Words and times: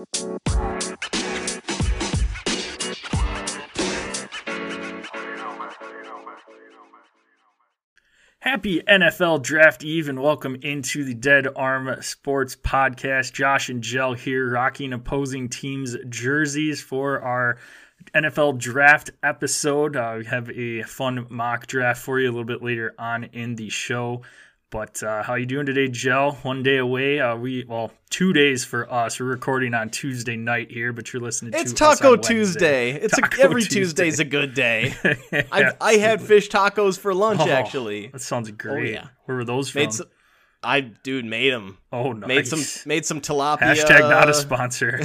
Happy 0.00 0.16
NFL 8.88 9.42
Draft 9.42 9.84
Eve 9.84 10.08
and 10.08 10.22
welcome 10.22 10.56
into 10.62 11.04
the 11.04 11.12
Dead 11.12 11.48
Arm 11.54 11.94
Sports 12.00 12.56
Podcast. 12.56 13.34
Josh 13.34 13.68
and 13.68 13.82
Jel 13.82 14.14
here 14.14 14.50
rocking 14.50 14.94
opposing 14.94 15.50
teams' 15.50 15.94
jerseys 16.08 16.80
for 16.80 17.20
our 17.20 17.58
NFL 18.14 18.56
Draft 18.56 19.10
episode. 19.22 19.96
Uh, 19.96 20.14
we 20.18 20.24
have 20.24 20.48
a 20.48 20.82
fun 20.84 21.26
mock 21.28 21.66
draft 21.66 22.02
for 22.02 22.18
you 22.18 22.26
a 22.26 22.32
little 22.32 22.44
bit 22.44 22.62
later 22.62 22.94
on 22.98 23.24
in 23.24 23.56
the 23.56 23.68
show. 23.68 24.22
But 24.70 25.02
uh, 25.02 25.24
how 25.24 25.34
you 25.34 25.46
doing 25.46 25.66
today, 25.66 25.88
Jel? 25.88 26.32
One 26.42 26.62
day 26.62 26.76
away. 26.76 27.18
Uh, 27.18 27.34
we 27.34 27.64
well, 27.66 27.90
two 28.08 28.32
days 28.32 28.64
for 28.64 28.90
us. 28.92 29.18
We're 29.18 29.26
recording 29.26 29.74
on 29.74 29.90
Tuesday 29.90 30.36
night 30.36 30.70
here, 30.70 30.92
but 30.92 31.12
you're 31.12 31.20
listening. 31.20 31.54
It's 31.56 31.72
to 31.72 31.76
Taco 31.78 32.14
Tuesday. 32.14 32.92
It's 33.02 33.18
a, 33.18 33.22
every 33.42 33.62
Tuesday. 33.62 33.80
Tuesday's 33.80 34.20
a 34.20 34.24
good 34.24 34.54
day. 34.54 34.94
Yeah. 35.32 35.42
I, 35.52 35.72
I 35.80 35.92
had 35.94 36.20
fish 36.22 36.48
tacos 36.48 36.98
for 36.98 37.14
lunch 37.14 37.40
Oh, 37.42 37.48
actually. 37.48 38.08
That 38.08 38.20
sounds 38.20 38.50
great. 38.52 38.92
yeah. 38.92 39.08
Where 39.24 39.38
were 39.38 39.44
those 39.44 39.68
from? 39.70 39.90
Some, 39.90 40.06
I 40.62 40.80
dude 40.80 41.24
made 41.24 41.52
them. 41.52 41.78
oh, 41.92 42.12
nice. 42.12 42.28
Made 42.28 42.46
some 42.46 42.62
made 42.86 43.06
some 43.06 43.20
tilapia. 43.20 43.74
Hashtag 43.74 44.00
not 44.08 44.28
a 44.28 44.34
sponsor. 44.46 44.98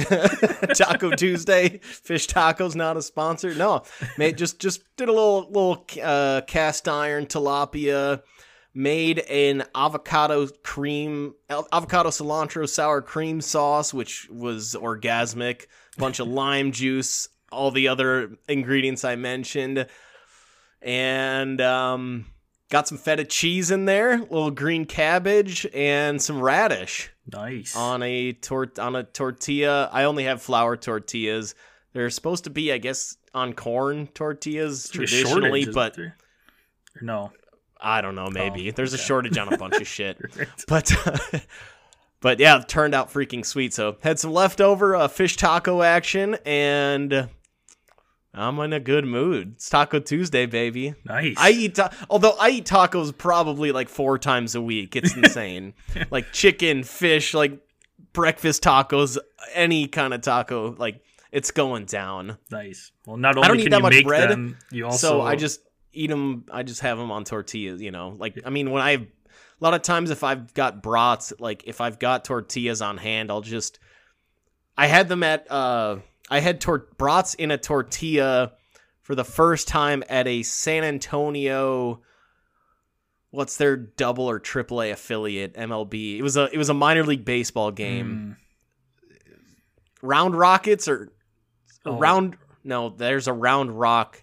Taco 0.74 1.10
Tuesday. 1.10 1.78
Fish 1.78 2.28
tacos 2.28 2.74
not 2.76 2.96
a 2.96 3.02
sponsor. 3.02 3.54
No, 3.54 3.82
made 4.18 4.36
just 4.38 4.60
just 4.60 4.82
did 4.96 5.08
a 5.08 5.12
little 5.12 5.46
little 5.50 5.86
uh, 6.02 6.42
cast 6.46 6.86
iron 6.86 7.26
tilapia. 7.26 8.22
Made 8.78 9.20
an 9.20 9.64
avocado 9.74 10.46
cream, 10.62 11.34
avocado 11.48 12.10
cilantro 12.10 12.68
sour 12.68 13.00
cream 13.00 13.40
sauce, 13.40 13.94
which 13.94 14.28
was 14.30 14.76
orgasmic. 14.78 15.66
Bunch 15.96 16.20
of 16.20 16.28
lime 16.42 16.72
juice, 16.72 17.30
all 17.50 17.70
the 17.70 17.88
other 17.88 18.36
ingredients 18.48 19.02
I 19.02 19.16
mentioned, 19.16 19.86
and 20.82 21.58
um, 21.62 22.26
got 22.68 22.86
some 22.86 22.98
feta 22.98 23.24
cheese 23.24 23.70
in 23.70 23.86
there, 23.86 24.14
a 24.14 24.18
little 24.18 24.50
green 24.50 24.84
cabbage, 24.84 25.66
and 25.72 26.20
some 26.20 26.42
radish 26.42 27.10
nice. 27.32 27.74
on 27.74 28.02
a 28.02 28.34
tor- 28.34 28.72
on 28.78 28.94
a 28.94 29.04
tortilla. 29.04 29.88
I 29.90 30.04
only 30.04 30.24
have 30.24 30.42
flour 30.42 30.76
tortillas. 30.76 31.54
They're 31.94 32.10
supposed 32.10 32.44
to 32.44 32.50
be, 32.50 32.72
I 32.72 32.78
guess, 32.78 33.16
on 33.32 33.54
corn 33.54 34.08
tortillas 34.08 34.90
There's 34.90 35.12
a 35.12 35.16
shortage, 35.16 35.50
traditionally, 35.50 35.72
but 35.72 35.96
no. 37.00 37.32
I 37.80 38.00
don't 38.00 38.14
know. 38.14 38.28
Maybe 38.30 38.68
Oh, 38.68 38.72
there's 38.72 38.92
a 38.94 38.98
shortage 38.98 39.36
on 39.38 39.52
a 39.52 39.56
bunch 39.58 39.76
of 39.76 39.86
shit. 39.86 40.18
Right. 40.36 40.48
But 40.66 40.92
but 42.20 42.38
yeah, 42.40 42.60
it 42.60 42.68
turned 42.68 42.94
out 42.94 43.12
freaking 43.12 43.44
sweet. 43.44 43.74
So 43.74 43.96
had 44.02 44.18
some 44.18 44.32
leftover 44.32 44.96
uh, 44.96 45.08
fish 45.08 45.36
taco 45.36 45.82
action, 45.82 46.36
and 46.46 47.28
I'm 48.34 48.58
in 48.60 48.72
a 48.72 48.80
good 48.80 49.04
mood. 49.06 49.52
It's 49.54 49.70
Taco 49.70 49.98
Tuesday, 50.00 50.44
baby. 50.46 50.94
Nice. 51.04 51.36
I 51.38 51.50
eat, 51.50 51.74
ta- 51.76 51.90
although 52.10 52.36
I 52.38 52.50
eat 52.50 52.66
tacos 52.66 53.16
probably 53.16 53.72
like 53.72 53.88
four 53.88 54.18
times 54.18 54.54
a 54.54 54.60
week. 54.60 54.94
It's 54.94 55.16
insane. 55.16 55.72
like 56.10 56.32
chicken, 56.32 56.82
fish, 56.84 57.32
like 57.32 57.60
breakfast 58.12 58.62
tacos, 58.62 59.16
any 59.54 59.86
kind 59.88 60.12
of 60.12 60.20
taco, 60.20 60.74
like 60.78 61.00
it's 61.32 61.50
going 61.50 61.86
down. 61.86 62.36
nice. 62.50 62.92
Well, 63.06 63.16
not 63.16 63.36
only 63.36 63.44
I 63.44 63.48
don't 63.48 63.60
eat 63.60 63.70
that 63.70 63.76
you 63.78 63.82
much 63.82 63.92
make 63.94 64.06
bread, 64.06 64.30
them, 64.30 64.58
you 64.70 64.84
also 64.86 64.96
so 65.08 65.20
I 65.22 65.36
just 65.36 65.60
eat 65.96 66.08
them. 66.10 66.44
I 66.52 66.62
just 66.62 66.80
have 66.82 66.98
them 66.98 67.10
on 67.10 67.24
tortillas. 67.24 67.80
You 67.82 67.90
know, 67.90 68.14
like 68.18 68.38
I 68.44 68.50
mean, 68.50 68.70
when 68.70 68.82
I 68.82 68.90
a 68.92 69.06
lot 69.60 69.74
of 69.74 69.82
times 69.82 70.10
if 70.10 70.22
I've 70.22 70.52
got 70.54 70.82
brats, 70.82 71.32
like 71.38 71.64
if 71.66 71.80
I've 71.80 71.98
got 71.98 72.24
tortillas 72.24 72.82
on 72.82 72.98
hand, 72.98 73.30
I'll 73.30 73.40
just. 73.40 73.78
I 74.76 74.86
had 74.86 75.08
them 75.08 75.22
at. 75.22 75.50
uh 75.50 75.96
I 76.30 76.40
had 76.40 76.60
tor- 76.60 76.88
brats 76.98 77.34
in 77.34 77.50
a 77.50 77.56
tortilla 77.58 78.52
for 79.02 79.14
the 79.14 79.24
first 79.24 79.68
time 79.68 80.02
at 80.08 80.26
a 80.26 80.42
San 80.42 80.82
Antonio. 80.84 82.02
What's 83.30 83.56
their 83.56 83.76
double 83.76 84.28
or 84.28 84.38
triple 84.38 84.80
A 84.82 84.90
affiliate 84.90 85.54
MLB? 85.54 86.16
It 86.18 86.22
was 86.22 86.36
a 86.36 86.48
it 86.52 86.58
was 86.58 86.68
a 86.68 86.74
minor 86.74 87.04
league 87.04 87.24
baseball 87.24 87.70
game. 87.70 88.36
Mm, 89.12 89.26
Round 90.02 90.36
Rockets 90.36 90.88
or 90.88 91.12
Oh. 91.84 91.98
round 91.98 92.36
no 92.64 92.88
there's 92.88 93.28
a 93.28 93.32
round 93.32 93.78
rock 93.78 94.20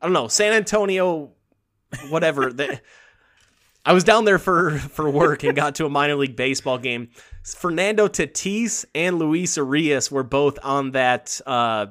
i 0.00 0.06
don't 0.06 0.12
know 0.12 0.28
san 0.28 0.52
antonio 0.52 1.32
whatever. 2.08 2.52
I 3.84 3.92
was 3.92 4.04
down 4.04 4.24
there 4.24 4.38
for 4.38 4.78
for 4.78 5.08
work 5.08 5.44
and 5.44 5.54
got 5.54 5.76
to 5.76 5.86
a 5.86 5.88
minor 5.88 6.16
league 6.16 6.36
baseball 6.36 6.78
game. 6.78 7.10
Fernando 7.44 8.08
tatis 8.08 8.84
and 8.94 9.18
luis 9.18 9.56
arias 9.56 10.10
were 10.10 10.24
both 10.24 10.58
on 10.62 10.92
that 10.92 11.40
uh 11.46 11.86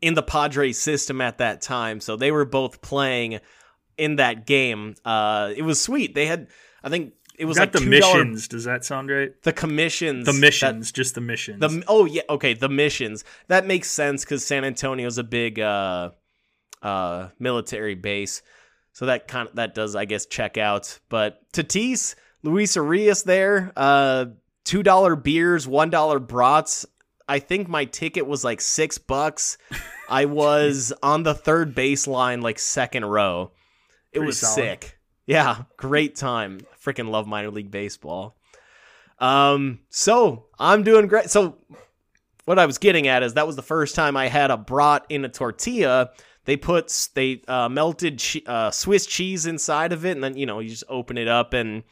in 0.00 0.14
the 0.14 0.22
padres 0.22 0.78
system 0.78 1.20
at 1.20 1.38
that 1.38 1.60
time. 1.60 2.00
So 2.00 2.16
they 2.16 2.32
were 2.32 2.46
both 2.46 2.80
playing 2.80 3.40
in 3.98 4.16
that 4.16 4.46
game. 4.46 4.94
Uh 5.04 5.52
it 5.54 5.62
was 5.62 5.80
sweet. 5.80 6.14
They 6.14 6.26
had 6.26 6.48
i 6.82 6.88
think 6.88 7.12
it 7.38 7.44
was 7.46 7.58
like 7.58 7.72
the 7.72 7.78
$2 7.78 7.88
missions. 7.88 8.48
Does 8.48 8.64
that 8.64 8.84
sound 8.84 9.10
right? 9.10 9.32
the 9.42 9.52
commissions. 9.52 10.26
The 10.26 10.32
that- 10.32 10.38
missions, 10.40 10.92
just 10.92 11.14
the 11.14 11.20
missions. 11.20 11.60
the 11.60 11.84
oh 11.88 12.06
yeah 12.06 12.22
okay 12.30 12.54
the 12.54 12.68
missions. 12.70 13.24
That 13.48 13.66
makes 13.66 13.90
sense 13.90 14.24
because 14.24 14.44
San 14.44 14.64
Antonio's 14.64 15.18
a 15.18 15.24
big 15.24 15.60
uh 15.60 16.10
uh 16.82 17.28
military 17.38 17.94
base, 17.94 18.42
so 18.92 19.06
that 19.06 19.28
kind 19.28 19.48
of 19.48 19.56
that 19.56 19.74
does 19.74 19.94
I 19.96 20.04
guess 20.04 20.26
check 20.26 20.56
out. 20.58 20.98
But 21.08 21.40
Tatis, 21.52 22.14
Luis 22.42 22.76
Arias 22.76 23.22
there, 23.22 23.72
uh 23.76 24.26
two 24.64 24.82
dollar 24.82 25.16
beers, 25.16 25.66
one 25.66 25.90
dollar 25.90 26.18
brats. 26.18 26.86
I 27.28 27.38
think 27.38 27.68
my 27.68 27.84
ticket 27.84 28.26
was 28.26 28.42
like 28.42 28.60
six 28.60 28.98
bucks. 28.98 29.56
I 30.08 30.24
was 30.24 30.92
on 31.02 31.22
the 31.22 31.34
third 31.34 31.74
baseline, 31.76 32.42
like 32.42 32.58
second 32.58 33.04
row. 33.04 33.52
It 34.12 34.18
Pretty 34.18 34.26
was 34.26 34.38
solid. 34.40 34.54
sick. 34.54 34.98
Yeah, 35.26 35.62
great 35.76 36.16
time. 36.16 36.60
Freaking 36.84 37.08
love 37.10 37.28
minor 37.28 37.52
league 37.52 37.70
baseball. 37.70 38.36
Um, 39.20 39.80
so 39.90 40.46
I'm 40.58 40.82
doing 40.82 41.06
great. 41.06 41.30
So 41.30 41.58
what 42.46 42.58
I 42.58 42.66
was 42.66 42.78
getting 42.78 43.06
at 43.06 43.22
is 43.22 43.34
that 43.34 43.46
was 43.46 43.54
the 43.54 43.62
first 43.62 43.94
time 43.94 44.16
I 44.16 44.26
had 44.26 44.50
a 44.50 44.56
brat 44.56 45.06
in 45.08 45.24
a 45.24 45.28
tortilla. 45.28 46.10
They 46.44 46.56
put 46.56 47.08
they 47.14 47.42
uh, 47.46 47.68
melted 47.68 48.18
che- 48.18 48.42
uh, 48.46 48.70
Swiss 48.70 49.06
cheese 49.06 49.46
inside 49.46 49.92
of 49.92 50.04
it, 50.04 50.12
and 50.12 50.24
then 50.24 50.36
you 50.36 50.46
know 50.46 50.60
you 50.60 50.70
just 50.70 50.84
open 50.88 51.18
it 51.18 51.28
up, 51.28 51.52
and 51.52 51.82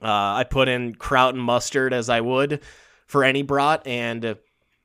uh, 0.00 0.06
I 0.38 0.44
put 0.48 0.68
in 0.68 0.94
kraut 0.94 1.34
and 1.34 1.42
mustard 1.42 1.92
as 1.92 2.08
I 2.08 2.20
would 2.20 2.62
for 3.06 3.24
any 3.24 3.42
brat, 3.42 3.86
and 3.86 4.24
uh, 4.24 4.34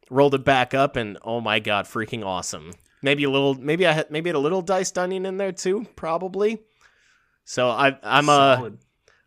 rolled 0.09 0.35
it 0.35 0.43
back 0.43 0.73
up, 0.73 0.95
and 0.95 1.17
oh 1.23 1.39
my 1.39 1.59
god, 1.59 1.85
freaking 1.85 2.25
awesome! 2.25 2.71
Maybe 3.01 3.23
a 3.23 3.29
little, 3.29 3.53
maybe 3.55 3.85
I 3.85 3.91
had 3.91 4.11
maybe 4.11 4.29
had 4.29 4.35
a 4.35 4.39
little 4.39 4.61
diced 4.61 4.97
onion 4.97 5.25
in 5.25 5.37
there 5.37 5.51
too, 5.51 5.85
probably. 5.95 6.61
So 7.45 7.69
I 7.69 7.97
I'm 8.03 8.29
a. 8.29 8.73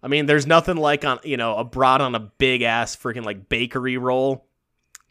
I 0.05 0.09
mean, 0.09 0.27
there's 0.27 0.49
nothing 0.49 0.77
like 0.77 1.05
on 1.05 1.21
you 1.23 1.37
know 1.37 1.57
a 1.57 1.65
brat 1.65 2.01
on 2.01 2.15
a 2.15 2.21
big 2.21 2.63
ass 2.63 2.97
freaking 2.97 3.25
like 3.25 3.49
bakery 3.49 3.97
roll, 3.97 4.49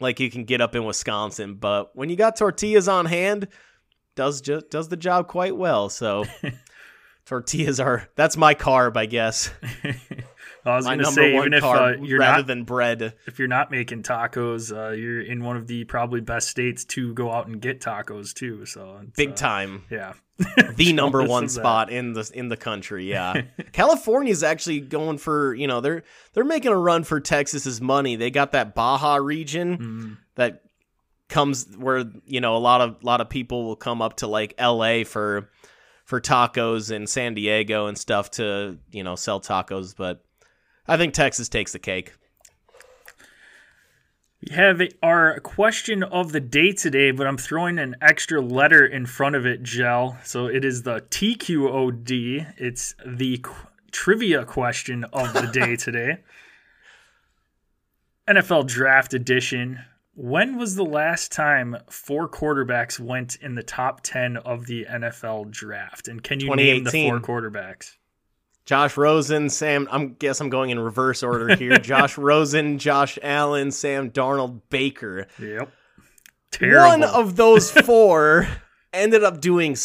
like 0.01 0.19
you 0.19 0.29
can 0.29 0.43
get 0.43 0.59
up 0.59 0.75
in 0.75 0.83
Wisconsin. 0.83 1.55
But 1.55 1.95
when 1.95 2.09
you 2.09 2.17
got 2.17 2.35
tortillas 2.35 2.89
on 2.89 3.05
hand, 3.05 3.47
does 4.21 4.39
just 4.39 4.69
does 4.69 4.87
the 4.89 4.97
job 4.97 5.27
quite 5.27 5.57
well. 5.57 5.89
So 5.89 6.25
tortillas 7.25 7.79
are 7.79 8.07
that's 8.15 8.37
my 8.37 8.53
carb, 8.53 8.95
I 8.97 9.07
guess. 9.07 9.51
I 10.63 10.75
was 10.75 10.85
going 10.85 10.99
to 10.99 11.05
say, 11.07 11.37
even 11.37 11.53
if 11.53 11.63
uh, 11.63 11.93
you're 12.03 12.19
rather 12.19 12.41
not 12.43 12.47
than 12.47 12.65
bread. 12.65 13.15
if 13.25 13.39
you're 13.39 13.47
not 13.47 13.71
making 13.71 14.03
tacos, 14.03 14.71
uh, 14.71 14.91
you're 14.91 15.19
in 15.19 15.43
one 15.43 15.57
of 15.57 15.65
the 15.65 15.85
probably 15.85 16.21
best 16.21 16.49
states 16.49 16.85
to 16.85 17.15
go 17.15 17.31
out 17.31 17.47
and 17.47 17.59
get 17.59 17.81
tacos 17.81 18.31
too. 18.31 18.67
So 18.67 19.01
Big 19.17 19.31
uh, 19.31 19.33
time. 19.33 19.85
yeah, 19.89 20.13
the 20.75 20.93
number 20.93 21.23
one 21.23 21.45
of 21.45 21.49
that. 21.55 21.59
spot 21.61 21.91
in 21.91 22.13
the 22.13 22.29
in 22.35 22.49
the 22.49 22.57
country. 22.57 23.09
Yeah, 23.09 23.41
California's 23.71 24.43
actually 24.43 24.81
going 24.81 25.17
for 25.17 25.55
you 25.55 25.65
know 25.65 25.81
they're 25.81 26.03
they're 26.33 26.43
making 26.43 26.73
a 26.73 26.77
run 26.77 27.05
for 27.05 27.19
Texas's 27.19 27.81
money. 27.81 28.15
They 28.15 28.29
got 28.29 28.51
that 28.51 28.75
Baja 28.75 29.15
region 29.15 29.77
Mm, 29.79 30.17
that 30.35 30.61
comes 31.31 31.65
where 31.77 32.03
you 32.25 32.39
know 32.41 32.55
a 32.55 32.59
lot 32.59 32.81
of 32.81 32.97
a 33.01 33.05
lot 33.05 33.21
of 33.21 33.29
people 33.29 33.65
will 33.65 33.75
come 33.75 34.01
up 34.01 34.17
to 34.17 34.27
like 34.27 34.53
L.A. 34.59 35.03
for 35.03 35.49
for 36.05 36.21
tacos 36.21 36.93
and 36.93 37.09
San 37.09 37.33
Diego 37.33 37.87
and 37.87 37.97
stuff 37.97 38.29
to 38.31 38.77
you 38.91 39.03
know 39.03 39.15
sell 39.15 39.41
tacos, 39.41 39.95
but 39.97 40.23
I 40.87 40.97
think 40.97 41.13
Texas 41.13 41.49
takes 41.49 41.71
the 41.71 41.79
cake. 41.79 42.13
We 44.47 44.55
have 44.55 44.81
our 45.03 45.39
question 45.39 46.01
of 46.01 46.31
the 46.31 46.39
day 46.39 46.71
today, 46.71 47.11
but 47.11 47.27
I'm 47.27 47.37
throwing 47.37 47.77
an 47.77 47.95
extra 48.01 48.41
letter 48.41 48.85
in 48.85 49.05
front 49.05 49.35
of 49.35 49.45
it, 49.45 49.61
Jel. 49.61 50.17
So 50.23 50.47
it 50.47 50.65
is 50.65 50.81
the 50.81 51.01
TQOD. 51.01 52.55
It's 52.57 52.95
the 53.05 53.37
qu- 53.37 53.67
trivia 53.91 54.43
question 54.43 55.03
of 55.13 55.33
the 55.33 55.45
day 55.45 55.75
today. 55.77 56.23
NFL 58.27 58.65
Draft 58.67 59.13
Edition. 59.13 59.79
When 60.21 60.59
was 60.59 60.75
the 60.75 60.85
last 60.85 61.31
time 61.31 61.77
four 61.89 62.29
quarterbacks 62.29 62.99
went 62.99 63.37
in 63.37 63.55
the 63.55 63.63
top 63.63 64.01
10 64.03 64.37
of 64.37 64.67
the 64.67 64.85
NFL 64.85 65.49
draft? 65.49 66.07
And 66.07 66.21
can 66.21 66.39
you 66.39 66.55
name 66.55 66.83
the 66.83 66.91
four 66.91 67.19
quarterbacks? 67.19 67.95
Josh 68.65 68.97
Rosen, 68.97 69.49
Sam. 69.49 69.87
I'm 69.89 70.13
guess 70.13 70.39
I'm 70.39 70.51
going 70.51 70.69
in 70.69 70.77
reverse 70.77 71.23
order 71.23 71.55
here. 71.55 71.75
Josh 71.79 72.19
Rosen, 72.19 72.77
Josh 72.77 73.17
Allen, 73.23 73.71
Sam 73.71 74.11
Darnold, 74.11 74.61
Baker. 74.69 75.25
Yep. 75.39 75.71
Terrible. 76.51 76.87
One 76.87 77.03
of 77.03 77.35
those 77.35 77.71
four 77.85 78.47
ended 78.93 79.23
up 79.23 79.41
doing 79.41 79.75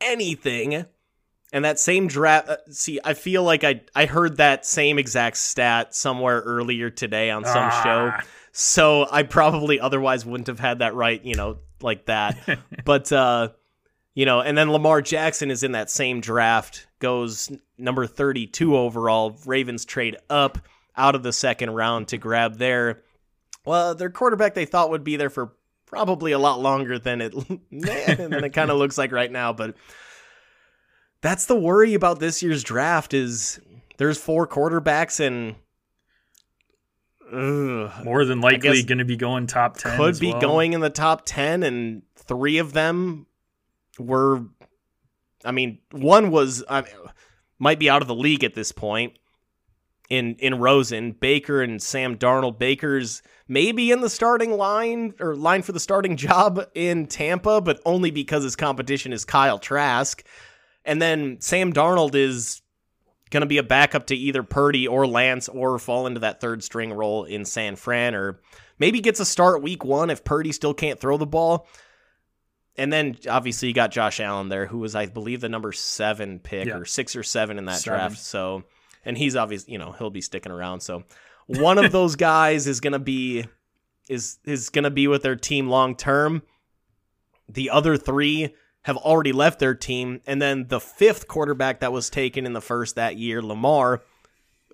anything. 0.00 0.86
And 1.52 1.64
that 1.64 1.78
same 1.78 2.08
draft. 2.08 2.48
Uh, 2.48 2.56
see, 2.68 2.98
I 3.04 3.14
feel 3.14 3.44
like 3.44 3.62
I 3.62 3.82
I 3.94 4.06
heard 4.06 4.38
that 4.38 4.66
same 4.66 4.98
exact 4.98 5.36
stat 5.36 5.94
somewhere 5.94 6.40
earlier 6.40 6.90
today 6.90 7.30
on 7.30 7.44
some 7.44 7.70
show. 7.84 8.12
So 8.56 9.04
I 9.10 9.24
probably 9.24 9.80
otherwise 9.80 10.24
wouldn't 10.24 10.46
have 10.46 10.60
had 10.60 10.78
that 10.78 10.94
right, 10.94 11.22
you 11.24 11.34
know, 11.34 11.58
like 11.82 12.06
that. 12.06 12.60
but 12.84 13.10
uh 13.12 13.48
you 14.14 14.26
know, 14.26 14.40
and 14.40 14.56
then 14.56 14.70
Lamar 14.70 15.02
Jackson 15.02 15.50
is 15.50 15.64
in 15.64 15.72
that 15.72 15.90
same 15.90 16.20
draft, 16.20 16.86
goes 17.00 17.50
number 17.76 18.06
32 18.06 18.76
overall. 18.76 19.36
Ravens 19.44 19.84
trade 19.84 20.16
up 20.30 20.58
out 20.96 21.16
of 21.16 21.24
the 21.24 21.32
second 21.32 21.70
round 21.70 22.06
to 22.08 22.16
grab 22.16 22.58
their 22.58 23.02
well, 23.66 23.96
their 23.96 24.10
quarterback 24.10 24.54
they 24.54 24.66
thought 24.66 24.90
would 24.90 25.02
be 25.02 25.16
there 25.16 25.30
for 25.30 25.52
probably 25.86 26.30
a 26.30 26.38
lot 26.38 26.60
longer 26.60 26.96
than 26.96 27.22
it 27.22 27.32
than 27.72 28.44
it 28.44 28.52
kind 28.52 28.70
of 28.70 28.78
looks 28.78 28.96
like 28.96 29.10
right 29.10 29.32
now, 29.32 29.52
but 29.52 29.74
that's 31.22 31.46
the 31.46 31.58
worry 31.58 31.94
about 31.94 32.20
this 32.20 32.40
year's 32.40 32.62
draft 32.62 33.14
is 33.14 33.58
there's 33.96 34.18
four 34.18 34.46
quarterbacks 34.46 35.18
and 35.18 35.56
ugh, 37.34 38.04
More 38.04 38.24
than 38.24 38.40
likely 38.40 38.82
going 38.82 38.98
to 38.98 39.04
be 39.04 39.16
going 39.16 39.46
top 39.46 39.76
10. 39.76 39.96
could 39.96 40.18
be 40.18 40.32
well. 40.32 40.40
going 40.40 40.72
in 40.72 40.80
the 40.80 40.90
top 40.90 41.22
10 41.24 41.62
and 41.62 42.02
three 42.16 42.58
of 42.58 42.72
them 42.72 43.26
were 43.98 44.44
i 45.44 45.52
mean 45.52 45.78
one 45.92 46.30
was 46.30 46.64
I 46.68 46.84
might 47.58 47.78
be 47.78 47.90
out 47.90 48.02
of 48.02 48.08
the 48.08 48.14
league 48.14 48.42
at 48.44 48.54
this 48.54 48.72
point 48.72 49.18
in 50.10 50.34
in 50.38 50.58
rosen 50.58 51.12
baker 51.12 51.62
and 51.62 51.82
sam 51.82 52.16
darnold 52.16 52.58
baker's 52.58 53.22
maybe 53.46 53.90
in 53.90 54.00
the 54.00 54.10
starting 54.10 54.52
line 54.52 55.14
or 55.20 55.36
line 55.36 55.62
for 55.62 55.72
the 55.72 55.80
starting 55.80 56.16
job 56.28 56.66
in 56.74 57.06
tampa 57.06 57.60
but 57.60 57.80
only 57.84 58.10
because 58.10 58.42
his 58.42 58.56
competition 58.56 59.12
is 59.12 59.24
kyle 59.24 59.58
trask 59.58 60.24
and 60.84 61.00
then 61.00 61.40
sam 61.40 61.72
darnold 61.72 62.14
is 62.14 62.62
going 63.30 63.40
to 63.42 63.46
be 63.46 63.58
a 63.58 63.62
backup 63.62 64.06
to 64.08 64.16
either 64.16 64.42
purdy 64.42 64.86
or 64.86 65.06
lance 65.06 65.48
or 65.48 65.78
fall 65.78 66.06
into 66.06 66.20
that 66.20 66.40
third 66.40 66.62
string 66.62 66.92
role 66.92 67.24
in 67.24 67.44
san 67.44 67.74
fran 67.76 68.14
or 68.14 68.40
maybe 68.78 69.00
gets 69.00 69.20
a 69.20 69.24
start 69.24 69.62
week 69.62 69.84
one 69.84 70.10
if 70.10 70.24
Purdy 70.24 70.52
still 70.52 70.74
can't 70.74 71.00
throw 71.00 71.16
the 71.16 71.26
ball. 71.26 71.66
And 72.76 72.92
then 72.92 73.16
obviously 73.30 73.68
you 73.68 73.74
got 73.74 73.92
Josh 73.92 74.18
Allen 74.20 74.48
there, 74.48 74.66
who 74.66 74.78
was 74.78 74.94
I 74.96 75.06
believe 75.06 75.40
the 75.40 75.48
number 75.48 75.72
seven 75.72 76.38
pick 76.40 76.66
Yeah. 76.66 76.76
or 76.78 76.84
six 76.84 77.14
or 77.14 77.22
seven 77.22 77.58
in 77.58 77.66
that 77.66 77.78
Seven. 77.78 77.98
draft. 77.98 78.18
So, 78.18 78.64
and 79.04 79.16
he's 79.16 79.36
obviously 79.36 79.72
you 79.74 79.78
know 79.78 79.92
he'll 79.92 80.10
be 80.10 80.20
sticking 80.20 80.50
around. 80.52 80.80
So, 80.80 81.04
one 81.46 81.78
of 81.78 81.92
those 81.92 82.16
guys 82.16 82.66
is 82.66 82.80
gonna 82.80 82.98
be 82.98 83.44
is 84.08 84.38
is 84.44 84.70
gonna 84.70 84.90
be 84.90 85.06
with 85.06 85.22
their 85.22 85.36
team 85.36 85.68
long 85.68 85.94
term. 85.94 86.42
The 87.48 87.70
other 87.70 87.96
three 87.96 88.54
have 88.84 88.96
already 88.98 89.32
left 89.32 89.58
their 89.58 89.74
team, 89.74 90.20
and 90.26 90.40
then 90.40 90.68
the 90.68 90.80
fifth 90.80 91.26
quarterback 91.28 91.80
that 91.80 91.92
was 91.92 92.08
taken 92.10 92.46
in 92.46 92.52
the 92.52 92.60
first 92.60 92.96
that 92.96 93.16
year, 93.16 93.42
Lamar, 93.42 94.02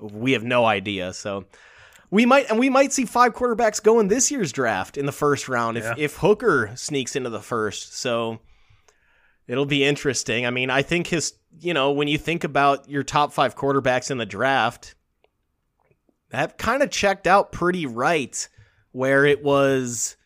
we 0.01 0.33
have 0.33 0.45
no 0.45 0.65
idea. 0.65 1.13
So 1.13 1.45
we 2.11 2.27
might 2.27 2.51
and 2.51 2.59
we 2.59 2.69
might 2.71 2.93
see 2.93 3.05
five 3.05 3.35
quarterbacks 3.35 3.83
go 3.83 4.01
in 4.01 4.09
this 4.09 4.31
year's 4.31 4.51
draft 4.53 4.97
in 4.97 5.07
the 5.07 5.13
first 5.13 5.49
round 5.49 5.79
if 5.79 5.85
Yeah. 5.85 5.95
if 5.97 6.17
Hooker 6.17 6.73
sneaks 6.75 7.15
into 7.17 7.31
the 7.31 7.41
first. 7.41 7.97
So 7.97 8.41
it'll 9.47 9.67
be 9.67 9.85
interesting. 9.85 10.45
I 10.47 10.51
mean, 10.51 10.71
I 10.71 10.83
think 10.83 11.07
his 11.09 11.35
you 11.61 11.75
know, 11.75 11.91
when 11.93 12.09
you 12.09 12.17
think 12.19 12.45
about 12.45 12.89
your 12.89 13.03
top 13.03 13.33
5 13.33 13.55
quarterbacks 13.57 14.11
in 14.11 14.19
the 14.19 14.27
draft, 14.27 14.95
that 16.31 16.59
kind 16.59 16.83
of 16.83 16.91
checked 16.91 17.27
out 17.27 17.53
pretty 17.53 17.87
right 17.87 18.49
where 18.93 19.25
it 19.25 19.43
was 19.43 20.17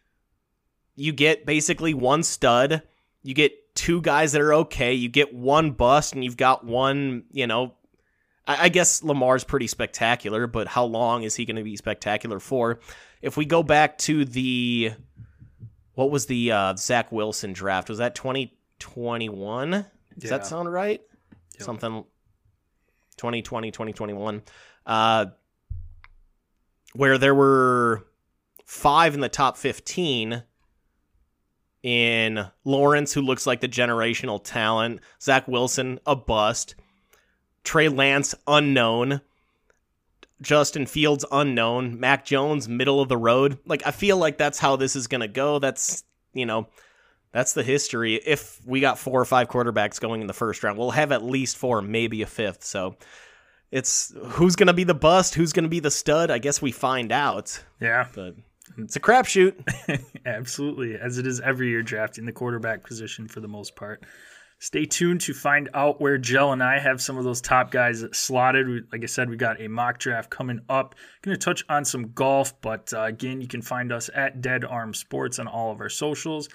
you 0.97 1.13
get 1.13 1.45
basically 1.45 1.93
one 1.93 2.23
stud, 2.23 2.83
you 3.23 3.35
get 3.35 3.53
two 3.75 4.01
guys 4.01 4.33
that 4.33 4.41
are 4.41 4.55
okay, 4.55 4.95
you 4.95 5.09
get 5.09 5.35
one 5.35 5.73
bust 5.73 6.15
and 6.15 6.25
you've 6.25 6.37
got 6.37 6.65
one, 6.65 7.25
you 7.33 7.47
know, 7.47 7.75
I 8.47 8.65
I 8.65 8.69
guess 8.69 9.03
Lamar's 9.03 9.45
pretty 9.45 9.67
spectacular, 9.67 10.47
but 10.47 10.69
how 10.69 10.85
long 10.85 11.23
is 11.23 11.35
he 11.35 11.45
going 11.45 11.57
to 11.57 11.63
be 11.65 11.77
spectacular 11.77 12.39
for? 12.41 12.79
If 13.23 13.37
we 13.37 13.45
go 13.47 13.63
back 13.63 13.99
to 13.99 14.25
the 14.25 14.93
what 15.95 16.11
was 16.11 16.27
the 16.27 16.53
uh, 16.53 16.77
Zach 16.77 17.11
Wilson 17.13 17.53
draft? 17.53 17.89
Was 17.89 17.99
that 17.99 18.15
2021? 18.17 19.71
Does 19.71 19.87
Yeah. 20.19 20.31
that 20.31 20.47
sound 20.47 20.73
right? 20.73 21.01
Yep. 21.55 21.63
Something 21.63 22.05
2020, 23.17 23.71
2021. 23.71 24.43
Uh, 24.87 25.27
where 26.95 27.17
there 27.19 27.35
were 27.35 28.05
five 28.67 29.15
in 29.15 29.21
the 29.21 29.29
top 29.29 29.57
15 29.57 30.43
in 31.85 32.47
Lawrence, 32.65 33.13
who 33.13 33.21
looks 33.21 33.47
like 33.47 33.61
the 33.61 33.69
generational 33.69 34.43
talent, 34.43 35.01
Zach 35.21 35.47
Wilson, 35.47 36.01
a 36.07 36.17
bust, 36.17 36.75
Trey 37.63 37.89
Lance, 37.89 38.35
unknown. 38.49 39.21
Justin 40.41 40.87
Fields, 40.87 41.27
unknown. 41.31 42.01
Mac 42.01 42.25
Jones, 42.25 42.69
middle 42.69 43.01
of 43.01 43.11
the 43.11 43.19
road. 43.19 43.59
Like, 43.67 43.87
I 43.87 43.91
feel 43.91 44.17
like 44.17 44.39
that's 44.39 44.59
how 44.59 44.77
this 44.77 44.97
is 44.97 45.07
going 45.07 45.21
to 45.21 45.29
go. 45.29 45.59
That's, 45.59 46.05
you 46.33 46.47
know, 46.47 46.69
that's 47.33 47.53
the 47.53 47.63
history. 47.63 48.15
If 48.15 48.61
we 48.65 48.81
got 48.81 48.99
four 48.99 49.21
or 49.21 49.25
five 49.27 49.49
quarterbacks 49.49 50.01
going 50.01 50.23
in 50.23 50.27
the 50.27 50.33
first 50.33 50.65
round, 50.65 50.79
we'll 50.79 50.91
have 50.91 51.13
at 51.13 51.23
least 51.23 51.59
four, 51.59 51.83
maybe 51.83 52.23
a 52.23 52.27
fifth. 52.27 52.65
So 52.65 52.97
it's 53.71 54.15
who's 54.31 54.57
going 54.57 54.69
to 54.69 54.73
be 54.73 54.85
the 54.85 54.95
bust, 54.95 55.35
who's 55.35 55.53
going 55.53 55.65
to 55.65 55.71
be 55.71 55.81
the 55.81 55.91
stud. 55.91 56.31
I 56.31 56.39
guess 56.39 56.63
we 56.63 56.73
find 56.73 57.13
out, 57.13 57.63
Yeah, 57.79 58.07
but 58.15 58.37
it's 58.79 58.97
a 58.97 59.01
crapshoot. 59.01 59.55
absolutely. 60.27 60.97
As 60.97 61.19
it 61.19 61.27
is 61.27 61.41
every 61.41 61.69
year 61.69 61.83
drafting 61.83 62.25
the 62.25 62.33
quarterback 62.33 62.85
position 62.85 63.29
for 63.29 63.41
the 63.41 63.49
most 63.49 63.77
part. 63.77 64.05
Stay 64.59 64.87
tuned 64.87 65.21
to 65.21 65.35
find 65.35 65.69
out 65.75 66.01
where 66.01 66.17
Jel 66.17 66.53
and 66.53 66.63
I 66.63 66.79
have 66.79 67.01
some 67.03 67.19
of 67.19 67.25
those 67.25 67.41
top 67.41 67.71
guys 67.71 68.05
slotted. 68.13 68.67
We, 68.67 68.83
like 68.93 69.03
I 69.03 69.07
said, 69.07 69.29
we 69.29 69.37
got 69.37 69.61
a 69.61 69.69
mock 69.69 69.99
draft 69.99 70.31
coming 70.31 70.61
up. 70.69 70.95
Going 71.23 71.37
to 71.37 71.45
touch 71.45 71.65
on 71.69 71.85
some 71.85 72.13
golf, 72.13 72.59
but 72.63 72.93
uh, 72.95 73.03
again, 73.03 73.41
you 73.41 73.49
can 73.49 73.61
find 73.61 73.93
us 73.93 74.09
at 74.15 74.41
Dead 74.41 74.65
Arm 74.65 74.95
Sports 74.95 75.39
on 75.39 75.49
all 75.49 75.71
of 75.71 75.81
our 75.81 75.91
socials. 75.91 76.49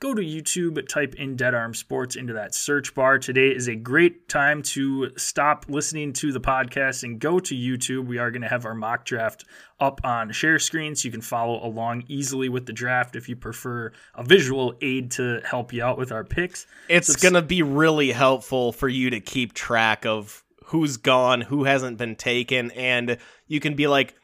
Go 0.00 0.12
to 0.12 0.20
YouTube, 0.20 0.86
type 0.88 1.14
in 1.14 1.36
Dead 1.36 1.54
Arm 1.54 1.72
Sports 1.72 2.16
into 2.16 2.34
that 2.34 2.54
search 2.54 2.94
bar. 2.94 3.18
Today 3.18 3.48
is 3.48 3.68
a 3.68 3.74
great 3.74 4.28
time 4.28 4.60
to 4.62 5.16
stop 5.16 5.64
listening 5.68 6.12
to 6.14 6.30
the 6.30 6.40
podcast 6.40 7.04
and 7.04 7.18
go 7.18 7.38
to 7.38 7.54
YouTube. 7.54 8.06
We 8.06 8.18
are 8.18 8.30
going 8.30 8.42
to 8.42 8.48
have 8.48 8.66
our 8.66 8.74
mock 8.74 9.06
draft 9.06 9.44
up 9.80 10.00
on 10.04 10.32
share 10.32 10.58
screen 10.58 10.94
so 10.94 11.06
you 11.06 11.12
can 11.12 11.22
follow 11.22 11.64
along 11.64 12.04
easily 12.08 12.48
with 12.48 12.66
the 12.66 12.72
draft 12.72 13.16
if 13.16 13.28
you 13.28 13.36
prefer 13.36 13.92
a 14.14 14.24
visual 14.24 14.74
aid 14.82 15.12
to 15.12 15.40
help 15.42 15.72
you 15.72 15.82
out 15.82 15.96
with 15.96 16.12
our 16.12 16.24
picks. 16.24 16.66
It's 16.88 17.06
Subs- 17.06 17.22
going 17.22 17.34
to 17.34 17.42
be 17.42 17.62
really 17.62 18.12
helpful 18.12 18.72
for 18.72 18.88
you 18.88 19.08
to 19.10 19.20
keep 19.20 19.54
track 19.54 20.04
of 20.04 20.44
who's 20.66 20.96
gone, 20.98 21.40
who 21.40 21.64
hasn't 21.64 21.96
been 21.96 22.16
taken, 22.16 22.72
and 22.72 23.16
you 23.46 23.60
can 23.60 23.74
be 23.74 23.86
like, 23.86 24.14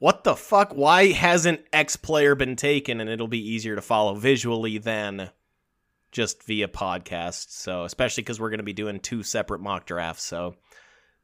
what 0.00 0.24
the 0.24 0.34
fuck? 0.34 0.72
Why 0.72 1.12
hasn't 1.12 1.60
X 1.72 1.94
player 1.94 2.34
been 2.34 2.56
taken? 2.56 3.00
And 3.00 3.08
it'll 3.08 3.28
be 3.28 3.52
easier 3.52 3.76
to 3.76 3.82
follow 3.82 4.14
visually 4.14 4.78
than 4.78 5.30
just 6.10 6.42
via 6.44 6.66
podcast. 6.68 7.50
So, 7.50 7.84
especially 7.84 8.22
because 8.22 8.40
we're 8.40 8.50
going 8.50 8.58
to 8.58 8.64
be 8.64 8.72
doing 8.72 8.98
two 8.98 9.22
separate 9.22 9.60
mock 9.60 9.86
drafts. 9.86 10.24
So, 10.24 10.56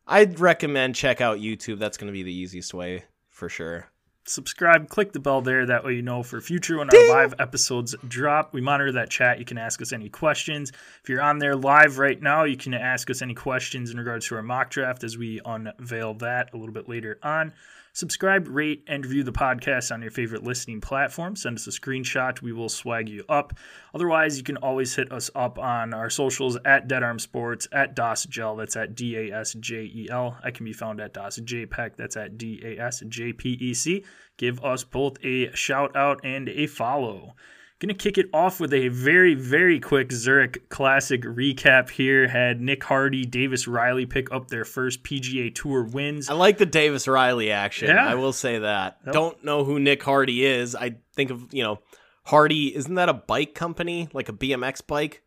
I'd 0.07 0.39
recommend 0.39 0.95
check 0.95 1.21
out 1.21 1.39
YouTube. 1.39 1.79
That's 1.79 1.97
going 1.97 2.07
to 2.09 2.13
be 2.13 2.23
the 2.23 2.33
easiest 2.33 2.73
way 2.73 3.05
for 3.31 3.49
sure. 3.49 3.91
subscribe, 4.27 4.89
click 4.89 5.13
the 5.13 5.21
bell 5.21 5.41
there. 5.41 5.67
That 5.67 5.85
way 5.85 5.95
you 5.95 6.03
know 6.03 6.23
for 6.23 6.41
future 6.41 6.79
when 6.79 6.91
our 6.91 7.09
live 7.09 7.35
episodes 7.39 7.95
drop. 8.07 8.53
We 8.53 8.61
monitor 8.61 8.93
that 8.93 9.11
chat. 9.11 9.39
You 9.39 9.45
can 9.45 9.59
ask 9.59 9.81
us 9.81 9.93
any 9.93 10.09
questions. 10.09 10.71
If 11.03 11.09
you're 11.09 11.23
on 11.23 11.39
there 11.39 11.57
live 11.57 11.99
right 11.99 12.21
now, 12.21 12.45
you 12.45 12.57
can 12.57 12.75
ask 12.75 13.09
us 13.11 13.23
any 13.23 13.35
questions 13.35 13.91
in 13.91 13.99
regards 13.99 14.27
to 14.29 14.37
our 14.37 14.43
mock 14.43 14.71
draft 14.71 15.03
as 15.03 15.17
we 15.17 15.41
unveil 15.45 16.15
that 16.15 16.53
a 16.53 16.57
little 16.57 16.75
bit 16.75 16.89
later 16.89 17.19
on. 17.23 17.53
Subscribe, 17.97 18.47
rate, 18.49 18.85
and 18.87 19.07
review 19.07 19.23
the 19.25 19.33
podcast 19.33 19.91
on 19.91 20.03
your 20.03 20.11
favorite 20.11 20.45
listening 20.45 20.83
platform. 20.83 21.35
Send 21.35 21.57
us 21.57 21.67
a 21.67 21.71
screenshot. 21.71 22.43
We 22.43 22.53
will 22.53 22.69
swag 22.69 23.09
you 23.09 23.25
up. 23.27 23.55
Otherwise, 23.95 24.37
you 24.37 24.45
can 24.45 24.59
always 24.59 24.95
hit 24.95 25.11
us 25.11 25.31
up 25.35 25.59
on 25.59 25.95
our 25.95 26.11
socials 26.11 26.59
at 26.67 26.89
Dead 26.89 27.03
Arm 27.03 27.19
Sports, 27.19 27.67
at 27.73 27.97
DAS 27.97 28.27
Jel. 28.27 28.57
That's 28.57 28.77
at 28.77 28.95
D 28.95 29.17
A 29.17 29.33
S 29.35 29.55
J 29.55 29.85
E 29.85 30.09
L. 30.11 30.37
I 30.45 30.51
can 30.51 30.67
be 30.67 30.75
found 30.75 31.01
at 31.01 31.15
DAS 31.15 31.39
JPEG. 31.39 31.97
That's 31.97 32.19
at 32.19 32.37
D 32.37 32.61
A 32.63 32.79
S 32.79 33.03
J 33.09 33.33
P 33.33 33.53
E 33.53 33.73
C. 33.73 34.05
Give 34.37 34.63
us 34.63 34.85
both 34.85 35.17
a 35.25 35.51
shout 35.57 35.97
out 35.97 36.21
and 36.23 36.51
a 36.51 36.67
follow. 36.67 37.35
Gonna 37.79 37.93
kick 37.93 38.17
it 38.17 38.31
off 38.33 38.59
with 38.59 38.73
a 38.73 38.89
very, 38.89 39.35
very 39.35 39.79
quick 39.81 40.11
Zurich 40.11 40.71
Classic 40.71 41.21
recap 41.23 41.91
here. 41.91 42.27
Had 42.27 42.59
Nick 42.59 42.83
Hardy, 42.83 43.27
Davis 43.27 43.69
Riley 43.69 44.07
pick 44.07 44.33
up 44.33 44.49
their 44.49 44.65
first 44.65 45.03
PGA 45.03 45.55
Tour 45.55 45.85
wins. 45.85 46.31
I 46.31 46.35
like 46.35 46.57
the 46.57 46.65
Davis 46.65 47.07
Riley 47.07 47.51
action. 47.51 47.89
Yeah. 47.89 48.07
I 48.07 48.15
will 48.15 48.33
say 48.33 48.61
that. 48.61 49.05
Don't 49.13 49.45
know 49.45 49.63
who 49.65 49.79
Nick 49.79 50.03
Hardy 50.03 50.47
is. 50.47 50.75
I 50.75 50.97
think 51.15 51.31
of, 51.31 51.53
you 51.53 51.63
know, 51.63 51.81
Hardy, 52.25 52.75
isn't 52.75 52.95
that 52.95 53.11
a 53.11 53.15
bike 53.15 53.55
company? 53.55 54.09
Like 54.15 54.31
a 54.31 54.33
BMX 54.33 54.87
bike? 54.87 55.23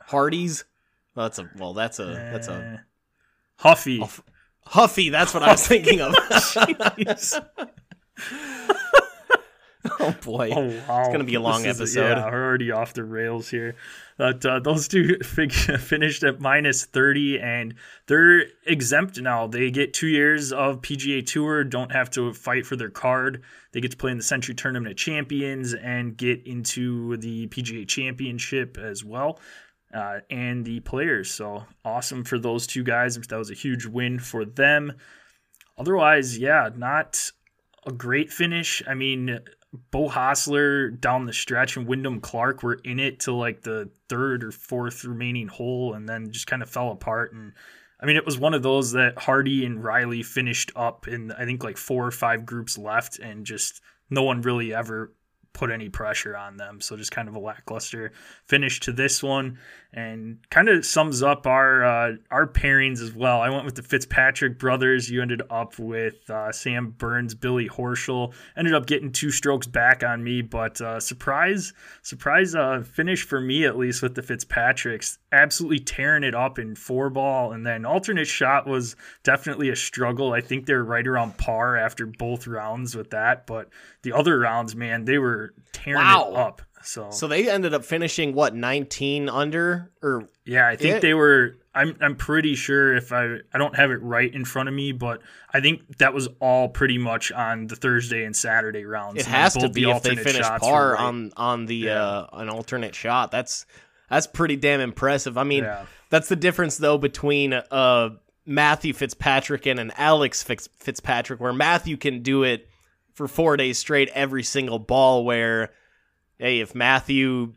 Hardy's? 0.00 0.64
Well, 1.14 1.26
that's 1.26 1.38
a 1.38 1.50
well, 1.58 1.74
that's 1.74 1.98
a 1.98 2.06
that's 2.06 2.48
a 2.48 2.54
Eh, 2.54 2.76
Huffy. 3.56 4.02
Huffy, 4.66 5.10
that's 5.10 5.34
what 5.34 5.42
I 5.42 5.50
was 5.52 5.66
thinking 5.66 6.00
of. 6.00 6.14
oh 10.00 10.14
boy. 10.24 10.50
Oh, 10.54 10.66
wow. 10.88 11.00
It's 11.00 11.08
gonna 11.08 11.24
be 11.24 11.34
a 11.34 11.40
long 11.40 11.62
This 11.62 11.78
is- 11.80 11.96
episode. 11.96 12.16
yeah, 12.18 12.30
we're 12.30 12.44
already 12.44 12.70
off 12.70 12.94
the 12.94 13.04
rails 13.04 13.48
here. 13.50 13.76
But 14.16 14.46
uh, 14.46 14.60
those 14.60 14.88
two 14.88 15.18
fig- 15.24 15.52
finished 15.80 16.22
at 16.22 16.40
minus 16.40 16.84
30, 16.84 17.40
and 17.40 17.74
they're 18.06 18.44
exempt 18.66 19.20
now. 19.20 19.46
They 19.46 19.70
get 19.70 19.92
two 19.92 20.06
years 20.06 20.52
of 20.52 20.80
PGA 20.80 21.26
Tour, 21.26 21.64
don't 21.64 21.92
have 21.92 22.10
to 22.10 22.32
fight 22.32 22.64
for 22.64 22.76
their 22.76 22.90
card. 22.90 23.42
They 23.72 23.80
get 23.80 23.90
to 23.90 23.96
play 23.96 24.12
in 24.12 24.16
the 24.16 24.22
Sentry 24.22 24.54
Tournament 24.54 24.92
of 24.92 24.96
Champions 24.96 25.74
and 25.74 26.16
get 26.16 26.46
into 26.46 27.16
the 27.16 27.48
PGA 27.48 27.86
Championship 27.88 28.78
as 28.78 29.04
well. 29.04 29.38
Uh, 29.92 30.20
and 30.30 30.64
the 30.64 30.80
players. 30.80 31.30
So 31.30 31.64
awesome 31.84 32.24
for 32.24 32.38
those 32.38 32.66
two 32.66 32.82
guys. 32.82 33.16
That 33.16 33.36
was 33.36 33.50
a 33.50 33.54
huge 33.54 33.86
win 33.86 34.18
for 34.18 34.44
them. 34.44 34.92
Otherwise, 35.78 36.38
yeah, 36.38 36.70
not 36.76 37.30
a 37.86 37.92
great 37.92 38.32
finish. 38.32 38.82
I 38.88 38.94
mean, 38.94 39.40
Beau 39.90 40.08
Hossler 40.08 40.98
down 41.00 41.26
the 41.26 41.32
stretch 41.32 41.76
and 41.76 41.86
Wyndham 41.86 42.20
Clark 42.20 42.62
were 42.62 42.80
in 42.84 42.98
it 42.98 43.20
till 43.20 43.38
like 43.38 43.62
the 43.62 43.90
third 44.08 44.44
or 44.44 44.52
fourth 44.52 45.04
remaining 45.04 45.48
hole 45.48 45.94
and 45.94 46.08
then 46.08 46.30
just 46.30 46.46
kind 46.46 46.62
of 46.62 46.70
fell 46.70 46.90
apart. 46.90 47.32
And 47.32 47.52
I 48.00 48.06
mean, 48.06 48.16
it 48.16 48.26
was 48.26 48.38
one 48.38 48.54
of 48.54 48.62
those 48.62 48.92
that 48.92 49.18
Hardy 49.18 49.64
and 49.64 49.82
Riley 49.82 50.22
finished 50.22 50.70
up 50.76 51.08
in, 51.08 51.32
I 51.32 51.44
think, 51.44 51.64
like 51.64 51.76
four 51.76 52.06
or 52.06 52.10
five 52.10 52.46
groups 52.46 52.78
left 52.78 53.18
and 53.18 53.46
just 53.46 53.80
no 54.10 54.22
one 54.22 54.42
really 54.42 54.74
ever 54.74 55.12
put 55.54 55.70
any 55.70 55.88
pressure 55.88 56.36
on 56.36 56.56
them. 56.58 56.80
So 56.80 56.96
just 56.96 57.12
kind 57.12 57.28
of 57.28 57.36
a 57.36 57.38
lackluster 57.38 58.12
finish 58.44 58.80
to 58.80 58.92
this 58.92 59.22
one, 59.22 59.58
and 59.92 60.38
kind 60.50 60.68
of 60.68 60.84
sums 60.84 61.22
up 61.22 61.46
our 61.46 61.84
uh, 61.84 62.16
our 62.30 62.46
pairings 62.46 63.00
as 63.00 63.12
well. 63.12 63.40
I 63.40 63.48
went 63.48 63.64
with 63.64 63.76
the 63.76 63.82
Fitzpatrick 63.82 64.58
brothers. 64.58 65.08
You 65.08 65.22
ended 65.22 65.42
up 65.48 65.78
with 65.78 66.28
uh, 66.28 66.52
Sam 66.52 66.90
Burns, 66.98 67.34
Billy 67.34 67.68
Horschel. 67.68 68.34
Ended 68.56 68.74
up 68.74 68.86
getting 68.86 69.12
two 69.12 69.30
strokes 69.30 69.66
back 69.66 70.02
on 70.02 70.22
me, 70.22 70.42
but 70.42 70.80
uh, 70.80 71.00
surprise 71.00 71.72
surprise 72.02 72.54
uh, 72.54 72.82
finish 72.82 73.22
for 73.22 73.40
me 73.40 73.64
at 73.64 73.78
least 73.78 74.02
with 74.02 74.16
the 74.16 74.22
Fitzpatricks. 74.22 75.18
Absolutely 75.32 75.78
tearing 75.78 76.24
it 76.24 76.34
up 76.34 76.58
in 76.58 76.74
four 76.74 77.08
ball, 77.10 77.52
and 77.52 77.64
then 77.64 77.86
alternate 77.86 78.26
shot 78.26 78.66
was 78.66 78.96
definitely 79.22 79.68
a 79.68 79.76
struggle. 79.76 80.32
I 80.32 80.40
think 80.40 80.66
they're 80.66 80.82
right 80.82 81.06
around 81.06 81.38
par 81.38 81.76
after 81.76 82.06
both 82.06 82.48
rounds 82.48 82.96
with 82.96 83.10
that, 83.10 83.46
but 83.46 83.68
the 84.04 84.12
other 84.12 84.38
rounds, 84.38 84.76
man, 84.76 85.04
they 85.04 85.18
were 85.18 85.52
tearing 85.72 86.00
Wow. 86.04 86.28
it 86.30 86.36
up. 86.36 86.62
So, 86.86 87.10
So 87.10 87.26
they 87.26 87.48
ended 87.50 87.72
up 87.72 87.82
finishing 87.84 88.34
what 88.34 88.54
19 88.54 89.28
under 89.30 89.90
or 90.02 90.28
yeah, 90.44 90.68
I 90.68 90.76
think 90.76 90.96
it- 90.96 91.02
they 91.02 91.14
were. 91.14 91.56
I'm 91.76 91.96
I'm 92.00 92.14
pretty 92.14 92.54
sure 92.54 92.94
if 92.94 93.10
I 93.12 93.38
I 93.52 93.58
don't 93.58 93.74
have 93.74 93.90
it 93.90 94.00
right 94.02 94.32
in 94.32 94.44
front 94.44 94.68
of 94.68 94.74
me, 94.76 94.92
but 94.92 95.20
I 95.52 95.60
think 95.60 95.96
that 95.98 96.14
was 96.14 96.28
all 96.38 96.68
pretty 96.68 96.98
much 96.98 97.32
on 97.32 97.66
the 97.66 97.74
Thursday 97.74 98.24
and 98.24 98.36
Saturday 98.36 98.84
rounds. 98.84 99.18
it 99.18 99.26
has 99.26 99.54
to 99.54 99.68
be 99.68 99.82
the 99.84 99.90
if 99.90 100.02
they 100.04 100.14
finish 100.14 100.46
par 100.46 100.92
right. 100.92 101.00
on 101.00 101.32
on 101.36 101.66
the 101.66 101.74
Yeah. 101.74 102.00
uh 102.00 102.26
an 102.34 102.48
alternate 102.48 102.94
shot. 102.94 103.32
That's 103.32 103.66
that's 104.08 104.28
pretty 104.28 104.54
damn 104.56 104.80
impressive. 104.80 105.36
I 105.36 105.42
mean, 105.42 105.64
Yeah. 105.64 105.86
that's 106.10 106.28
the 106.28 106.36
difference 106.36 106.76
though 106.76 106.98
between 106.98 107.54
uh 107.54 108.10
Matthew 108.46 108.92
Fitzpatrick 108.92 109.66
and 109.66 109.80
an 109.80 109.90
Alex 109.96 110.42
Fitz, 110.42 110.68
Fitzpatrick 110.78 111.40
where 111.40 111.54
Matthew 111.54 111.96
can 111.96 112.22
do 112.22 112.42
it 112.44 112.68
for 113.14 113.26
4 113.28 113.56
days 113.56 113.78
straight 113.78 114.08
every 114.14 114.42
single 114.42 114.78
ball 114.78 115.24
where 115.24 115.72
hey, 116.38 116.60
if 116.60 116.74
Matthew 116.74 117.54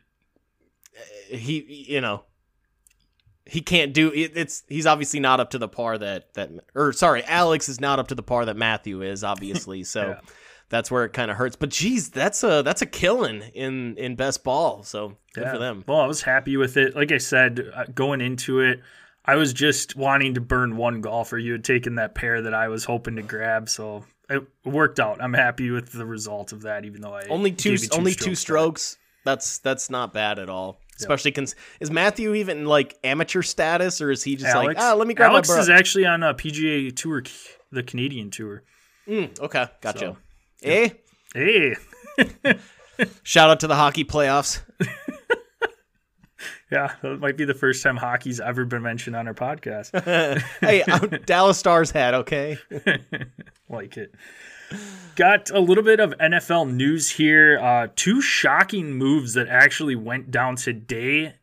eh, 1.30 1.36
he 1.36 1.84
you 1.88 2.00
know 2.00 2.24
he 3.44 3.60
can't 3.60 3.92
do 3.94 4.10
it, 4.12 4.32
it's 4.34 4.62
he's 4.68 4.86
obviously 4.86 5.20
not 5.20 5.40
up 5.40 5.50
to 5.50 5.58
the 5.58 5.68
par 5.68 5.96
that 5.98 6.32
that 6.34 6.50
or 6.74 6.92
sorry 6.92 7.22
alex 7.24 7.68
is 7.68 7.80
not 7.80 7.98
up 7.98 8.08
to 8.08 8.14
the 8.14 8.22
par 8.22 8.44
that 8.44 8.56
matthew 8.58 9.00
is 9.00 9.24
obviously 9.24 9.82
so 9.96 10.08
Yeah. 10.08 10.20
that's 10.68 10.90
where 10.90 11.06
it 11.06 11.14
kind 11.14 11.30
of 11.30 11.38
hurts 11.38 11.56
but 11.56 11.70
geez 11.70 12.10
that's 12.10 12.44
a 12.44 12.62
that's 12.62 12.82
a 12.82 12.86
killing 12.86 13.40
in 13.54 13.96
in 13.96 14.16
best 14.16 14.44
ball 14.44 14.82
so 14.82 15.16
good 15.32 15.44
Yeah. 15.44 15.52
for 15.52 15.58
them 15.58 15.82
Well, 15.88 16.00
I 16.00 16.06
was 16.06 16.20
happy 16.22 16.56
with 16.58 16.76
it. 16.76 16.94
Like 16.94 17.10
I 17.10 17.16
said, 17.18 17.70
uh, 17.74 17.84
going 17.94 18.20
into 18.20 18.60
it, 18.60 18.80
I 19.24 19.36
was 19.36 19.52
just 19.54 19.96
wanting 19.96 20.34
to 20.34 20.40
burn 20.42 20.76
one 20.76 21.00
golfer. 21.00 21.38
You 21.38 21.52
had 21.52 21.64
taken 21.64 21.94
that 21.94 22.14
pair 22.14 22.42
that 22.42 22.52
I 22.54 22.68
was 22.68 22.84
hoping 22.84 23.16
to 23.16 23.22
grab, 23.22 23.68
so 23.70 24.04
it 24.28 24.42
worked 24.64 25.00
out. 25.00 25.22
I'm 25.22 25.32
happy 25.32 25.70
with 25.70 25.92
the 25.92 26.06
result 26.06 26.52
of 26.52 26.62
that, 26.62 26.84
even 26.84 27.00
though 27.00 27.14
I 27.14 27.22
only 27.28 27.52
two, 27.52 27.72
you 27.72 27.88
only 27.92 28.14
two 28.14 28.30
back. 28.30 28.38
strokes? 28.38 28.98
That's 29.24 29.58
that's 29.58 29.90
not 29.90 30.12
bad 30.12 30.38
at 30.38 30.48
all. 30.48 30.80
Especially 31.00 31.30
cons- 31.30 31.54
is 31.78 31.92
matthew 31.92 32.34
even 32.34 32.64
like 32.64 32.98
amateur 33.04 33.42
status 33.42 34.00
or 34.00 34.10
is 34.10 34.24
he 34.24 34.34
just 34.34 34.52
Alex, 34.52 34.66
like 34.66 34.78
ah 34.78 34.94
let 34.94 35.06
me 35.06 35.14
grab 35.14 35.30
Alex 35.30 35.48
my 35.48 35.54
bro 35.54 35.62
is 35.62 35.70
actually 35.70 36.04
on 36.06 36.24
a 36.24 36.34
PGA 36.34 36.94
Tour, 36.94 37.22
the 37.70 37.84
Canadian 37.84 38.30
Tour. 38.30 38.64
Mm, 39.06 39.38
okay 39.38 39.66
gotcha. 39.80 39.98
So, 39.98 40.16
eh? 40.64 40.88
Hey, 41.34 41.76
shout 43.22 43.48
out 43.48 43.60
to 43.60 43.68
the 43.68 43.76
hockey 43.76 44.04
playoffs 44.04 44.60
yeah, 46.70 46.94
that 47.02 47.20
might 47.20 47.36
be 47.36 47.44
the 47.44 47.54
first 47.54 47.82
time 47.82 47.96
hockey's 47.96 48.40
ever 48.40 48.64
been 48.64 48.82
mentioned 48.82 49.16
on 49.16 49.26
our 49.26 49.34
podcast. 49.34 49.92
hey 50.60 50.84
I'm 50.86 51.22
dallas 51.26 51.58
stars 51.58 51.90
hat 51.90 52.14
okay 52.14 52.58
like 53.68 53.96
it. 53.96 54.14
Got 55.16 55.50
a 55.50 55.60
little 55.60 55.82
bit 55.82 55.98
of 55.98 56.10
NFL 56.18 56.70
news 56.70 57.10
here. 57.10 57.58
Uh, 57.58 57.88
two 57.96 58.20
shocking 58.20 58.92
moves 58.92 59.32
that 59.32 59.48
actually 59.48 59.96
went 59.96 60.30
down 60.30 60.56
today. 60.56 61.34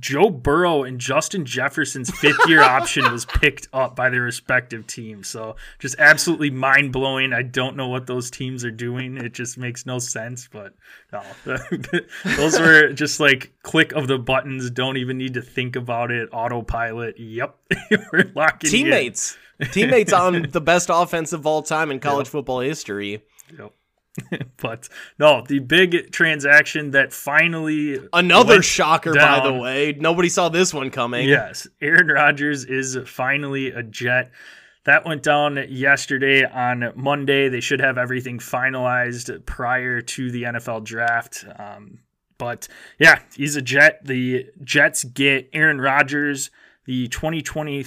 Joe 0.00 0.30
Burrow 0.30 0.82
and 0.82 0.98
Justin 1.00 1.44
Jefferson's 1.44 2.10
fifth 2.10 2.38
year 2.46 2.62
option 2.62 3.10
was 3.10 3.24
picked 3.24 3.68
up 3.72 3.96
by 3.96 4.10
their 4.10 4.22
respective 4.22 4.86
teams. 4.86 5.28
So 5.28 5.56
just 5.78 5.96
absolutely 5.98 6.50
mind 6.50 6.92
blowing. 6.92 7.32
I 7.32 7.42
don't 7.42 7.76
know 7.76 7.88
what 7.88 8.06
those 8.06 8.30
teams 8.30 8.64
are 8.64 8.70
doing. 8.70 9.16
It 9.16 9.34
just 9.34 9.58
makes 9.58 9.86
no 9.86 9.98
sense. 9.98 10.48
But 10.50 10.74
no, 11.12 11.22
those 12.36 12.58
were 12.58 12.92
just 12.92 13.20
like 13.20 13.52
click 13.62 13.92
of 13.92 14.08
the 14.08 14.18
buttons. 14.18 14.70
Don't 14.70 14.96
even 14.96 15.18
need 15.18 15.34
to 15.34 15.42
think 15.42 15.76
about 15.76 16.10
it. 16.10 16.28
Autopilot. 16.32 17.18
Yep, 17.18 17.56
we're 18.12 18.30
locking 18.34 18.70
teammates 18.70 19.36
teammates 19.70 20.12
on 20.12 20.48
the 20.50 20.60
best 20.60 20.90
offense 20.92 21.32
of 21.32 21.46
all 21.46 21.62
time 21.62 21.92
in 21.92 22.00
college 22.00 22.28
football 22.28 22.58
history 22.58 23.22
Yep. 23.56 23.72
but 24.58 24.88
no, 25.18 25.44
the 25.46 25.58
big 25.58 26.12
transaction 26.12 26.92
that 26.92 27.12
finally 27.12 28.00
another 28.12 28.62
shocker 28.62 29.12
by 29.12 29.40
the 29.40 29.52
way 29.52 29.96
nobody 29.98 30.28
saw 30.28 30.48
this 30.48 30.72
one 30.72 30.90
coming 30.90 31.28
Yes, 31.28 31.66
Aaron 31.80 32.08
Rodgers 32.08 32.64
is 32.64 32.96
finally 33.06 33.68
a 33.72 33.82
Jet. 33.82 34.30
That 34.84 35.06
went 35.06 35.22
down 35.22 35.64
yesterday 35.68 36.44
on 36.44 36.92
Monday. 36.94 37.48
They 37.48 37.60
should 37.60 37.80
have 37.80 37.96
everything 37.96 38.38
finalized 38.38 39.46
prior 39.46 40.02
to 40.02 40.30
the 40.30 40.42
NFL 40.42 40.84
draft. 40.84 41.44
Um, 41.58 42.00
but 42.36 42.68
yeah, 42.98 43.20
he's 43.34 43.56
a 43.56 43.62
Jet. 43.62 44.00
The 44.04 44.46
Jets 44.62 45.04
get 45.04 45.48
Aaron 45.52 45.80
Rodgers, 45.80 46.50
the 46.84 47.08
2023 47.08 47.86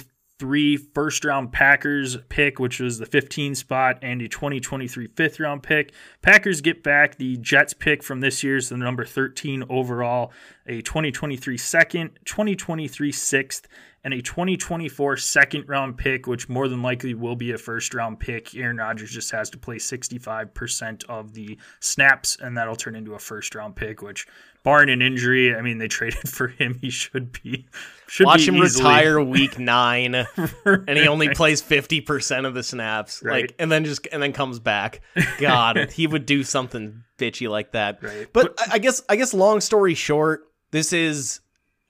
first 0.94 1.24
round 1.24 1.52
Packers 1.52 2.16
pick, 2.28 2.58
which 2.58 2.80
was 2.80 2.98
the 2.98 3.06
15 3.06 3.54
spot, 3.54 3.98
and 4.02 4.22
a 4.22 4.28
2023 4.28 5.08
fifth 5.08 5.40
round 5.40 5.62
pick. 5.62 5.92
Packers 6.22 6.60
get 6.60 6.82
back 6.82 7.16
the 7.16 7.36
Jets 7.38 7.74
pick 7.74 8.02
from 8.02 8.20
this 8.20 8.44
year's 8.44 8.68
the 8.68 8.76
number 8.76 9.04
13 9.04 9.64
overall, 9.68 10.32
a 10.66 10.80
2023 10.82 11.58
second, 11.58 12.10
2023 12.24 13.10
sixth, 13.10 13.66
and 14.04 14.14
a 14.14 14.22
2024 14.22 15.16
second 15.16 15.68
round 15.68 15.98
pick, 15.98 16.26
which 16.26 16.48
more 16.48 16.68
than 16.68 16.82
likely 16.82 17.14
will 17.14 17.36
be 17.36 17.50
a 17.52 17.58
first 17.58 17.94
round 17.94 18.20
pick. 18.20 18.54
Aaron 18.54 18.76
Rodgers 18.76 19.10
just 19.10 19.30
has 19.32 19.50
to 19.50 19.58
play 19.58 19.76
65% 19.76 21.04
of 21.08 21.34
the 21.34 21.58
snaps, 21.80 22.36
and 22.40 22.56
that'll 22.56 22.76
turn 22.76 22.96
into 22.96 23.14
a 23.14 23.18
first 23.18 23.54
round 23.54 23.76
pick, 23.76 24.00
which, 24.02 24.26
barring 24.64 24.90
an 24.90 25.02
injury, 25.02 25.54
I 25.54 25.62
mean, 25.62 25.78
they 25.78 25.88
traded 25.98 26.28
for 26.28 26.48
him. 26.48 26.78
He 26.80 26.90
should 26.90 27.32
be. 27.42 27.66
Should 28.08 28.26
watch 28.26 28.38
be 28.40 28.46
him 28.46 28.56
easily- 28.56 28.84
retire 28.84 29.20
week 29.22 29.58
nine 29.58 30.14
and 30.64 30.88
he 30.98 31.06
only 31.08 31.28
plays 31.30 31.60
50% 31.60 32.46
of 32.46 32.54
the 32.54 32.62
snaps 32.62 33.20
Right. 33.22 33.42
like 33.42 33.54
and 33.58 33.70
then 33.70 33.84
just 33.84 34.06
and 34.12 34.22
then 34.22 34.32
comes 34.32 34.58
back 34.60 35.02
god 35.38 35.90
he 35.92 36.06
would 36.06 36.24
do 36.24 36.42
something 36.42 37.02
bitchy 37.18 37.50
like 37.50 37.72
that 37.72 38.02
Right. 38.02 38.26
but 38.32 38.54
I, 38.58 38.74
I 38.74 38.78
guess 38.78 39.02
i 39.10 39.16
guess 39.16 39.34
long 39.34 39.60
story 39.60 39.92
short 39.94 40.44
this 40.70 40.94
is 40.94 41.40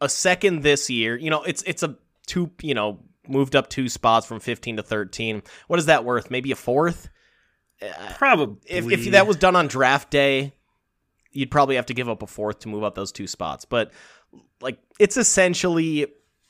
a 0.00 0.08
second 0.08 0.62
this 0.62 0.88
year 0.90 1.16
you 1.16 1.30
know 1.30 1.42
it's 1.42 1.62
it's 1.66 1.82
a 1.82 1.96
two 2.26 2.50
you 2.62 2.74
know 2.74 2.98
moved 3.26 3.54
up 3.54 3.68
two 3.68 3.88
spots 3.88 4.26
from 4.26 4.40
15 4.40 4.78
to 4.78 4.82
13 4.82 5.42
what 5.66 5.78
is 5.78 5.86
that 5.86 6.04
worth 6.04 6.30
maybe 6.30 6.50
a 6.50 6.56
fourth 6.56 7.08
Probably. 8.16 8.56
if, 8.66 8.90
if 8.90 9.12
that 9.12 9.26
was 9.26 9.36
done 9.36 9.56
on 9.56 9.68
draft 9.68 10.10
day, 10.10 10.52
you'd 11.30 11.50
probably 11.50 11.76
have 11.76 11.86
to 11.86 11.94
give 11.94 12.08
up 12.08 12.22
a 12.22 12.26
fourth 12.26 12.60
to 12.60 12.68
move 12.68 12.82
up 12.82 12.94
those 12.94 13.12
two 13.12 13.26
spots. 13.26 13.64
But 13.64 13.92
like 14.60 14.78
it's 14.98 15.16
essentially 15.16 16.06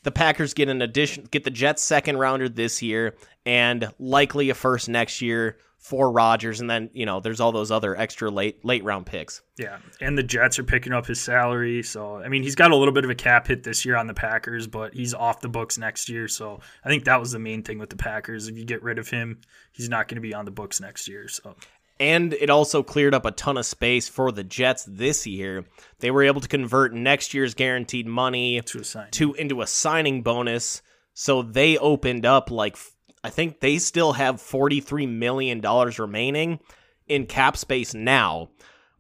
the 0.09 0.13
Packers 0.13 0.55
get 0.55 0.71
an 0.71 0.81
addition, 0.81 1.29
get 1.31 1.45
the 1.45 1.51
Jets 1.51 1.83
second 1.83 2.17
rounder 2.17 2.49
this 2.49 2.81
year, 2.81 3.15
and 3.45 3.93
likely 3.99 4.49
a 4.49 4.55
first 4.55 4.89
next 4.89 5.21
year 5.21 5.59
for 5.77 6.11
Rodgers, 6.11 6.63
and 6.63 6.71
then 6.71 6.89
you 6.95 7.05
know 7.05 7.21
there's 7.21 7.41
all 7.41 7.53
those 7.53 7.71
other 7.71 7.95
extra 7.95 8.31
late 8.31 8.65
late 8.65 8.83
round 8.85 9.05
picks. 9.05 9.43
Yeah, 9.59 9.77
and 10.01 10.17
the 10.17 10.23
Jets 10.23 10.59
are 10.59 10.65
picking 10.65 10.95
up 10.95 11.05
his 11.05 11.21
salary, 11.21 11.83
so 11.83 12.17
I 12.17 12.29
mean 12.29 12.43
he's 12.43 12.55
got 12.55 12.71
a 12.71 12.77
little 12.77 12.95
bit 12.95 13.05
of 13.05 13.11
a 13.11 13.15
cap 13.15 13.49
hit 13.49 13.65
this 13.65 13.85
year 13.85 13.97
on 13.97 14.07
the 14.07 14.15
Packers, 14.15 14.67
but 14.67 14.95
he's 14.95 15.13
off 15.13 15.43
the 15.43 15.51
books 15.51 15.77
next 15.77 16.09
year. 16.09 16.27
So 16.27 16.61
I 16.83 16.89
think 16.89 17.05
that 17.05 17.21
was 17.21 17.33
the 17.33 17.39
main 17.39 17.63
thing 17.63 17.79
with 17.79 17.91
the 17.91 17.97
Packers. 17.97 18.49
If 18.49 18.57
you 18.57 18.65
get 18.65 18.83
rid 18.83 18.99
of 18.99 19.11
him, 19.11 19.43
he's 19.73 19.91
not 19.91 20.09
going 20.09 20.17
to 20.17 20.23
be 20.23 20.33
on 20.33 20.47
the 20.47 20.51
books 20.51 20.81
next 20.81 21.07
year. 21.07 21.29
So 21.29 21.55
and 22.01 22.33
it 22.35 22.51
also 22.51 22.83
cleared 22.83 23.15
up 23.15 23.25
a 23.25 23.31
ton 23.31 23.57
of 23.57 23.67
space 23.67 24.09
for 24.09 24.31
the 24.31 24.45
Jets 24.45 24.85
this 24.87 25.27
year. 25.27 25.65
They 25.99 26.11
were 26.11 26.23
able 26.23 26.41
to 26.41 26.49
convert 26.49 26.95
next 26.95 27.35
year's 27.35 27.55
guaranteed 27.55 28.07
money 28.07 28.61
to, 28.61 28.81
a 28.81 29.11
to 29.13 29.35
into 29.35 29.63
a 29.63 29.67
signing 29.67 30.23
bonus. 30.23 30.83
So 31.15 31.43
they 31.43 31.77
opened 31.79 32.25
up 32.25 32.51
like 32.51 32.77
I 33.25 33.31
think 33.31 33.61
they 33.61 33.79
still 33.79 34.13
have 34.13 34.37
$43 34.37 35.09
million 35.09 35.61
remaining 35.61 36.61
in 37.09 37.27
cap 37.27 37.57
space 37.57 37.95
now, 37.95 38.51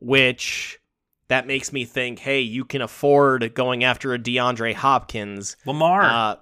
which 0.00 0.80
that 1.28 1.46
makes 1.46 1.72
me 1.72 1.84
think, 1.84 2.18
hey, 2.18 2.40
you 2.40 2.64
can 2.64 2.82
afford 2.82 3.54
going 3.54 3.84
after 3.84 4.12
a 4.14 4.18
DeAndre 4.18 4.74
Hopkins. 4.74 5.56
Lamar. 5.64 6.02
Uh, 6.02 6.36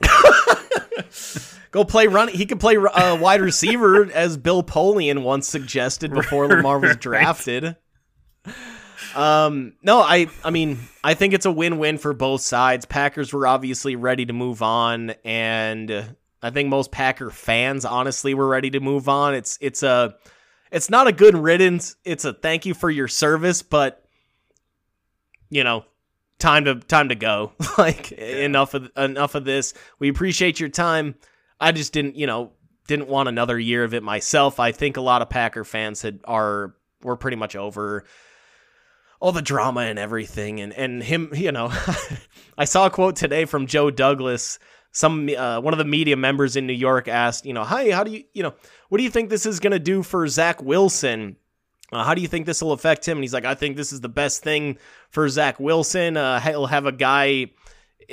go 1.78 1.84
play 1.84 2.06
run. 2.06 2.28
He 2.28 2.46
could 2.46 2.60
play 2.60 2.76
uh, 2.76 3.16
wide 3.16 3.40
receiver, 3.40 4.10
as 4.12 4.36
Bill 4.36 4.62
Polian 4.62 5.22
once 5.22 5.48
suggested 5.48 6.12
before 6.12 6.48
Lamar 6.48 6.78
was 6.78 6.96
drafted. 6.96 7.76
Um, 9.14 9.74
no, 9.82 10.00
I, 10.00 10.28
I 10.44 10.50
mean, 10.50 10.78
I 11.02 11.14
think 11.14 11.34
it's 11.34 11.46
a 11.46 11.50
win-win 11.50 11.98
for 11.98 12.12
both 12.12 12.40
sides. 12.40 12.84
Packers 12.84 13.32
were 13.32 13.46
obviously 13.46 13.96
ready 13.96 14.26
to 14.26 14.32
move 14.32 14.62
on, 14.62 15.10
and 15.24 16.16
I 16.42 16.50
think 16.50 16.68
most 16.68 16.90
Packer 16.90 17.30
fans, 17.30 17.84
honestly, 17.84 18.34
were 18.34 18.48
ready 18.48 18.70
to 18.70 18.80
move 18.80 19.08
on. 19.08 19.34
It's, 19.34 19.58
it's 19.60 19.82
a, 19.82 20.14
it's 20.70 20.90
not 20.90 21.06
a 21.06 21.12
good 21.12 21.36
riddance. 21.36 21.96
It's 22.04 22.24
a 22.24 22.32
thank 22.32 22.66
you 22.66 22.74
for 22.74 22.90
your 22.90 23.08
service, 23.08 23.62
but 23.62 24.04
you 25.50 25.64
know, 25.64 25.84
time 26.38 26.64
to 26.66 26.76
time 26.76 27.08
to 27.08 27.14
go. 27.14 27.52
like 27.78 28.10
yeah. 28.10 28.44
enough 28.44 28.74
of 28.74 28.90
enough 28.96 29.34
of 29.34 29.44
this. 29.44 29.74
We 29.98 30.08
appreciate 30.08 30.60
your 30.60 30.68
time. 30.68 31.14
I 31.60 31.72
just 31.72 31.92
didn't, 31.92 32.16
you 32.16 32.26
know, 32.26 32.52
didn't 32.86 33.08
want 33.08 33.28
another 33.28 33.58
year 33.58 33.84
of 33.84 33.94
it 33.94 34.02
myself. 34.02 34.58
I 34.58 34.72
think 34.72 34.96
a 34.96 35.00
lot 35.00 35.22
of 35.22 35.28
Packer 35.28 35.64
fans 35.64 36.02
had 36.02 36.20
are 36.24 36.74
were 37.02 37.16
pretty 37.16 37.36
much 37.36 37.54
over 37.54 38.04
all 39.20 39.32
the 39.32 39.42
drama 39.42 39.80
and 39.82 39.98
everything 39.98 40.60
and 40.60 40.72
and 40.72 41.02
him, 41.02 41.30
you 41.34 41.52
know. 41.52 41.72
I 42.58 42.64
saw 42.64 42.86
a 42.86 42.90
quote 42.90 43.16
today 43.16 43.44
from 43.44 43.66
Joe 43.66 43.90
Douglas. 43.90 44.58
Some 44.90 45.28
uh, 45.36 45.60
one 45.60 45.74
of 45.74 45.78
the 45.78 45.84
media 45.84 46.16
members 46.16 46.56
in 46.56 46.66
New 46.66 46.72
York 46.72 47.08
asked, 47.08 47.44
you 47.44 47.52
know, 47.52 47.64
"Hi, 47.64 47.90
how 47.90 48.04
do 48.04 48.10
you, 48.10 48.24
you 48.32 48.42
know, 48.42 48.54
what 48.88 48.98
do 48.98 49.04
you 49.04 49.10
think 49.10 49.28
this 49.28 49.46
is 49.46 49.60
going 49.60 49.72
to 49.72 49.78
do 49.78 50.02
for 50.02 50.26
Zach 50.26 50.62
Wilson?" 50.62 51.36
Uh, 51.90 52.04
how 52.04 52.14
do 52.14 52.20
you 52.20 52.28
think 52.28 52.44
this 52.44 52.62
will 52.62 52.72
affect 52.72 53.08
him? 53.08 53.16
And 53.16 53.24
he's 53.24 53.32
like, 53.32 53.46
I 53.46 53.54
think 53.54 53.76
this 53.76 53.92
is 53.94 54.02
the 54.02 54.10
best 54.10 54.42
thing 54.42 54.76
for 55.08 55.26
Zach 55.28 55.58
Wilson. 55.58 56.18
Uh, 56.18 56.38
he'll 56.38 56.66
have 56.66 56.84
a 56.84 56.92
guy 56.92 57.46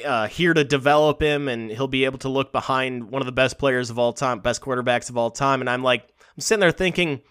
uh, 0.04 0.28
here 0.28 0.54
to 0.54 0.64
develop 0.64 1.22
him, 1.22 1.48
and 1.48 1.72
he'll 1.72 1.88
be 1.88 2.06
able 2.06 2.18
to 2.20 2.30
look 2.30 2.52
behind 2.52 3.10
one 3.10 3.22
of 3.22 3.26
the 3.26 3.32
best 3.32 3.58
players 3.58 3.90
of 3.90 4.00
all 4.00 4.14
time, 4.14 4.40
best 4.40 4.62
quarterbacks 4.62 5.10
of 5.10 5.18
all 5.18 5.32
time. 5.32 5.62
And 5.62 5.70
I'm 5.70 5.84
like, 5.84 6.04
I'm 6.04 6.42
sitting 6.42 6.60
there 6.60 6.72
thinking, 6.72 7.22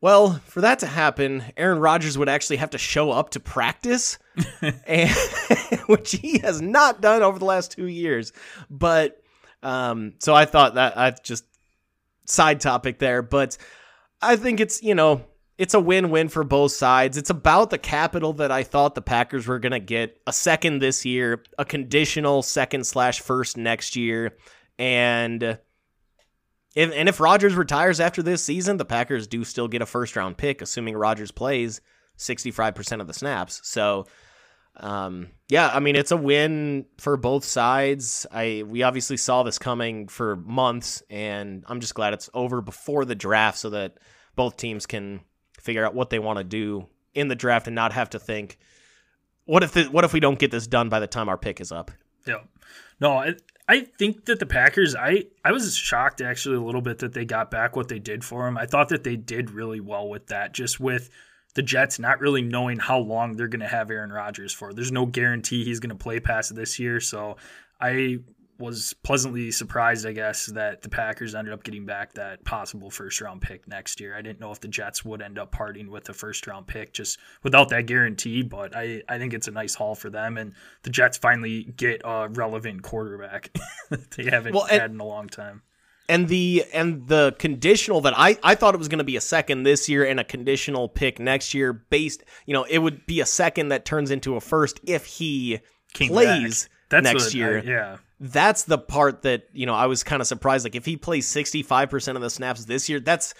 well, 0.00 0.34
for 0.44 0.60
that 0.60 0.80
to 0.80 0.86
happen, 0.86 1.44
Aaron 1.56 1.78
Rodgers 1.78 2.18
would 2.18 2.28
actually 2.28 2.56
have 2.56 2.70
to 2.70 2.78
show 2.78 3.10
up 3.10 3.30
to 3.30 3.40
practice, 3.40 4.18
and, 4.86 5.10
which 5.86 6.12
he 6.12 6.38
has 6.40 6.60
not 6.60 7.00
done 7.00 7.22
over 7.22 7.38
the 7.38 7.44
last 7.44 7.72
two 7.72 7.86
years. 7.86 8.32
But 8.68 9.22
um, 9.62 10.14
so 10.18 10.34
I 10.34 10.44
thought 10.44 10.74
that 10.74 10.98
I 10.98 11.10
just 11.22 11.44
side 12.26 12.60
topic 12.60 12.98
there, 12.98 13.22
but 13.22 13.56
I 14.20 14.36
think 14.36 14.60
it's 14.60 14.82
you 14.82 14.94
know 14.94 15.24
it's 15.58 15.74
a 15.74 15.80
win-win 15.80 16.28
for 16.28 16.44
both 16.44 16.72
sides. 16.72 17.16
It's 17.16 17.30
about 17.30 17.70
the 17.70 17.78
capital 17.78 18.34
that 18.34 18.50
I 18.50 18.62
thought 18.62 18.94
the 18.94 19.02
Packers 19.02 19.46
were 19.46 19.58
gonna 19.58 19.80
get 19.80 20.20
a 20.26 20.32
second 20.32 20.80
this 20.80 21.04
year, 21.04 21.42
a 21.58 21.64
conditional 21.64 22.42
second 22.42 22.86
slash 22.86 23.20
first 23.20 23.56
next 23.56 23.96
year, 23.96 24.36
and 24.78 25.42
if 25.42 26.92
and 26.92 27.08
if 27.08 27.20
Rodgers 27.20 27.54
retires 27.54 28.00
after 28.00 28.22
this 28.22 28.44
season, 28.44 28.76
the 28.76 28.84
Packers 28.84 29.26
do 29.26 29.44
still 29.44 29.68
get 29.68 29.82
a 29.82 29.86
first 29.86 30.14
round 30.14 30.36
pick, 30.36 30.60
assuming 30.60 30.94
Rodgers 30.96 31.30
plays 31.30 31.80
sixty 32.16 32.50
five 32.50 32.74
percent 32.74 33.00
of 33.00 33.06
the 33.06 33.14
snaps. 33.14 33.60
So. 33.64 34.06
Um, 34.78 35.28
yeah, 35.48 35.70
I 35.72 35.80
mean 35.80 35.96
it's 35.96 36.10
a 36.10 36.18
win 36.18 36.84
for 36.98 37.16
both 37.16 37.46
sides. 37.46 38.26
I 38.30 38.62
we 38.66 38.82
obviously 38.82 39.16
saw 39.16 39.42
this 39.42 39.58
coming 39.58 40.06
for 40.06 40.36
months, 40.36 41.02
and 41.08 41.64
I'm 41.66 41.80
just 41.80 41.94
glad 41.94 42.12
it's 42.12 42.28
over 42.34 42.60
before 42.60 43.06
the 43.06 43.14
draft 43.14 43.56
so 43.56 43.70
that 43.70 43.96
both 44.34 44.58
teams 44.58 44.84
can 44.84 45.20
figure 45.66 45.84
out 45.84 45.94
what 45.94 46.08
they 46.08 46.18
want 46.18 46.38
to 46.38 46.44
do 46.44 46.86
in 47.14 47.28
the 47.28 47.34
draft 47.34 47.66
and 47.66 47.74
not 47.74 47.92
have 47.92 48.10
to 48.10 48.18
think, 48.18 48.56
what 49.44 49.62
if 49.62 49.72
the, 49.72 49.84
what 49.84 50.04
if 50.04 50.12
we 50.12 50.20
don't 50.20 50.38
get 50.38 50.50
this 50.50 50.66
done 50.66 50.88
by 50.88 51.00
the 51.00 51.06
time 51.06 51.28
our 51.28 51.36
pick 51.36 51.60
is 51.60 51.72
up? 51.72 51.90
Yeah, 52.26 52.40
no, 53.00 53.18
I, 53.18 53.34
I 53.68 53.80
think 53.98 54.24
that 54.26 54.38
the 54.38 54.46
Packers, 54.46 54.94
I 54.94 55.24
I 55.44 55.52
was 55.52 55.76
shocked 55.76 56.20
actually 56.20 56.56
a 56.56 56.60
little 56.60 56.80
bit 56.80 56.98
that 57.00 57.12
they 57.12 57.24
got 57.24 57.50
back 57.50 57.76
what 57.76 57.88
they 57.88 57.98
did 57.98 58.24
for 58.24 58.46
him. 58.46 58.56
I 58.56 58.66
thought 58.66 58.88
that 58.88 59.04
they 59.04 59.16
did 59.16 59.50
really 59.50 59.80
well 59.80 60.08
with 60.08 60.28
that, 60.28 60.52
just 60.52 60.80
with 60.80 61.10
the 61.54 61.62
Jets 61.62 61.98
not 61.98 62.20
really 62.20 62.42
knowing 62.42 62.78
how 62.78 62.98
long 62.98 63.36
they're 63.36 63.48
going 63.48 63.60
to 63.60 63.68
have 63.68 63.90
Aaron 63.90 64.12
Rodgers 64.12 64.52
for. 64.52 64.72
There's 64.72 64.92
no 64.92 65.06
guarantee 65.06 65.64
he's 65.64 65.80
going 65.80 65.96
to 65.96 66.02
play 66.02 66.20
past 66.20 66.54
this 66.54 66.78
year, 66.78 67.00
so 67.00 67.36
I 67.80 68.18
was 68.58 68.94
pleasantly 69.02 69.50
surprised, 69.50 70.06
I 70.06 70.12
guess, 70.12 70.46
that 70.46 70.82
the 70.82 70.88
Packers 70.88 71.34
ended 71.34 71.52
up 71.52 71.62
getting 71.64 71.84
back 71.84 72.14
that 72.14 72.44
possible 72.44 72.90
first 72.90 73.20
round 73.20 73.42
pick 73.42 73.66
next 73.68 74.00
year. 74.00 74.16
I 74.16 74.22
didn't 74.22 74.40
know 74.40 74.50
if 74.50 74.60
the 74.60 74.68
Jets 74.68 75.04
would 75.04 75.22
end 75.22 75.38
up 75.38 75.52
parting 75.52 75.90
with 75.90 76.04
the 76.04 76.14
first 76.14 76.46
round 76.46 76.66
pick 76.66 76.92
just 76.92 77.18
without 77.42 77.68
that 77.70 77.86
guarantee, 77.86 78.42
but 78.42 78.74
I, 78.74 79.02
I 79.08 79.18
think 79.18 79.34
it's 79.34 79.48
a 79.48 79.50
nice 79.50 79.74
haul 79.74 79.94
for 79.94 80.10
them. 80.10 80.38
And 80.38 80.54
the 80.82 80.90
Jets 80.90 81.18
finally 81.18 81.64
get 81.64 82.02
a 82.04 82.28
relevant 82.28 82.82
quarterback 82.82 83.56
they 84.16 84.24
haven't 84.24 84.54
well, 84.54 84.66
and, 84.70 84.80
had 84.80 84.90
in 84.90 85.00
a 85.00 85.06
long 85.06 85.28
time. 85.28 85.62
And 86.08 86.28
the 86.28 86.64
and 86.72 87.08
the 87.08 87.34
conditional 87.38 88.00
that 88.02 88.14
I, 88.16 88.38
I 88.42 88.54
thought 88.54 88.74
it 88.74 88.78
was 88.78 88.88
going 88.88 88.98
to 88.98 89.04
be 89.04 89.16
a 89.16 89.20
second 89.20 89.64
this 89.64 89.88
year 89.88 90.04
and 90.04 90.20
a 90.20 90.24
conditional 90.24 90.88
pick 90.88 91.18
next 91.18 91.52
year 91.52 91.72
based 91.72 92.22
you 92.46 92.54
know 92.54 92.62
it 92.62 92.78
would 92.78 93.06
be 93.06 93.20
a 93.20 93.26
second 93.26 93.70
that 93.70 93.84
turns 93.84 94.12
into 94.12 94.36
a 94.36 94.40
first 94.40 94.78
if 94.84 95.04
he 95.04 95.58
Came 95.94 96.10
plays 96.10 96.68
next 96.92 97.34
year. 97.34 97.58
I, 97.58 97.62
yeah 97.62 97.96
that's 98.18 98.64
the 98.64 98.78
part 98.78 99.22
that 99.22 99.48
you 99.52 99.66
know 99.66 99.74
I 99.74 99.86
was 99.86 100.02
kind 100.02 100.20
of 100.20 100.26
surprised. 100.26 100.64
Like 100.64 100.74
if 100.74 100.84
he 100.84 100.96
plays 100.96 101.26
sixty 101.26 101.62
five 101.62 101.90
percent 101.90 102.16
of 102.16 102.22
the 102.22 102.30
snaps 102.30 102.64
this 102.64 102.88
year, 102.88 103.00
that's 103.00 103.34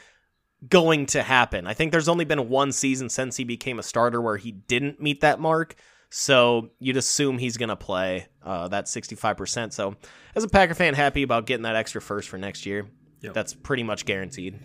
going 0.69 1.07
to 1.07 1.23
happen. 1.23 1.67
I 1.67 1.75
think 1.75 1.93
there's 1.93 2.09
only 2.09 2.25
been 2.25 2.49
one 2.49 2.73
season 2.73 3.09
since 3.09 3.37
he 3.37 3.45
became 3.45 3.79
a 3.79 3.83
starter 3.83 4.21
where 4.21 4.37
he 4.37 4.53
didn't 4.53 5.01
meet 5.01 5.21
that 5.21 5.41
mark. 5.41 5.75
So 6.09 6.71
you'd 6.79 6.97
assume 6.97 7.39
he's 7.39 7.57
going 7.57 7.69
to 7.69 7.77
play 7.77 8.29
uh, 8.43 8.69
that 8.69 8.87
65%. 8.87 9.73
So 9.73 9.97
as 10.35 10.45
a 10.45 10.49
Packer 10.49 10.75
fan, 10.75 10.95
happy 10.95 11.23
about 11.23 11.47
getting 11.47 11.65
that 11.65 11.77
extra 11.77 12.01
first 12.01 12.29
for 12.29 12.39
next 12.39 12.65
year. 12.65 12.87
Yep. 13.23 13.35
That's 13.35 13.55
pretty 13.55 13.83
much 13.83 14.05
guaranteed. 14.05 14.59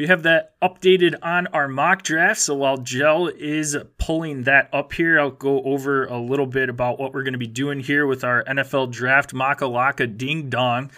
We 0.00 0.06
have 0.06 0.22
that 0.22 0.58
updated 0.62 1.16
on 1.20 1.46
our 1.48 1.68
mock 1.68 2.02
draft. 2.02 2.40
So 2.40 2.54
while 2.54 2.78
Jel 2.78 3.26
is 3.26 3.76
pulling 3.98 4.44
that 4.44 4.70
up 4.72 4.94
here, 4.94 5.20
I'll 5.20 5.30
go 5.30 5.62
over 5.62 6.06
a 6.06 6.16
little 6.16 6.46
bit 6.46 6.70
about 6.70 6.98
what 6.98 7.12
we're 7.12 7.22
going 7.22 7.34
to 7.34 7.38
be 7.38 7.46
doing 7.46 7.80
here 7.80 8.06
with 8.06 8.24
our 8.24 8.42
NFL 8.44 8.92
draft 8.92 9.34
Makalaka 9.34 10.16
Ding 10.16 10.48
Dong. 10.48 10.90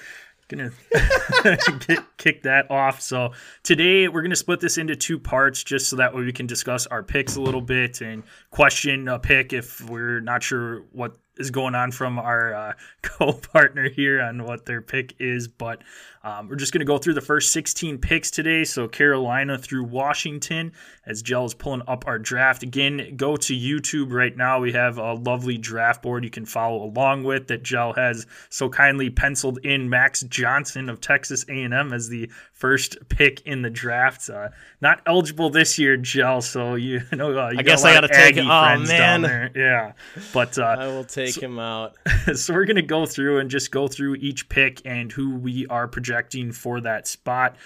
Gonna 0.46 0.70
kick 2.16 2.44
that 2.44 2.70
off. 2.70 3.00
So 3.00 3.32
today 3.62 4.06
we're 4.06 4.20
gonna 4.20 4.36
split 4.36 4.60
this 4.60 4.76
into 4.76 4.94
two 4.94 5.18
parts, 5.18 5.64
just 5.64 5.88
so 5.88 5.96
that 5.96 6.14
way 6.14 6.22
we 6.22 6.32
can 6.32 6.46
discuss 6.46 6.86
our 6.86 7.02
picks 7.02 7.36
a 7.36 7.40
little 7.40 7.62
bit 7.62 8.02
and 8.02 8.22
question 8.50 9.08
a 9.08 9.18
pick 9.18 9.54
if 9.54 9.80
we're 9.88 10.20
not 10.20 10.42
sure 10.42 10.82
what 10.92 11.16
is 11.38 11.50
going 11.50 11.74
on 11.74 11.90
from 11.90 12.18
our 12.18 12.54
uh, 12.54 12.72
co-partner 13.02 13.88
here 13.88 14.20
on 14.20 14.44
what 14.44 14.66
their 14.66 14.82
pick 14.82 15.14
is. 15.18 15.48
But 15.48 15.82
um, 16.24 16.48
we're 16.48 16.56
just 16.56 16.72
going 16.72 16.80
to 16.80 16.86
go 16.86 16.98
through 16.98 17.14
the 17.14 17.20
first 17.20 17.52
16 17.52 17.98
picks 17.98 18.30
today. 18.30 18.64
So 18.64 18.86
Carolina 18.86 19.58
through 19.58 19.84
Washington 19.84 20.72
as 21.06 21.22
Jel 21.22 21.44
is 21.44 21.54
pulling 21.54 21.82
up 21.88 22.06
our 22.06 22.18
draft. 22.18 22.62
Again, 22.62 23.14
go 23.16 23.36
to 23.36 23.54
YouTube 23.54 24.12
right 24.12 24.36
now. 24.36 24.60
We 24.60 24.72
have 24.72 24.98
a 24.98 25.14
lovely 25.14 25.58
draft 25.58 26.02
board 26.02 26.22
you 26.24 26.30
can 26.30 26.46
follow 26.46 26.84
along 26.84 27.24
with 27.24 27.48
that 27.48 27.62
Jel 27.62 27.92
has 27.94 28.26
so 28.50 28.68
kindly 28.68 29.10
penciled 29.10 29.58
in 29.64 29.90
Max 29.90 30.22
Johnson 30.22 30.88
of 30.88 31.00
Texas 31.00 31.44
A&M 31.48 31.92
as 31.92 32.08
the 32.08 32.30
first 32.62 32.96
pick 33.08 33.40
in 33.44 33.62
the 33.62 33.70
draft. 33.70 34.30
Uh, 34.30 34.50
not 34.80 35.00
eligible 35.04 35.50
this 35.50 35.80
year, 35.80 35.96
Jel. 35.96 36.40
So 36.40 36.76
you 36.76 37.00
know, 37.12 37.36
uh, 37.36 37.50
you 37.50 37.58
I 37.58 37.62
guess 37.62 37.84
I 37.84 37.92
got 37.92 38.02
to 38.02 38.08
take 38.08 38.36
it. 38.36 38.44
Oh 38.44 38.78
man, 38.78 39.50
yeah. 39.56 39.92
But 40.32 40.56
uh, 40.56 40.76
I 40.78 40.86
will 40.86 41.02
take 41.02 41.34
so, 41.34 41.40
him 41.40 41.58
out. 41.58 41.96
so 42.36 42.54
we're 42.54 42.64
gonna 42.64 42.80
go 42.80 43.04
through 43.04 43.40
and 43.40 43.50
just 43.50 43.72
go 43.72 43.88
through 43.88 44.14
each 44.14 44.48
pick 44.48 44.80
and 44.84 45.10
who 45.10 45.34
we 45.34 45.66
are 45.66 45.88
projecting 45.88 46.52
for 46.52 46.80
that 46.82 47.08
spot. 47.08 47.56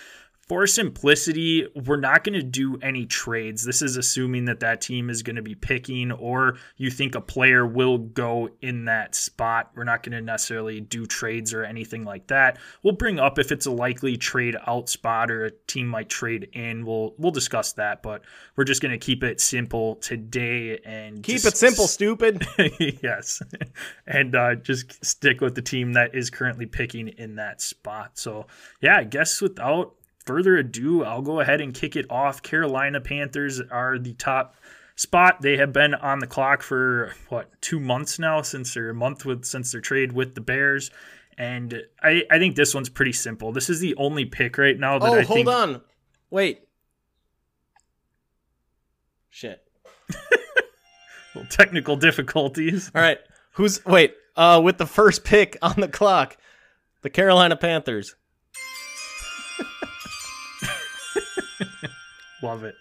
For 0.46 0.64
simplicity, 0.68 1.66
we're 1.86 1.96
not 1.96 2.22
going 2.22 2.34
to 2.34 2.42
do 2.42 2.78
any 2.80 3.04
trades. 3.04 3.64
This 3.64 3.82
is 3.82 3.96
assuming 3.96 4.44
that 4.44 4.60
that 4.60 4.80
team 4.80 5.10
is 5.10 5.24
going 5.24 5.34
to 5.36 5.42
be 5.42 5.56
picking 5.56 6.12
or 6.12 6.58
you 6.76 6.88
think 6.88 7.16
a 7.16 7.20
player 7.20 7.66
will 7.66 7.98
go 7.98 8.50
in 8.62 8.84
that 8.84 9.16
spot. 9.16 9.72
We're 9.74 9.82
not 9.82 10.04
going 10.04 10.12
to 10.12 10.20
necessarily 10.20 10.80
do 10.80 11.04
trades 11.04 11.52
or 11.52 11.64
anything 11.64 12.04
like 12.04 12.28
that. 12.28 12.58
We'll 12.84 12.94
bring 12.94 13.18
up 13.18 13.40
if 13.40 13.50
it's 13.50 13.66
a 13.66 13.72
likely 13.72 14.16
trade 14.16 14.56
out 14.68 14.88
spot 14.88 15.32
or 15.32 15.46
a 15.46 15.50
team 15.66 15.88
might 15.88 16.08
trade 16.08 16.48
in. 16.52 16.86
We'll 16.86 17.14
we'll 17.18 17.32
discuss 17.32 17.72
that, 17.72 18.04
but 18.04 18.22
we're 18.54 18.64
just 18.64 18.80
going 18.80 18.92
to 18.92 19.04
keep 19.04 19.24
it 19.24 19.40
simple 19.40 19.96
today 19.96 20.78
and 20.84 21.24
keep 21.24 21.42
just, 21.42 21.46
it 21.46 21.56
simple, 21.56 21.88
stupid. 21.88 22.46
yes, 23.02 23.42
and 24.06 24.36
uh, 24.36 24.54
just 24.54 25.04
stick 25.04 25.40
with 25.40 25.56
the 25.56 25.62
team 25.62 25.94
that 25.94 26.14
is 26.14 26.30
currently 26.30 26.66
picking 26.66 27.08
in 27.08 27.34
that 27.36 27.60
spot. 27.60 28.12
So 28.14 28.46
yeah, 28.80 28.96
I 28.98 29.04
guess 29.04 29.40
without 29.40 29.96
further 30.26 30.56
ado, 30.56 31.04
I'll 31.04 31.22
go 31.22 31.40
ahead 31.40 31.60
and 31.60 31.72
kick 31.72 31.96
it 31.96 32.06
off. 32.10 32.42
Carolina 32.42 33.00
Panthers 33.00 33.60
are 33.60 33.98
the 33.98 34.12
top 34.14 34.56
spot. 34.96 35.40
They 35.40 35.56
have 35.56 35.72
been 35.72 35.94
on 35.94 36.18
the 36.18 36.26
clock 36.26 36.62
for 36.62 37.14
what 37.28 37.50
two 37.62 37.80
months 37.80 38.18
now 38.18 38.42
since 38.42 38.74
their 38.74 38.92
month 38.92 39.24
with 39.24 39.44
since 39.44 39.72
their 39.72 39.80
trade 39.80 40.12
with 40.12 40.34
the 40.34 40.40
Bears. 40.40 40.90
And 41.38 41.82
I, 42.02 42.24
I 42.30 42.38
think 42.38 42.56
this 42.56 42.74
one's 42.74 42.88
pretty 42.88 43.12
simple. 43.12 43.52
This 43.52 43.68
is 43.70 43.80
the 43.80 43.94
only 43.96 44.24
pick 44.24 44.58
right 44.58 44.78
now 44.78 44.98
that 44.98 45.06
I 45.06 45.08
think. 45.08 45.18
oh, 45.18 45.20
I 45.20 45.24
hold 45.24 45.36
think. 45.46 45.76
on. 45.76 45.82
Wait. 46.30 46.60
Shit. 49.30 49.62
Little 51.34 51.48
technical 51.50 51.96
difficulties. 51.96 52.90
All 52.94 53.02
right. 53.02 53.18
Who's 53.52 53.84
wait? 53.84 54.14
Uh, 54.34 54.60
with 54.64 54.78
the 54.78 54.86
first 54.86 55.24
pick 55.24 55.56
on 55.62 55.74
the 55.78 55.88
clock, 55.88 56.36
the 57.02 57.10
Carolina 57.10 57.56
Panthers. 57.56 58.16
Love 62.42 62.64
it. 62.64 62.74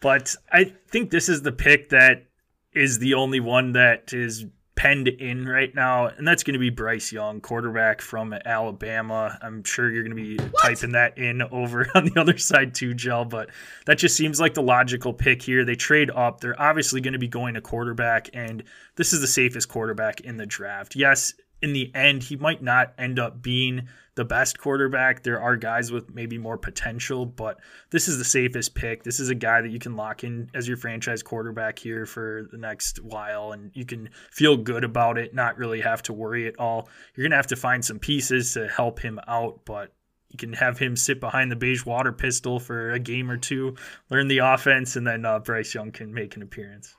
But 0.00 0.34
I 0.52 0.72
think 0.88 1.10
this 1.10 1.28
is 1.28 1.42
the 1.42 1.52
pick 1.52 1.90
that 1.90 2.24
is 2.72 2.98
the 2.98 3.14
only 3.14 3.40
one 3.40 3.72
that 3.72 4.12
is 4.12 4.46
penned 4.78 5.08
in 5.08 5.44
right 5.44 5.74
now, 5.74 6.06
and 6.06 6.26
that's 6.26 6.44
going 6.44 6.52
to 6.52 6.58
be 6.60 6.70
Bryce 6.70 7.10
Young, 7.10 7.40
quarterback 7.40 8.00
from 8.00 8.32
Alabama. 8.32 9.36
I'm 9.42 9.64
sure 9.64 9.90
you're 9.90 10.04
going 10.04 10.16
to 10.16 10.22
be 10.22 10.36
what? 10.36 10.62
typing 10.62 10.92
that 10.92 11.18
in 11.18 11.42
over 11.42 11.88
on 11.96 12.04
the 12.04 12.20
other 12.20 12.38
side 12.38 12.76
too, 12.76 12.94
Jel, 12.94 13.24
but 13.24 13.50
that 13.86 13.98
just 13.98 14.16
seems 14.16 14.38
like 14.38 14.54
the 14.54 14.62
logical 14.62 15.12
pick 15.12 15.42
here. 15.42 15.64
They 15.64 15.74
trade 15.74 16.12
up. 16.12 16.40
They're 16.40 16.60
obviously 16.60 17.00
going 17.00 17.14
to 17.14 17.18
be 17.18 17.26
going 17.26 17.54
to 17.54 17.60
quarterback, 17.60 18.30
and 18.32 18.62
this 18.94 19.12
is 19.12 19.20
the 19.20 19.26
safest 19.26 19.68
quarterback 19.68 20.20
in 20.20 20.36
the 20.36 20.46
draft. 20.46 20.94
Yes, 20.94 21.34
in 21.60 21.72
the 21.72 21.90
end, 21.94 22.22
he 22.22 22.36
might 22.36 22.62
not 22.62 22.92
end 22.98 23.18
up 23.18 23.42
being 23.42 23.88
the 24.14 24.24
best 24.24 24.58
quarterback. 24.58 25.22
There 25.22 25.40
are 25.40 25.56
guys 25.56 25.92
with 25.92 26.12
maybe 26.12 26.38
more 26.38 26.58
potential, 26.58 27.24
but 27.24 27.58
this 27.90 28.08
is 28.08 28.18
the 28.18 28.24
safest 28.24 28.74
pick. 28.74 29.04
This 29.04 29.20
is 29.20 29.28
a 29.28 29.34
guy 29.34 29.60
that 29.60 29.70
you 29.70 29.78
can 29.78 29.96
lock 29.96 30.24
in 30.24 30.50
as 30.54 30.66
your 30.66 30.76
franchise 30.76 31.22
quarterback 31.22 31.78
here 31.78 32.04
for 32.06 32.48
the 32.50 32.58
next 32.58 32.98
while, 33.02 33.52
and 33.52 33.70
you 33.74 33.84
can 33.84 34.10
feel 34.30 34.56
good 34.56 34.84
about 34.84 35.18
it, 35.18 35.34
not 35.34 35.56
really 35.56 35.80
have 35.80 36.02
to 36.04 36.12
worry 36.12 36.46
at 36.46 36.58
all. 36.58 36.88
You're 37.14 37.24
going 37.24 37.30
to 37.30 37.36
have 37.36 37.46
to 37.48 37.56
find 37.56 37.84
some 37.84 37.98
pieces 37.98 38.54
to 38.54 38.68
help 38.68 39.00
him 39.00 39.20
out, 39.28 39.60
but 39.64 39.92
you 40.30 40.36
can 40.36 40.52
have 40.52 40.78
him 40.78 40.96
sit 40.96 41.20
behind 41.20 41.50
the 41.50 41.56
beige 41.56 41.86
water 41.86 42.12
pistol 42.12 42.60
for 42.60 42.90
a 42.90 42.98
game 42.98 43.30
or 43.30 43.36
two, 43.36 43.76
learn 44.10 44.28
the 44.28 44.38
offense, 44.38 44.96
and 44.96 45.06
then 45.06 45.24
uh, 45.24 45.38
Bryce 45.38 45.74
Young 45.74 45.90
can 45.90 46.12
make 46.12 46.36
an 46.36 46.42
appearance. 46.42 46.94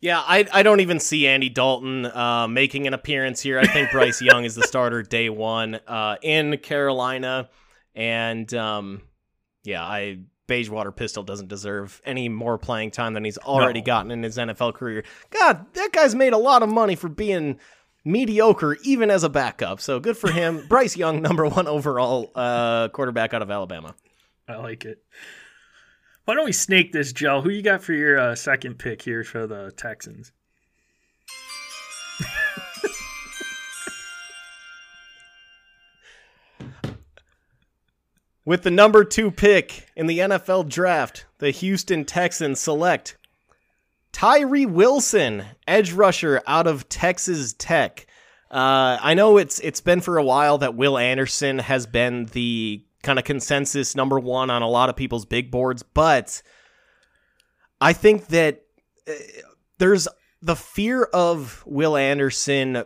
Yeah, 0.00 0.20
I, 0.20 0.46
I 0.52 0.62
don't 0.62 0.80
even 0.80 0.98
see 0.98 1.26
Andy 1.26 1.50
Dalton 1.50 2.06
uh, 2.06 2.48
making 2.48 2.86
an 2.86 2.94
appearance 2.94 3.40
here. 3.42 3.58
I 3.58 3.66
think 3.66 3.90
Bryce 3.90 4.22
Young 4.22 4.44
is 4.44 4.54
the 4.54 4.62
starter 4.62 5.02
day 5.02 5.28
one 5.28 5.78
uh, 5.86 6.16
in 6.22 6.56
Carolina, 6.58 7.50
and 7.94 8.52
um, 8.54 9.02
yeah, 9.62 9.84
I 9.84 10.20
Beigewater 10.48 10.94
Pistol 10.94 11.22
doesn't 11.22 11.48
deserve 11.48 12.00
any 12.04 12.28
more 12.28 12.58
playing 12.58 12.90
time 12.90 13.14
than 13.14 13.24
he's 13.24 13.38
already 13.38 13.80
no. 13.80 13.86
gotten 13.86 14.10
in 14.10 14.22
his 14.22 14.36
NFL 14.36 14.74
career. 14.74 15.04
God, 15.30 15.66
that 15.74 15.92
guy's 15.92 16.14
made 16.14 16.32
a 16.32 16.38
lot 16.38 16.62
of 16.62 16.68
money 16.68 16.96
for 16.96 17.08
being 17.08 17.58
mediocre 18.04 18.76
even 18.82 19.10
as 19.10 19.22
a 19.22 19.28
backup. 19.28 19.80
So 19.80 20.00
good 20.00 20.16
for 20.16 20.30
him. 20.30 20.66
Bryce 20.68 20.96
Young, 20.96 21.22
number 21.22 21.46
one 21.46 21.68
overall 21.68 22.32
uh, 22.34 22.88
quarterback 22.88 23.32
out 23.32 23.42
of 23.42 23.50
Alabama. 23.50 23.94
I 24.48 24.56
like 24.56 24.84
it. 24.84 25.04
Why 26.30 26.36
don't 26.36 26.44
we 26.44 26.52
snake 26.52 26.92
this, 26.92 27.12
Joe? 27.12 27.40
Who 27.40 27.50
you 27.50 27.60
got 27.60 27.82
for 27.82 27.92
your 27.92 28.16
uh, 28.16 28.36
second 28.36 28.78
pick 28.78 29.02
here 29.02 29.24
for 29.24 29.48
the 29.48 29.72
Texans? 29.76 30.30
With 38.44 38.62
the 38.62 38.70
number 38.70 39.02
two 39.02 39.32
pick 39.32 39.88
in 39.96 40.06
the 40.06 40.20
NFL 40.20 40.68
draft, 40.68 41.26
the 41.38 41.50
Houston 41.50 42.04
Texans 42.04 42.60
select 42.60 43.16
Tyree 44.12 44.66
Wilson, 44.66 45.42
edge 45.66 45.90
rusher 45.90 46.42
out 46.46 46.68
of 46.68 46.88
Texas 46.88 47.56
Tech. 47.58 48.06
Uh, 48.52 48.98
I 49.02 49.14
know 49.14 49.36
it's 49.36 49.58
it's 49.58 49.80
been 49.80 50.00
for 50.00 50.16
a 50.16 50.22
while 50.22 50.58
that 50.58 50.76
Will 50.76 50.96
Anderson 50.96 51.58
has 51.58 51.88
been 51.88 52.26
the 52.26 52.84
kind 53.02 53.18
of 53.18 53.24
consensus 53.24 53.94
number 53.94 54.18
one 54.18 54.50
on 54.50 54.62
a 54.62 54.68
lot 54.68 54.88
of 54.88 54.96
people's 54.96 55.24
big 55.24 55.50
boards, 55.50 55.82
but 55.82 56.42
I 57.80 57.92
think 57.92 58.26
that 58.28 58.62
uh, 59.08 59.12
there's 59.78 60.06
the 60.42 60.56
fear 60.56 61.04
of 61.04 61.62
Will 61.66 61.96
Anderson 61.96 62.84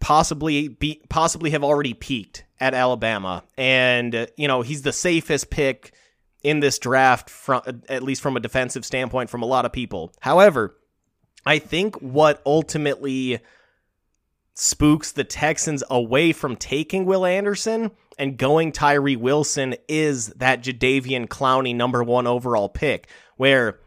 possibly 0.00 0.68
be 0.68 1.00
possibly 1.08 1.50
have 1.50 1.64
already 1.64 1.94
peaked 1.94 2.44
at 2.60 2.74
Alabama, 2.74 3.44
and 3.56 4.14
uh, 4.14 4.26
you 4.36 4.48
know 4.48 4.62
he's 4.62 4.82
the 4.82 4.92
safest 4.92 5.50
pick 5.50 5.92
in 6.42 6.60
this 6.60 6.78
draft 6.78 7.30
from 7.30 7.62
at 7.88 8.02
least 8.02 8.22
from 8.22 8.36
a 8.36 8.40
defensive 8.40 8.84
standpoint 8.84 9.30
from 9.30 9.42
a 9.42 9.46
lot 9.46 9.64
of 9.64 9.72
people. 9.72 10.12
However, 10.20 10.76
I 11.46 11.58
think 11.58 11.96
what 11.96 12.42
ultimately 12.46 13.40
spooks 14.54 15.12
the 15.12 15.24
Texans 15.24 15.82
away 15.90 16.32
from 16.32 16.56
taking 16.56 17.06
Will 17.06 17.26
Anderson 17.26 17.90
and 18.18 18.36
going 18.36 18.72
Tyree 18.72 19.16
Wilson 19.16 19.74
is 19.88 20.28
that 20.34 20.62
Jadeveon 20.62 21.28
Clowney 21.28 21.74
number 21.74 22.02
one 22.02 22.26
overall 22.26 22.68
pick, 22.68 23.08
where 23.36 23.80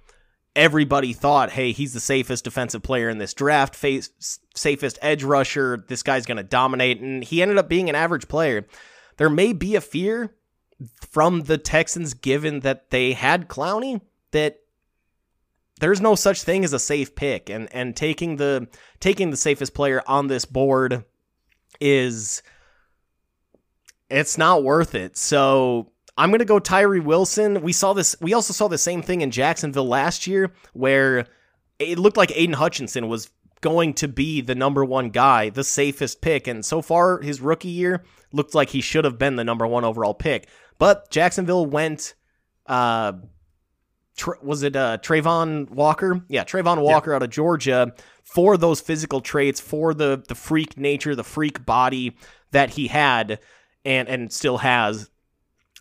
everybody 0.56 1.14
thought, 1.14 1.52
hey, 1.52 1.72
he's 1.72 1.94
the 1.94 2.00
safest 2.00 2.44
defensive 2.44 2.82
player 2.82 3.10
in 3.10 3.20
this 3.20 3.34
draft, 3.34 3.76
face, 3.76 4.40
safest 4.56 4.98
edge 5.02 5.24
rusher. 5.24 5.86
This 5.88 6.04
guy's 6.04 6.26
going 6.26 6.38
to 6.38 6.44
dominate. 6.44 7.00
And 7.00 7.24
he 7.24 7.42
ended 7.42 7.58
up 7.58 7.70
being 7.70 7.90
an 7.90 7.96
average 7.96 8.28
player. 8.28 8.66
There 9.18 9.30
may 9.30 9.54
be 9.54 9.76
a 9.76 9.82
fear 9.82 10.36
from 11.12 11.42
the 11.42 11.58
Texans, 11.58 12.14
given 12.14 12.62
that 12.62 12.90
they 12.90 13.14
had 13.14 13.48
Clowney, 13.48 14.02
that 14.32 14.60
there's 15.80 16.02
no 16.02 16.16
such 16.16 16.42
thing 16.42 16.64
as 16.64 16.74
a 16.74 16.80
safe 16.80 17.16
pick. 17.16 17.50
And, 17.50 17.72
and 17.72 17.96
taking 17.96 18.38
the 18.38 18.68
taking 19.00 19.30
the 19.30 19.38
safest 19.38 19.74
player 19.74 20.02
on 20.08 20.28
this 20.28 20.46
board 20.46 21.06
is 21.80 22.42
it's 24.10 24.38
not 24.38 24.64
worth 24.64 24.96
it. 24.96 25.18
So 25.18 25.92
I'm 26.18 26.30
going 26.30 26.40
to 26.40 26.46
go 26.46 26.60
Tyree 26.60 27.00
Wilson. 27.00 27.62
We 27.62 27.74
saw 27.74 27.94
this. 27.94 28.16
We 28.22 28.34
also 28.34 28.54
saw 28.54 28.68
the 28.68 28.78
same 28.78 29.02
thing 29.02 29.22
in 29.22 29.32
Jacksonville 29.32 29.88
last 29.88 30.28
year 30.28 30.52
where 30.74 31.28
it 31.80 32.00
looked 32.00 32.18
like 32.18 32.32
Aidan 32.36 32.54
Hutchinson 32.54 33.08
was 33.08 33.30
going 33.62 33.94
to 33.96 34.08
be 34.08 34.42
the 34.42 34.56
number 34.56 34.86
one 34.86 35.10
guy, 35.10 35.50
the 35.50 35.64
safest 35.64 36.22
pick. 36.22 36.48
And 36.48 36.66
so 36.66 36.82
far, 36.82 37.20
his 37.22 37.42
rookie 37.42 37.70
year 37.70 38.04
looked 38.32 38.56
like 38.56 38.70
he 38.70 38.82
should 38.82 39.06
have 39.06 39.18
been 39.18 39.36
the 39.36 39.44
number 39.44 39.68
one 39.68 39.84
overall 39.84 40.14
pick. 40.14 40.48
But 40.80 41.10
Jacksonville 41.10 41.66
went, 41.66 42.14
uh, 42.68 43.14
was 44.42 44.64
it 44.64 44.76
uh, 44.76 44.98
Travon 45.00 45.70
Walker? 45.70 46.24
Yeah, 46.28 46.44
Travon 46.44 46.82
Walker 46.82 47.12
yeah. 47.12 47.18
out 47.18 47.24
of 47.24 47.30
Georgia 47.30 47.94
for 48.24 48.58
those 48.58 48.82
physical 48.82 49.22
traits, 49.22 49.60
for 49.60 49.94
the 49.94 50.24
the 50.28 50.36
freak 50.36 50.78
nature, 50.78 51.16
the 51.16 51.24
freak 51.24 51.66
body 51.66 52.18
that 52.52 52.72
he 52.72 52.88
had 52.88 53.40
and 53.88 54.10
and 54.10 54.32
still 54.32 54.58
has. 54.58 55.10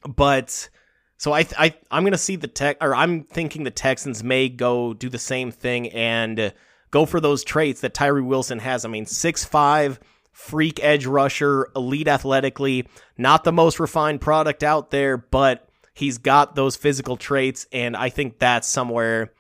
But 0.08 0.70
so 1.18 1.32
I 1.32 1.44
I 1.58 1.74
I'm 1.90 2.04
gonna 2.04 2.16
see 2.16 2.36
the 2.36 2.46
tech 2.46 2.78
or 2.80 2.94
I'm 2.94 3.24
thinking 3.24 3.64
the 3.64 3.70
Texans 3.70 4.22
may 4.22 4.48
go 4.48 4.94
do 4.94 5.10
the 5.10 5.18
same 5.18 5.50
thing 5.50 5.90
and 5.90 6.54
go 6.92 7.04
for 7.04 7.20
those 7.20 7.42
traits 7.42 7.80
that 7.80 7.92
Tyree 7.92 8.22
Wilson 8.22 8.60
has. 8.60 8.84
I 8.84 8.88
mean, 8.88 9.06
six 9.06 9.44
five 9.44 9.98
freak 10.30 10.82
edge 10.82 11.04
rusher, 11.04 11.68
elite 11.74 12.08
athletically, 12.08 12.86
not 13.18 13.42
the 13.42 13.52
most 13.52 13.80
refined 13.80 14.20
product 14.20 14.62
out 14.62 14.90
there, 14.90 15.16
but 15.16 15.68
he's 15.92 16.18
got 16.18 16.54
those 16.54 16.76
physical 16.76 17.16
traits, 17.16 17.66
and 17.72 17.96
I 17.96 18.08
think 18.08 18.38
that's 18.38 18.68
somewhere 18.68 19.32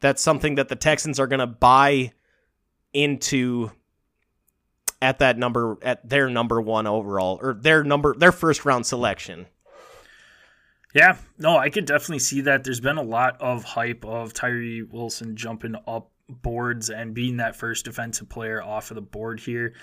that's 0.00 0.22
something 0.22 0.56
that 0.56 0.68
the 0.68 0.76
Texans 0.76 1.20
are 1.20 1.26
gonna 1.28 1.46
buy 1.46 2.12
into 2.92 3.70
at 5.00 5.18
that 5.20 5.38
number 5.38 5.78
at 5.82 6.08
their 6.08 6.28
number 6.28 6.60
one 6.60 6.86
overall 6.86 7.38
or 7.42 7.54
their 7.54 7.84
number 7.84 8.14
their 8.14 8.32
first 8.32 8.64
round 8.64 8.86
selection. 8.86 9.46
Yeah, 10.94 11.16
no, 11.38 11.56
I 11.56 11.68
could 11.70 11.84
definitely 11.84 12.20
see 12.20 12.40
that. 12.42 12.64
There's 12.64 12.80
been 12.80 12.96
a 12.96 13.02
lot 13.02 13.40
of 13.40 13.62
hype 13.62 14.04
of 14.04 14.32
Tyree 14.32 14.82
Wilson 14.82 15.36
jumping 15.36 15.76
up 15.86 16.10
boards 16.28 16.90
and 16.90 17.14
being 17.14 17.36
that 17.38 17.56
first 17.56 17.84
defensive 17.84 18.28
player 18.28 18.62
off 18.62 18.90
of 18.90 18.94
the 18.94 19.02
board 19.02 19.40
here. 19.40 19.74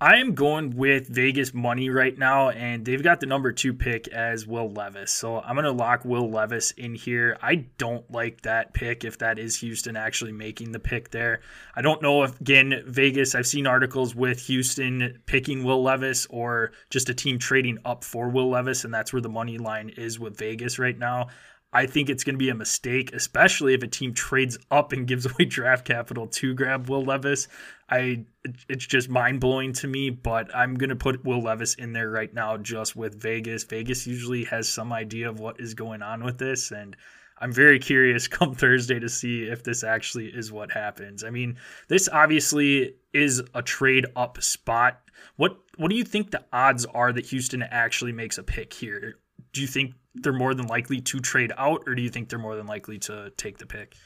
I 0.00 0.16
am 0.16 0.34
going 0.34 0.76
with 0.76 1.06
Vegas 1.06 1.54
money 1.54 1.88
right 1.88 2.18
now, 2.18 2.50
and 2.50 2.84
they've 2.84 3.02
got 3.02 3.20
the 3.20 3.26
number 3.26 3.52
two 3.52 3.72
pick 3.72 4.08
as 4.08 4.44
Will 4.44 4.68
Levis. 4.68 5.12
So 5.12 5.40
I'm 5.40 5.54
going 5.54 5.64
to 5.64 5.72
lock 5.72 6.04
Will 6.04 6.28
Levis 6.28 6.72
in 6.72 6.96
here. 6.96 7.38
I 7.40 7.66
don't 7.78 8.10
like 8.10 8.42
that 8.42 8.74
pick 8.74 9.04
if 9.04 9.18
that 9.18 9.38
is 9.38 9.56
Houston 9.60 9.96
actually 9.96 10.32
making 10.32 10.72
the 10.72 10.80
pick 10.80 11.10
there. 11.10 11.40
I 11.76 11.80
don't 11.80 12.02
know 12.02 12.24
if, 12.24 12.38
again, 12.40 12.82
Vegas, 12.86 13.36
I've 13.36 13.46
seen 13.46 13.68
articles 13.68 14.16
with 14.16 14.40
Houston 14.46 15.20
picking 15.26 15.62
Will 15.62 15.82
Levis 15.82 16.26
or 16.28 16.72
just 16.90 17.08
a 17.08 17.14
team 17.14 17.38
trading 17.38 17.78
up 17.84 18.02
for 18.02 18.28
Will 18.28 18.50
Levis, 18.50 18.84
and 18.84 18.92
that's 18.92 19.12
where 19.12 19.22
the 19.22 19.28
money 19.28 19.58
line 19.58 19.90
is 19.90 20.18
with 20.18 20.36
Vegas 20.36 20.78
right 20.78 20.98
now. 20.98 21.28
I 21.74 21.86
think 21.86 22.08
it's 22.08 22.22
going 22.22 22.36
to 22.36 22.38
be 22.38 22.50
a 22.50 22.54
mistake, 22.54 23.12
especially 23.12 23.74
if 23.74 23.82
a 23.82 23.88
team 23.88 24.14
trades 24.14 24.56
up 24.70 24.92
and 24.92 25.08
gives 25.08 25.26
away 25.30 25.44
draft 25.44 25.84
capital 25.84 26.28
to 26.28 26.54
grab 26.54 26.88
Will 26.88 27.04
Levis. 27.04 27.48
I 27.90 28.24
it's 28.68 28.86
just 28.86 29.08
mind 29.08 29.40
blowing 29.40 29.72
to 29.74 29.88
me, 29.88 30.10
but 30.10 30.54
I'm 30.54 30.76
going 30.76 30.90
to 30.90 30.96
put 30.96 31.24
Will 31.24 31.42
Levis 31.42 31.74
in 31.74 31.92
there 31.92 32.10
right 32.10 32.32
now 32.32 32.56
just 32.56 32.94
with 32.94 33.20
Vegas. 33.20 33.64
Vegas 33.64 34.06
usually 34.06 34.44
has 34.44 34.68
some 34.68 34.92
idea 34.92 35.28
of 35.28 35.40
what 35.40 35.60
is 35.60 35.74
going 35.74 36.02
on 36.02 36.22
with 36.22 36.38
this 36.38 36.70
and 36.70 36.96
I'm 37.38 37.52
very 37.52 37.78
curious 37.78 38.28
come 38.28 38.54
Thursday 38.54 39.00
to 39.00 39.08
see 39.08 39.44
if 39.44 39.64
this 39.64 39.82
actually 39.82 40.28
is 40.28 40.52
what 40.52 40.70
happens. 40.70 41.24
I 41.24 41.30
mean, 41.30 41.58
this 41.88 42.08
obviously 42.10 42.94
is 43.12 43.42
a 43.54 43.62
trade 43.62 44.06
up 44.14 44.42
spot. 44.42 45.00
What 45.36 45.58
what 45.76 45.90
do 45.90 45.96
you 45.96 46.04
think 46.04 46.30
the 46.30 46.44
odds 46.52 46.86
are 46.86 47.12
that 47.12 47.26
Houston 47.26 47.62
actually 47.62 48.12
makes 48.12 48.38
a 48.38 48.42
pick 48.42 48.72
here? 48.72 49.16
Do 49.52 49.60
you 49.60 49.66
think 49.66 49.94
they're 50.14 50.32
more 50.32 50.54
than 50.54 50.66
likely 50.66 51.00
to 51.00 51.20
trade 51.20 51.52
out, 51.56 51.84
or 51.86 51.94
do 51.94 52.02
you 52.02 52.10
think 52.10 52.28
they're 52.28 52.38
more 52.38 52.56
than 52.56 52.66
likely 52.66 52.98
to 53.00 53.32
take 53.36 53.58
the 53.58 53.66
pick? 53.66 53.96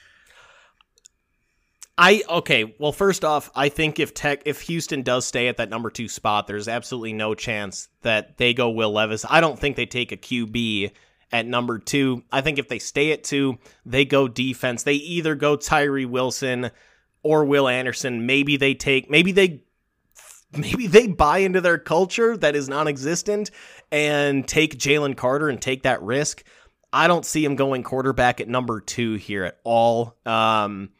I 2.00 2.22
okay. 2.28 2.76
Well, 2.78 2.92
first 2.92 3.24
off, 3.24 3.50
I 3.56 3.68
think 3.68 3.98
if 3.98 4.14
Tech 4.14 4.42
if 4.46 4.60
Houston 4.62 5.02
does 5.02 5.26
stay 5.26 5.48
at 5.48 5.56
that 5.56 5.68
number 5.68 5.90
two 5.90 6.08
spot, 6.08 6.46
there's 6.46 6.68
absolutely 6.68 7.12
no 7.12 7.34
chance 7.34 7.88
that 8.02 8.38
they 8.38 8.54
go 8.54 8.70
Will 8.70 8.92
Levis. 8.92 9.24
I 9.28 9.40
don't 9.40 9.58
think 9.58 9.74
they 9.74 9.86
take 9.86 10.12
a 10.12 10.16
QB 10.16 10.92
at 11.32 11.46
number 11.46 11.80
two. 11.80 12.22
I 12.30 12.40
think 12.40 12.58
if 12.58 12.68
they 12.68 12.78
stay 12.78 13.10
at 13.12 13.24
two, 13.24 13.58
they 13.84 14.04
go 14.04 14.28
defense. 14.28 14.84
They 14.84 14.94
either 14.94 15.34
go 15.34 15.56
Tyree 15.56 16.04
Wilson 16.04 16.70
or 17.24 17.44
Will 17.44 17.66
Anderson. 17.66 18.26
Maybe 18.26 18.56
they 18.56 18.74
take 18.74 19.10
maybe 19.10 19.32
they 19.32 19.64
maybe 20.56 20.86
they 20.86 21.06
buy 21.06 21.38
into 21.38 21.60
their 21.60 21.78
culture 21.78 22.36
that 22.36 22.56
is 22.56 22.68
non-existent 22.68 23.50
and 23.90 24.46
take 24.46 24.78
Jalen 24.78 25.16
Carter 25.16 25.48
and 25.48 25.60
take 25.60 25.82
that 25.82 26.02
risk. 26.02 26.44
I 26.92 27.06
don't 27.06 27.26
see 27.26 27.44
him 27.44 27.56
going 27.56 27.82
quarterback 27.82 28.40
at 28.40 28.48
number 28.48 28.80
two 28.80 29.14
here 29.14 29.44
at 29.44 29.58
all. 29.62 30.16
Um, 30.24 30.90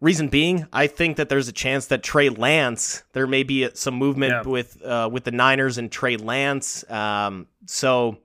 reason 0.00 0.28
being, 0.28 0.66
I 0.72 0.86
think 0.86 1.18
that 1.18 1.28
there's 1.28 1.48
a 1.48 1.52
chance 1.52 1.86
that 1.86 2.02
Trey 2.02 2.30
Lance, 2.30 3.02
there 3.12 3.26
may 3.26 3.42
be 3.42 3.68
some 3.74 3.94
movement 3.94 4.32
yeah. 4.32 4.42
with 4.42 4.82
uh, 4.82 5.08
with 5.12 5.24
the 5.24 5.32
Niners 5.32 5.76
and 5.78 5.92
Trey 5.92 6.16
Lance. 6.16 6.88
Um, 6.90 7.46
so, 7.66 8.18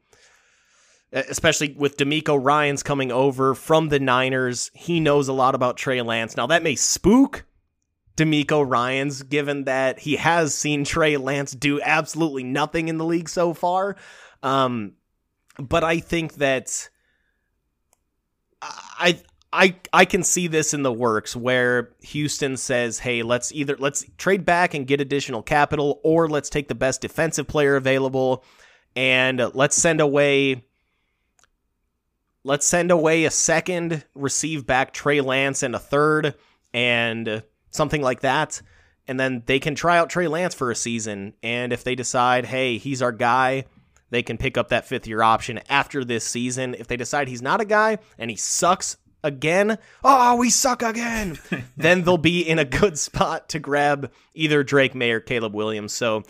especially 1.12 1.74
with 1.78 1.98
DeMeco 1.98 2.42
Ryans 2.42 2.84
coming 2.84 3.12
over 3.12 3.54
from 3.54 3.90
the 3.90 4.00
Niners, 4.00 4.72
he 4.74 5.02
knows 5.02 5.28
a 5.28 5.34
lot 5.34 5.56
about 5.56 5.76
Trey 5.76 6.02
Lance. 6.02 6.38
Now 6.38 6.48
that 6.48 6.64
may 6.64 6.76
spook 6.76 7.44
DeMeco 8.18 8.68
Ryans, 8.68 9.24
given 9.24 9.66
that 9.66 10.00
he 10.00 10.16
has 10.18 10.54
seen 10.54 10.84
Trey 10.84 11.18
Lance 11.18 11.54
do 11.54 11.82
absolutely 11.82 12.44
nothing 12.44 12.88
in 12.88 12.98
the 12.98 13.06
league 13.06 13.30
so 13.30 13.54
far. 13.54 13.96
Um, 14.44 14.94
but 15.58 15.84
I 15.84 16.00
think 16.00 16.36
that 16.36 16.90
I 18.62 19.22
I 19.54 19.76
I 19.92 20.06
can 20.06 20.24
see 20.24 20.48
this 20.48 20.74
in 20.74 20.84
the 20.84 20.94
works 20.94 21.36
where 21.36 21.92
Houston 22.02 22.58
says, 22.58 23.00
"Hey, 23.00 23.24
let's 23.24 23.52
either 23.52 23.76
let's 23.78 24.06
trade 24.18 24.46
back 24.46 24.74
and 24.74 24.88
get 24.88 25.02
additional 25.02 25.42
capital, 25.42 26.00
or 26.04 26.30
let's 26.30 26.50
take 26.50 26.68
the 26.68 26.76
best 26.76 27.02
defensive 27.02 27.48
player 27.48 27.76
available, 27.76 28.44
and 28.96 29.42
let's 29.54 29.76
send 29.76 30.02
away." 30.02 30.66
Let's 32.44 32.66
send 32.66 32.90
away 32.90 33.26
a 33.26 33.30
second, 33.30 34.04
receive 34.16 34.66
back 34.66 34.94
Trey 34.94 35.22
Lance 35.22 35.62
and 35.62 35.76
a 35.76 35.80
third, 35.80 36.34
and 36.74 37.44
something 37.72 38.02
like 38.02 38.22
that. 38.22 38.62
And 39.08 39.20
then 39.20 39.44
they 39.46 39.60
can 39.60 39.76
try 39.76 39.98
out 39.98 40.10
Trey 40.10 40.28
Lance 40.28 40.54
for 40.54 40.70
a 40.70 40.76
season. 40.76 41.34
And 41.42 41.74
if 41.74 41.84
they 41.84 41.96
decide, 41.96 42.46
hey, 42.46 42.78
he's 42.78 43.02
our 43.02 43.12
guy, 43.12 43.66
they 44.12 44.22
can 44.22 44.38
pick 44.38 44.58
up 44.58 44.70
that 44.70 44.86
fifth 44.86 45.08
year 45.08 45.24
option 45.24 45.60
after 45.68 46.06
this 46.06 46.24
season. 46.24 46.76
If 46.78 46.88
they 46.88 46.98
decide 46.98 47.28
he's 47.28 47.42
not 47.42 47.62
a 47.62 47.66
guy 47.66 47.98
and 48.20 48.30
he 48.30 48.38
sucks 48.38 48.98
again, 49.24 49.78
oh, 50.04 50.36
we 50.36 50.50
suck 50.50 50.84
again, 50.84 51.40
then 51.78 52.04
they'll 52.04 52.18
be 52.18 52.42
in 52.48 52.60
a 52.60 52.66
good 52.66 52.98
spot 53.00 53.50
to 53.50 53.60
grab 53.60 54.12
either 54.34 54.64
Drake 54.64 54.94
Maye 54.96 55.12
or 55.12 55.20
Caleb 55.20 55.56
Williams. 55.56 55.94
So 55.94 56.24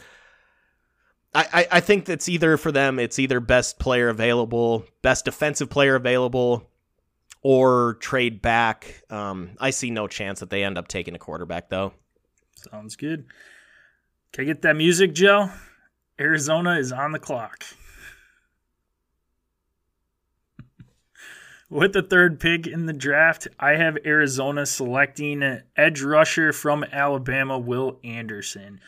I, 1.33 1.67
I, 1.71 1.79
think 1.79 2.05
that's 2.05 2.27
either 2.27 2.57
for 2.57 2.73
them, 2.73 2.99
it's 2.99 3.17
either 3.17 3.39
best 3.39 3.79
player 3.79 4.09
available, 4.09 4.85
best 5.01 5.23
defensive 5.25 5.69
player 5.69 5.95
available, 5.95 6.69
or 7.41 7.95
trade 7.99 8.41
back. 8.41 9.03
Um, 9.09 9.51
I 9.59 9.71
see 9.71 9.91
no 9.91 10.07
chance 10.07 10.39
that 10.39 10.49
they 10.49 10.63
end 10.63 10.77
up 10.77 10.87
taking 10.87 11.15
a 11.15 11.19
quarterback, 11.19 11.69
though. 11.69 11.93
Sounds 12.55 12.95
good. 12.95 13.25
Can 14.31 14.43
I 14.43 14.45
get 14.45 14.61
that 14.61 14.75
music, 14.75 15.13
Joe? 15.13 15.49
Arizona 16.19 16.77
is 16.77 16.91
on 16.91 17.11
the 17.11 17.19
clock. 17.19 17.65
With 21.69 21.93
the 21.93 22.03
third 22.03 22.39
pick 22.39 22.67
in 22.67 22.85
the 22.85 22.93
draft, 22.93 23.47
I 23.59 23.71
have 23.71 23.97
Arizona 24.05 24.65
selecting 24.65 25.61
edge 25.75 26.01
rusher 26.01 26.53
from 26.53 26.83
Alabama, 26.91 27.57
Will 27.57 27.99
Anderson. 28.03 28.79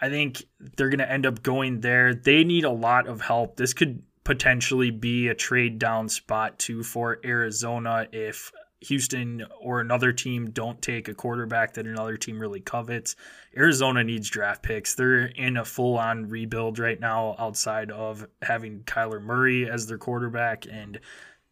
I 0.00 0.10
think 0.10 0.44
they're 0.76 0.90
going 0.90 0.98
to 0.98 1.10
end 1.10 1.24
up 1.24 1.42
going 1.42 1.80
there. 1.80 2.14
They 2.14 2.44
need 2.44 2.64
a 2.64 2.70
lot 2.70 3.06
of 3.06 3.22
help. 3.22 3.56
This 3.56 3.72
could 3.72 4.02
potentially 4.24 4.90
be 4.90 5.28
a 5.28 5.34
trade 5.34 5.78
down 5.78 6.08
spot 6.08 6.58
too 6.58 6.82
for 6.82 7.20
Arizona 7.24 8.08
if 8.12 8.50
Houston 8.80 9.44
or 9.60 9.80
another 9.80 10.12
team 10.12 10.50
don't 10.50 10.80
take 10.80 11.08
a 11.08 11.14
quarterback 11.14 11.74
that 11.74 11.86
another 11.86 12.16
team 12.16 12.38
really 12.38 12.60
covets. 12.60 13.16
Arizona 13.56 14.04
needs 14.04 14.28
draft 14.28 14.62
picks. 14.62 14.94
They're 14.94 15.26
in 15.26 15.56
a 15.56 15.64
full 15.64 15.96
on 15.96 16.28
rebuild 16.28 16.78
right 16.78 17.00
now 17.00 17.34
outside 17.38 17.90
of 17.90 18.26
having 18.42 18.80
Kyler 18.80 19.22
Murray 19.22 19.68
as 19.68 19.86
their 19.86 19.98
quarterback 19.98 20.66
and 20.70 21.00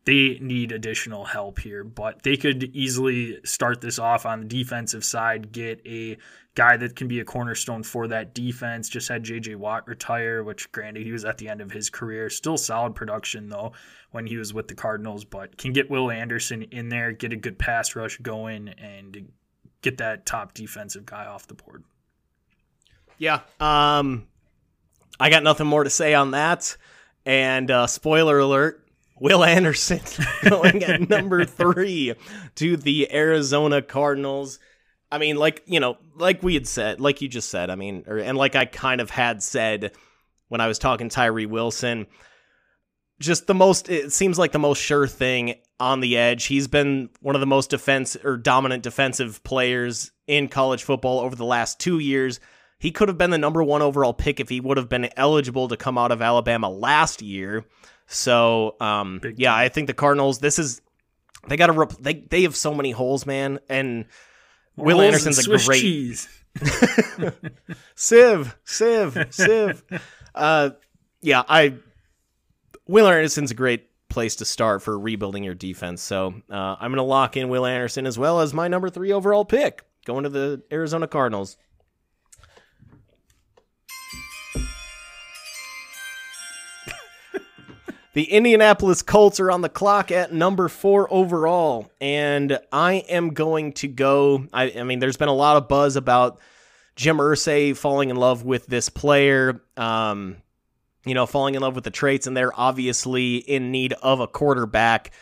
they 0.04 0.38
need 0.40 0.72
additional 0.72 1.24
help 1.24 1.60
here, 1.60 1.84
but 1.84 2.22
they 2.22 2.36
could 2.36 2.64
easily 2.74 3.38
start 3.44 3.80
this 3.80 3.98
off 3.98 4.26
on 4.26 4.40
the 4.40 4.46
defensive 4.46 5.04
side, 5.04 5.52
get 5.52 5.80
a 5.86 6.16
guy 6.54 6.76
that 6.76 6.96
can 6.96 7.08
be 7.08 7.20
a 7.20 7.24
cornerstone 7.24 7.82
for 7.82 8.08
that 8.08 8.34
defense. 8.34 8.88
Just 8.88 9.08
had 9.08 9.24
JJ 9.24 9.56
Watt 9.56 9.86
retire, 9.86 10.42
which 10.42 10.70
granted 10.72 11.04
he 11.04 11.12
was 11.12 11.24
at 11.24 11.38
the 11.38 11.48
end 11.48 11.60
of 11.60 11.70
his 11.70 11.88
career. 11.88 12.28
Still 12.28 12.58
solid 12.58 12.94
production 12.94 13.48
though 13.48 13.72
when 14.10 14.26
he 14.26 14.36
was 14.36 14.52
with 14.52 14.68
the 14.68 14.74
Cardinals, 14.74 15.24
but 15.24 15.56
can 15.56 15.72
get 15.72 15.90
Will 15.90 16.10
Anderson 16.10 16.62
in 16.64 16.88
there, 16.88 17.12
get 17.12 17.32
a 17.32 17.36
good 17.36 17.58
pass 17.58 17.94
rush 17.94 18.18
going, 18.18 18.68
and 18.70 19.30
get 19.82 19.98
that 19.98 20.26
top 20.26 20.52
defensive 20.52 21.06
guy 21.06 21.26
off 21.26 21.46
the 21.46 21.54
board. 21.54 21.84
Yeah. 23.18 23.40
Um 23.60 24.26
I 25.20 25.30
got 25.30 25.44
nothing 25.44 25.68
more 25.68 25.84
to 25.84 25.90
say 25.90 26.14
on 26.14 26.32
that. 26.32 26.76
And 27.24 27.70
uh, 27.70 27.86
spoiler 27.86 28.40
alert, 28.40 28.81
Will 29.22 29.44
Anderson 29.44 30.00
going 30.50 30.82
at 30.82 31.08
number 31.08 31.44
three 31.44 32.12
to 32.56 32.76
the 32.76 33.14
Arizona 33.14 33.80
Cardinals. 33.80 34.58
I 35.12 35.18
mean, 35.18 35.36
like, 35.36 35.62
you 35.64 35.78
know, 35.78 35.96
like 36.16 36.42
we 36.42 36.54
had 36.54 36.66
said, 36.66 37.00
like 37.00 37.22
you 37.22 37.28
just 37.28 37.48
said, 37.48 37.70
I 37.70 37.76
mean, 37.76 38.02
or, 38.08 38.18
and 38.18 38.36
like 38.36 38.56
I 38.56 38.64
kind 38.64 39.00
of 39.00 39.10
had 39.10 39.40
said 39.40 39.92
when 40.48 40.60
I 40.60 40.66
was 40.66 40.80
talking 40.80 41.08
Tyree 41.08 41.46
Wilson, 41.46 42.08
just 43.20 43.46
the 43.46 43.54
most, 43.54 43.88
it 43.88 44.12
seems 44.12 44.40
like 44.40 44.50
the 44.50 44.58
most 44.58 44.80
sure 44.80 45.06
thing 45.06 45.54
on 45.78 46.00
the 46.00 46.16
edge. 46.16 46.46
He's 46.46 46.66
been 46.66 47.08
one 47.20 47.36
of 47.36 47.40
the 47.40 47.46
most 47.46 47.70
defense 47.70 48.16
or 48.24 48.36
dominant 48.36 48.82
defensive 48.82 49.44
players 49.44 50.10
in 50.26 50.48
college 50.48 50.82
football 50.82 51.20
over 51.20 51.36
the 51.36 51.44
last 51.44 51.78
two 51.78 52.00
years. 52.00 52.40
He 52.80 52.90
could 52.90 53.06
have 53.06 53.18
been 53.18 53.30
the 53.30 53.38
number 53.38 53.62
one 53.62 53.82
overall 53.82 54.14
pick 54.14 54.40
if 54.40 54.48
he 54.48 54.58
would 54.58 54.78
have 54.78 54.88
been 54.88 55.10
eligible 55.16 55.68
to 55.68 55.76
come 55.76 55.96
out 55.96 56.10
of 56.10 56.20
Alabama 56.20 56.68
last 56.68 57.22
year. 57.22 57.64
So, 58.12 58.76
um, 58.80 59.20
yeah, 59.36 59.54
I 59.54 59.68
think 59.68 59.86
the 59.86 59.94
Cardinals. 59.94 60.38
This 60.38 60.58
is 60.58 60.80
they 61.48 61.56
got 61.56 61.68
to 61.68 61.72
rep- 61.72 61.98
they 61.98 62.14
they 62.14 62.42
have 62.42 62.56
so 62.56 62.74
many 62.74 62.90
holes, 62.90 63.26
man. 63.26 63.58
And 63.68 64.06
More 64.76 64.86
Will 64.86 65.00
Anderson's 65.00 65.38
a 65.38 65.42
Swiss 65.42 65.66
great 65.66 65.80
cheese. 65.80 66.28
Civ, 67.94 68.56
Civ, 68.64 69.26
Civ. 69.30 69.82
Uh, 70.34 70.70
yeah, 71.22 71.42
I 71.48 71.76
Will 72.86 73.06
Anderson's 73.06 73.50
a 73.50 73.54
great 73.54 73.88
place 74.08 74.36
to 74.36 74.44
start 74.44 74.82
for 74.82 74.98
rebuilding 74.98 75.42
your 75.42 75.54
defense. 75.54 76.02
So 76.02 76.34
uh, 76.50 76.76
I'm 76.78 76.90
going 76.90 76.96
to 76.96 77.02
lock 77.02 77.36
in 77.36 77.48
Will 77.48 77.64
Anderson 77.64 78.06
as 78.06 78.18
well 78.18 78.40
as 78.40 78.52
my 78.52 78.68
number 78.68 78.90
three 78.90 79.12
overall 79.12 79.46
pick 79.46 79.82
going 80.04 80.24
to 80.24 80.28
the 80.28 80.62
Arizona 80.70 81.06
Cardinals. 81.06 81.56
The 88.14 88.24
Indianapolis 88.24 89.00
Colts 89.00 89.40
are 89.40 89.50
on 89.50 89.62
the 89.62 89.70
clock 89.70 90.10
at 90.10 90.34
number 90.34 90.68
four 90.68 91.10
overall, 91.10 91.90
and 91.98 92.58
I 92.70 92.94
am 93.08 93.30
going 93.32 93.72
to 93.74 93.88
go. 93.88 94.46
I, 94.52 94.70
I, 94.78 94.82
mean, 94.82 94.98
there's 94.98 95.16
been 95.16 95.30
a 95.30 95.34
lot 95.34 95.56
of 95.56 95.66
buzz 95.66 95.96
about 95.96 96.38
Jim 96.94 97.16
Irsay 97.16 97.74
falling 97.74 98.10
in 98.10 98.16
love 98.16 98.44
with 98.44 98.66
this 98.66 98.90
player. 98.90 99.62
Um, 99.78 100.36
you 101.06 101.14
know, 101.14 101.24
falling 101.24 101.54
in 101.54 101.62
love 101.62 101.74
with 101.74 101.84
the 101.84 101.90
traits, 101.90 102.26
and 102.26 102.36
they're 102.36 102.58
obviously 102.58 103.36
in 103.36 103.70
need 103.70 103.94
of 103.94 104.20
a 104.20 104.26
quarterback. 104.26 105.12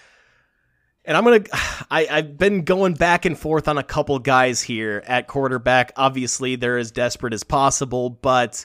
And 1.05 1.17
I'm 1.17 1.23
gonna, 1.23 1.45
I, 1.91 2.09
I've 2.11 2.37
been 2.37 2.65
going 2.65 2.95
back 2.95 3.25
and 3.25 3.39
forth 3.39 3.69
on 3.69 3.79
a 3.79 3.85
couple 3.85 4.19
guys 4.19 4.63
here 4.63 5.05
at 5.07 5.29
quarterback. 5.29 5.93
Obviously, 5.97 6.57
they're 6.57 6.77
as 6.79 6.91
desperate 6.91 7.35
as 7.35 7.45
possible, 7.45 8.11
but 8.11 8.65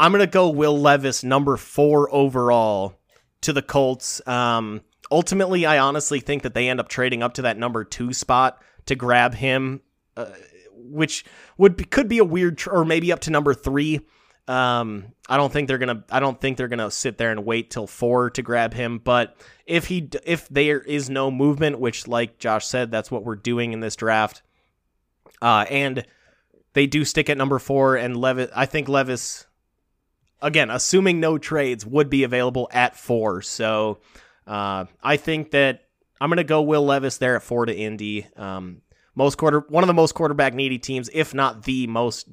I'm 0.00 0.10
gonna 0.10 0.26
go 0.26 0.50
Will 0.50 0.78
Levis, 0.78 1.22
number 1.22 1.56
four 1.56 2.12
overall, 2.12 2.97
to 3.42 3.52
the 3.52 3.62
Colts. 3.62 4.26
Um, 4.26 4.82
ultimately, 5.10 5.66
I 5.66 5.78
honestly 5.78 6.20
think 6.20 6.42
that 6.42 6.54
they 6.54 6.68
end 6.68 6.80
up 6.80 6.88
trading 6.88 7.22
up 7.22 7.34
to 7.34 7.42
that 7.42 7.58
number 7.58 7.84
two 7.84 8.12
spot 8.12 8.62
to 8.86 8.94
grab 8.94 9.34
him, 9.34 9.80
uh, 10.16 10.30
which 10.74 11.24
would 11.56 11.76
be, 11.76 11.84
could 11.84 12.08
be 12.08 12.18
a 12.18 12.24
weird, 12.24 12.58
tr- 12.58 12.70
or 12.70 12.84
maybe 12.84 13.12
up 13.12 13.20
to 13.20 13.30
number 13.30 13.54
three. 13.54 14.00
Um, 14.48 15.12
I 15.28 15.36
don't 15.36 15.52
think 15.52 15.68
they're 15.68 15.78
gonna. 15.78 16.04
I 16.10 16.20
don't 16.20 16.40
think 16.40 16.56
they're 16.56 16.68
gonna 16.68 16.90
sit 16.90 17.18
there 17.18 17.30
and 17.30 17.44
wait 17.44 17.70
till 17.70 17.86
four 17.86 18.30
to 18.30 18.40
grab 18.40 18.72
him. 18.72 18.98
But 18.98 19.36
if 19.66 19.86
he, 19.86 20.08
if 20.24 20.48
there 20.48 20.80
is 20.80 21.10
no 21.10 21.30
movement, 21.30 21.78
which, 21.78 22.08
like 22.08 22.38
Josh 22.38 22.66
said, 22.66 22.90
that's 22.90 23.10
what 23.10 23.24
we're 23.24 23.36
doing 23.36 23.74
in 23.74 23.80
this 23.80 23.94
draft, 23.94 24.40
uh, 25.42 25.66
and 25.68 26.02
they 26.72 26.86
do 26.86 27.04
stick 27.04 27.28
at 27.28 27.36
number 27.36 27.58
four, 27.58 27.96
and 27.96 28.16
Levis. 28.16 28.50
I 28.56 28.64
think 28.64 28.88
Levis, 28.88 29.46
again, 30.40 30.70
assuming 30.70 31.20
no 31.20 31.38
trades, 31.38 31.84
would 31.84 32.10
be 32.10 32.24
available 32.24 32.68
at 32.72 32.96
four. 32.96 33.42
So, 33.42 33.98
uh, 34.46 34.86
I 35.02 35.16
think 35.16 35.50
that 35.52 35.84
I'm 36.20 36.30
gonna 36.30 36.44
go 36.44 36.62
Will 36.62 36.84
Levis 36.84 37.18
there 37.18 37.36
at 37.36 37.42
four 37.42 37.66
to 37.66 37.74
Indy. 37.74 38.26
Um, 38.36 38.82
most 39.14 39.36
quarter, 39.36 39.60
one 39.68 39.82
of 39.82 39.88
the 39.88 39.94
most 39.94 40.14
quarterback 40.14 40.54
needy 40.54 40.78
teams, 40.78 41.10
if 41.12 41.34
not 41.34 41.64
the 41.64 41.86
most 41.86 42.28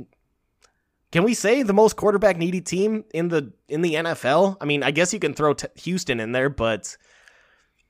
can 1.16 1.24
we 1.24 1.34
say 1.34 1.64
the 1.64 1.72
most 1.72 1.96
quarterback 1.96 2.36
needy 2.36 2.60
team 2.60 3.06
in 3.14 3.30
the 3.30 3.54
in 3.70 3.82
the 3.82 3.94
NFL? 3.94 4.58
I 4.60 4.66
mean, 4.66 4.84
I 4.84 4.92
guess 4.92 5.14
you 5.14 5.20
can 5.20 5.34
throw 5.34 5.54
t- 5.54 5.68
Houston 5.76 6.20
in 6.20 6.34
there, 6.34 6.50
but 6.50 6.98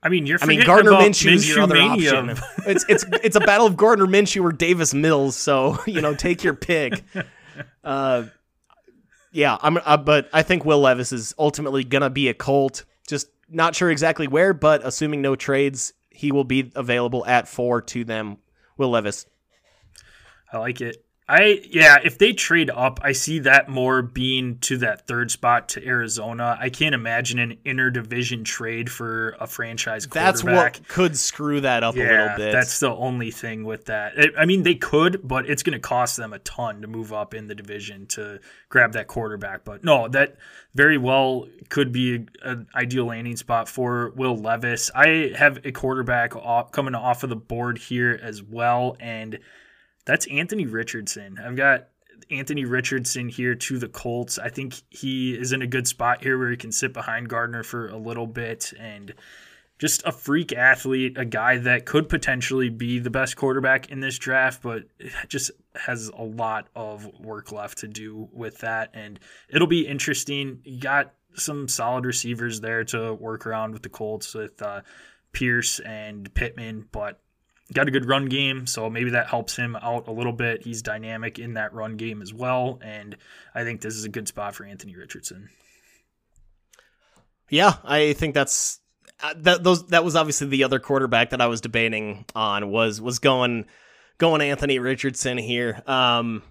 I 0.04 0.10
mean, 0.10 0.28
you're 0.28 0.38
I 0.44 0.46
mean 0.46 0.64
Gardner 0.64 0.92
about 0.92 1.02
Minshew's 1.02 1.50
your 1.50 1.62
other 1.62 1.76
option. 1.76 2.38
It's 2.68 2.86
it's 2.88 3.04
it's 3.24 3.36
a 3.36 3.40
battle 3.40 3.66
of 3.66 3.78
Gardner 3.78 4.06
Minshew 4.06 4.44
or 4.44 4.52
Davis 4.52 4.94
Mills, 4.94 5.36
so 5.36 5.80
you 5.88 6.02
know, 6.02 6.14
take 6.14 6.44
your 6.44 6.54
pick. 6.54 7.04
Uh, 7.86 8.26
yeah, 9.36 9.58
I'm. 9.62 9.78
Uh, 9.84 9.98
but 9.98 10.30
I 10.32 10.44
think 10.44 10.64
Will 10.64 10.80
Levis 10.80 11.12
is 11.12 11.36
ultimately 11.38 11.84
gonna 11.84 12.10
be 12.10 12.30
a 12.30 12.34
Colt. 12.34 12.86
Just 13.06 13.28
not 13.50 13.76
sure 13.76 13.92
exactly 13.92 14.28
where, 14.28 14.54
but 14.54 14.82
assuming 14.86 15.22
no 15.22 15.36
trades, 15.36 15.94
he 16.10 16.32
will 16.32 16.46
be 16.46 16.72
available 16.74 17.26
at 17.26 17.48
four 17.48 17.82
to 17.82 18.06
them. 18.06 18.38
Will 18.78 18.90
Levis. 18.90 19.26
I 20.52 20.58
like 20.58 20.80
it. 20.80 21.05
I 21.28 21.60
yeah, 21.72 21.98
if 22.04 22.20
they 22.20 22.34
trade 22.34 22.70
up, 22.70 23.00
I 23.02 23.12
see 23.14 23.40
that 23.40 23.68
more 23.68 24.04
being 24.04 24.60
to 24.60 24.78
that 24.78 25.08
third 25.08 25.32
spot 25.32 25.70
to 25.70 25.84
Arizona. 25.84 26.56
I 26.60 26.70
can't 26.70 26.94
imagine 26.94 27.40
an 27.40 27.58
interdivision 27.66 28.46
trade 28.46 28.92
for 28.92 29.36
a 29.40 29.48
franchise 29.48 30.06
That's 30.06 30.44
what 30.44 30.88
could 30.88 31.18
screw 31.18 31.62
that 31.62 31.84
up 31.84 31.96
a 31.96 31.98
little 31.98 32.38
bit. 32.38 32.52
that's 32.52 32.80
the 32.80 32.92
only 32.92 33.32
thing 33.32 33.64
with 33.64 33.86
that. 33.86 34.14
I 34.38 34.46
mean, 34.46 34.62
they 34.62 34.76
could, 34.76 35.28
but 35.28 35.50
it's 35.50 35.64
going 35.64 35.74
to 35.74 35.80
cost 35.80 36.16
them 36.16 36.32
a 36.32 36.40
ton 36.40 36.82
to 36.82 36.88
move 36.88 37.12
up 37.12 37.34
in 37.34 37.48
the 37.48 37.56
division 37.56 38.06
to 38.08 38.40
grab 38.70 38.94
that 38.94 39.08
quarterback. 39.08 39.66
But 39.66 39.84
no, 39.84 40.08
that 40.10 40.36
very 40.76 41.00
well 41.00 41.48
could 41.70 41.92
be 41.92 42.28
an 42.44 42.68
ideal 42.76 43.06
landing 43.06 43.38
spot 43.38 43.68
for 43.68 44.12
Will 44.12 44.38
Levis. 44.38 44.92
I 44.94 45.34
have 45.36 45.66
a 45.66 45.72
quarterback 45.72 46.36
off, 46.36 46.72
coming 46.72 46.94
off 46.94 47.24
of 47.24 47.32
the 47.32 47.36
board 47.36 47.80
here 47.80 48.20
as 48.22 48.44
well, 48.44 48.96
and 49.00 49.40
that's 50.06 50.28
Anthony 50.28 50.66
Richardson. 50.66 51.40
I've 51.44 51.56
got 51.56 51.88
Anthony 52.30 52.66
Richardson 52.66 53.30
here 53.30 53.56
to 53.56 53.78
the 53.78 53.88
Colts. 53.88 54.40
I 54.40 54.50
think 54.50 54.82
he 54.90 55.34
is 55.34 55.52
in 55.52 55.62
a 55.62 55.68
good 55.68 55.88
spot 55.88 56.24
here 56.24 56.38
where 56.38 56.52
he 56.52 56.58
can 56.58 56.72
sit 56.72 56.94
behind 56.94 57.30
Gardner 57.30 57.64
for 57.64 57.88
a 57.88 57.98
little 57.98 58.28
bit 58.28 58.74
and 58.80 59.14
just 59.78 60.04
a 60.06 60.12
freak 60.12 60.54
athlete, 60.54 61.18
a 61.18 61.26
guy 61.26 61.58
that 61.58 61.86
could 61.86 62.08
potentially 62.08 62.70
be 62.70 63.00
the 63.00 63.10
best 63.10 63.36
quarterback 63.36 63.92
in 63.92 64.00
this 64.00 64.18
draft, 64.18 64.62
but 64.64 64.84
just 65.28 65.52
has 65.76 66.10
a 66.16 66.24
lot 66.24 66.68
of 66.76 67.06
work 67.20 67.52
left 67.52 67.80
to 67.80 67.88
do 67.88 68.30
with 68.32 68.60
that. 68.60 68.92
And 68.94 69.20
it'll 69.50 69.68
be 69.68 69.86
interesting. 69.86 70.62
You 70.64 70.80
got 70.80 71.14
some 71.34 71.68
solid 71.68 72.06
receivers 72.06 72.62
there 72.62 72.86
to 72.86 73.14
work 73.14 73.46
around 73.46 73.74
with 73.74 73.84
the 73.84 73.90
Colts 73.90 74.34
with 74.34 74.62
uh, 74.62 74.82
Pierce 75.34 75.80
and 75.80 76.34
Pittman, 76.34 76.88
but 76.94 77.20
got 77.74 77.88
a 77.88 77.92
good 77.92 78.06
run 78.06 78.26
game, 78.28 78.68
so 78.68 78.90
maybe 78.90 79.12
that 79.12 79.28
helps 79.28 79.56
him 79.56 79.76
out 79.76 80.08
a 80.08 80.12
little 80.12 80.34
bit. 80.34 80.64
He's 80.64 80.82
dynamic 80.82 81.40
in 81.40 81.54
that 81.54 81.74
run 81.74 81.98
game 81.98 82.22
as 82.22 82.34
well, 82.34 82.80
and 82.84 83.18
I 83.54 83.64
think 83.64 83.82
this 83.82 83.96
is 83.96 84.04
a 84.04 84.10
good 84.10 84.28
spot 84.28 84.56
for 84.56 84.66
Anthony 84.66 84.96
Richardson. 84.96 85.50
Yeah, 87.50 87.74
I 87.84 88.14
think 88.14 88.34
that's 88.34 88.80
uh, 89.22 89.34
that. 89.38 89.64
Those 89.64 89.88
that 89.88 90.04
was 90.04 90.16
obviously 90.16 90.48
the 90.48 90.64
other 90.64 90.80
quarterback 90.80 91.32
that 91.32 91.42
I 91.42 91.48
was 91.48 91.62
debating 91.62 92.26
on 92.36 92.70
was 92.70 93.02
was 93.02 93.20
going 93.20 93.66
going 94.18 94.42
Anthony 94.42 94.80
Richardson 94.80 95.38
here. 95.38 95.82
Um, 95.86 96.44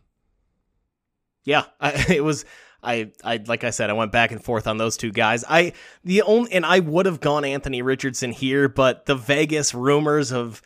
yeah, 1.45 1.65
I, 1.81 2.05
it 2.09 2.25
was. 2.25 2.45
I, 2.83 3.13
I 3.25 3.43
like 3.47 3.65
I 3.65 3.71
said, 3.71 3.89
I 3.89 3.95
went 3.95 4.13
back 4.13 4.31
and 4.31 4.45
forth 4.45 4.67
on 4.67 4.77
those 4.77 4.99
two 4.99 5.11
guys. 5.11 5.43
I 5.49 5.73
the 6.05 6.21
only 6.21 6.53
and 6.53 6.67
I 6.67 6.81
would 6.81 7.07
have 7.07 7.19
gone 7.19 7.45
Anthony 7.45 7.81
Richardson 7.81 8.31
here, 8.31 8.69
but 8.69 9.07
the 9.07 9.15
Vegas 9.15 9.73
rumors 9.73 10.33
of 10.33 10.61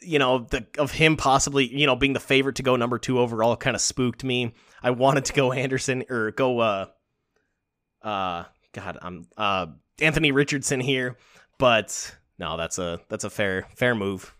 you 0.00 0.18
know 0.18 0.46
the 0.50 0.66
of 0.78 0.92
him 0.92 1.16
possibly 1.16 1.66
you 1.66 1.86
know 1.86 1.96
being 1.96 2.12
the 2.12 2.20
favorite 2.20 2.56
to 2.56 2.62
go 2.62 2.76
number 2.76 2.98
two 2.98 3.18
overall 3.18 3.56
kind 3.56 3.74
of 3.74 3.80
spooked 3.80 4.24
me. 4.24 4.54
I 4.82 4.90
wanted 4.90 5.24
to 5.26 5.32
go 5.32 5.52
Anderson 5.52 6.04
or 6.08 6.30
go 6.32 6.60
uh 6.60 6.86
uh 8.02 8.44
God 8.72 8.98
I'm 9.00 9.26
uh 9.36 9.66
Anthony 10.00 10.32
Richardson 10.32 10.80
here, 10.80 11.16
but 11.58 12.14
no, 12.38 12.56
that's 12.56 12.78
a 12.78 13.00
that's 13.08 13.24
a 13.24 13.30
fair 13.30 13.66
fair 13.74 13.94
move. 13.94 14.34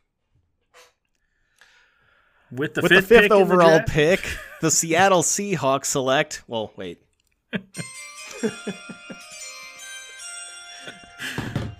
With 2.52 2.74
the 2.74 2.82
With 2.82 2.92
fifth, 2.92 3.08
the 3.08 3.14
fifth 3.14 3.22
pick 3.22 3.32
in 3.32 3.38
the 3.38 3.42
overall 3.42 3.80
pick, 3.86 4.20
the 4.60 4.70
Seattle 4.70 5.22
Seahawks 5.22 5.86
select. 5.86 6.42
Well, 6.46 6.72
wait. 6.76 7.02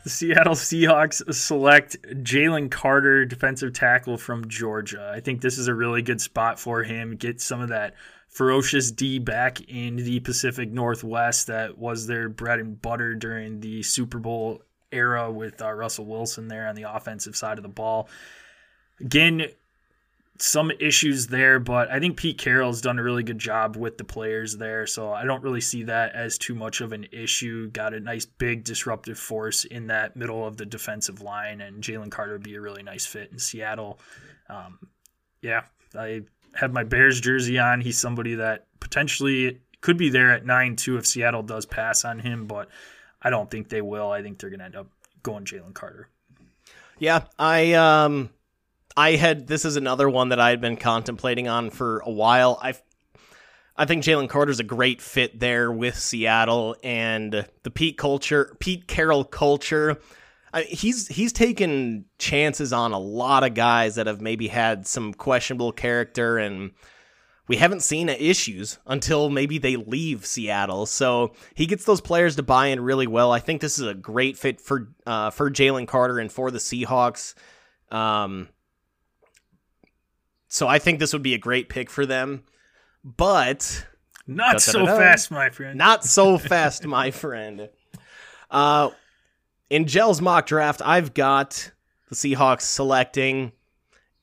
The 0.06 0.10
Seattle 0.10 0.54
Seahawks 0.54 1.34
select 1.34 2.00
Jalen 2.22 2.70
Carter, 2.70 3.24
defensive 3.24 3.72
tackle 3.72 4.16
from 4.16 4.46
Georgia. 4.46 5.10
I 5.12 5.18
think 5.18 5.40
this 5.40 5.58
is 5.58 5.66
a 5.66 5.74
really 5.74 6.00
good 6.00 6.20
spot 6.20 6.60
for 6.60 6.84
him. 6.84 7.16
Get 7.16 7.40
some 7.40 7.60
of 7.60 7.70
that 7.70 7.94
ferocious 8.28 8.92
D 8.92 9.18
back 9.18 9.60
in 9.62 9.96
the 9.96 10.20
Pacific 10.20 10.70
Northwest 10.70 11.48
that 11.48 11.76
was 11.76 12.06
their 12.06 12.28
bread 12.28 12.60
and 12.60 12.80
butter 12.80 13.16
during 13.16 13.58
the 13.58 13.82
Super 13.82 14.20
Bowl 14.20 14.62
era 14.92 15.28
with 15.28 15.60
uh, 15.60 15.72
Russell 15.72 16.06
Wilson 16.06 16.46
there 16.46 16.68
on 16.68 16.76
the 16.76 16.88
offensive 16.88 17.34
side 17.34 17.58
of 17.58 17.64
the 17.64 17.68
ball. 17.68 18.08
Again, 19.00 19.48
some 20.38 20.70
issues 20.80 21.26
there, 21.28 21.58
but 21.58 21.90
I 21.90 22.00
think 22.00 22.16
Pete 22.16 22.38
Carroll's 22.38 22.80
done 22.80 22.98
a 22.98 23.02
really 23.02 23.22
good 23.22 23.38
job 23.38 23.76
with 23.76 23.98
the 23.98 24.04
players 24.04 24.56
there, 24.56 24.86
so 24.86 25.12
I 25.12 25.24
don't 25.24 25.42
really 25.42 25.60
see 25.60 25.84
that 25.84 26.14
as 26.14 26.38
too 26.38 26.54
much 26.54 26.80
of 26.80 26.92
an 26.92 27.06
issue. 27.12 27.70
Got 27.70 27.94
a 27.94 28.00
nice 28.00 28.26
big 28.26 28.64
disruptive 28.64 29.18
force 29.18 29.64
in 29.64 29.86
that 29.88 30.16
middle 30.16 30.46
of 30.46 30.56
the 30.56 30.66
defensive 30.66 31.22
line, 31.22 31.60
and 31.60 31.82
Jalen 31.82 32.10
Carter 32.10 32.32
would 32.32 32.42
be 32.42 32.54
a 32.54 32.60
really 32.60 32.82
nice 32.82 33.06
fit 33.06 33.30
in 33.32 33.38
Seattle. 33.38 33.98
Um, 34.48 34.78
yeah, 35.42 35.62
I 35.94 36.22
have 36.54 36.72
my 36.72 36.84
Bears 36.84 37.20
jersey 37.20 37.58
on. 37.58 37.80
He's 37.80 37.98
somebody 37.98 38.34
that 38.36 38.66
potentially 38.80 39.60
could 39.80 39.96
be 39.96 40.08
there 40.08 40.32
at 40.32 40.44
nine 40.44 40.76
too 40.76 40.96
if 40.96 41.06
Seattle 41.06 41.42
does 41.42 41.66
pass 41.66 42.04
on 42.04 42.18
him, 42.18 42.46
but 42.46 42.68
I 43.22 43.30
don't 43.30 43.50
think 43.50 43.68
they 43.68 43.82
will. 43.82 44.10
I 44.10 44.22
think 44.22 44.38
they're 44.38 44.50
going 44.50 44.60
to 44.60 44.66
end 44.66 44.76
up 44.76 44.88
going 45.22 45.44
Jalen 45.44 45.74
Carter. 45.74 46.08
Yeah, 46.98 47.24
I 47.38 47.74
um 47.74 48.30
I 48.96 49.16
had 49.16 49.46
this 49.46 49.64
is 49.64 49.76
another 49.76 50.08
one 50.08 50.30
that 50.30 50.40
I 50.40 50.50
had 50.50 50.60
been 50.60 50.76
contemplating 50.76 51.48
on 51.48 51.70
for 51.70 51.98
a 52.00 52.10
while. 52.10 52.58
I 52.62 52.74
I 53.76 53.84
think 53.84 54.02
Jalen 54.02 54.28
Carter's 54.28 54.60
a 54.60 54.64
great 54.64 55.02
fit 55.02 55.38
there 55.38 55.70
with 55.70 55.98
Seattle 55.98 56.76
and 56.82 57.46
the 57.62 57.70
Pete 57.70 57.98
culture, 57.98 58.56
Pete 58.58 58.86
Carroll 58.88 59.24
culture. 59.24 59.98
I, 60.54 60.62
he's 60.62 61.08
he's 61.08 61.32
taken 61.32 62.06
chances 62.18 62.72
on 62.72 62.92
a 62.92 62.98
lot 62.98 63.44
of 63.44 63.52
guys 63.52 63.96
that 63.96 64.06
have 64.06 64.22
maybe 64.22 64.48
had 64.48 64.86
some 64.86 65.12
questionable 65.12 65.72
character 65.72 66.38
and 66.38 66.70
we 67.48 67.56
haven't 67.56 67.80
seen 67.80 68.08
issues 68.08 68.78
until 68.86 69.30
maybe 69.30 69.58
they 69.58 69.76
leave 69.76 70.26
Seattle. 70.26 70.86
So 70.86 71.34
he 71.54 71.66
gets 71.66 71.84
those 71.84 72.00
players 72.00 72.36
to 72.36 72.42
buy 72.42 72.68
in 72.68 72.80
really 72.80 73.06
well. 73.06 73.30
I 73.30 73.38
think 73.38 73.60
this 73.60 73.78
is 73.78 73.86
a 73.86 73.94
great 73.94 74.38
fit 74.38 74.60
for 74.60 74.88
uh, 75.06 75.30
for 75.30 75.50
Jalen 75.50 75.86
Carter 75.86 76.18
and 76.18 76.32
for 76.32 76.50
the 76.50 76.58
Seahawks. 76.58 77.34
Um, 77.90 78.48
so 80.56 80.66
I 80.66 80.78
think 80.78 81.00
this 81.00 81.12
would 81.12 81.22
be 81.22 81.34
a 81.34 81.38
great 81.38 81.68
pick 81.68 81.90
for 81.90 82.06
them, 82.06 82.44
but 83.04 83.86
Not 84.26 84.62
so 84.62 84.86
fast, 84.86 85.30
my 85.30 85.50
friend. 85.50 85.76
not 85.76 86.02
so 86.02 86.38
fast, 86.52 86.86
my 86.86 87.10
friend. 87.10 87.68
Uh, 88.50 88.88
in 89.68 89.86
Jel's 89.86 90.22
mock 90.22 90.46
draft, 90.46 90.80
I've 90.82 91.12
got 91.12 91.72
the 92.08 92.14
Seahawks 92.14 92.62
selecting 92.62 93.52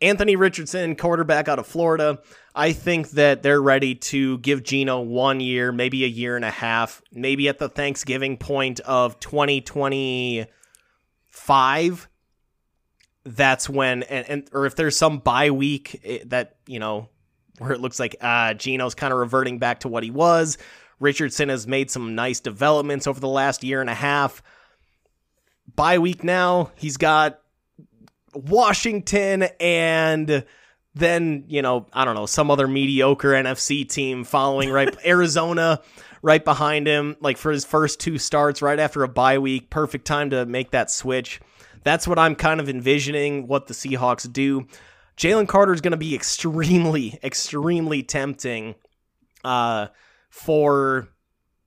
Anthony 0.01 0.35
Richardson, 0.35 0.95
quarterback 0.95 1.47
out 1.47 1.59
of 1.59 1.67
Florida. 1.67 2.17
I 2.55 2.73
think 2.73 3.11
that 3.11 3.43
they're 3.43 3.61
ready 3.61 3.93
to 3.93 4.39
give 4.39 4.63
Geno 4.63 5.01
one 5.01 5.39
year, 5.39 5.71
maybe 5.71 6.03
a 6.03 6.07
year 6.07 6.35
and 6.35 6.43
a 6.43 6.49
half, 6.49 7.03
maybe 7.11 7.47
at 7.47 7.59
the 7.59 7.69
Thanksgiving 7.69 8.37
point 8.37 8.79
of 8.79 9.19
2025. 9.19 12.07
That's 13.25 13.69
when, 13.69 14.03
and, 14.03 14.29
and 14.29 14.49
or 14.51 14.65
if 14.65 14.75
there's 14.75 14.97
some 14.97 15.19
bye 15.19 15.51
week 15.51 16.01
eh, 16.03 16.19
that, 16.25 16.57
you 16.67 16.79
know, 16.79 17.09
where 17.59 17.71
it 17.71 17.79
looks 17.79 17.99
like 17.99 18.15
uh, 18.21 18.53
Geno's 18.53 18.95
kind 18.95 19.13
of 19.13 19.19
reverting 19.19 19.59
back 19.59 19.81
to 19.81 19.87
what 19.87 20.03
he 20.03 20.11
was. 20.11 20.57
Richardson 20.99 21.49
has 21.49 21.67
made 21.67 21.91
some 21.91 22.15
nice 22.15 22.39
developments 22.39 23.07
over 23.07 23.19
the 23.19 23.27
last 23.27 23.63
year 23.63 23.81
and 23.81 23.89
a 23.89 23.95
half. 23.95 24.41
Bye 25.75 25.99
week 25.99 26.23
now, 26.23 26.71
he's 26.75 26.97
got 26.97 27.39
Washington 28.33 29.43
and 29.59 30.45
then, 30.95 31.45
you 31.47 31.61
know, 31.61 31.87
I 31.93 32.05
don't 32.05 32.15
know, 32.15 32.25
some 32.25 32.51
other 32.51 32.67
mediocre 32.67 33.31
NFC 33.31 33.87
team 33.87 34.23
following 34.23 34.69
right 34.69 34.95
Arizona 35.05 35.81
right 36.21 36.43
behind 36.43 36.87
him 36.87 37.17
like 37.19 37.37
for 37.37 37.51
his 37.51 37.65
first 37.65 37.99
two 37.99 38.17
starts 38.17 38.61
right 38.61 38.79
after 38.79 39.03
a 39.03 39.07
bye 39.07 39.39
week, 39.39 39.69
perfect 39.69 40.05
time 40.05 40.29
to 40.29 40.45
make 40.45 40.71
that 40.71 40.91
switch. 40.91 41.41
That's 41.83 42.07
what 42.07 42.19
I'm 42.19 42.35
kind 42.35 42.59
of 42.59 42.69
envisioning 42.69 43.47
what 43.47 43.67
the 43.67 43.73
Seahawks 43.73 44.31
do. 44.31 44.67
Jalen 45.17 45.47
Carter 45.47 45.73
is 45.73 45.81
going 45.81 45.91
to 45.91 45.97
be 45.97 46.15
extremely, 46.15 47.19
extremely 47.23 48.03
tempting 48.03 48.75
uh, 49.43 49.87
for 50.29 51.07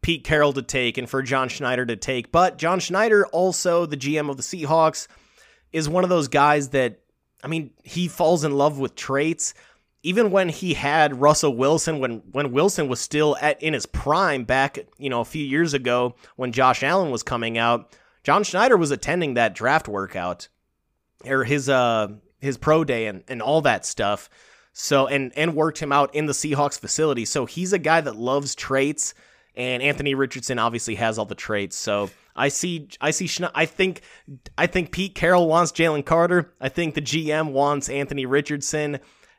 Pete 0.02 0.24
Carroll 0.24 0.52
to 0.52 0.62
take 0.62 0.98
and 0.98 1.08
for 1.08 1.22
John 1.22 1.48
Schneider 1.48 1.86
to 1.86 1.96
take. 1.96 2.32
But 2.32 2.58
John 2.58 2.80
Schneider, 2.80 3.26
also 3.26 3.86
the 3.86 3.96
GM 3.96 4.30
of 4.30 4.36
the 4.36 4.42
Seahawks, 4.42 5.08
is 5.72 5.88
one 5.88 6.04
of 6.04 6.10
those 6.10 6.28
guys 6.28 6.70
that, 6.70 7.00
I 7.42 7.48
mean, 7.48 7.70
he 7.82 8.08
falls 8.08 8.44
in 8.44 8.52
love 8.52 8.78
with 8.78 8.94
traits. 8.94 9.54
Even 10.02 10.30
when 10.30 10.48
he 10.48 10.74
had 10.74 11.20
Russell 11.20 11.56
Wilson, 11.56 11.98
when 11.98 12.22
when 12.30 12.52
Wilson 12.52 12.86
was 12.86 13.00
still 13.00 13.36
at 13.40 13.60
in 13.60 13.72
his 13.72 13.86
prime 13.86 14.44
back, 14.44 14.78
you 14.98 15.10
know, 15.10 15.20
a 15.20 15.24
few 15.24 15.44
years 15.44 15.74
ago 15.74 16.14
when 16.36 16.52
Josh 16.52 16.84
Allen 16.84 17.10
was 17.10 17.24
coming 17.24 17.58
out, 17.58 17.92
John 18.26 18.42
Schneider 18.42 18.76
was 18.76 18.90
attending 18.90 19.34
that 19.34 19.54
draft 19.54 19.86
workout 19.86 20.48
or 21.24 21.44
his 21.44 21.68
uh 21.68 22.08
his 22.40 22.58
pro 22.58 22.82
day 22.82 23.06
and, 23.06 23.22
and 23.28 23.40
all 23.40 23.60
that 23.60 23.86
stuff. 23.86 24.28
So 24.72 25.06
and 25.06 25.32
and 25.36 25.54
worked 25.54 25.78
him 25.78 25.92
out 25.92 26.12
in 26.12 26.26
the 26.26 26.32
Seahawks 26.32 26.76
facility. 26.76 27.24
So 27.24 27.46
he's 27.46 27.72
a 27.72 27.78
guy 27.78 28.00
that 28.00 28.16
loves 28.16 28.56
traits, 28.56 29.14
and 29.54 29.80
Anthony 29.80 30.16
Richardson 30.16 30.58
obviously 30.58 30.96
has 30.96 31.20
all 31.20 31.24
the 31.24 31.36
traits. 31.36 31.76
So 31.76 32.10
I 32.34 32.48
see 32.48 32.88
I 33.00 33.12
see 33.12 33.30
I 33.54 33.64
think 33.64 34.00
I 34.58 34.66
think 34.66 34.90
Pete 34.90 35.14
Carroll 35.14 35.46
wants 35.46 35.70
Jalen 35.70 36.04
Carter. 36.04 36.52
I 36.60 36.68
think 36.68 36.96
the 36.96 37.02
GM 37.02 37.52
wants 37.52 37.88
Anthony 37.88 38.26
Richardson, 38.26 38.98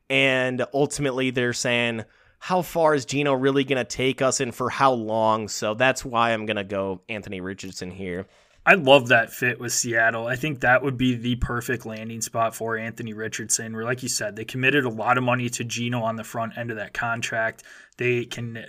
and 0.10 0.66
ultimately 0.74 1.30
they're 1.32 1.52
saying 1.52 2.06
how 2.40 2.62
far 2.62 2.96
is 2.96 3.04
Geno 3.04 3.34
really 3.34 3.66
going 3.66 3.80
to 3.80 3.84
take 3.84 4.22
us 4.22 4.40
and 4.40 4.56
for 4.56 4.70
how 4.70 4.94
long? 4.94 5.50
So 5.50 5.74
that's 5.74 6.06
why 6.06 6.32
I'm 6.32 6.46
going 6.46 6.56
to 6.56 6.64
go 6.64 7.02
Anthony 7.10 7.42
Richardson 7.42 7.92
here. 7.92 8.28
I 8.68 8.74
love 8.74 9.08
that 9.08 9.32
fit 9.32 9.62
with 9.62 9.72
Seattle. 9.72 10.28
I 10.28 10.36
think 10.36 10.60
that 10.60 10.84
would 10.84 10.98
be 10.98 11.16
the 11.16 11.38
perfect 11.38 11.86
landing 11.86 12.20
spot 12.20 12.54
for 12.54 12.76
Anthony 12.76 13.14
Richardson. 13.14 13.74
Where, 13.74 13.86
like 13.86 14.04
you 14.04 14.10
said, 14.10 14.36
they 14.36 14.44
committed 14.44 14.84
a 14.84 14.90
lot 14.90 15.18
of 15.18 15.24
money 15.24 15.50
to 15.52 15.64
Geno 15.64 16.02
on 16.02 16.18
the 16.18 16.26
front 16.26 16.58
end 16.58 16.70
of 16.70 16.76
that 16.76 16.94
contract. 16.94 17.64
They 17.96 18.26
can 18.26 18.66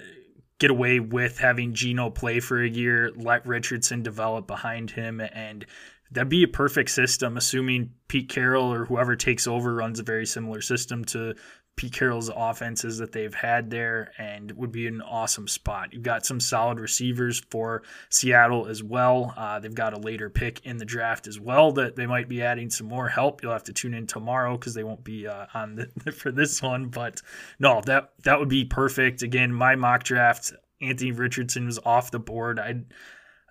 get 0.60 0.70
away 0.70 1.00
with 1.00 1.38
having 1.38 1.74
Geno 1.74 2.10
play 2.10 2.38
for 2.38 2.62
a 2.62 2.68
year, 2.68 3.10
let 3.16 3.44
Richardson 3.44 4.04
develop 4.04 4.46
behind 4.46 4.92
him, 4.92 5.20
and 5.20 5.66
that'd 6.12 6.28
be 6.28 6.44
a 6.44 6.48
perfect 6.48 6.90
system, 6.90 7.36
assuming 7.36 7.90
Pete 8.06 8.28
Carroll 8.28 8.72
or 8.72 8.84
whoever 8.84 9.16
takes 9.16 9.48
over 9.48 9.74
runs 9.74 9.98
a 9.98 10.04
very 10.04 10.26
similar 10.26 10.60
system 10.60 11.04
to 11.06 11.34
Pete 11.78 11.92
Carroll's 11.92 12.28
offenses 12.34 12.98
that 12.98 13.12
they've 13.12 13.34
had 13.34 13.70
there 13.70 14.12
and 14.18 14.50
would 14.52 14.72
be 14.72 14.88
an 14.88 15.00
awesome 15.00 15.46
spot. 15.46 15.92
You've 15.92 16.02
got 16.02 16.26
some 16.26 16.40
solid 16.40 16.80
receivers 16.80 17.40
for 17.50 17.84
Seattle 18.10 18.66
as 18.66 18.82
well. 18.82 19.32
Uh, 19.36 19.60
they've 19.60 19.72
got 19.72 19.94
a 19.94 20.00
later 20.00 20.28
pick 20.28 20.66
in 20.66 20.78
the 20.78 20.84
draft 20.84 21.28
as 21.28 21.38
well 21.38 21.70
that 21.72 21.94
they 21.94 22.04
might 22.04 22.28
be 22.28 22.42
adding 22.42 22.68
some 22.68 22.88
more 22.88 23.08
help. 23.08 23.44
You'll 23.44 23.52
have 23.52 23.62
to 23.64 23.72
tune 23.72 23.94
in 23.94 24.08
tomorrow 24.08 24.58
because 24.58 24.74
they 24.74 24.82
won't 24.82 25.04
be 25.04 25.28
uh, 25.28 25.46
on 25.54 25.76
the, 25.76 26.12
for 26.12 26.32
this 26.32 26.60
one. 26.60 26.88
But 26.88 27.22
no, 27.60 27.80
that 27.86 28.10
that 28.24 28.40
would 28.40 28.48
be 28.48 28.64
perfect. 28.64 29.22
Again, 29.22 29.52
my 29.52 29.76
mock 29.76 30.02
draft, 30.02 30.52
Anthony 30.82 31.12
Richardson 31.12 31.66
was 31.66 31.78
off 31.84 32.10
the 32.10 32.18
board. 32.18 32.58
I 32.58 32.80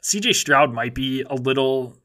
CJ 0.03 0.35
Stroud 0.35 0.73
might 0.73 0.93
be 0.93 1.21
a 1.21 1.35
little 1.35 1.95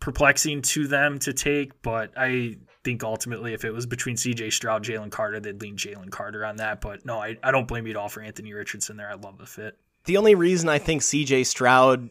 perplexing 0.00 0.62
to 0.62 0.86
them 0.86 1.18
to 1.18 1.34
take, 1.34 1.82
but 1.82 2.12
I 2.16 2.56
think 2.88 3.04
ultimately 3.04 3.52
if 3.52 3.66
it 3.66 3.70
was 3.70 3.84
between 3.84 4.16
CJ 4.16 4.50
Stroud, 4.50 4.82
Jalen 4.82 5.10
Carter, 5.10 5.40
they'd 5.40 5.60
lean 5.60 5.76
Jalen 5.76 6.10
Carter 6.10 6.44
on 6.44 6.56
that. 6.56 6.80
But 6.80 7.04
no, 7.04 7.18
I, 7.18 7.36
I 7.42 7.50
don't 7.50 7.68
blame 7.68 7.86
you 7.86 7.90
at 7.90 7.96
all 7.96 8.08
for 8.08 8.22
Anthony 8.22 8.54
Richardson 8.54 8.96
there. 8.96 9.10
I 9.10 9.14
love 9.14 9.36
the 9.36 9.44
fit. 9.44 9.76
The 10.06 10.16
only 10.16 10.34
reason 10.34 10.70
I 10.70 10.78
think 10.78 11.02
CJ 11.02 11.44
Stroud 11.44 12.08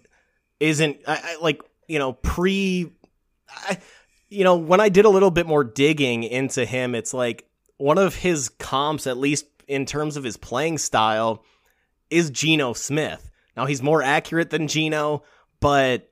isn't 0.59 0.97
I, 1.07 1.15
I, 1.23 1.37
like, 1.41 1.63
you 1.87 1.97
know, 1.97 2.13
pre 2.13 2.91
I, 3.49 3.79
you 4.29 4.43
know, 4.43 4.55
when 4.55 4.79
I 4.79 4.89
did 4.89 5.05
a 5.05 5.09
little 5.09 5.31
bit 5.31 5.47
more 5.47 5.63
digging 5.63 6.23
into 6.23 6.63
him, 6.63 6.93
it's 6.93 7.13
like 7.13 7.47
one 7.77 7.97
of 7.97 8.13
his 8.13 8.49
comps, 8.49 9.07
at 9.07 9.17
least 9.17 9.47
in 9.67 9.87
terms 9.87 10.15
of 10.15 10.23
his 10.23 10.37
playing 10.37 10.77
style, 10.77 11.43
is 12.11 12.29
Geno 12.29 12.73
Smith. 12.73 13.31
Now 13.55 13.65
he's 13.65 13.81
more 13.81 14.03
accurate 14.03 14.51
than 14.51 14.67
Geno, 14.67 15.23
but 15.59 16.11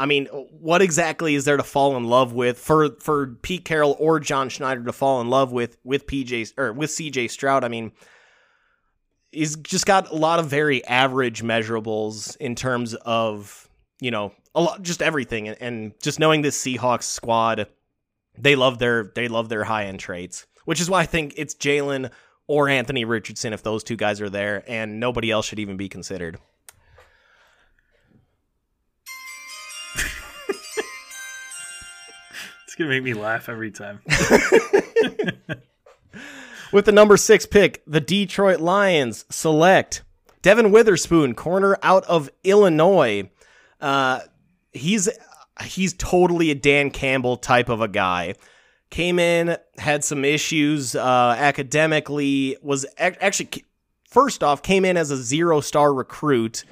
I 0.00 0.06
mean, 0.06 0.24
what 0.28 0.80
exactly 0.80 1.34
is 1.34 1.44
there 1.44 1.58
to 1.58 1.62
fall 1.62 1.94
in 1.94 2.04
love 2.04 2.32
with 2.32 2.58
for 2.58 2.96
for 3.00 3.36
Pete 3.42 3.66
Carroll 3.66 3.96
or 3.98 4.18
John 4.18 4.48
Schneider 4.48 4.82
to 4.84 4.94
fall 4.94 5.20
in 5.20 5.28
love 5.28 5.52
with 5.52 5.76
with 5.84 6.06
PJ 6.06 6.54
or 6.56 6.72
with 6.72 6.88
CJ 6.88 7.28
Stroud? 7.28 7.64
I 7.64 7.68
mean, 7.68 7.92
he's 9.30 9.56
just 9.56 9.84
got 9.84 10.10
a 10.10 10.14
lot 10.14 10.38
of 10.38 10.46
very 10.46 10.82
average 10.86 11.42
measurables 11.42 12.34
in 12.38 12.54
terms 12.54 12.94
of 12.94 13.68
you 14.00 14.10
know 14.10 14.32
a 14.54 14.62
lot 14.62 14.80
just 14.80 15.02
everything 15.02 15.48
and, 15.48 15.58
and 15.60 15.92
just 16.00 16.18
knowing 16.18 16.40
this 16.40 16.58
Seahawks 16.58 17.02
squad, 17.02 17.66
they 18.38 18.56
love 18.56 18.78
their 18.78 19.12
they 19.14 19.28
love 19.28 19.50
their 19.50 19.64
high 19.64 19.84
end 19.84 20.00
traits, 20.00 20.46
which 20.64 20.80
is 20.80 20.88
why 20.88 21.00
I 21.00 21.06
think 21.06 21.34
it's 21.36 21.54
Jalen 21.54 22.10
or 22.46 22.70
Anthony 22.70 23.04
Richardson 23.04 23.52
if 23.52 23.62
those 23.62 23.84
two 23.84 23.96
guys 23.96 24.22
are 24.22 24.30
there, 24.30 24.64
and 24.66 24.98
nobody 24.98 25.30
else 25.30 25.44
should 25.44 25.58
even 25.58 25.76
be 25.76 25.90
considered. 25.90 26.38
Gonna 32.80 32.92
make 32.92 33.02
me 33.02 33.12
laugh 33.12 33.50
every 33.50 33.70
time. 33.70 34.00
With 36.72 36.86
the 36.86 36.92
number 36.92 37.18
six 37.18 37.44
pick, 37.44 37.82
the 37.86 38.00
Detroit 38.00 38.58
Lions 38.58 39.26
select 39.28 40.02
Devon 40.40 40.72
Witherspoon, 40.72 41.34
corner 41.34 41.76
out 41.82 42.04
of 42.04 42.30
Illinois. 42.42 43.28
Uh, 43.82 44.20
he's 44.72 45.10
he's 45.62 45.92
totally 45.92 46.50
a 46.50 46.54
Dan 46.54 46.90
Campbell 46.90 47.36
type 47.36 47.68
of 47.68 47.82
a 47.82 47.88
guy. 47.88 48.34
Came 48.88 49.18
in, 49.18 49.58
had 49.76 50.02
some 50.02 50.24
issues 50.24 50.96
uh, 50.96 51.34
academically. 51.36 52.56
Was 52.62 52.86
actually 52.98 53.62
first 54.08 54.42
off 54.42 54.62
came 54.62 54.86
in 54.86 54.96
as 54.96 55.10
a 55.10 55.18
zero 55.18 55.60
star 55.60 55.92
recruit. 55.92 56.64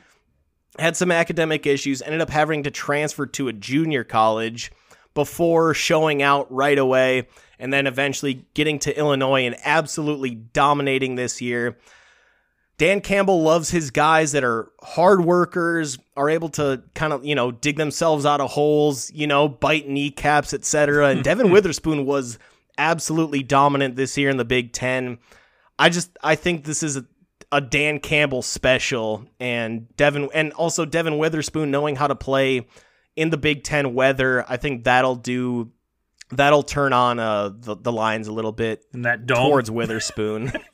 Had 0.79 0.97
some 0.97 1.13
academic 1.13 1.67
issues. 1.67 2.01
Ended 2.01 2.23
up 2.23 2.31
having 2.31 2.63
to 2.63 2.71
transfer 2.71 3.27
to 3.27 3.49
a 3.49 3.53
junior 3.53 4.05
college 4.05 4.73
before 5.19 5.75
showing 5.75 6.23
out 6.23 6.47
right 6.49 6.79
away 6.79 7.27
and 7.59 7.73
then 7.73 7.89
eventually 7.89 8.47
getting 8.55 8.79
to 8.79 8.97
Illinois 8.97 9.45
and 9.47 9.57
absolutely 9.65 10.31
dominating 10.31 11.17
this 11.17 11.43
year. 11.43 11.77
Dan 12.77 13.01
Campbell 13.01 13.43
loves 13.43 13.69
his 13.69 13.91
guys 13.91 14.31
that 14.31 14.45
are 14.45 14.71
hard 14.81 15.25
workers, 15.25 15.99
are 16.17 16.31
able 16.31 16.51
to 16.51 16.85
kind 16.95 17.13
of, 17.13 17.25
you 17.25 17.35
know, 17.35 17.51
dig 17.51 17.77
themselves 17.79 18.25
out 18.25 18.41
of 18.41 18.53
holes, 18.53 19.11
you 19.11 19.27
know, 19.27 19.49
bite 19.49 19.89
kneecaps, 19.89 20.55
etc. 20.55 21.09
And 21.09 21.25
Devon 21.25 21.51
Witherspoon 21.51 22.07
was 22.07 22.39
absolutely 22.79 23.43
dominant 23.43 23.97
this 23.97 24.17
year 24.17 24.31
in 24.31 24.37
the 24.37 24.45
Big 24.45 24.73
10. 24.73 25.19
I 25.81 25.89
just 25.89 26.17
I 26.23 26.37
think 26.37 26.65
this 26.65 26.85
is 26.85 26.97
a, 26.97 27.05
a 27.51 27.61
Dan 27.61 27.99
Campbell 27.99 28.43
special 28.43 29.27
and 29.41 29.89
Devon 29.97 30.29
and 30.33 30.53
also 30.53 30.85
Devon 30.85 31.19
Witherspoon 31.19 31.73
knowing 31.73 31.97
how 31.97 32.07
to 32.07 32.15
play 32.15 32.69
in 33.19 33.31
the 33.31 33.37
Big 33.37 33.65
Ten 33.65 33.95
weather. 33.95 34.45
I 34.49 34.57
think 34.57 34.85
that'll 34.85 35.17
do 35.17 35.73
that'll 36.31 36.63
turn 36.63 36.93
on 36.93 37.19
uh, 37.19 37.51
the 37.53 37.75
the 37.77 37.93
lines 37.93 38.29
a 38.29 38.33
little 38.33 38.53
bit 38.53 38.85
and 38.93 39.05
that 39.05 39.27
dome. 39.27 39.49
towards 39.51 39.71
Witherspoon. 39.71 40.53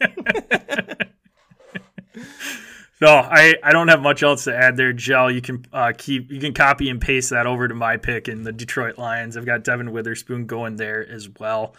no, 3.00 3.08
I, 3.08 3.54
I 3.62 3.72
don't 3.72 3.88
have 3.88 4.02
much 4.02 4.22
else 4.22 4.44
to 4.44 4.54
add 4.54 4.76
there, 4.76 4.92
Jel. 4.92 5.30
You 5.30 5.40
can 5.40 5.64
uh, 5.72 5.92
keep 5.96 6.30
you 6.30 6.38
can 6.40 6.52
copy 6.52 6.90
and 6.90 7.00
paste 7.00 7.30
that 7.30 7.46
over 7.46 7.66
to 7.66 7.74
my 7.74 7.96
pick 7.96 8.28
in 8.28 8.42
the 8.42 8.52
Detroit 8.52 8.98
Lions. 8.98 9.36
I've 9.36 9.46
got 9.46 9.64
Devon 9.64 9.92
Witherspoon 9.92 10.46
going 10.46 10.76
there 10.76 11.08
as 11.08 11.28
well. 11.40 11.74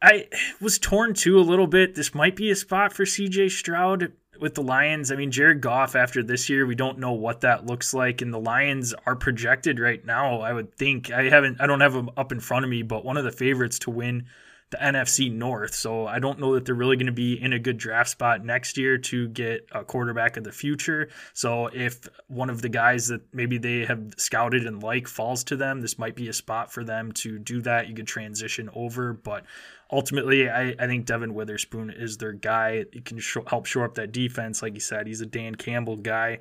I 0.00 0.28
was 0.60 0.78
torn 0.78 1.14
too 1.14 1.38
a 1.38 1.42
little 1.42 1.66
bit. 1.66 1.96
This 1.96 2.14
might 2.14 2.36
be 2.36 2.50
a 2.52 2.56
spot 2.56 2.92
for 2.92 3.04
CJ 3.04 3.50
Stroud 3.50 4.12
with 4.40 4.54
the 4.54 4.62
Lions, 4.62 5.10
I 5.10 5.16
mean, 5.16 5.30
Jared 5.30 5.60
Goff 5.60 5.94
after 5.94 6.22
this 6.22 6.48
year, 6.48 6.66
we 6.66 6.74
don't 6.74 6.98
know 6.98 7.12
what 7.12 7.40
that 7.42 7.66
looks 7.66 7.92
like. 7.92 8.22
And 8.22 8.32
the 8.32 8.40
Lions 8.40 8.94
are 9.06 9.16
projected 9.16 9.78
right 9.78 10.04
now, 10.04 10.40
I 10.40 10.52
would 10.52 10.74
think. 10.74 11.10
I 11.10 11.24
haven't, 11.24 11.60
I 11.60 11.66
don't 11.66 11.80
have 11.80 11.92
them 11.92 12.10
up 12.16 12.32
in 12.32 12.40
front 12.40 12.64
of 12.64 12.70
me, 12.70 12.82
but 12.82 13.04
one 13.04 13.16
of 13.16 13.24
the 13.24 13.32
favorites 13.32 13.78
to 13.80 13.90
win 13.90 14.26
the 14.70 14.76
NFC 14.76 15.32
North. 15.32 15.74
So 15.74 16.06
I 16.06 16.18
don't 16.18 16.38
know 16.38 16.54
that 16.54 16.64
they're 16.64 16.74
really 16.74 16.96
going 16.96 17.06
to 17.06 17.12
be 17.12 17.40
in 17.40 17.52
a 17.52 17.58
good 17.58 17.78
draft 17.78 18.10
spot 18.10 18.44
next 18.44 18.76
year 18.76 18.98
to 18.98 19.28
get 19.28 19.66
a 19.72 19.82
quarterback 19.82 20.36
of 20.36 20.44
the 20.44 20.52
future. 20.52 21.08
So 21.32 21.68
if 21.68 22.08
one 22.26 22.50
of 22.50 22.60
the 22.60 22.68
guys 22.68 23.08
that 23.08 23.22
maybe 23.32 23.58
they 23.58 23.86
have 23.86 24.14
scouted 24.18 24.66
and 24.66 24.82
like 24.82 25.08
falls 25.08 25.44
to 25.44 25.56
them, 25.56 25.80
this 25.80 25.98
might 25.98 26.16
be 26.16 26.28
a 26.28 26.32
spot 26.32 26.72
for 26.72 26.84
them 26.84 27.12
to 27.12 27.38
do 27.38 27.62
that. 27.62 27.88
You 27.88 27.94
could 27.94 28.06
transition 28.06 28.68
over, 28.74 29.14
but 29.14 29.44
ultimately, 29.90 30.48
I, 30.48 30.74
I 30.78 30.86
think 30.86 31.06
Devon 31.06 31.34
Witherspoon 31.34 31.90
is 31.90 32.18
their 32.18 32.32
guy. 32.32 32.84
He 32.92 33.00
can 33.00 33.18
show, 33.18 33.44
help 33.46 33.66
shore 33.66 33.84
up 33.84 33.94
that 33.94 34.12
defense. 34.12 34.62
Like 34.62 34.74
you 34.74 34.80
said, 34.80 35.06
he's 35.06 35.20
a 35.20 35.26
Dan 35.26 35.54
Campbell 35.54 35.96
guy. 35.96 36.38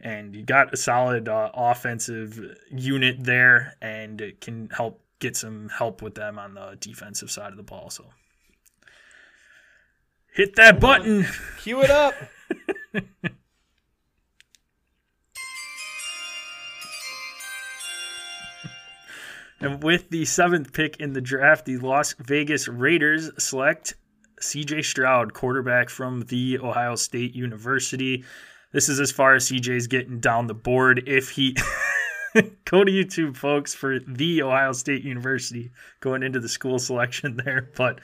And 0.00 0.34
you 0.34 0.42
got 0.42 0.72
a 0.72 0.76
solid 0.76 1.28
uh, 1.28 1.50
offensive 1.54 2.58
unit 2.70 3.24
there, 3.24 3.74
and 3.80 4.20
it 4.20 4.40
can 4.40 4.68
help 4.68 5.00
get 5.18 5.36
some 5.36 5.70
help 5.70 6.02
with 6.02 6.14
them 6.14 6.38
on 6.38 6.54
the 6.54 6.76
defensive 6.78 7.30
side 7.30 7.50
of 7.50 7.56
the 7.56 7.62
ball. 7.62 7.88
So 7.88 8.04
hit 10.34 10.56
that 10.56 10.80
button. 10.80 11.26
Cue 11.58 11.82
it 11.82 11.90
up. 11.90 12.14
and 19.60 19.82
with 19.82 20.10
the 20.10 20.24
seventh 20.24 20.72
pick 20.72 20.98
in 20.98 21.12
the 21.12 21.20
draft, 21.20 21.64
the 21.64 21.78
Las 21.78 22.14
Vegas 22.18 22.68
Raiders 22.68 23.30
select 23.38 23.94
CJ 24.40 24.84
Stroud, 24.84 25.32
quarterback 25.32 25.88
from 25.88 26.22
the 26.22 26.58
Ohio 26.58 26.96
State 26.96 27.34
University. 27.34 28.24
This 28.72 28.88
is 28.88 29.00
as 29.00 29.12
far 29.12 29.34
as 29.34 29.48
CJ's 29.48 29.86
getting 29.86 30.20
down 30.20 30.48
the 30.48 30.54
board. 30.54 31.04
If 31.06 31.30
he 31.30 31.56
go 32.64 32.84
to 32.84 32.90
YouTube, 32.90 33.36
folks, 33.36 33.74
for 33.74 33.98
the 34.00 34.42
Ohio 34.42 34.72
State 34.72 35.04
University 35.04 35.70
going 36.00 36.22
into 36.22 36.40
the 36.40 36.48
school 36.48 36.78
selection 36.78 37.36
there. 37.44 37.70
But 37.76 38.00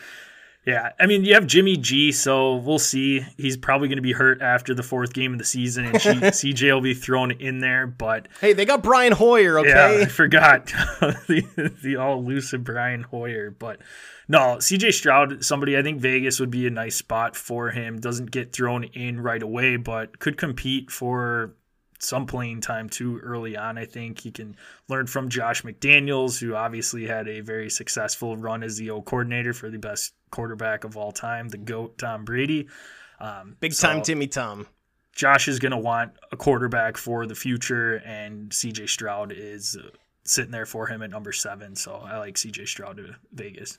yeah, 0.70 0.92
I 1.00 1.06
mean, 1.06 1.24
you 1.24 1.34
have 1.34 1.48
Jimmy 1.48 1.76
G, 1.76 2.12
so 2.12 2.54
we'll 2.54 2.78
see. 2.78 3.26
He's 3.36 3.56
probably 3.56 3.88
going 3.88 3.96
to 3.96 4.02
be 4.02 4.12
hurt 4.12 4.40
after 4.40 4.72
the 4.72 4.84
fourth 4.84 5.12
game 5.12 5.32
of 5.32 5.38
the 5.40 5.44
season, 5.44 5.86
and 5.86 5.96
CJ 5.96 6.72
will 6.74 6.80
be 6.80 6.94
thrown 6.94 7.32
in 7.32 7.58
there. 7.58 7.88
But 7.88 8.28
hey, 8.40 8.52
they 8.52 8.64
got 8.64 8.80
Brian 8.80 9.12
Hoyer. 9.12 9.58
Okay, 9.58 9.68
yeah, 9.98 10.04
I 10.04 10.06
forgot 10.06 10.66
the 11.00 11.74
the 11.82 11.96
all 11.96 12.18
elusive 12.18 12.62
Brian 12.64 13.02
Hoyer, 13.02 13.50
but. 13.50 13.80
No, 14.28 14.58
CJ 14.58 14.92
Stroud, 14.92 15.44
somebody 15.44 15.76
I 15.76 15.82
think 15.82 16.00
Vegas 16.00 16.38
would 16.38 16.52
be 16.52 16.64
a 16.64 16.70
nice 16.70 16.94
spot 16.94 17.34
for 17.34 17.70
him. 17.70 17.98
Doesn't 17.98 18.30
get 18.30 18.52
thrown 18.52 18.84
in 18.84 19.18
right 19.18 19.42
away, 19.42 19.76
but 19.76 20.20
could 20.20 20.36
compete 20.36 20.88
for 20.88 21.56
some 21.98 22.26
playing 22.26 22.60
time 22.60 22.88
too 22.88 23.18
early 23.24 23.56
on. 23.56 23.76
I 23.76 23.86
think 23.86 24.20
he 24.20 24.30
can 24.30 24.54
learn 24.88 25.08
from 25.08 25.30
Josh 25.30 25.62
McDaniels, 25.62 26.38
who 26.38 26.54
obviously 26.54 27.08
had 27.08 27.26
a 27.26 27.40
very 27.40 27.68
successful 27.68 28.36
run 28.36 28.62
as 28.62 28.76
the 28.76 28.90
O 28.90 29.02
coordinator 29.02 29.52
for 29.52 29.68
the 29.68 29.78
best 29.78 30.14
quarterback 30.30 30.84
of 30.84 30.96
all 30.96 31.12
time, 31.12 31.48
the 31.48 31.58
GOAT 31.58 31.98
Tom 31.98 32.24
Brady. 32.24 32.68
Um, 33.20 33.56
Big 33.60 33.72
so 33.72 33.88
time 33.88 34.02
Timmy 34.02 34.26
Tom. 34.26 34.66
Josh 35.14 35.48
is 35.48 35.58
going 35.58 35.72
to 35.72 35.78
want 35.78 36.12
a 36.32 36.36
quarterback 36.36 36.96
for 36.96 37.26
the 37.26 37.34
future, 37.34 37.96
and 38.06 38.50
CJ 38.50 38.88
Stroud 38.88 39.32
is 39.32 39.76
uh, 39.76 39.90
sitting 40.24 40.52
there 40.52 40.66
for 40.66 40.86
him 40.86 41.02
at 41.02 41.10
number 41.10 41.32
seven. 41.32 41.76
So 41.76 41.94
I 41.94 42.18
like 42.18 42.36
CJ 42.36 42.68
Stroud 42.68 42.96
to 42.98 43.16
Vegas. 43.32 43.78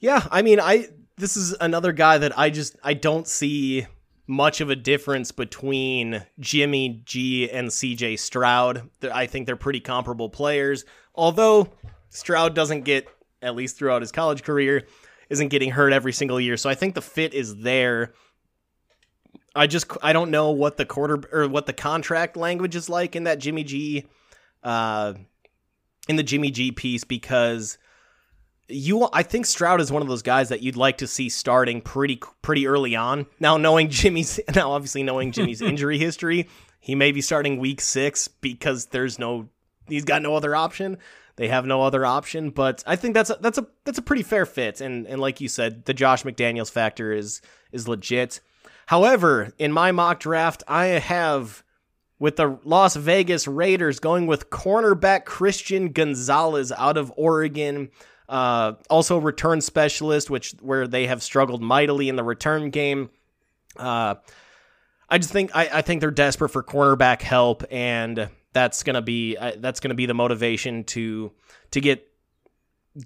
Yeah, 0.00 0.26
I 0.30 0.42
mean, 0.42 0.60
I 0.60 0.88
this 1.16 1.36
is 1.36 1.54
another 1.60 1.92
guy 1.92 2.18
that 2.18 2.38
I 2.38 2.50
just 2.50 2.76
I 2.82 2.94
don't 2.94 3.26
see 3.26 3.86
much 4.26 4.60
of 4.60 4.70
a 4.70 4.76
difference 4.76 5.32
between 5.32 6.24
Jimmy 6.38 7.02
G 7.04 7.48
and 7.50 7.68
CJ 7.68 8.18
Stroud. 8.18 8.90
I 9.12 9.26
think 9.26 9.46
they're 9.46 9.56
pretty 9.56 9.80
comparable 9.80 10.28
players, 10.28 10.84
although 11.14 11.68
Stroud 12.10 12.54
doesn't 12.54 12.82
get, 12.82 13.08
at 13.42 13.54
least 13.54 13.76
throughout 13.76 14.02
his 14.02 14.12
college 14.12 14.42
career, 14.42 14.86
isn't 15.28 15.48
getting 15.48 15.70
hurt 15.70 15.92
every 15.92 16.12
single 16.12 16.40
year. 16.40 16.56
So 16.56 16.70
I 16.70 16.74
think 16.74 16.94
the 16.94 17.02
fit 17.02 17.34
is 17.34 17.56
there. 17.56 18.12
I 19.54 19.66
just 19.66 19.90
I 20.02 20.12
don't 20.12 20.30
know 20.30 20.50
what 20.50 20.76
the 20.76 20.84
quarter 20.84 21.22
or 21.32 21.48
what 21.48 21.66
the 21.66 21.72
contract 21.72 22.36
language 22.36 22.76
is 22.76 22.88
like 22.88 23.16
in 23.16 23.24
that 23.24 23.38
Jimmy 23.38 23.64
G 23.64 24.06
uh 24.62 25.14
in 26.08 26.16
the 26.16 26.22
Jimmy 26.22 26.50
G 26.50 26.72
piece 26.72 27.04
because 27.04 27.78
you 28.68 29.08
I 29.12 29.22
think 29.22 29.46
Stroud 29.46 29.80
is 29.80 29.90
one 29.90 30.02
of 30.02 30.08
those 30.08 30.22
guys 30.22 30.50
that 30.50 30.62
you'd 30.62 30.76
like 30.76 30.98
to 30.98 31.06
see 31.06 31.28
starting 31.28 31.80
pretty 31.80 32.20
pretty 32.42 32.66
early 32.66 32.96
on. 32.96 33.26
Now 33.40 33.56
knowing 33.56 33.88
Jimmy's 33.88 34.38
now 34.54 34.72
obviously 34.72 35.02
knowing 35.02 35.32
Jimmy's 35.32 35.62
injury 35.62 35.98
history, 35.98 36.48
he 36.80 36.94
may 36.94 37.12
be 37.12 37.20
starting 37.20 37.58
week 37.58 37.80
6 37.80 38.28
because 38.28 38.86
there's 38.86 39.18
no 39.18 39.48
he's 39.88 40.04
got 40.04 40.22
no 40.22 40.36
other 40.36 40.54
option. 40.54 40.98
They 41.36 41.48
have 41.48 41.66
no 41.66 41.82
other 41.82 42.06
option, 42.06 42.50
but 42.50 42.82
I 42.86 42.96
think 42.96 43.14
that's 43.14 43.30
a, 43.30 43.36
that's 43.40 43.58
a 43.58 43.66
that's 43.84 43.98
a 43.98 44.02
pretty 44.02 44.22
fair 44.22 44.46
fit 44.46 44.80
and 44.80 45.06
and 45.06 45.20
like 45.20 45.40
you 45.40 45.48
said, 45.48 45.84
the 45.84 45.94
Josh 45.94 46.22
McDaniels 46.24 46.70
factor 46.70 47.12
is 47.12 47.42
is 47.72 47.86
legit. 47.86 48.40
However, 48.86 49.52
in 49.58 49.72
my 49.72 49.92
mock 49.92 50.20
draft, 50.20 50.62
I 50.66 50.86
have 50.86 51.62
with 52.18 52.36
the 52.36 52.58
Las 52.64 52.96
Vegas 52.96 53.46
Raiders 53.46 53.98
going 53.98 54.26
with 54.26 54.50
cornerback 54.50 55.24
Christian 55.24 55.92
Gonzalez 55.92 56.72
out 56.72 56.96
of 56.96 57.12
Oregon. 57.16 57.90
Uh, 58.28 58.72
also, 58.90 59.18
return 59.18 59.60
specialist, 59.60 60.30
which 60.30 60.52
where 60.60 60.88
they 60.88 61.06
have 61.06 61.22
struggled 61.22 61.62
mightily 61.62 62.08
in 62.08 62.16
the 62.16 62.24
return 62.24 62.70
game. 62.70 63.10
Uh, 63.76 64.16
I 65.08 65.18
just 65.18 65.32
think 65.32 65.54
I, 65.54 65.68
I 65.74 65.82
think 65.82 66.00
they're 66.00 66.10
desperate 66.10 66.48
for 66.48 66.62
cornerback 66.62 67.22
help, 67.22 67.62
and 67.70 68.28
that's 68.56 68.82
gonna 68.82 69.02
be 69.02 69.36
uh, 69.36 69.52
that's 69.58 69.80
gonna 69.80 69.94
be 69.94 70.06
the 70.06 70.14
motivation 70.14 70.82
to 70.84 71.30
to 71.72 71.80
get 71.82 72.10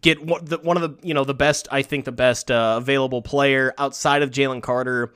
get 0.00 0.24
one, 0.24 0.44
the, 0.44 0.58
one 0.58 0.76
of 0.76 0.82
the 0.82 1.06
you 1.06 1.12
know 1.12 1.24
the 1.24 1.34
best 1.34 1.66
I 1.72 1.82
think 1.82 2.04
the 2.04 2.12
best 2.12 2.52
uh, 2.52 2.76
available 2.80 3.20
player 3.20 3.74
outside 3.76 4.22
of 4.22 4.30
Jalen 4.30 4.62
Carter 4.62 5.12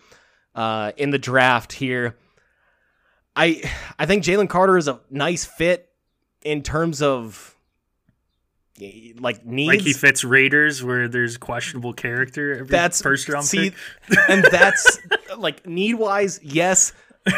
uh, 0.56 0.90
in 0.96 1.10
the 1.10 1.18
draft 1.18 1.72
here. 1.72 2.16
I 3.36 3.62
I 3.96 4.06
think 4.06 4.24
Jalen 4.24 4.48
Carter 4.48 4.76
is 4.76 4.88
a 4.88 5.00
nice 5.08 5.44
fit 5.44 5.88
in 6.42 6.64
terms 6.64 7.00
of 7.00 7.54
like 9.20 9.46
needs. 9.46 9.68
Like 9.68 9.80
he 9.82 9.92
fits 9.92 10.24
Raiders 10.24 10.82
where 10.82 11.06
there's 11.06 11.36
questionable 11.36 11.92
character 11.92 12.54
every 12.54 12.66
that's 12.66 13.00
first 13.00 13.28
round 13.28 13.44
see, 13.44 13.70
pick. 13.70 14.18
and 14.28 14.42
that's 14.50 14.98
like 15.38 15.64
need 15.64 15.94
wise, 15.94 16.40
yes. 16.42 16.92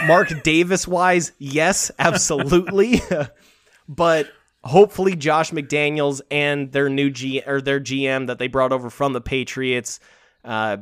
Mark 0.06 0.42
Davis 0.42 0.86
wise, 0.86 1.32
yes, 1.38 1.90
absolutely. 1.98 3.00
but 3.88 4.28
hopefully 4.64 5.16
Josh 5.16 5.50
McDaniels 5.50 6.20
and 6.30 6.72
their 6.72 6.88
new 6.88 7.10
G 7.10 7.42
or 7.46 7.60
their 7.60 7.80
GM 7.80 8.26
that 8.26 8.38
they 8.38 8.48
brought 8.48 8.72
over 8.72 8.90
from 8.90 9.12
the 9.12 9.20
Patriots, 9.20 10.00
uh, 10.44 10.78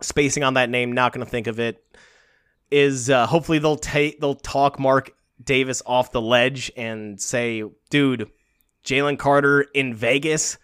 spacing 0.00 0.42
on 0.42 0.54
that 0.54 0.70
name, 0.70 0.92
not 0.92 1.12
going 1.12 1.24
to 1.24 1.30
think 1.30 1.46
of 1.46 1.60
it. 1.60 1.84
Is 2.70 3.10
uh, 3.10 3.26
hopefully 3.26 3.58
they'll 3.58 3.76
take 3.76 4.18
they'll 4.18 4.34
talk 4.34 4.78
Mark 4.78 5.14
Davis 5.42 5.82
off 5.84 6.10
the 6.10 6.22
ledge 6.22 6.72
and 6.74 7.20
say, 7.20 7.62
dude 7.90 8.30
Jalen 8.84 9.18
Carter 9.18 9.62
in 9.62 9.94
Vegas. 9.94 10.58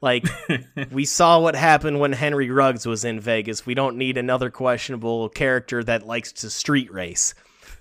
Like 0.00 0.26
we 0.90 1.04
saw 1.04 1.40
what 1.40 1.54
happened 1.54 2.00
when 2.00 2.12
Henry 2.12 2.50
Ruggs 2.50 2.86
was 2.86 3.04
in 3.04 3.20
Vegas. 3.20 3.66
We 3.66 3.74
don't 3.74 3.96
need 3.96 4.16
another 4.16 4.50
questionable 4.50 5.28
character 5.28 5.84
that 5.84 6.06
likes 6.06 6.32
to 6.32 6.50
street 6.50 6.92
race. 6.92 7.34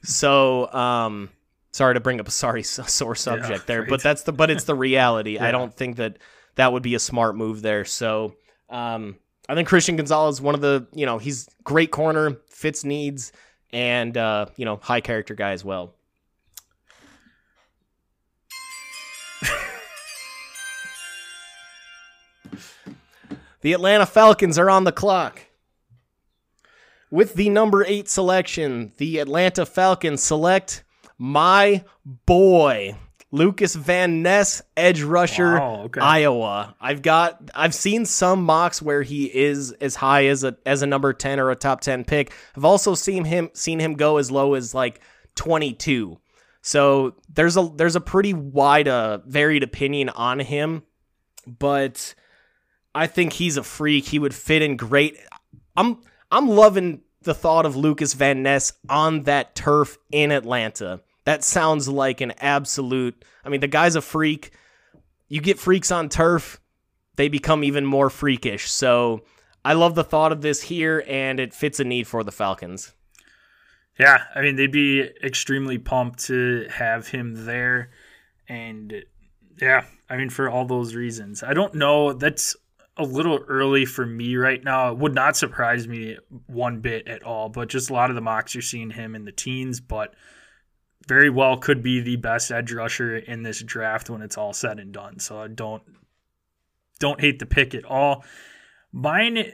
So, 0.03 0.71
um, 0.73 1.29
sorry 1.71 1.93
to 1.93 1.99
bring 1.99 2.19
up 2.19 2.27
a 2.27 2.31
sorry 2.31 2.63
sore 2.63 3.15
subject 3.15 3.49
yeah, 3.49 3.65
there, 3.65 3.79
right. 3.81 3.89
but 3.89 4.03
that's 4.03 4.23
the 4.23 4.31
but 4.31 4.49
it's 4.49 4.65
the 4.65 4.75
reality. 4.75 5.35
yeah. 5.35 5.45
I 5.45 5.51
don't 5.51 5.73
think 5.73 5.97
that 5.97 6.17
that 6.55 6.73
would 6.73 6.83
be 6.83 6.95
a 6.95 6.99
smart 6.99 7.35
move 7.35 7.61
there. 7.61 7.85
So, 7.85 8.35
um, 8.69 9.17
I 9.47 9.55
think 9.55 9.67
Christian 9.67 9.95
Gonzalez 9.95 10.41
one 10.41 10.55
of 10.55 10.61
the 10.61 10.87
you 10.93 11.05
know 11.05 11.17
he's 11.17 11.49
great 11.63 11.91
corner, 11.91 12.37
fits 12.49 12.83
needs, 12.83 13.31
and 13.71 14.15
uh, 14.15 14.47
you 14.57 14.65
know 14.65 14.77
high 14.81 15.01
character 15.01 15.35
guy 15.35 15.51
as 15.51 15.63
well. 15.63 15.95
The 23.61 23.73
Atlanta 23.73 24.05
Falcons 24.05 24.57
are 24.57 24.69
on 24.69 24.85
the 24.85 24.91
clock. 24.91 25.41
With 27.11 27.33
the 27.33 27.49
number 27.49 27.83
eight 27.85 28.07
selection, 28.07 28.93
the 28.97 29.19
Atlanta 29.19 29.65
Falcons 29.65 30.21
select 30.21 30.83
my 31.17 31.83
boy, 32.05 32.95
Lucas 33.31 33.75
Van 33.75 34.21
Ness, 34.21 34.61
edge 34.77 35.01
rusher, 35.01 35.55
wow, 35.55 35.81
okay. 35.85 35.99
Iowa. 35.99 36.75
I've 36.79 37.01
got 37.01 37.51
I've 37.53 37.75
seen 37.75 38.05
some 38.05 38.43
mocks 38.43 38.81
where 38.81 39.01
he 39.01 39.25
is 39.25 39.71
as 39.73 39.95
high 39.95 40.27
as 40.27 40.43
a 40.43 40.55
as 40.65 40.81
a 40.81 40.87
number 40.87 41.11
10 41.11 41.39
or 41.39 41.51
a 41.51 41.55
top 41.55 41.81
10 41.81 42.05
pick. 42.05 42.31
I've 42.55 42.65
also 42.65 42.95
seen 42.95 43.25
him 43.25 43.49
seen 43.53 43.79
him 43.79 43.95
go 43.95 44.17
as 44.17 44.31
low 44.31 44.53
as 44.53 44.73
like 44.73 45.01
22. 45.35 46.19
So 46.61 47.15
there's 47.27 47.57
a 47.57 47.69
there's 47.75 47.95
a 47.95 48.01
pretty 48.01 48.33
wide 48.33 48.87
uh 48.87 49.19
varied 49.25 49.63
opinion 49.63 50.09
on 50.09 50.39
him, 50.39 50.83
but 51.45 52.15
I 52.93 53.07
think 53.07 53.33
he's 53.33 53.57
a 53.57 53.63
freak. 53.63 54.07
He 54.07 54.19
would 54.19 54.33
fit 54.33 54.61
in 54.61 54.77
great. 54.77 55.17
I'm 55.75 56.01
I'm 56.31 56.47
loving 56.47 57.01
the 57.21 57.33
thought 57.33 57.65
of 57.65 57.75
Lucas 57.75 58.13
Van 58.13 58.43
Ness 58.43 58.73
on 58.87 59.23
that 59.23 59.55
turf 59.55 59.97
in 60.11 60.31
Atlanta. 60.31 61.01
That 61.25 61.43
sounds 61.43 61.87
like 61.87 62.21
an 62.21 62.33
absolute. 62.39 63.23
I 63.43 63.49
mean, 63.49 63.59
the 63.59 63.67
guy's 63.67 63.95
a 63.95 64.01
freak. 64.01 64.51
You 65.27 65.41
get 65.41 65.59
freaks 65.59 65.91
on 65.91 66.09
turf, 66.09 66.59
they 67.17 67.27
become 67.27 67.63
even 67.63 67.85
more 67.85 68.09
freakish. 68.09 68.71
So 68.71 69.23
I 69.63 69.73
love 69.73 69.93
the 69.93 70.03
thought 70.03 70.31
of 70.31 70.41
this 70.41 70.63
here, 70.63 71.03
and 71.07 71.39
it 71.39 71.53
fits 71.53 71.79
a 71.79 71.83
need 71.83 72.07
for 72.07 72.23
the 72.23 72.31
Falcons. 72.31 72.93
Yeah, 73.99 74.23
I 74.33 74.41
mean, 74.41 74.55
they'd 74.55 74.71
be 74.71 75.01
extremely 75.23 75.77
pumped 75.77 76.25
to 76.27 76.65
have 76.71 77.09
him 77.09 77.45
there. 77.45 77.91
And 78.47 79.03
yeah, 79.61 79.83
I 80.09 80.17
mean, 80.17 80.29
for 80.29 80.49
all 80.49 80.65
those 80.65 80.95
reasons. 80.95 81.43
I 81.43 81.53
don't 81.53 81.75
know. 81.75 82.13
That's 82.13 82.55
a 82.99 83.03
little 83.03 83.39
early 83.47 83.85
for 83.85 84.05
me 84.05 84.35
right 84.35 84.63
now. 84.63 84.91
It 84.91 84.97
would 84.97 85.15
not 85.15 85.37
surprise 85.37 85.87
me 85.87 86.17
one 86.47 86.81
bit 86.81 87.07
at 87.07 87.23
all, 87.23 87.49
but 87.49 87.69
just 87.69 87.89
a 87.89 87.93
lot 87.93 88.09
of 88.09 88.15
the 88.15 88.21
mocks 88.21 88.53
you're 88.53 88.61
seeing 88.61 88.91
him 88.91 89.15
in 89.15 89.25
the 89.25 89.31
teens, 89.31 89.79
but 89.79 90.13
very 91.07 91.29
well 91.29 91.57
could 91.57 91.81
be 91.81 92.01
the 92.01 92.17
best 92.17 92.51
edge 92.51 92.71
rusher 92.71 93.17
in 93.17 93.41
this 93.41 93.63
draft 93.63 94.09
when 94.09 94.21
it's 94.21 94.37
all 94.37 94.53
said 94.53 94.79
and 94.79 94.91
done. 94.91 95.19
So 95.19 95.39
I 95.39 95.47
don't 95.47 95.81
don't 96.99 97.21
hate 97.21 97.39
the 97.39 97.45
pick 97.45 97.73
at 97.73 97.85
all. 97.85 98.25
Mine 98.91 99.53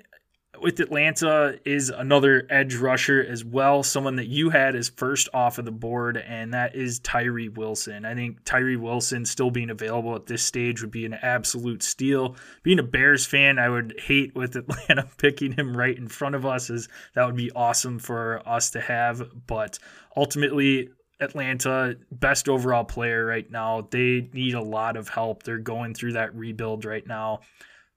with 0.62 0.80
Atlanta 0.80 1.60
is 1.66 1.90
another 1.90 2.46
edge 2.50 2.76
rusher 2.76 3.24
as 3.24 3.44
well, 3.44 3.84
someone 3.84 4.16
that 4.18 4.28
you 4.28 4.50
had 4.50 4.76
as 4.76 4.90
first 4.90 5.30
off 5.34 5.58
of 5.58 5.66
the 5.66 5.72
board, 5.72 6.18
and 6.18 6.54
that 6.54 6.76
is 6.76 7.00
Tyree 7.00 7.50
Wilson. 7.50 8.06
I 8.06 8.16
think 8.16 8.44
Tyree 8.46 8.76
Wilson 8.76 9.26
still 9.26 9.52
being 9.52 9.70
available 9.70 10.16
at 10.16 10.26
this 10.26 10.44
stage 10.44 10.82
would 10.82 10.92
be 10.92 11.06
an 11.06 11.14
absolute 11.14 11.84
steal. 11.84 12.36
Being 12.64 12.80
a 12.80 12.84
Bears 12.84 13.26
fan, 13.26 13.60
I 13.60 13.70
would 13.70 14.00
hate 14.00 14.36
with 14.36 14.56
Atlanta 14.56 15.10
picking 15.18 15.54
him 15.54 15.76
right 15.76 15.98
in 15.98 16.08
front 16.08 16.36
of 16.36 16.46
us, 16.46 16.70
as 16.70 16.88
that 17.14 17.26
would 17.26 17.36
be 17.36 17.52
awesome 17.52 18.00
for 18.00 18.42
us 18.48 18.72
to 18.72 18.82
have. 18.82 19.48
But 19.48 19.80
ultimately, 20.16 20.90
Atlanta, 21.20 21.98
best 22.12 22.50
overall 22.50 22.84
player 22.84 23.26
right 23.26 23.50
now. 23.50 23.88
They 23.90 24.30
need 24.34 24.54
a 24.54 24.62
lot 24.62 24.98
of 24.98 25.10
help. 25.10 25.44
They're 25.44 25.58
going 25.58 25.94
through 25.94 26.14
that 26.14 26.36
rebuild 26.36 26.86
right 26.86 27.06
now 27.06 27.42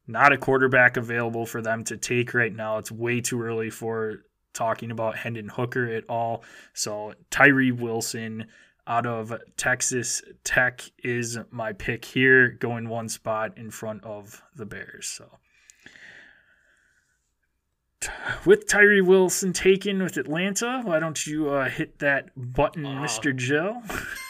not 0.08 0.32
a 0.32 0.38
quarterback 0.38 0.96
available 0.96 1.46
for 1.46 1.60
them 1.60 1.84
to 1.84 1.96
take 1.96 2.34
right 2.34 2.54
now. 2.54 2.78
It's 2.78 2.90
way 2.90 3.20
too 3.20 3.40
early 3.42 3.70
for 3.70 4.24
talking 4.54 4.90
about 4.90 5.16
Hendon 5.16 5.48
Hooker 5.48 5.86
at 5.86 6.04
all. 6.08 6.42
So 6.72 7.12
Tyree 7.30 7.70
Wilson 7.70 8.46
out 8.86 9.06
of 9.06 9.34
Texas 9.58 10.22
Tech 10.44 10.82
is 11.04 11.38
my 11.50 11.74
pick 11.74 12.06
here, 12.06 12.48
going 12.48 12.88
one 12.88 13.10
spot 13.10 13.56
in 13.58 13.70
front 13.70 14.02
of 14.02 14.42
the 14.56 14.64
Bears. 14.64 15.06
So 15.06 15.38
with 18.46 18.66
Tyree 18.66 19.02
Wilson 19.02 19.52
taken 19.52 20.02
with 20.02 20.16
Atlanta, 20.16 20.80
why 20.84 21.00
don't 21.00 21.26
you 21.26 21.50
uh, 21.50 21.68
hit 21.68 21.98
that 21.98 22.30
button, 22.34 22.86
uh. 22.86 23.02
Mr. 23.02 23.36
Joe? 23.36 23.82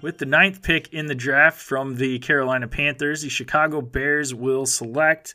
With 0.00 0.18
the 0.18 0.26
ninth 0.26 0.62
pick 0.62 0.92
in 0.92 1.06
the 1.06 1.14
draft 1.14 1.60
from 1.60 1.96
the 1.96 2.20
Carolina 2.20 2.68
Panthers, 2.68 3.22
the 3.22 3.28
Chicago 3.28 3.80
Bears 3.80 4.32
will 4.32 4.64
select 4.64 5.34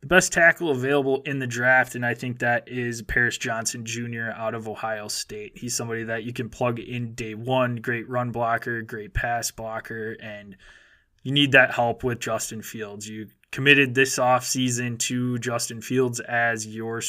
the 0.00 0.06
best 0.06 0.32
tackle 0.32 0.70
available 0.70 1.22
in 1.26 1.38
the 1.38 1.46
draft, 1.46 1.94
and 1.94 2.06
I 2.06 2.14
think 2.14 2.38
that 2.38 2.68
is 2.68 3.02
Paris 3.02 3.36
Johnson 3.36 3.84
Jr. 3.84 4.30
out 4.34 4.54
of 4.54 4.66
Ohio 4.66 5.08
State. 5.08 5.58
He's 5.58 5.74
somebody 5.76 6.04
that 6.04 6.24
you 6.24 6.32
can 6.32 6.48
plug 6.48 6.78
in 6.78 7.14
day 7.14 7.34
one. 7.34 7.76
Great 7.76 8.08
run 8.08 8.30
blocker, 8.30 8.80
great 8.80 9.12
pass 9.12 9.50
blocker, 9.50 10.16
and 10.22 10.56
you 11.22 11.32
need 11.32 11.52
that 11.52 11.74
help 11.74 12.04
with 12.04 12.20
Justin 12.20 12.62
Fields. 12.62 13.08
You 13.08 13.26
committed 13.50 13.94
this 13.94 14.18
offseason 14.18 14.98
to 15.00 15.36
Justin 15.38 15.82
Fields 15.82 16.20
as 16.20 16.66
your 16.66 17.02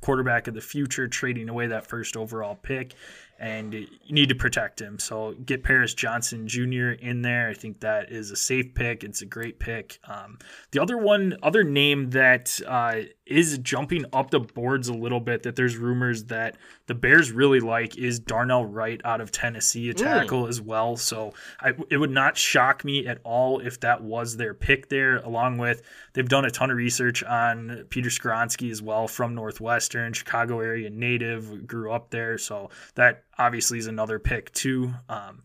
quarterback 0.00 0.48
of 0.48 0.54
the 0.54 0.60
future, 0.60 1.06
trading 1.06 1.48
away 1.48 1.68
that 1.68 1.86
first 1.86 2.16
overall 2.16 2.56
pick 2.56 2.94
and 3.42 3.74
you 3.74 3.88
need 4.08 4.28
to 4.28 4.36
protect 4.36 4.80
him. 4.80 5.00
So 5.00 5.34
get 5.44 5.64
Paris 5.64 5.94
Johnson 5.94 6.46
Jr. 6.46 6.90
in 6.90 7.22
there. 7.22 7.48
I 7.48 7.54
think 7.54 7.80
that 7.80 8.12
is 8.12 8.30
a 8.30 8.36
safe 8.36 8.72
pick. 8.72 9.02
It's 9.02 9.20
a 9.20 9.26
great 9.26 9.58
pick. 9.58 9.98
Um, 10.04 10.38
the 10.70 10.80
other 10.80 10.96
one, 10.96 11.36
other 11.42 11.64
name 11.64 12.10
that 12.10 12.60
uh, 12.64 13.00
is 13.32 13.58
jumping 13.58 14.04
up 14.12 14.30
the 14.30 14.40
boards 14.40 14.88
a 14.88 14.94
little 14.94 15.20
bit 15.20 15.42
that 15.42 15.56
there's 15.56 15.76
rumors 15.76 16.24
that 16.24 16.56
the 16.86 16.94
Bears 16.94 17.32
really 17.32 17.60
like 17.60 17.96
is 17.96 18.18
Darnell 18.18 18.64
Wright 18.64 19.00
out 19.04 19.20
of 19.20 19.32
Tennessee, 19.32 19.90
a 19.90 19.94
tackle 19.94 20.44
mm. 20.44 20.48
as 20.48 20.60
well. 20.60 20.96
So 20.96 21.32
I, 21.60 21.72
it 21.90 21.96
would 21.96 22.10
not 22.10 22.36
shock 22.36 22.84
me 22.84 23.06
at 23.06 23.18
all 23.24 23.60
if 23.60 23.80
that 23.80 24.02
was 24.02 24.36
their 24.36 24.54
pick 24.54 24.88
there, 24.88 25.16
along 25.16 25.58
with 25.58 25.82
they've 26.12 26.28
done 26.28 26.44
a 26.44 26.50
ton 26.50 26.70
of 26.70 26.76
research 26.76 27.22
on 27.24 27.86
Peter 27.90 28.10
Skoronski 28.10 28.70
as 28.70 28.82
well 28.82 29.08
from 29.08 29.34
Northwestern, 29.34 30.12
Chicago 30.12 30.60
area 30.60 30.90
native, 30.90 31.66
grew 31.66 31.90
up 31.90 32.10
there. 32.10 32.38
So 32.38 32.70
that 32.94 33.24
obviously 33.38 33.78
is 33.78 33.86
another 33.86 34.18
pick 34.18 34.52
too. 34.52 34.92
Um, 35.08 35.42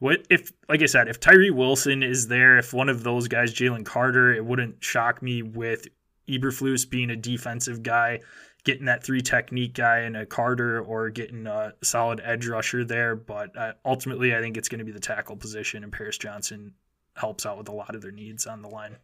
what 0.00 0.26
if, 0.30 0.50
like 0.68 0.82
I 0.82 0.86
said, 0.86 1.08
if 1.08 1.20
Tyree 1.20 1.50
Wilson 1.50 2.02
is 2.02 2.26
there, 2.28 2.56
if 2.56 2.72
one 2.72 2.88
of 2.88 3.02
those 3.02 3.28
guys, 3.28 3.52
Jalen 3.52 3.84
Carter, 3.84 4.32
it 4.32 4.44
wouldn't 4.44 4.82
shock 4.82 5.22
me 5.22 5.42
with 5.42 5.88
Eberflus 6.30 6.88
being 6.88 7.10
a 7.10 7.16
defensive 7.16 7.82
guy, 7.82 8.20
getting 8.64 8.86
that 8.86 9.02
three 9.02 9.20
technique 9.20 9.74
guy 9.74 10.00
in 10.00 10.16
a 10.16 10.26
Carter 10.26 10.80
or 10.80 11.10
getting 11.10 11.46
a 11.46 11.74
solid 11.82 12.20
edge 12.24 12.46
rusher 12.46 12.84
there. 12.84 13.16
But 13.16 13.56
uh, 13.56 13.72
ultimately, 13.84 14.34
I 14.34 14.40
think 14.40 14.56
it's 14.56 14.68
going 14.68 14.78
to 14.78 14.84
be 14.84 14.92
the 14.92 15.00
tackle 15.00 15.36
position, 15.36 15.82
and 15.84 15.92
Paris 15.92 16.18
Johnson 16.18 16.74
helps 17.14 17.44
out 17.44 17.58
with 17.58 17.68
a 17.68 17.72
lot 17.72 17.94
of 17.94 18.02
their 18.02 18.12
needs 18.12 18.46
on 18.46 18.62
the 18.62 18.68
line. 18.68 18.96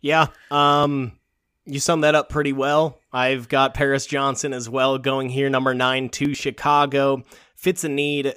Yeah. 0.00 0.28
Um, 0.50 1.12
you 1.66 1.78
summed 1.80 2.04
that 2.04 2.14
up 2.14 2.28
pretty 2.28 2.52
well. 2.52 2.98
I've 3.12 3.48
got 3.48 3.74
Paris 3.74 4.06
Johnson 4.06 4.52
as 4.52 4.68
well 4.68 4.98
going 4.98 5.28
here, 5.28 5.50
number 5.50 5.74
nine 5.74 6.08
to 6.10 6.34
Chicago. 6.34 7.22
Fits 7.54 7.84
a 7.84 7.88
need. 7.88 8.34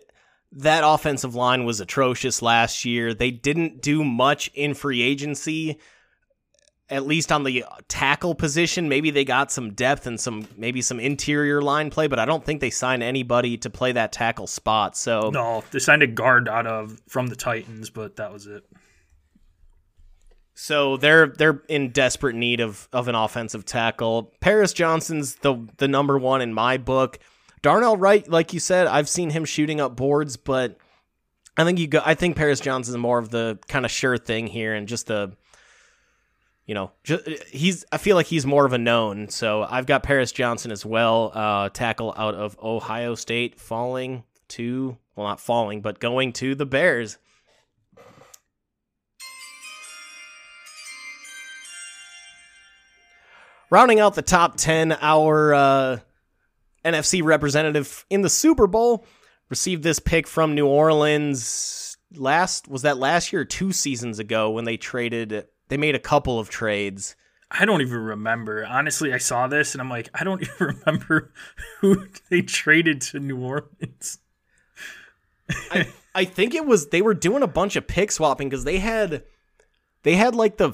That 0.52 0.84
offensive 0.86 1.34
line 1.34 1.66
was 1.66 1.80
atrocious 1.80 2.42
last 2.42 2.86
year. 2.86 3.14
They 3.14 3.32
didn't 3.32 3.82
do 3.82 4.04
much 4.04 4.52
in 4.54 4.74
free 4.74 5.02
agency 5.02 5.80
at 6.90 7.08
least 7.08 7.32
on 7.32 7.44
the 7.44 7.66
tackle 7.88 8.36
position, 8.36 8.90
maybe 8.90 9.10
they 9.10 9.26
got 9.26 9.52
some 9.52 9.74
depth 9.74 10.06
and 10.06 10.20
some 10.20 10.48
maybe 10.58 10.82
some 10.82 11.00
interior 11.00 11.62
line 11.62 11.90
play, 11.90 12.08
but 12.08 12.20
I 12.20 12.26
don't 12.26 12.44
think 12.44 12.62
they 12.62 12.70
signed 12.70 13.02
anybody 13.02 13.58
to 13.58 13.70
play 13.70 13.94
that 13.94 14.12
tackle 14.12 14.48
spot. 14.48 14.98
So 14.98 15.30
no, 15.30 15.64
they 15.72 15.80
signed 15.80 16.04
a 16.04 16.08
guard 16.08 16.50
out 16.50 16.68
of 16.68 17.02
from 17.08 17.28
the 17.28 17.36
Titans, 17.36 17.90
but 17.90 18.18
that 18.18 18.32
was 18.34 18.48
it. 18.48 18.64
So 20.56 20.98
they're 20.98 21.28
they're 21.28 21.64
in 21.68 21.90
desperate 21.90 22.36
need 22.36 22.60
of 22.60 22.88
of 22.94 23.08
an 23.08 23.16
offensive 23.16 23.66
tackle. 23.66 24.34
Paris 24.40 24.74
Johnson's 24.74 25.36
the 25.36 25.68
the 25.78 25.88
number 25.88 26.18
one 26.18 26.42
in 26.42 26.54
my 26.54 26.78
book. 26.78 27.20
Darnell 27.62 27.96
Wright, 27.96 28.28
like 28.30 28.54
you 28.54 28.60
said, 28.60 28.88
I've 28.88 29.08
seen 29.08 29.30
him 29.30 29.46
shooting 29.46 29.80
up 29.80 29.96
boards, 29.96 30.36
but 30.36 30.78
I 31.56 31.64
think 31.64 31.80
you 31.80 31.88
go. 31.88 32.02
I 32.06 32.14
think 32.14 32.36
Paris 32.36 32.60
Johnson's 32.60 32.98
more 32.98 33.20
of 33.20 33.30
the 33.30 33.58
kind 33.68 33.86
of 33.86 33.92
sure 33.92 34.18
thing 34.18 34.48
here, 34.48 34.74
and 34.74 34.88
just 34.88 35.08
the 35.08 35.32
you 36.66 36.74
know, 36.74 36.92
he's. 37.52 37.84
I 37.92 37.98
feel 37.98 38.16
like 38.16 38.28
he's 38.28 38.46
more 38.46 38.66
of 38.66 38.72
a 38.72 38.78
known. 38.78 39.28
So 39.30 39.64
I've 39.64 39.86
got 39.86 40.04
Paris 40.04 40.32
Johnson 40.32 40.72
as 40.72 40.86
well, 40.86 41.32
uh, 41.34 41.70
tackle 41.70 42.14
out 42.16 42.36
of 42.36 42.58
Ohio 42.62 43.16
State, 43.16 43.60
falling 43.60 44.24
to 44.50 44.98
well, 45.16 45.28
not 45.28 45.42
falling, 45.42 45.82
but 45.82 46.00
going 46.00 46.32
to 46.34 46.56
the 46.56 46.66
Bears. 46.66 47.18
Rounding 53.70 54.00
out 54.00 54.16
the 54.16 54.22
top 54.22 54.56
ten, 54.56 54.94
our 55.02 55.54
uh, 55.54 56.00
NFC 56.86 57.24
representative 57.24 58.06
in 58.10 58.22
the 58.22 58.30
Super 58.30 58.68
Bowl 58.68 59.06
received 59.50 59.84
this 59.84 60.00
pick 60.00 60.28
from 60.28 60.56
New 60.56 60.68
Orleans 60.68 61.98
last 62.16 62.68
was 62.68 62.84
that 62.84 62.98
last 62.98 63.34
year 63.34 63.44
two 63.44 63.72
seasons 63.72 64.20
ago 64.20 64.52
when 64.52 64.66
they 64.66 64.78
traded 64.78 65.46
they 65.74 65.78
made 65.78 65.96
a 65.96 66.00
couple 66.00 66.38
of 66.38 66.52
trades. 66.52 67.16
I 67.50 67.66
don't 67.66 67.82
even 67.82 67.98
remember. 67.98 68.64
Honestly, 68.64 69.12
I 69.12 69.18
saw 69.18 69.48
this 69.48 69.74
and 69.74 69.82
I'm 69.82 69.90
like, 69.90 70.08
I 70.14 70.24
don't 70.24 70.40
even 70.60 70.78
remember 70.86 71.34
who 71.80 72.06
they 72.30 72.44
traded 72.44 73.02
to 73.02 73.20
New 73.20 73.40
Orleans. 73.40 74.20
I, 75.72 75.88
I 76.14 76.26
think 76.26 76.54
it 76.54 76.68
was 76.68 76.90
they 76.90 77.02
were 77.02 77.16
doing 77.16 77.42
a 77.42 77.48
bunch 77.48 77.76
of 77.76 77.88
pick 77.88 78.12
swapping 78.12 78.50
because 78.50 78.66
they 78.66 78.78
had 78.78 79.24
they 80.04 80.16
had 80.16 80.36
like 80.36 80.58
the 80.58 80.74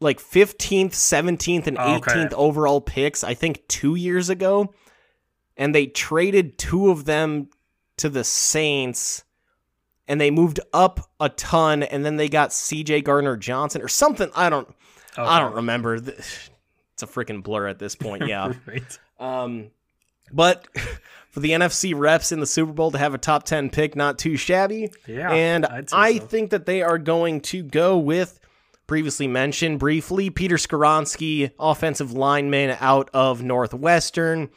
like 0.00 0.20
15th, 0.20 0.92
17th, 0.92 1.66
and 1.66 1.76
18th 1.76 2.06
okay. 2.08 2.34
overall 2.34 2.80
picks, 2.80 3.22
I 3.22 3.34
think 3.34 3.68
two 3.68 3.94
years 3.94 4.30
ago. 4.30 4.72
And 5.58 5.74
they 5.74 5.84
traded 5.84 6.56
two 6.56 6.88
of 6.88 7.04
them 7.04 7.50
to 7.98 8.08
the 8.08 8.24
Saints 8.24 9.22
and 10.10 10.20
they 10.20 10.32
moved 10.32 10.58
up 10.72 11.08
a 11.20 11.28
ton, 11.28 11.84
and 11.84 12.04
then 12.04 12.16
they 12.16 12.28
got 12.28 12.52
C.J. 12.52 13.02
Gardner 13.02 13.36
Johnson 13.36 13.80
or 13.80 13.86
something. 13.86 14.28
I 14.34 14.50
don't, 14.50 14.68
okay. 15.12 15.22
I 15.22 15.38
don't 15.38 15.54
remember. 15.54 15.94
It's 15.94 16.50
a 17.00 17.06
freaking 17.06 17.44
blur 17.44 17.68
at 17.68 17.78
this 17.78 17.94
point. 17.94 18.24
Yeah. 18.26 18.52
right. 18.66 18.98
Um, 19.20 19.70
but 20.32 20.66
for 21.30 21.38
the 21.38 21.52
NFC 21.52 21.94
reps 21.96 22.32
in 22.32 22.40
the 22.40 22.46
Super 22.46 22.72
Bowl 22.72 22.90
to 22.90 22.98
have 22.98 23.14
a 23.14 23.18
top 23.18 23.44
ten 23.44 23.70
pick, 23.70 23.94
not 23.94 24.18
too 24.18 24.36
shabby. 24.36 24.90
Yeah. 25.06 25.30
And 25.30 25.64
I 25.92 26.18
so. 26.18 26.26
think 26.26 26.50
that 26.50 26.66
they 26.66 26.82
are 26.82 26.98
going 26.98 27.40
to 27.42 27.62
go 27.62 27.96
with 27.96 28.40
previously 28.88 29.28
mentioned 29.28 29.78
briefly, 29.78 30.28
Peter 30.28 30.56
Skoronski, 30.56 31.52
offensive 31.60 32.12
lineman 32.12 32.76
out 32.80 33.10
of 33.14 33.44
Northwestern. 33.44 34.50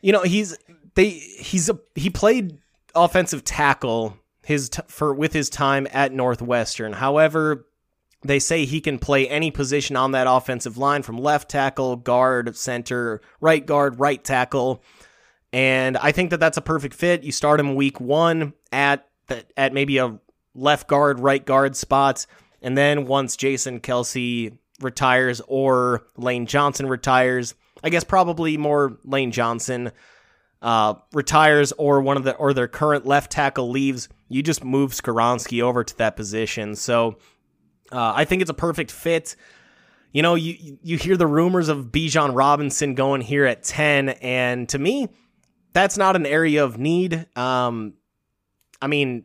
You 0.00 0.10
know, 0.10 0.22
he's 0.22 0.58
they 0.94 1.10
he's 1.10 1.68
a 1.68 1.78
he 1.94 2.10
played 2.10 2.58
offensive 2.96 3.44
tackle 3.44 4.18
his 4.44 4.68
t- 4.68 4.82
for 4.88 5.14
with 5.14 5.32
his 5.32 5.48
time 5.48 5.86
at 5.92 6.12
Northwestern. 6.12 6.94
However, 6.94 7.66
they 8.24 8.38
say 8.38 8.64
he 8.64 8.80
can 8.80 8.98
play 8.98 9.28
any 9.28 9.50
position 9.50 9.96
on 9.96 10.12
that 10.12 10.26
offensive 10.28 10.78
line 10.78 11.02
from 11.02 11.18
left 11.18 11.50
tackle, 11.50 11.96
guard, 11.96 12.56
center, 12.56 13.20
right 13.40 13.64
guard, 13.64 13.98
right 13.98 14.22
tackle. 14.22 14.82
And 15.52 15.96
I 15.96 16.12
think 16.12 16.30
that 16.30 16.40
that's 16.40 16.56
a 16.56 16.62
perfect 16.62 16.94
fit. 16.94 17.24
You 17.24 17.32
start 17.32 17.60
him 17.60 17.74
week 17.74 18.00
1 18.00 18.52
at 18.70 19.08
the, 19.26 19.44
at 19.56 19.72
maybe 19.72 19.98
a 19.98 20.18
left 20.54 20.86
guard, 20.86 21.18
right 21.18 21.44
guard 21.44 21.76
spots, 21.76 22.26
and 22.62 22.78
then 22.78 23.06
once 23.06 23.36
Jason 23.36 23.80
Kelce 23.80 24.56
retires 24.80 25.40
or 25.48 26.06
Lane 26.16 26.46
Johnson 26.46 26.86
retires, 26.86 27.54
I 27.82 27.90
guess 27.90 28.04
probably 28.04 28.56
more 28.56 28.98
Lane 29.04 29.32
Johnson 29.32 29.92
uh, 30.60 30.94
retires 31.12 31.72
or 31.72 32.00
one 32.00 32.16
of 32.16 32.24
the 32.24 32.34
or 32.36 32.54
their 32.54 32.68
current 32.68 33.04
left 33.04 33.32
tackle 33.32 33.70
leaves, 33.70 34.08
you 34.32 34.42
just 34.42 34.64
move 34.64 34.92
Skoronski 34.92 35.62
over 35.62 35.84
to 35.84 35.98
that 35.98 36.16
position. 36.16 36.74
So 36.74 37.18
uh, 37.90 38.12
I 38.14 38.24
think 38.24 38.42
it's 38.42 38.50
a 38.50 38.54
perfect 38.54 38.90
fit. 38.90 39.36
You 40.12 40.22
know, 40.22 40.34
you 40.34 40.78
you 40.82 40.96
hear 40.96 41.16
the 41.16 41.26
rumors 41.26 41.68
of 41.68 41.86
Bijan 41.86 42.34
Robinson 42.34 42.94
going 42.94 43.20
here 43.20 43.44
at 43.46 43.62
ten, 43.62 44.10
and 44.10 44.68
to 44.70 44.78
me, 44.78 45.08
that's 45.72 45.96
not 45.96 46.16
an 46.16 46.26
area 46.26 46.64
of 46.64 46.78
need. 46.78 47.26
Um, 47.36 47.94
I 48.80 48.88
mean, 48.88 49.24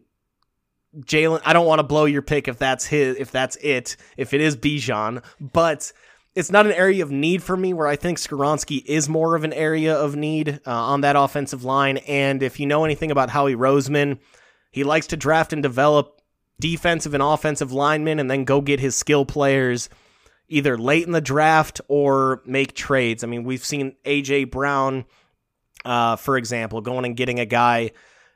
Jalen, 1.00 1.42
I 1.46 1.54
don't 1.54 1.66
want 1.66 1.80
to 1.80 1.84
blow 1.84 2.06
your 2.06 2.22
pick 2.22 2.48
if 2.48 2.58
that's 2.58 2.86
his, 2.86 3.18
if 3.18 3.32
that's 3.32 3.58
it, 3.58 3.98
if 4.16 4.34
it 4.34 4.42
is 4.42 4.56
Bijan, 4.56 5.24
but 5.40 5.92
it's 6.36 6.52
not 6.52 6.66
an 6.66 6.72
area 6.72 7.04
of 7.04 7.12
need 7.12 7.42
for 7.44 7.58
me 7.58 7.74
where 7.74 7.88
I 7.88 7.96
think 7.96 8.18
Skoronski 8.18 8.86
is 8.86 9.10
more 9.10 9.36
of 9.36 9.44
an 9.44 9.54
area 9.54 9.96
of 9.96 10.16
need 10.16 10.60
uh, 10.66 10.72
on 10.72 11.02
that 11.02 11.16
offensive 11.16 11.64
line. 11.64 11.98
And 11.98 12.44
if 12.44 12.60
you 12.60 12.66
know 12.66 12.86
anything 12.86 13.12
about 13.12 13.30
Howie 13.30 13.56
Roseman, 13.56 14.20
he 14.78 14.84
likes 14.84 15.08
to 15.08 15.18
draft 15.18 15.54
and 15.54 15.64
develop 15.64 16.22
defensive 16.60 17.16
and 17.16 17.24
offensive 17.24 17.72
linemen 17.72 18.20
and 18.20 18.30
then 18.30 18.44
go 18.44 18.62
get 18.62 18.80
his 18.80 18.96
skill 18.96 19.26
players 19.26 19.90
either 20.50 20.78
late 20.78 21.04
in 21.04 21.14
the 21.14 21.22
draft 21.22 21.82
or 21.88 22.44
make 22.46 22.76
trades. 22.76 23.24
I 23.24 23.28
mean, 23.28 23.44
we've 23.44 23.66
seen 23.66 23.96
AJ 24.06 24.52
Brown, 24.52 25.06
uh, 25.84 26.16
for 26.16 26.38
example, 26.38 26.82
going 26.82 27.06
and 27.06 27.18
getting 27.18 27.40
a 27.40 27.46
guy 27.46 27.92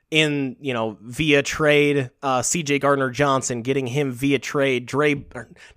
in 0.09 0.57
you 0.59 0.73
know 0.73 0.97
via 1.01 1.41
trade 1.41 2.11
uh 2.21 2.41
CJ 2.41 2.81
Gardner 2.81 3.09
Johnson 3.11 3.61
getting 3.61 3.87
him 3.87 4.11
via 4.11 4.39
trade 4.39 4.85
Dre 4.85 5.25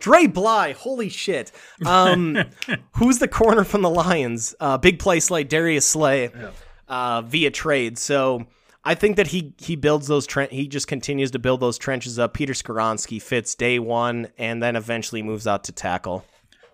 Dre 0.00 0.26
Bly 0.26 0.72
holy 0.72 1.08
shit 1.08 1.52
um 1.86 2.36
who's 2.96 3.20
the 3.20 3.28
corner 3.28 3.62
from 3.62 3.82
the 3.82 3.90
Lions 3.90 4.52
uh 4.58 4.76
big 4.76 4.98
play 4.98 5.20
Slay 5.20 5.44
Darius 5.44 5.86
Slay 5.86 6.32
yeah. 6.34 6.50
uh 6.88 7.22
via 7.22 7.52
trade 7.52 7.96
so 7.96 8.44
I 8.84 8.94
think 8.94 9.16
that 9.16 9.28
he 9.28 9.54
he 9.58 9.76
builds 9.76 10.06
those 10.06 10.26
tre- 10.26 10.48
he 10.50 10.68
just 10.68 10.86
continues 10.86 11.30
to 11.32 11.38
build 11.38 11.60
those 11.60 11.78
trenches 11.78 12.18
up 12.18 12.34
Peter 12.34 12.52
Skoronski 12.52 13.20
fits 13.20 13.54
day 13.54 13.78
1 13.78 14.28
and 14.38 14.62
then 14.62 14.76
eventually 14.76 15.22
moves 15.22 15.46
out 15.46 15.64
to 15.64 15.72
tackle 15.72 16.24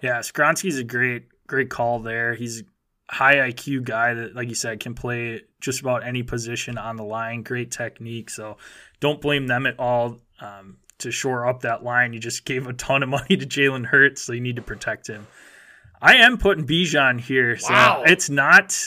yeah 0.03 0.19
Skoronski's 0.19 0.79
a 0.79 0.85
great 0.85 1.27
great 1.47 1.71
call 1.71 2.01
there 2.01 2.35
he's 2.35 2.63
a 2.63 2.65
high 3.11 3.37
IQ 3.37 3.85
guy 3.85 4.15
that, 4.15 4.35
like 4.35 4.49
you 4.49 4.55
said, 4.55 4.81
can 4.81 4.95
play 4.95 5.43
just 5.61 5.81
about 5.81 6.07
any 6.07 6.23
position 6.23 6.79
on 6.79 6.97
the 6.97 7.03
line. 7.03 7.43
Great 7.43 7.71
technique. 7.71 8.31
So 8.31 8.57
don't 9.01 9.21
blame 9.21 9.47
them 9.47 9.67
at 9.67 9.79
all 9.79 10.19
um, 10.41 10.79
to 10.99 11.11
shore 11.11 11.47
up 11.47 11.63
that 11.63 11.83
line. 11.83 12.13
You 12.13 12.21
just 12.21 12.45
gave 12.45 12.67
a 12.67 12.73
ton 12.73 13.03
of 13.03 13.09
money 13.09 13.37
to 13.37 13.47
Jalen 13.47 13.87
Hurts, 13.87 14.23
so 14.23 14.33
you 14.33 14.41
need 14.41 14.57
to 14.57 14.63
protect 14.63 15.09
him. 15.09 15.27
I 16.01 16.17
am 16.17 16.39
putting 16.39 16.67
Bijan 16.67 17.21
here. 17.21 17.59
So 17.59 17.73
wow. 17.73 18.05
it's 18.07 18.31
not 18.31 18.79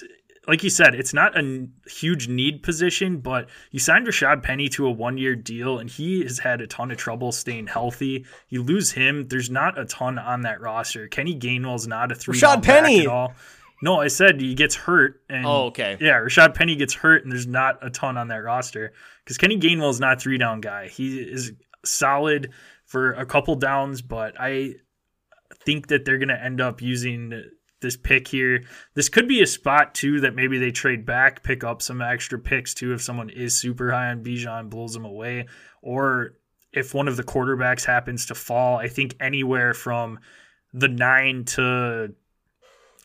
like 0.48 0.64
you 0.64 0.70
said, 0.70 0.94
it's 0.94 1.14
not 1.14 1.38
a 1.38 1.68
huge 1.88 2.28
need 2.28 2.64
position, 2.64 3.20
but 3.20 3.50
you 3.72 3.80
signed 3.80 4.08
Rashad 4.08 4.44
Penny 4.44 4.68
to 4.70 4.86
a 4.86 4.91
one 4.91 5.18
year 5.18 5.36
deal, 5.36 5.80
and 5.80 5.89
he 5.89 6.24
has 6.24 6.39
had 6.39 6.60
a 6.60 6.68
ton 6.68 6.91
of 6.91 6.98
trouble 6.98 7.32
staying 7.32 7.68
healthy. 7.68 8.26
You 8.50 8.64
lose 8.64 8.91
him, 8.91 9.28
there's 9.30 9.50
not 9.50 9.80
a 9.80 9.86
ton 9.86 10.20
on 10.20 10.41
that 10.41 10.60
roster. 10.60 11.08
Kenny 11.08 11.38
Gainwell's 11.38 11.88
not 11.88 12.12
a 12.12 12.16
three. 12.16 12.38
Rashad 12.38 12.64
Penny 12.64 13.02
at 13.02 13.08
all. 13.08 13.34
No, 13.82 14.00
I 14.00 14.08
said 14.08 14.39
he 14.39 14.54
gets 14.54 14.76
hurt. 14.76 15.22
And 15.30 15.46
oh, 15.46 15.66
okay. 15.66 15.98
Yeah, 16.00 16.20
Rashad 16.20 16.56
Penny 16.56 16.76
gets 16.76 16.94
hurt, 16.94 17.24
and 17.24 17.32
there's 17.32 17.48
not 17.48 17.86
a 17.86 17.89
ton 17.89 18.18
on 18.18 18.28
that 18.30 18.44
roster 18.44 18.94
because 19.24 19.38
Kenny 19.38 19.58
Gainwell 19.60 19.89
is 19.89 20.00
not 20.00 20.18
a 20.18 20.20
three 20.20 20.38
down 20.38 20.62
guy. 20.62 20.88
He 20.88 21.20
is 21.20 21.54
solid 21.86 22.52
for 22.86 23.14
a 23.14 23.26
couple 23.26 23.56
downs, 23.56 24.02
but 24.02 24.36
I 24.39 24.76
think 25.66 25.88
that 25.88 26.06
they're 26.06 26.18
going 26.18 26.30
to 26.30 26.41
end 26.41 26.62
up 26.62 26.82
using 26.82 27.44
this 27.84 27.95
pick 27.95 28.27
here. 28.27 28.63
This 28.95 29.09
could 29.09 29.27
be 29.27 29.43
a 29.43 29.47
spot 29.47 29.93
too 29.93 30.19
that 30.21 30.34
maybe 30.34 30.57
they 30.57 30.71
trade 30.71 31.05
back, 31.05 31.43
pick 31.43 31.63
up 31.63 31.84
some 31.84 32.01
extra 32.01 32.39
picks 32.39 32.73
too 32.73 32.93
if 32.93 33.01
someone 33.03 33.29
is 33.29 33.55
super 33.55 33.91
high 33.91 34.09
on 34.09 34.23
Bijan, 34.23 34.71
blows 34.71 34.93
them 34.93 35.05
away, 35.05 35.45
or 35.84 36.34
if 36.71 36.95
one 36.95 37.07
of 37.07 37.17
the 37.17 37.23
quarterbacks 37.23 37.86
happens 37.86 38.25
to 38.25 38.36
fall. 38.36 38.77
I 38.77 38.88
think 38.88 39.15
anywhere 39.19 39.75
from 39.75 40.19
the 40.73 40.88
nine 40.88 41.45
to 41.45 42.15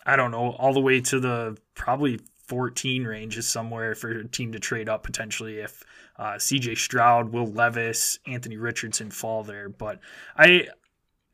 I 0.07 0.17
don't 0.17 0.31
know, 0.31 0.53
all 0.53 0.73
the 0.73 0.81
way 0.81 1.03
to 1.03 1.21
the 1.21 1.59
probably 1.75 2.19
14 2.47 3.05
range 3.05 3.37
is 3.37 3.47
somewhere 3.47 3.95
for 3.95 4.11
a 4.11 4.27
team 4.27 4.53
to 4.53 4.59
trade 4.59 4.89
up 4.89 5.03
potentially 5.03 5.59
if 5.59 5.85
uh, 6.19 6.35
CJ 6.35 6.79
Stroud, 6.79 7.33
Will 7.33 7.47
Levis, 7.47 8.19
Anthony 8.27 8.57
Richardson 8.57 9.11
fall 9.11 9.45
there. 9.45 9.69
But 9.69 10.01
I 10.37 10.69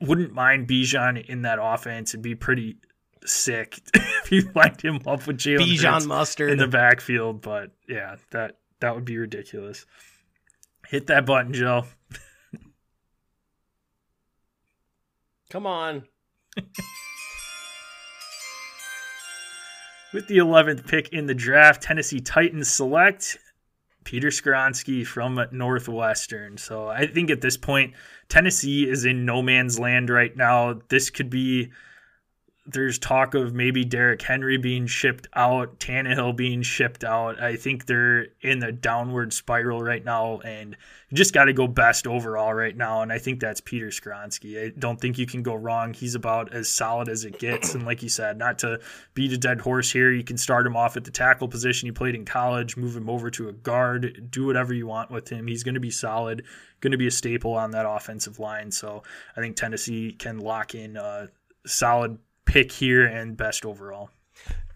wouldn't 0.01 0.33
mind 0.33 0.69
Bijan 0.69 1.25
in 1.25 1.43
that 1.43 1.59
offense. 1.63 2.11
It'd 2.11 2.23
be 2.23 2.35
pretty 2.35 2.79
sick 3.25 3.81
if 3.95 4.33
you 4.33 4.51
lined 4.55 4.81
him 4.81 5.01
up 5.07 5.27
with 5.27 5.39
Jalen 5.39 5.67
Bijan 5.67 6.07
Mustard 6.07 6.51
in 6.51 6.59
the 6.59 6.69
backfield. 6.69 7.41
But 7.41 7.71
yeah, 7.89 8.17
that 8.31 8.59
that 8.81 8.95
would 8.95 9.05
be 9.05 9.19
ridiculous. 9.19 9.87
Hit 10.87 11.07
that 11.09 11.27
button, 11.27 11.53
Joe. 11.53 11.85
Come 15.51 15.67
on. 15.67 16.05
With 20.13 20.29
the 20.29 20.39
11th 20.39 20.87
pick 20.87 21.09
in 21.09 21.27
the 21.27 21.35
draft, 21.35 21.83
Tennessee 21.83 22.21
Titans 22.21 22.69
select 22.69 23.37
Peter 24.05 24.29
Skoronski 24.29 25.05
from 25.05 25.45
Northwestern. 25.51 26.57
So 26.57 26.87
I 26.87 27.07
think 27.07 27.31
at 27.31 27.41
this 27.41 27.57
point, 27.57 27.95
Tennessee 28.29 28.89
is 28.89 29.05
in 29.05 29.25
no 29.25 29.43
man's 29.43 29.79
land 29.79 30.11
right 30.11 30.37
now. 30.37 30.81
This 30.89 31.11
could 31.11 31.31
be 31.31 31.73
there's 32.67 32.99
talk 32.99 33.35
of 33.35 33.53
maybe 33.53 33.85
Derrick 33.85 34.23
Henry 34.23 34.57
being 34.57 34.87
shipped 34.87 35.29
out, 35.35 35.79
Tannehill 35.79 36.35
being 36.35 36.63
shipped 36.63 37.05
out. 37.05 37.39
I 37.41 37.57
think 37.57 37.85
they're 37.85 38.29
in 38.41 38.61
the 38.61 38.73
downward 38.73 39.35
spiral 39.35 39.83
right 39.83 40.03
now, 40.03 40.39
and 40.41 40.75
you 41.11 41.17
just 41.17 41.35
got 41.35 41.45
to 41.45 41.53
go 41.53 41.67
best 41.67 42.07
overall 42.07 42.55
right 42.55 42.75
now. 42.75 43.03
And 43.03 43.13
I 43.13 43.19
think 43.19 43.39
that's 43.39 43.61
Peter 43.61 43.89
Skoronski. 43.89 44.65
I 44.65 44.73
don't 44.79 44.99
think 44.99 45.19
you 45.19 45.27
can 45.27 45.43
go 45.43 45.55
wrong. 45.55 45.93
He's 45.93 46.15
about 46.15 46.55
as 46.55 46.71
solid 46.71 47.11
as 47.11 47.27
it 47.27 47.39
gets. 47.39 47.75
And 47.75 47.85
like 47.85 48.03
you 48.03 48.09
said, 48.09 48.39
not 48.39 48.59
to 48.61 48.81
beat 49.13 49.33
a 49.33 49.39
dead 49.39 49.61
horse 49.61 49.93
here, 49.93 50.11
you 50.11 50.25
can 50.25 50.39
start 50.39 50.67
him 50.67 50.77
off 50.77 50.97
at 50.97 51.05
the 51.05 51.11
tackle 51.11 51.49
position. 51.49 51.87
He 51.87 51.93
played 51.93 52.15
in 52.15 52.25
college, 52.25 52.79
move 52.79 52.97
him 52.97 53.11
over 53.11 53.31
to 53.33 53.51
a 53.51 53.53
guard, 53.53 54.31
do 54.31 54.47
whatever 54.47 54.73
you 54.73 54.87
want 54.87 55.11
with 55.11 55.29
him. 55.29 55.47
He's 55.49 55.65
going 55.65 55.75
to 55.75 55.81
be 55.81 55.91
solid, 55.91 56.45
going 56.81 56.93
to 56.93 56.99
be 56.99 57.09
a 57.09 57.11
staple 57.11 57.53
on 57.53 57.73
that 57.73 57.87
offensive 57.87 58.39
line. 58.39 58.71
So 58.71 59.03
I 59.37 59.41
think 59.41 59.57
Tennessee 59.57 60.13
can 60.13 60.39
lock 60.39 60.75
in 60.75 60.97
a 60.97 61.29
solid 61.67 62.19
pick 62.45 62.73
here 62.73 63.07
and 63.07 63.37
best 63.37 63.65
overall. 63.65 64.11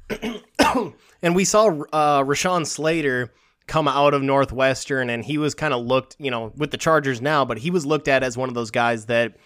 and 1.22 1.34
we 1.34 1.44
saw 1.44 1.66
uh, 1.66 2.22
Rashawn 2.22 2.66
Slater 2.66 3.32
come 3.66 3.86
out 3.86 4.14
of 4.14 4.22
Northwestern, 4.22 5.10
and 5.10 5.24
he 5.24 5.38
was 5.38 5.54
kind 5.54 5.74
of 5.74 5.84
looked, 5.84 6.16
you 6.18 6.30
know, 6.30 6.52
with 6.56 6.70
the 6.70 6.76
Chargers 6.76 7.20
now, 7.20 7.44
but 7.44 7.58
he 7.58 7.70
was 7.70 7.84
looked 7.84 8.08
at 8.08 8.22
as 8.22 8.36
one 8.36 8.48
of 8.48 8.54
those 8.54 8.70
guys 8.70 9.06
that 9.06 9.36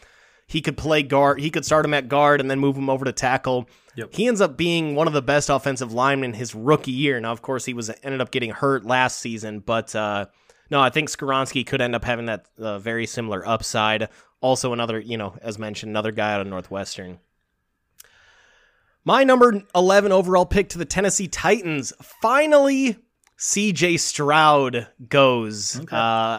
he 0.46 0.60
could 0.60 0.76
play 0.76 1.02
guard. 1.02 1.40
He 1.40 1.50
could 1.50 1.64
start 1.64 1.84
him 1.84 1.94
at 1.94 2.08
guard 2.08 2.40
and 2.40 2.50
then 2.50 2.58
move 2.58 2.76
him 2.76 2.88
over 2.88 3.04
to 3.04 3.12
tackle. 3.12 3.68
Yep. 3.96 4.14
He 4.14 4.26
ends 4.26 4.40
up 4.40 4.56
being 4.56 4.94
one 4.94 5.06
of 5.06 5.12
the 5.12 5.22
best 5.22 5.50
offensive 5.50 5.92
linemen 5.92 6.34
his 6.34 6.54
rookie 6.54 6.92
year. 6.92 7.20
Now, 7.20 7.32
of 7.32 7.42
course, 7.42 7.64
he 7.64 7.74
was 7.74 7.90
ended 8.02 8.20
up 8.20 8.30
getting 8.30 8.50
hurt 8.50 8.84
last 8.84 9.18
season, 9.18 9.60
but 9.60 9.94
uh, 9.94 10.26
no, 10.70 10.80
I 10.80 10.90
think 10.90 11.10
Skoronski 11.10 11.66
could 11.66 11.80
end 11.80 11.94
up 11.94 12.04
having 12.04 12.26
that 12.26 12.46
uh, 12.58 12.78
very 12.78 13.06
similar 13.06 13.46
upside. 13.46 14.08
Also, 14.40 14.72
another, 14.72 14.98
you 14.98 15.16
know, 15.16 15.36
as 15.42 15.58
mentioned, 15.58 15.90
another 15.90 16.12
guy 16.12 16.32
out 16.32 16.40
of 16.40 16.46
Northwestern. 16.46 17.18
My 19.04 19.24
number 19.24 19.62
11 19.74 20.12
overall 20.12 20.46
pick 20.46 20.68
to 20.70 20.78
the 20.78 20.84
Tennessee 20.84 21.28
Titans. 21.28 21.92
Finally, 22.20 22.96
CJ 23.38 23.98
Stroud 23.98 24.86
goes. 25.08 25.80
Okay. 25.80 25.96
Uh, 25.96 26.38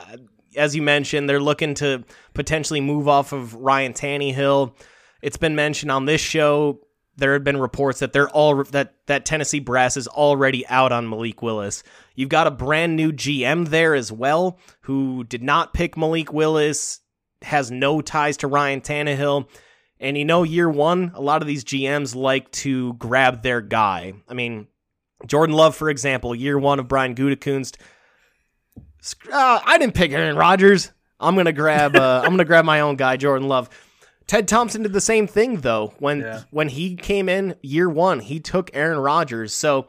as 0.56 0.76
you 0.76 0.82
mentioned, 0.82 1.28
they're 1.28 1.42
looking 1.42 1.74
to 1.76 2.04
potentially 2.34 2.80
move 2.80 3.08
off 3.08 3.34
of 3.34 3.56
Ryan 3.56 3.94
Tannehill. 3.94 4.74
It's 5.22 5.38
been 5.38 5.56
mentioned 5.56 5.92
on 5.92 6.06
this 6.06 6.22
show. 6.22 6.80
There 7.16 7.34
have 7.34 7.44
been 7.44 7.58
reports 7.58 8.00
that 8.00 8.14
they're 8.14 8.30
all 8.30 8.64
that 8.64 8.96
that 9.06 9.26
Tennessee 9.26 9.60
brass 9.60 9.98
is 9.98 10.08
already 10.08 10.66
out 10.68 10.92
on 10.92 11.10
Malik 11.10 11.42
Willis. 11.42 11.84
You've 12.16 12.30
got 12.30 12.48
a 12.48 12.52
brand 12.52 12.96
new 12.96 13.12
GM 13.12 13.70
there 13.70 13.94
as 13.94 14.12
well, 14.12 14.58
who 14.82 15.24
did 15.24 15.44
not 15.44 15.74
pick 15.74 15.96
Malik 15.96 16.34
Willis 16.34 17.02
has 17.44 17.70
no 17.70 18.02
ties 18.02 18.38
to 18.38 18.48
Ryan 18.48 18.82
Tannehill. 18.82 19.48
And 20.04 20.18
you 20.18 20.26
know, 20.26 20.44
year 20.44 20.70
one, 20.70 21.12
a 21.16 21.22
lot 21.22 21.42
of 21.42 21.48
these 21.48 21.64
GMs 21.64 22.14
like 22.16 22.52
to 22.52 22.94
grab 22.96 23.42
their 23.42 23.62
guy. 23.62 24.14
I 24.28 24.34
mean, 24.34 24.68
Jordan 25.26 25.56
Love, 25.56 25.76
for 25.76 25.90
example, 25.90 26.36
year 26.36 26.60
one 26.60 26.80
of 26.80 26.88
Brian 26.88 27.16
Gutekunst. 27.16 27.78
Uh, 29.32 29.60
I 29.66 29.78
didn't 29.78 29.96
pick 29.96 30.12
Aaron 30.12 30.36
Rodgers. 30.36 30.92
I'm 31.20 31.36
gonna 31.36 31.52
grab. 31.54 31.96
Uh, 31.96 32.22
I'm 32.24 32.32
gonna 32.32 32.46
grab 32.46 32.66
my 32.66 32.82
own 32.82 32.96
guy, 32.96 33.18
Jordan 33.18 33.48
Love. 33.48 33.70
Ted 34.28 34.48
Thompson 34.48 34.84
did 34.84 34.94
the 34.94 35.02
same 35.02 35.28
thing 35.28 35.58
though. 35.62 35.94
When 36.00 36.22
Yeah. 36.22 36.42
when 36.52 36.70
he 36.70 36.96
came 36.96 37.28
in 37.30 37.56
year 37.62 37.90
one, 37.90 38.20
he 38.20 38.40
took 38.40 38.70
Aaron 38.74 38.98
Rodgers. 39.00 39.54
So 39.54 39.88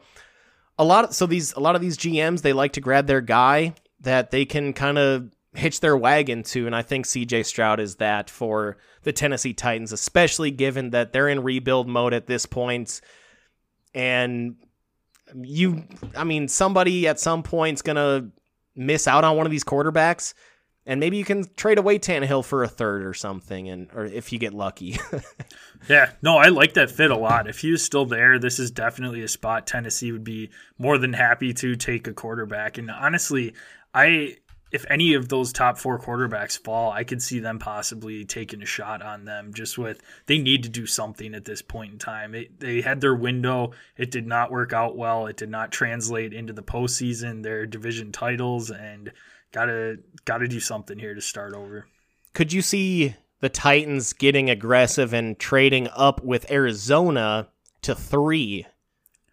a 0.77 0.83
lot 0.83 1.05
of 1.05 1.13
so 1.15 1.25
these 1.25 1.53
a 1.53 1.59
lot 1.59 1.75
of 1.75 1.81
these 1.81 1.97
GMs 1.97 2.41
they 2.41 2.53
like 2.53 2.73
to 2.73 2.81
grab 2.81 3.07
their 3.07 3.21
guy 3.21 3.75
that 4.01 4.31
they 4.31 4.45
can 4.45 4.73
kind 4.73 4.97
of 4.97 5.29
hitch 5.55 5.79
their 5.79 5.97
wagon 5.97 6.43
to, 6.43 6.65
and 6.65 6.75
I 6.75 6.81
think 6.81 7.05
CJ 7.05 7.45
Stroud 7.45 7.79
is 7.79 7.95
that 7.95 8.29
for 8.29 8.77
the 9.03 9.13
Tennessee 9.13 9.53
Titans, 9.53 9.91
especially 9.91 10.51
given 10.51 10.91
that 10.91 11.13
they're 11.13 11.29
in 11.29 11.43
rebuild 11.43 11.87
mode 11.87 12.13
at 12.13 12.27
this 12.27 12.45
point. 12.45 13.01
and 13.93 14.55
you, 15.33 15.83
I 16.15 16.23
mean, 16.23 16.47
somebody 16.47 17.07
at 17.07 17.19
some 17.19 17.41
point's 17.41 17.81
gonna 17.81 18.29
miss 18.75 19.07
out 19.07 19.23
on 19.23 19.37
one 19.37 19.45
of 19.45 19.51
these 19.51 19.63
quarterbacks. 19.63 20.33
And 20.87 20.99
maybe 20.99 21.17
you 21.17 21.25
can 21.25 21.45
trade 21.55 21.79
away 21.79 21.97
Tannehill 21.97 22.45
for 22.45 22.63
a 22.63 22.67
third 22.67 23.03
or 23.07 23.15
something, 23.15 23.67
and 23.67 23.89
or 23.95 24.05
if 24.05 24.31
you 24.31 24.37
get 24.37 24.53
lucky. 24.53 24.99
Yeah, 25.87 26.11
no, 26.21 26.37
I 26.37 26.47
like 26.47 26.73
that 26.73 26.89
fit 26.89 27.11
a 27.11 27.17
lot. 27.17 27.47
If 27.47 27.59
he 27.59 27.71
was 27.71 27.83
still 27.83 28.05
there, 28.05 28.39
this 28.39 28.57
is 28.59 28.71
definitely 28.71 29.21
a 29.21 29.27
spot 29.27 29.67
Tennessee 29.67 30.11
would 30.11 30.23
be 30.23 30.49
more 30.79 30.97
than 30.97 31.13
happy 31.13 31.53
to 31.53 31.75
take 31.75 32.07
a 32.07 32.13
quarterback. 32.13 32.77
And 32.77 32.89
honestly, 32.89 33.53
I 33.93 34.37
if 34.75 34.85
any 34.89 35.13
of 35.13 35.29
those 35.29 35.53
top 35.53 35.77
four 35.77 35.97
quarterbacks 35.97 36.59
fall, 36.59 36.91
I 36.91 37.05
could 37.05 37.21
see 37.21 37.39
them 37.39 37.59
possibly 37.59 38.25
taking 38.25 38.61
a 38.61 38.65
shot 38.65 39.01
on 39.01 39.23
them. 39.23 39.53
Just 39.53 39.77
with 39.77 40.01
they 40.25 40.37
need 40.37 40.63
to 40.63 40.69
do 40.69 40.85
something 40.85 41.33
at 41.33 41.45
this 41.45 41.61
point 41.61 41.93
in 41.93 41.97
time. 41.97 42.35
It, 42.35 42.59
they 42.59 42.81
had 42.81 42.99
their 42.99 43.15
window. 43.15 43.71
It 43.97 44.11
did 44.11 44.27
not 44.27 44.51
work 44.51 44.73
out 44.73 44.97
well. 44.97 45.27
It 45.27 45.37
did 45.37 45.49
not 45.49 45.71
translate 45.71 46.33
into 46.33 46.51
the 46.51 46.61
postseason. 46.61 47.41
Their 47.41 47.65
division 47.65 48.11
titles 48.11 48.69
and 48.69 49.13
gotta 49.53 49.99
gotta 50.25 50.49
do 50.49 50.59
something 50.59 50.99
here 50.99 51.15
to 51.15 51.21
start 51.21 51.53
over. 51.53 51.87
Could 52.33 52.51
you 52.51 52.61
see 52.61 53.15
the 53.39 53.47
Titans 53.47 54.11
getting 54.11 54.49
aggressive 54.49 55.13
and 55.13 55.39
trading 55.39 55.87
up 55.95 56.21
with 56.21 56.51
Arizona 56.51 57.47
to 57.83 57.95
three? 57.95 58.67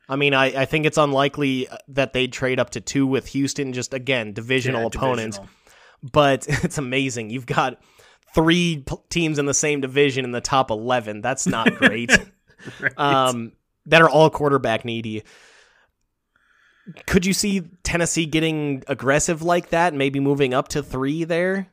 I 0.08 0.16
mean, 0.16 0.34
I, 0.34 0.62
I 0.62 0.64
think 0.64 0.84
it's 0.86 0.98
unlikely 0.98 1.68
that 1.88 2.12
they'd 2.12 2.32
trade 2.32 2.58
up 2.60 2.70
to 2.70 2.80
two 2.80 3.06
with 3.06 3.28
Houston, 3.28 3.72
just 3.72 3.94
again, 3.94 4.32
divisional 4.32 4.82
Yeah, 4.82 4.86
opponents. 4.88 5.38
divisional. 5.38 5.58
But 6.12 6.46
it's 6.64 6.78
amazing. 6.78 7.30
You've 7.30 7.46
got 7.46 7.80
three 8.34 8.82
p- 8.86 8.96
teams 9.08 9.38
in 9.38 9.46
the 9.46 9.54
same 9.54 9.80
division 9.80 10.24
in 10.24 10.32
the 10.32 10.40
top 10.40 10.70
11. 10.70 11.20
That's 11.20 11.46
not 11.46 11.74
great. 11.76 12.10
Right. 12.80 12.92
um, 12.98 13.52
that 13.86 14.02
are 14.02 14.08
all 14.10 14.28
quarterback 14.30 14.84
needy. 14.84 15.22
Could 17.06 17.24
you 17.24 17.32
see 17.32 17.60
Tennessee 17.84 18.26
getting 18.26 18.82
aggressive 18.88 19.42
like 19.42 19.70
that, 19.70 19.94
maybe 19.94 20.18
moving 20.20 20.52
up 20.52 20.68
to 20.68 20.82
three 20.82 21.24
there? 21.24 21.68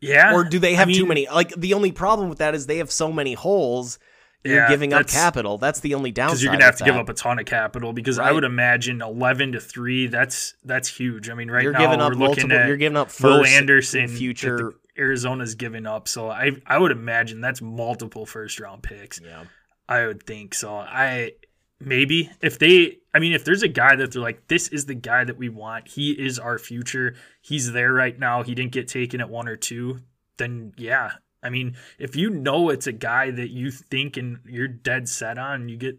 yeah, 0.00 0.34
or 0.34 0.44
do 0.44 0.58
they 0.58 0.72
I 0.74 0.78
have 0.78 0.88
too 0.90 1.04
many? 1.06 1.28
Like 1.28 1.50
the 1.54 1.74
only 1.74 1.92
problem 1.92 2.28
with 2.30 2.38
that 2.38 2.54
is 2.54 2.66
they 2.66 2.78
have 2.78 2.90
so 2.90 3.12
many 3.12 3.34
holes. 3.34 3.98
You're 4.42 4.56
Yeah, 4.56 4.68
giving 4.68 4.92
up 4.92 5.06
capital. 5.06 5.58
That's 5.58 5.80
the 5.80 5.94
only 5.94 6.12
downside. 6.12 6.30
because 6.32 6.42
you're 6.44 6.52
gonna 6.52 6.64
have 6.64 6.76
to 6.76 6.84
give 6.84 6.96
up 6.96 7.08
a 7.08 7.14
ton 7.14 7.38
of 7.38 7.44
capital 7.46 7.92
because 7.92 8.18
I 8.18 8.32
would 8.32 8.44
imagine 8.44 9.02
eleven 9.02 9.52
to 9.52 9.60
three. 9.60 10.06
That's 10.06 10.54
that's 10.64 10.88
huge. 10.88 11.28
I 11.28 11.34
mean, 11.34 11.50
right 11.50 11.62
You're 11.62 11.72
now 11.72 11.80
giving 11.80 11.98
we're 11.98 12.26
looking 12.28 12.50
at 12.52 12.66
You're 12.66 12.76
giving 12.78 12.96
up 12.96 13.10
Will 13.20 13.44
Anderson, 13.44 14.00
in 14.04 14.08
future. 14.08 14.74
Arizona's 14.98 15.54
giving 15.54 15.86
up. 15.86 16.08
So 16.08 16.30
I 16.30 16.52
I 16.66 16.78
would 16.78 16.90
imagine 16.92 17.40
that's 17.40 17.60
multiple 17.62 18.24
first 18.26 18.58
round 18.60 18.82
picks. 18.82 19.20
yeah, 19.20 19.44
I 19.88 20.06
would 20.06 20.22
think 20.24 20.54
so. 20.54 20.74
I 20.74 21.32
maybe 21.78 22.30
if 22.42 22.58
they, 22.58 22.98
I 23.14 23.18
mean, 23.18 23.32
if 23.32 23.44
there's 23.44 23.62
a 23.62 23.68
guy 23.68 23.96
that 23.96 24.12
they're 24.12 24.20
like, 24.22 24.48
this 24.48 24.68
is 24.68 24.86
the 24.86 24.94
guy 24.94 25.24
that 25.24 25.36
we 25.38 25.48
want. 25.48 25.88
He 25.88 26.12
is 26.12 26.38
our 26.38 26.58
future. 26.58 27.14
He's 27.40 27.72
there 27.72 27.92
right 27.92 28.18
now. 28.18 28.42
He 28.42 28.54
didn't 28.54 28.72
get 28.72 28.88
taken 28.88 29.20
at 29.20 29.28
one 29.30 29.48
or 29.48 29.56
two. 29.56 30.00
Then 30.38 30.72
yeah, 30.76 31.12
I 31.42 31.50
mean, 31.50 31.76
if 31.98 32.16
you 32.16 32.30
know 32.30 32.68
it's 32.70 32.86
a 32.86 32.92
guy 32.92 33.30
that 33.30 33.50
you 33.50 33.70
think 33.70 34.16
and 34.16 34.40
you're 34.46 34.68
dead 34.68 35.08
set 35.08 35.38
on, 35.38 35.68
you 35.68 35.76
get 35.76 35.98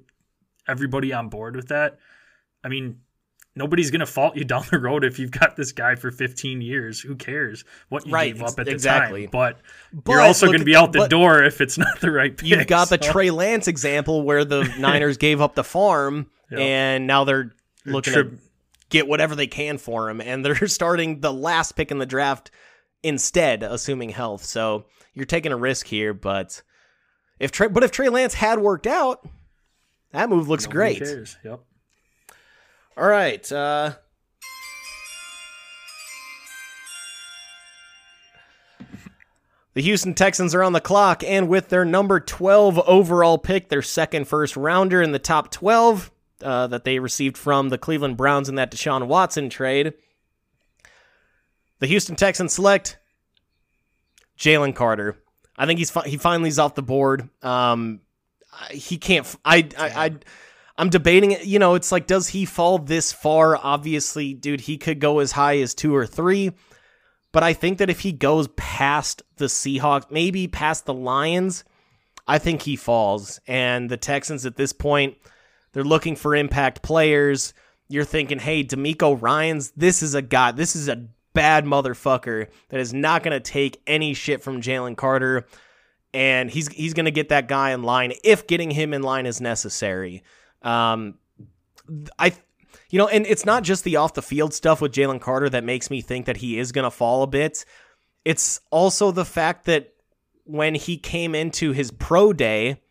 everybody 0.68 1.14
on 1.14 1.30
board 1.30 1.56
with 1.56 1.70
that. 1.70 1.98
I 2.64 2.68
mean, 2.70 3.00
nobody's 3.56 3.90
gonna 3.92 4.06
fault 4.06 4.36
you 4.36 4.44
down 4.46 4.64
the 4.70 4.80
road 4.80 5.04
if 5.04 5.18
you've 5.20 5.32
got 5.32 5.56
this 5.56 5.72
guy 5.72 5.96
for 5.96 6.12
15 6.12 6.62
years. 6.62 7.02
Who 7.02 7.16
cares 7.16 7.66
what 7.90 8.06
you 8.06 8.14
Right, 8.14 8.34
gave 8.34 8.44
up 8.44 8.60
at 8.60 8.66
the 8.68 8.78
time? 8.78 9.28
But, 9.32 9.60
But 9.92 10.12
you're 10.12 10.22
also 10.22 10.46
look 10.46 10.56
gonna 10.58 10.66
be 10.66 10.74
the- 10.74 10.80
out 10.80 10.92
the 10.94 11.08
door 11.08 11.44
if 11.44 11.60
it's 11.60 11.78
not 11.80 12.00
the 12.02 12.12
right 12.12 12.36
pick. 12.38 12.48
You've 12.48 12.68
got 12.68 12.90
the 12.90 12.98
Trey 13.00 13.32
Lance 13.32 13.68
example 13.68 14.22
where 14.22 14.46
the 14.46 14.64
Niners 14.80 15.18
gave 15.18 15.42
up 15.42 15.56
the 15.56 15.64
farm 15.64 16.28
Yep. 16.52 16.60
and 16.60 17.08
now 17.08 17.24
they're 17.24 17.54
looking 17.86 18.14
Trip- 18.14 18.32
to 18.32 18.38
get 18.90 19.08
whatever 19.08 19.36
they 19.36 19.48
can 19.48 19.78
for 19.78 20.10
him, 20.10 20.20
and 20.22 20.46
they're 20.46 20.68
starting 20.68 21.22
the 21.22 21.32
last 21.34 21.72
pick 21.78 21.90
in 21.92 21.98
the 21.98 22.06
draft 22.06 22.52
instead, 23.04 23.64
assuming 23.64 24.10
health. 24.10 24.44
So 24.44 24.86
you're 25.14 25.26
taking 25.26 25.52
a 25.52 25.58
risk 25.58 25.88
here, 25.88 26.14
but 26.14 26.62
if 27.40 27.52
Trey, 27.52 27.68
but 27.68 27.84
if 27.84 27.92
Trey 27.92 28.10
Lance 28.10 28.34
had 28.34 28.60
worked 28.60 28.88
out, 28.88 29.28
that 30.12 30.30
move 30.30 30.48
looks 30.48 30.66
Nobody 30.66 31.00
great. 31.00 31.28
Yep. 31.44 31.60
All 32.98 33.08
right. 33.08 33.52
Uh, 33.52 33.94
the 39.74 39.82
Houston 39.82 40.14
Texans 40.14 40.54
are 40.54 40.64
on 40.64 40.74
the 40.74 40.82
clock, 40.82 41.24
and 41.24 41.48
with 41.48 41.70
their 41.70 41.86
number 41.86 42.20
12 42.20 42.80
overall 42.80 43.38
pick, 43.38 43.70
their 43.70 43.82
second 43.82 44.28
first 44.28 44.56
rounder 44.58 45.02
in 45.02 45.12
the 45.12 45.20
top 45.20 45.52
12 45.52 46.12
uh, 46.44 46.68
that 46.68 46.84
they 46.84 47.00
received 47.00 47.38
from 47.38 47.70
the 47.70 47.78
Cleveland 47.78 48.18
Browns 48.18 48.50
in 48.50 48.56
that 48.56 48.72
Deshaun 48.72 49.08
Watson 49.08 49.50
trade, 49.50 49.94
the 51.80 51.88
Houston 51.88 52.16
Texans 52.16 52.54
select 52.54 52.98
Jalen 54.42 54.76
Carter. 54.76 55.18
I 55.56 55.68
think 55.68 55.78
he's 55.78 55.92
fi- 55.92 56.08
he 56.08 56.18
finally 56.18 56.50
is 56.50 56.60
off 56.60 56.76
the 56.76 56.82
board. 56.82 57.30
Um, 57.44 58.02
he 58.72 58.98
can't. 58.98 59.26
f- 59.26 59.38
I 59.46 59.70
I. 59.78 60.06
I 60.06 60.12
I'm 60.78 60.90
debating 60.90 61.32
it. 61.32 61.46
You 61.46 61.60
know, 61.60 61.76
it's 61.76 61.92
like, 61.92 62.08
does 62.08 62.30
he 62.30 62.46
fall 62.46 62.80
this 62.80 63.14
far? 63.14 63.56
Obviously, 63.56 64.34
dude, 64.34 64.62
he 64.62 64.80
could 64.80 65.00
go 65.00 65.20
as 65.20 65.34
high 65.34 65.60
as 65.60 65.76
two 65.76 65.96
or 65.96 66.08
three. 66.08 66.54
But 67.32 67.44
I 67.44 67.54
think 67.54 67.78
that 67.78 67.90
if 67.92 68.00
he 68.00 68.12
goes 68.12 68.48
past 68.58 69.22
the 69.38 69.46
Seahawks, 69.46 70.10
maybe 70.10 70.48
past 70.48 70.86
the 70.86 70.94
Lions, 70.94 71.64
I 72.28 72.40
think 72.40 72.64
he 72.64 72.76
falls. 72.76 73.40
And 73.46 73.90
the 73.90 73.98
Texans 73.98 74.46
at 74.46 74.56
this 74.56 74.74
point, 74.74 75.18
they're 75.74 75.84
looking 75.84 76.16
for 76.16 76.36
impact 76.36 76.82
players. 76.82 77.54
You're 77.88 78.04
thinking, 78.04 78.40
hey, 78.40 78.64
DeMeco 78.64 79.22
Ryans, 79.22 79.72
this 79.72 80.02
is 80.02 80.16
a 80.16 80.22
guy, 80.22 80.52
this 80.52 80.76
is 80.76 80.88
a 80.90 81.08
bad 81.34 81.66
motherfucker 81.66 82.48
that 82.70 82.80
is 82.80 82.94
not 82.94 83.24
going 83.24 83.34
to 83.34 83.40
take 83.40 83.82
any 83.88 84.14
shit 84.14 84.42
from 84.44 84.62
Jalen 84.62 84.98
Carter. 84.98 85.46
And 86.14 86.50
he's 86.52 86.68
he's 86.70 86.94
going 86.94 87.06
to 87.06 87.12
get 87.12 87.30
that 87.30 87.48
guy 87.48 87.72
in 87.72 87.84
line 87.84 88.14
if 88.24 88.46
getting 88.48 88.72
him 88.72 88.94
in 88.94 89.02
line 89.02 89.26
is 89.26 89.40
necessary. 89.40 90.24
Um, 90.62 91.16
I, 92.20 92.34
you 92.90 93.00
know, 93.00 93.08
and 93.08 93.26
it's 93.26 93.46
not 93.46 93.64
just 93.64 93.84
the 93.86 93.96
off 93.96 94.14
the 94.14 94.22
field 94.22 94.54
stuff 94.54 94.82
with 94.82 94.92
Jalen 94.92 95.22
Carter 95.22 95.50
that 95.50 95.64
makes 95.64 95.90
me 95.90 96.02
think 96.02 96.26
that 96.26 96.38
he 96.38 96.60
is 96.60 96.72
going 96.74 96.84
to 96.84 96.92
fall 96.92 97.24
a 97.24 97.28
bit. 97.28 97.64
It's 98.26 98.60
also 98.72 99.12
the 99.12 99.26
fact 99.26 99.66
that 99.66 99.94
when 100.44 100.76
he 100.76 100.98
came 100.98 101.34
into 101.34 101.72
his 101.72 101.92
pro 101.92 102.34
day, 102.34 102.82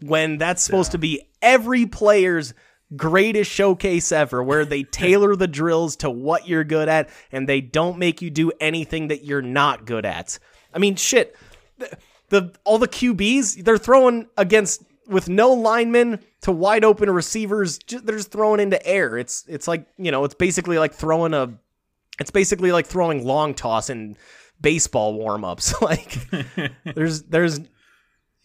when 0.00 0.36
that's 0.36 0.62
supposed 0.62 0.90
Yeah. 0.90 0.92
to 0.92 0.98
be 0.98 1.22
every 1.40 1.86
player's 1.86 2.52
greatest 2.96 3.50
showcase 3.50 4.12
ever, 4.12 4.42
where 4.42 4.64
they 4.64 4.82
tailor 4.84 5.36
the 5.36 5.48
drills 5.48 5.96
to 5.96 6.10
what 6.10 6.48
you're 6.48 6.64
good 6.64 6.88
at 6.88 7.10
and 7.32 7.48
they 7.48 7.60
don't 7.60 7.98
make 7.98 8.22
you 8.22 8.30
do 8.30 8.52
anything 8.60 9.08
that 9.08 9.24
you're 9.24 9.42
not 9.42 9.84
good 9.84 10.04
at. 10.04 10.38
I 10.72 10.78
mean, 10.78 10.96
shit. 10.96 11.36
The, 11.78 11.96
the 12.30 12.54
all 12.64 12.78
the 12.78 12.88
QBs 12.88 13.64
they're 13.64 13.78
throwing 13.78 14.28
against 14.36 14.82
with 15.06 15.28
no 15.28 15.52
linemen 15.52 16.20
to 16.42 16.52
wide 16.52 16.84
open 16.84 17.10
receivers. 17.10 17.78
They're 17.88 18.16
just 18.16 18.30
throwing 18.30 18.60
into 18.60 18.84
air. 18.86 19.16
It's 19.16 19.44
it's 19.48 19.66
like 19.66 19.86
you 19.96 20.10
know 20.10 20.24
it's 20.24 20.34
basically 20.34 20.78
like 20.78 20.92
throwing 20.92 21.34
a 21.34 21.54
it's 22.20 22.30
basically 22.30 22.72
like 22.72 22.86
throwing 22.86 23.24
long 23.24 23.54
toss 23.54 23.90
in 23.90 24.16
baseball 24.60 25.14
warm 25.14 25.44
ups. 25.44 25.80
like 25.82 26.18
there's 26.94 27.22
there's 27.22 27.60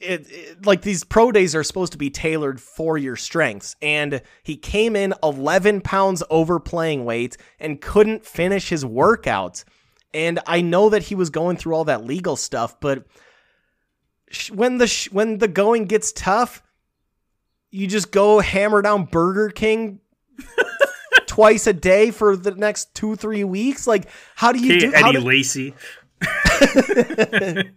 it, 0.04 0.28
it 0.30 0.66
like 0.66 0.82
these 0.82 1.04
pro 1.04 1.32
days 1.32 1.56
are 1.56 1.64
supposed 1.64 1.92
to 1.94 1.98
be 1.98 2.10
tailored 2.10 2.60
for 2.62 2.98
your 2.98 3.16
strengths. 3.16 3.76
And 3.82 4.22
he 4.44 4.56
came 4.58 4.96
in 4.96 5.14
11 5.24 5.82
pounds 5.82 6.22
over 6.30 6.60
playing 6.60 7.06
weight 7.06 7.38
and 7.60 7.82
couldn't 7.82 8.26
finish 8.26 8.70
his 8.70 8.86
workout. 8.86 9.64
And 10.14 10.40
i 10.46 10.62
know 10.62 10.90
that 10.90 11.04
he 11.04 11.16
was 11.16 11.32
going 11.32 11.58
through 11.58 11.74
all 11.74 11.86
that 11.86 12.06
legal 12.06 12.36
stuff 12.36 12.80
but 12.80 13.06
sh- 14.30 14.52
when 14.52 14.78
the 14.78 14.86
sh- 14.86 15.12
when 15.12 15.40
the 15.40 15.48
going 15.48 15.86
gets 15.86 16.12
tough 16.12 16.62
you 17.72 17.88
just 17.88 18.12
go 18.12 18.40
hammer 18.40 18.84
down 18.84 19.06
burger 19.06 19.50
king 19.50 20.00
twice 21.28 21.66
a 21.66 21.74
day 21.74 22.12
for 22.12 22.36
the 22.36 22.52
next 22.52 22.94
two 22.94 23.16
three 23.16 23.44
weeks? 23.44 23.88
Like 23.88 24.08
how 24.36 24.52
do 24.52 24.60
you 24.60 24.76
Okay, 24.76 24.88
do 24.88 24.94
Eddie 24.94 25.12
do, 25.14 25.20
Lacy. 25.20 25.74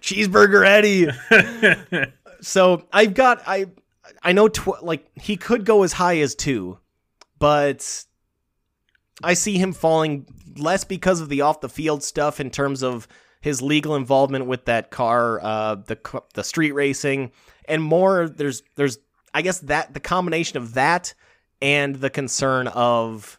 Cheeseburger 0.00 0.66
Eddie. 0.66 1.08
so 2.40 2.86
I've 2.92 3.14
got 3.14 3.42
I 3.46 3.66
I 4.22 4.32
know 4.32 4.48
tw- 4.48 4.82
like 4.82 5.06
he 5.20 5.36
could 5.36 5.64
go 5.64 5.82
as 5.82 5.92
high 5.92 6.18
as 6.18 6.34
two, 6.34 6.78
but 7.38 8.04
I 9.22 9.34
see 9.34 9.58
him 9.58 9.72
falling 9.72 10.26
less 10.56 10.84
because 10.84 11.20
of 11.20 11.28
the 11.28 11.42
off 11.42 11.60
the 11.60 11.68
field 11.68 12.02
stuff 12.02 12.40
in 12.40 12.50
terms 12.50 12.82
of 12.82 13.06
his 13.40 13.62
legal 13.62 13.94
involvement 13.94 14.46
with 14.46 14.64
that 14.64 14.90
car, 14.90 15.40
uh, 15.42 15.76
the 15.76 16.22
the 16.34 16.44
street 16.44 16.72
racing, 16.72 17.32
and 17.66 17.82
more. 17.82 18.28
There's 18.28 18.62
there's 18.76 18.98
I 19.34 19.42
guess 19.42 19.60
that 19.60 19.94
the 19.94 20.00
combination 20.00 20.56
of 20.56 20.74
that 20.74 21.14
and 21.60 21.96
the 21.96 22.10
concern 22.10 22.68
of 22.68 23.37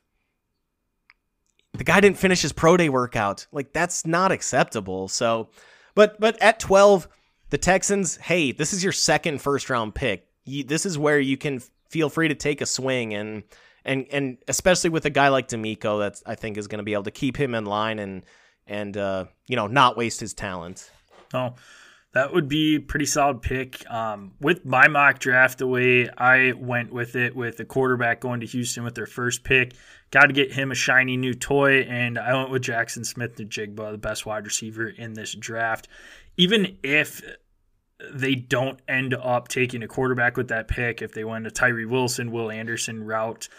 the 1.74 1.84
guy 1.84 2.00
didn't 2.00 2.18
finish 2.18 2.42
his 2.42 2.54
pro 2.54 2.78
day 2.78 2.90
workout. 2.90 3.48
Like 3.52 3.74
that's 3.74 4.06
not 4.06 4.32
acceptable. 4.32 5.08
So, 5.08 5.50
but 5.96 6.20
but 6.20 6.42
at 6.42 6.60
12, 6.60 7.08
the 7.50 7.58
Texans, 7.58 8.18
hey, 8.18 8.52
this 8.52 8.74
is 8.74 8.84
your 8.84 8.94
second 8.94 9.42
first 9.42 9.70
round 9.70 9.96
pick. 9.96 10.28
You, 10.46 10.64
this 10.64 10.86
is 10.86 10.98
where 10.98 11.20
you 11.20 11.38
can 11.38 11.62
feel 11.90 12.10
free 12.10 12.28
to 12.28 12.36
take 12.36 12.62
a 12.62 12.66
swing 12.66 13.14
and 13.14 13.44
and 13.86 14.08
and 14.12 14.38
especially 14.48 14.90
with 14.90 15.06
a 15.06 15.10
guy 15.10 15.30
like 15.30 15.48
DeMeco, 15.48 16.00
that's 16.00 16.24
I 16.26 16.36
think 16.36 16.58
is 16.58 16.68
going 16.68 16.80
to 16.80 16.84
be 16.84 16.94
able 16.94 17.04
to 17.04 17.12
keep 17.12 17.38
him 17.38 17.56
in 17.56 17.66
line 17.66 18.00
and 18.00 18.24
and 18.68 18.96
uh, 18.98 19.26
you 19.48 19.56
know 19.56 19.68
not 19.68 19.98
waste 19.98 20.20
his 20.20 20.34
talent. 20.34 20.92
Oh, 21.34 21.56
that 22.14 22.34
would 22.34 22.48
be 22.48 22.80
pretty 22.80 23.06
solid 23.06 23.42
pick. 23.42 23.90
Um, 23.90 24.34
with 24.42 24.66
my 24.66 24.88
mock 24.88 25.20
draft, 25.20 25.60
the 25.60 25.68
way 25.68 26.10
I 26.10 26.54
went 26.54 26.92
with 26.92 27.16
it, 27.16 27.36
with 27.36 27.58
the 27.58 27.66
quarterback 27.66 28.22
going 28.22 28.40
to 28.40 28.48
Houston 28.48 28.84
with 28.84 28.96
their 28.96 29.06
first 29.06 29.44
pick, 29.44 29.74
got 30.12 30.26
to 30.26 30.34
get 30.34 30.54
him 30.54 30.72
a 30.72 30.76
shiny 30.76 31.18
new 31.18 31.36
toy, 31.36 31.82
and 31.82 32.18
I 32.18 32.34
went 32.34 32.50
with 32.50 32.64
Jackson 32.64 33.04
Smith-Njigba, 33.04 33.92
the 33.92 33.98
best 33.98 34.26
wide 34.26 34.46
receiver 34.46 34.88
in 34.88 35.14
this 35.14 35.36
draft. 35.36 35.88
Even 36.36 36.78
if 36.82 37.22
they 38.12 38.34
don't 38.34 38.80
end 38.88 39.14
up 39.14 39.48
taking 39.48 39.84
a 39.84 39.88
quarterback 39.88 40.36
with 40.36 40.48
that 40.48 40.68
pick, 40.68 41.02
if 41.02 41.14
they 41.14 41.24
went 41.24 41.46
a 41.46 41.52
Tyree 41.52 41.86
Wilson, 41.86 42.32
Will 42.32 42.50
Anderson 42.50 43.04
route, 43.04 43.50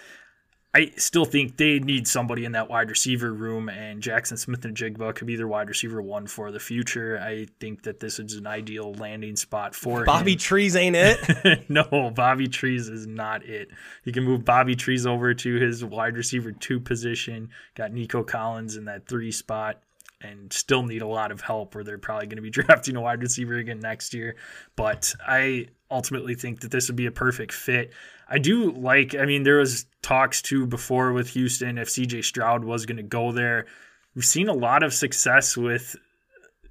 I 0.72 0.92
still 0.96 1.24
think 1.24 1.56
they 1.56 1.80
need 1.80 2.06
somebody 2.06 2.44
in 2.44 2.52
that 2.52 2.70
wide 2.70 2.90
receiver 2.90 3.32
room, 3.32 3.68
and 3.68 4.00
Jaxon 4.00 4.38
Smith-Njigba 4.38 5.16
could 5.16 5.26
be 5.26 5.34
their 5.34 5.48
wide 5.48 5.68
receiver 5.68 6.00
one 6.00 6.28
for 6.28 6.52
the 6.52 6.60
future. 6.60 7.18
I 7.18 7.48
think 7.58 7.82
that 7.82 7.98
this 7.98 8.20
is 8.20 8.34
an 8.34 8.46
ideal 8.46 8.94
landing 8.94 9.34
spot 9.34 9.74
for 9.74 10.04
Bobby 10.04 10.32
him. 10.32 10.38
Trees 10.38 10.76
ain't 10.76 10.94
it? 10.94 11.64
no, 11.68 12.12
Bobby 12.14 12.46
Trees 12.46 12.88
is 12.88 13.04
not 13.04 13.44
it. 13.44 13.68
You 14.04 14.12
can 14.12 14.22
move 14.22 14.44
Bobby 14.44 14.76
Trees 14.76 15.06
over 15.06 15.34
to 15.34 15.54
his 15.56 15.84
wide 15.84 16.16
receiver 16.16 16.52
two 16.52 16.78
position. 16.78 17.50
Got 17.74 17.92
Nico 17.92 18.22
Collins 18.22 18.76
in 18.76 18.84
that 18.84 19.08
three 19.08 19.32
spot 19.32 19.82
and 20.20 20.52
still 20.52 20.82
need 20.82 21.02
a 21.02 21.06
lot 21.06 21.32
of 21.32 21.40
help 21.40 21.74
or 21.74 21.82
they're 21.82 21.98
probably 21.98 22.26
going 22.26 22.36
to 22.36 22.42
be 22.42 22.50
drafting 22.62 22.96
a 22.96 23.00
wide 23.00 23.22
receiver 23.22 23.56
again 23.56 23.80
next 23.80 24.14
year. 24.14 24.36
But 24.76 25.14
I 25.26 25.68
ultimately 25.90 26.34
think 26.34 26.60
that 26.60 26.70
this 26.70 26.88
would 26.88 26.96
be 26.96 27.06
a 27.06 27.12
perfect 27.12 27.52
fit. 27.52 27.92
I 28.28 28.38
do 28.38 28.72
like, 28.72 29.14
I 29.14 29.24
mean, 29.24 29.42
there 29.42 29.58
was 29.58 29.86
talks 30.02 30.42
too 30.42 30.66
before 30.66 31.12
with 31.12 31.30
Houston 31.30 31.78
if 31.78 31.88
CJ 31.88 32.24
Stroud 32.24 32.64
was 32.64 32.86
going 32.86 32.98
to 32.98 33.02
go 33.02 33.32
there. 33.32 33.66
We've 34.14 34.24
seen 34.24 34.48
a 34.48 34.54
lot 34.54 34.82
of 34.82 34.92
success 34.92 35.56
with 35.56 35.96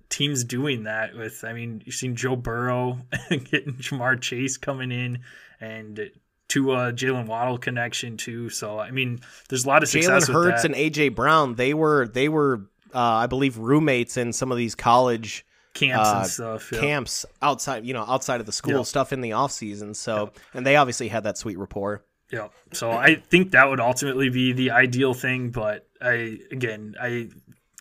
teams 0.10 0.44
doing 0.44 0.84
that. 0.84 1.16
With, 1.16 1.44
I 1.44 1.54
mean, 1.54 1.82
you've 1.86 1.96
seen 1.96 2.16
Joe 2.16 2.36
Burrow 2.36 3.00
getting 3.30 3.74
Ja'Marr 3.76 4.22
Chase 4.22 4.58
coming 4.58 4.92
in 4.92 5.20
and 5.60 6.10
to 6.50 6.74
a 6.74 6.92
Jalen 6.92 7.28
Waddle 7.28 7.58
connection 7.58 8.18
too. 8.18 8.50
So 8.50 8.80
I 8.80 8.92
mean, 8.92 9.20
there's 9.48 9.66
a 9.66 9.68
lot 9.68 9.84
of 9.84 9.90
success. 9.90 10.28
Jalen 10.30 10.34
Hurts 10.34 10.66
and 10.66 10.76
AJ 10.76 11.16
Brown, 11.16 11.56
they 11.56 11.74
were 11.74 12.08
they 12.08 12.28
were 12.28 12.66
uh, 12.94 13.00
I 13.00 13.28
believe 13.28 13.58
roommates 13.58 14.18
in 14.18 14.34
some 14.34 14.52
of 14.52 14.58
these 14.58 14.76
college 14.76 15.46
camps 15.74 16.10
uh, 16.10 16.18
and 16.18 16.28
stuff. 16.28 16.72
Camps 16.72 17.26
outside, 17.42 17.86
you 17.86 17.94
know, 17.94 18.06
outside 18.08 18.40
of 18.40 18.46
the 18.46 18.52
school 18.52 18.84
stuff 18.84 19.14
in 19.14 19.22
the 19.22 19.34
off 19.34 19.52
season. 19.52 19.94
So, 19.94 20.32
and 20.54 20.66
they 20.66 20.76
obviously 20.76 21.08
had 21.08 21.24
that 21.24 21.38
sweet 21.38 21.58
rapport. 21.58 22.04
Yeah. 22.32 22.50
So 22.74 22.92
I 22.92 23.16
think 23.16 23.52
that 23.52 23.70
would 23.70 23.80
ultimately 23.80 24.30
be 24.30 24.54
the 24.54 24.72
ideal 24.72 25.14
thing, 25.14 25.50
but 25.50 25.88
I 26.02 26.40
again 26.52 26.96
I 27.02 27.30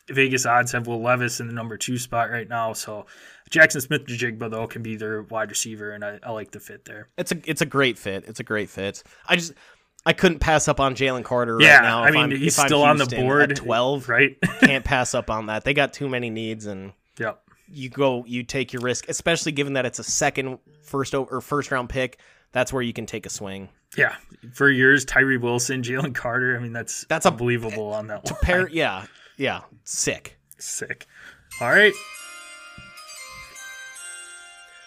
Vegas 0.08 0.46
odds 0.46 0.72
have 0.72 0.86
Will 0.86 1.02
Levis 1.02 1.40
in 1.40 1.48
the 1.48 1.52
number 1.52 1.76
two 1.76 1.98
spot 1.98 2.30
right 2.30 2.48
now. 2.48 2.72
So 2.72 3.04
Jaxon 3.50 3.82
Smith-Njigba 3.82 4.50
though 4.50 4.66
can 4.66 4.82
be 4.82 4.96
their 4.96 5.22
wide 5.22 5.50
receiver, 5.50 5.90
and 5.90 6.02
I, 6.02 6.18
I 6.22 6.30
like 6.30 6.50
the 6.50 6.60
fit 6.60 6.86
there. 6.86 7.08
It's 7.18 7.30
a 7.30 7.36
it's 7.44 7.60
a 7.60 7.66
great 7.66 7.98
fit. 7.98 8.24
It's 8.26 8.40
a 8.40 8.44
great 8.44 8.70
fit. 8.70 9.02
I 9.26 9.36
just 9.36 9.52
I 10.08 10.14
couldn't 10.14 10.38
pass 10.38 10.68
up 10.68 10.80
on 10.80 10.94
Jalen 10.94 11.22
Carter 11.22 11.58
right 11.58 11.66
yeah, 11.66 11.80
now. 11.82 12.02
I 12.02 12.10
mean 12.10 12.20
I'm- 12.20 12.30
he's 12.30 12.54
if 12.56 12.60
I'm 12.60 12.68
still 12.68 12.82
on 12.82 12.96
the 12.96 13.04
board 13.04 13.52
at 13.52 13.58
twelve. 13.58 14.08
right? 14.08 14.38
Can't 14.60 14.82
pass 14.82 15.14
up 15.14 15.28
on 15.28 15.46
that. 15.46 15.64
They 15.64 15.74
got 15.74 15.92
too 15.92 16.08
many 16.08 16.30
needs, 16.30 16.64
and 16.64 16.94
yeah. 17.18 17.34
you 17.70 17.90
go 17.90 18.24
you 18.26 18.42
take 18.42 18.72
your 18.72 18.80
risk, 18.80 19.06
especially 19.10 19.52
given 19.52 19.74
that 19.74 19.84
it's 19.84 19.98
a 19.98 20.04
second 20.04 20.60
first 20.82 21.14
or 21.14 21.42
first 21.42 21.70
round 21.70 21.90
pick. 21.90 22.18
That's 22.52 22.72
where 22.72 22.82
you 22.82 22.94
can 22.94 23.04
take 23.04 23.26
a 23.26 23.30
swing. 23.30 23.68
Yeah, 23.98 24.16
for 24.54 24.70
years, 24.70 25.04
Tyree 25.04 25.36
Wilson, 25.36 25.82
Jalen 25.82 26.14
Carter. 26.14 26.56
I 26.56 26.60
mean, 26.60 26.72
that's 26.72 27.04
That's 27.10 27.26
a- 27.26 27.30
unbelievable 27.30 27.92
on 27.92 28.06
that 28.06 28.24
line. 28.24 28.40
Pair, 28.40 28.68
yeah, 28.70 29.04
yeah, 29.36 29.60
sick. 29.84 30.38
Sick. 30.56 31.06
All 31.60 31.68
right. 31.70 31.92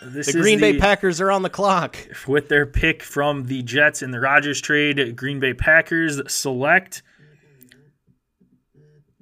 This 0.02 0.32
The 0.32 0.40
Green 0.40 0.60
Bay 0.60 0.78
Packers 0.78 1.22
are 1.22 1.32
on 1.32 1.44
the 1.44 1.50
clock. 1.50 1.98
with 2.28 2.50
their 2.50 2.66
pick 2.66 3.04
from 3.04 3.46
the 3.46 3.62
Jets 3.62 4.02
in 4.02 4.12
the 4.12 4.20
Rodgers 4.20 4.60
trade. 4.60 5.16
Green 5.16 5.40
Bay 5.40 5.54
Packers 5.54 6.20
select 6.32 7.04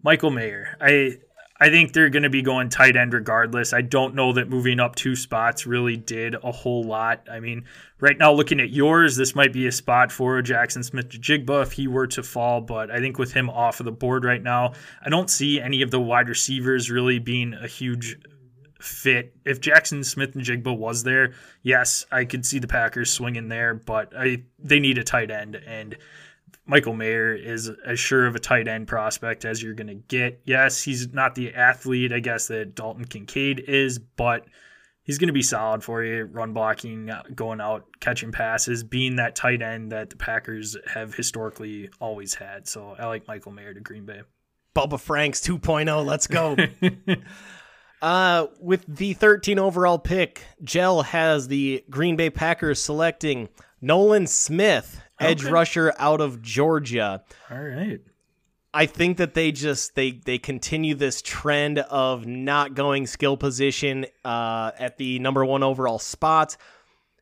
Michael 0.03 0.32
Mayer. 0.32 0.77
I 0.80 1.17
I 1.61 1.69
think 1.69 1.91
they're 1.91 2.09
going 2.09 2.23
to 2.23 2.30
be 2.30 2.41
going 2.41 2.69
tight 2.69 2.95
end 2.95 3.13
regardless. 3.13 3.73
I 3.73 3.82
don't 3.82 4.15
know 4.15 4.32
that 4.34 4.49
moving 4.49 4.80
up 4.80 4.95
two 4.95 5.17
spots 5.17 5.67
really 5.67 5.97
did 5.97 6.36
a 6.41 6.53
whole 6.53 6.84
lot. 6.84 7.27
I 7.30 7.41
mean, 7.41 7.65
right 7.99 8.17
now 8.17 8.32
looking 8.32 8.61
at 8.61 8.69
yours, 8.69 9.17
this 9.17 9.36
might 9.36 9.51
be 9.51 9.67
a 9.67 9.71
spot 9.73 10.09
for 10.09 10.41
Jaxon 10.41 10.86
Smith-Njigba 10.86 11.63
if 11.63 11.73
he 11.73 11.86
were 11.88 12.07
to 12.07 12.23
fall, 12.23 12.61
but 12.61 12.89
I 12.89 12.99
think 12.99 13.19
with 13.19 13.34
him 13.34 13.49
off 13.49 13.82
of 13.82 13.86
the 13.86 13.91
board 13.91 14.23
right 14.23 14.41
now, 14.41 14.71
I 15.05 15.09
don't 15.09 15.30
see 15.30 15.59
any 15.59 15.82
of 15.82 15.91
the 15.91 15.99
wide 15.99 16.30
receivers 16.30 16.89
really 16.89 17.19
being 17.19 17.53
a 17.53 17.67
huge 17.67 18.17
fit. 18.80 19.36
If 19.45 19.61
Jaxon 19.61 20.05
Smith-Njigba 20.05 20.75
was 20.75 21.03
there, 21.03 21.34
yes, 21.63 22.05
I 22.11 22.25
could 22.25 22.45
see 22.45 22.59
the 22.59 22.67
Packers 22.67 23.11
swinging 23.11 23.49
there, 23.49 23.73
but 23.73 24.13
I 24.17 24.43
they 24.57 24.80
need 24.80 24.97
a 24.97 25.03
tight 25.03 25.32
end 25.32 25.55
and 25.55 25.97
Michael 26.69 26.93
Mayer 26.93 27.34
is 27.34 27.71
as 27.84 27.99
sure 27.99 28.27
of 28.27 28.36
a 28.36 28.39
tight 28.39 28.67
end 28.67 28.88
prospect 28.88 29.43
as 29.43 29.61
you're 29.61 29.73
going 29.73 29.88
to 29.88 29.95
get. 29.95 30.39
Yes, 30.45 30.84
he's 30.84 31.11
not 31.11 31.34
the 31.34 31.53
athlete, 31.55 32.13
I 32.13 32.19
guess, 32.19 32.47
that 32.47 32.75
Dalton 32.75 33.05
Kincaid 33.05 33.61
is, 33.61 33.97
but 33.97 34.45
he's 35.01 35.17
going 35.17 35.30
to 35.30 35.34
be 35.34 35.41
solid 35.41 35.84
for 35.84 36.03
you, 36.03 36.25
run 36.25 36.53
blocking, 36.53 37.09
uh, 37.09 37.23
going 37.34 37.59
out, 37.59 37.88
catching 37.99 38.32
passes, 38.32 38.84
being 38.84 39.15
that 39.15 39.36
tight 39.36 39.63
end 39.63 39.91
that 39.91 40.11
the 40.11 40.15
Packers 40.15 40.77
have 40.86 41.15
historically 41.15 41.89
always 41.99 42.36
had. 42.36 42.67
So 42.67 42.95
I 42.99 43.07
like 43.07 43.27
Michael 43.27 43.51
Mayer 43.51 43.73
to 43.73 43.80
Green 43.80 44.05
Bay. 44.05 44.21
Bubba 44.75 44.99
Franks 44.99 45.41
2.0. 45.41 46.05
Let's 46.05 46.27
go. 46.27 46.55
uh, 48.02 48.47
with 48.60 48.86
the 48.88 49.14
13 49.14 49.60
overall 49.60 50.00
pick, 50.00 50.43
Jel 50.64 51.02
has 51.04 51.47
the 51.47 51.84
Green 51.89 52.16
Bay 52.16 52.30
Packers 52.30 52.82
selecting 52.82 53.50
Nolan 53.82 54.28
Smith, 54.28 55.02
edge 55.20 55.43
Okay. 55.43 55.52
rusher 55.52 55.93
out 55.97 56.22
of 56.22 56.41
Georgia. 56.41 57.24
All 57.52 57.58
right. 57.62 58.00
I 58.74 58.86
think 58.86 59.18
that 59.18 59.34
they 59.34 59.52
just 59.52 59.95
they 59.95 60.12
they 60.12 60.38
continue 60.38 60.93
this 60.93 61.22
trend 61.24 61.80
of 61.80 62.28
not 62.28 62.76
going 62.76 63.08
skill 63.08 63.36
position 63.36 64.06
uh, 64.24 64.72
at 64.78 64.97
the 64.97 65.18
number 65.20 65.43
one 65.43 65.64
overall 65.64 65.97
spot 65.97 66.56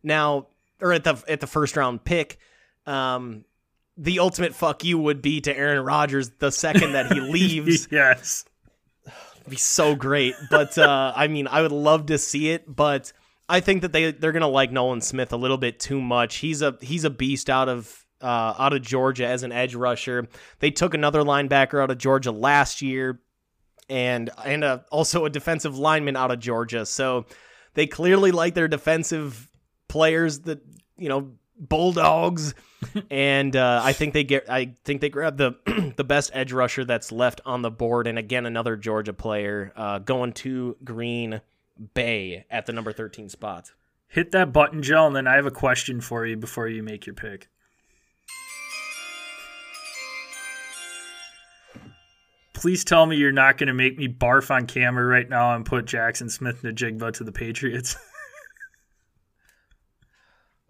now, 0.03 0.47
or 0.81 0.91
at 0.91 1.05
the 1.05 1.23
at 1.29 1.39
the 1.39 1.47
first 1.47 1.77
round 1.77 2.03
pick. 2.03 2.37
Um, 2.85 3.45
the 3.97 4.19
ultimate 4.19 4.55
fuck 4.55 4.83
you 4.83 4.97
would 4.99 5.21
be 5.21 5.39
to 5.41 5.57
Aaron 5.57 5.83
Rodgers 5.85 6.29
the 6.39 6.51
second 6.51 6.91
that 6.91 7.11
he 7.13 7.19
leaves. 7.21 7.87
yes. 7.91 8.43
It'd 9.47 9.51
be 9.51 9.57
so 9.57 9.95
great. 9.95 10.35
But 10.51 10.77
uh, 10.77 11.13
I 11.15 11.27
mean, 11.27 11.47
I 11.47 11.61
would 11.61 11.71
love 11.71 12.07
to 12.07 12.17
see 12.17 12.49
it, 12.49 12.63
but 12.67 13.13
I 13.47 13.61
think 13.61 13.81
that 13.81 13.93
they 13.93 14.11
they're 14.11 14.33
gonna 14.33 14.49
like 14.49 14.73
Nolan 14.73 14.99
Smith 14.99 15.31
a 15.31 15.37
little 15.37 15.57
bit 15.57 15.79
too 15.79 16.01
much. 16.01 16.37
He's 16.37 16.61
a 16.61 16.77
he's 16.81 17.05
a 17.05 17.09
beast 17.09 17.49
out 17.49 17.69
of 17.69 18.05
uh, 18.21 18.55
out 18.59 18.73
of 18.73 18.81
Georgia 18.81 19.25
as 19.25 19.43
an 19.43 19.53
edge 19.53 19.73
rusher. 19.73 20.27
They 20.59 20.69
took 20.69 20.93
another 20.93 21.21
linebacker 21.21 21.81
out 21.81 21.89
of 21.89 21.97
Georgia 21.97 22.31
last 22.33 22.81
year, 22.81 23.21
and 23.87 24.29
and 24.43 24.65
uh 24.65 24.79
also 24.91 25.23
a 25.23 25.29
defensive 25.29 25.77
lineman 25.77 26.17
out 26.17 26.31
of 26.31 26.39
Georgia. 26.39 26.85
So 26.85 27.25
they 27.73 27.87
clearly 27.87 28.31
like 28.31 28.53
their 28.53 28.67
defensive 28.67 29.49
players 29.87 30.39
that 30.39 30.59
you 30.97 31.07
know 31.07 31.31
bulldogs 31.57 32.53
and 33.09 33.55
uh, 33.55 33.81
I 33.83 33.93
think 33.93 34.13
they 34.13 34.23
get 34.23 34.49
I 34.49 34.75
think 34.83 35.01
they 35.01 35.09
grab 35.09 35.37
the 35.37 35.93
the 35.97 36.03
best 36.03 36.31
edge 36.33 36.53
rusher 36.53 36.85
that's 36.85 37.11
left 37.11 37.41
on 37.45 37.61
the 37.61 37.71
board 37.71 38.07
and 38.07 38.17
again 38.17 38.45
another 38.45 38.75
Georgia 38.75 39.13
player 39.13 39.73
uh, 39.75 39.99
going 39.99 40.33
to 40.33 40.77
Green 40.83 41.41
Bay 41.93 42.45
at 42.49 42.65
the 42.65 42.73
number 42.73 42.91
13 42.91 43.29
spot. 43.29 43.71
Hit 44.07 44.31
that 44.31 44.53
button, 44.53 44.81
Joe, 44.81 45.07
and 45.07 45.15
then 45.15 45.27
I 45.27 45.35
have 45.35 45.45
a 45.45 45.51
question 45.51 45.99
for 45.99 46.25
you 46.25 46.37
before 46.37 46.67
you 46.67 46.81
make 46.81 47.05
your 47.05 47.15
pick. 47.15 47.49
please 52.57 52.83
tell 52.83 53.05
me 53.05 53.15
you're 53.15 53.31
not 53.31 53.57
going 53.57 53.67
to 53.67 53.73
make 53.73 53.97
me 53.97 54.07
barf 54.07 54.49
on 54.49 54.65
camera 54.65 55.05
right 55.05 55.29
now 55.29 55.55
and 55.55 55.65
put 55.65 55.85
Jaxon 55.85 56.29
Smith-Njigba 56.29 57.13
to 57.13 57.23
the 57.23 57.31
Patriots. 57.31 57.95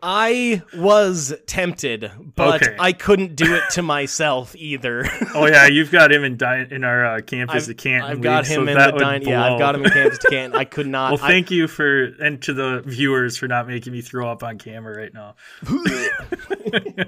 I 0.02 0.62
was 0.76 1.34
tempted, 1.48 2.12
but 2.36 2.62
Okay. 2.62 2.76
I 2.80 2.92
couldn't 2.94 3.36
do 3.36 3.56
it 3.56 3.64
to 3.72 3.82
myself 3.82 4.56
either. 4.56 5.06
oh 5.34 5.48
yeah, 5.48 5.66
you've 5.66 5.90
got 5.92 6.12
him 6.12 6.24
in 6.24 6.38
di- 6.38 6.68
in 6.70 6.84
our 6.84 7.04
uh, 7.18 7.22
campus 7.22 7.64
I've, 7.64 7.72
at 7.72 7.78
Canton. 7.80 8.12
I've 8.12 8.22
got 8.22 8.44
League, 8.44 8.52
him 8.52 8.66
so 8.68 8.72
in 8.72 8.78
the 8.78 8.92
dine. 9.00 9.22
Yeah, 9.24 9.44
I've 9.54 9.60
got 9.60 9.74
him 9.74 9.84
in 9.86 9.92
Kansas 9.92 10.20
Canton. 10.20 10.60
I 10.60 10.66
could 10.66 10.86
not. 10.86 11.14
Well, 11.14 11.24
I- 11.24 11.28
thank 11.28 11.50
you 11.50 11.68
for 11.68 12.06
and 12.22 12.40
to 12.44 12.54
the 12.54 12.84
viewers 12.86 13.38
for 13.38 13.48
not 13.48 13.68
making 13.68 13.92
me 13.92 14.02
throw 14.02 14.32
up 14.32 14.44
on 14.44 14.60
camera 14.60 14.96
right 14.96 15.14
now. 15.14 15.36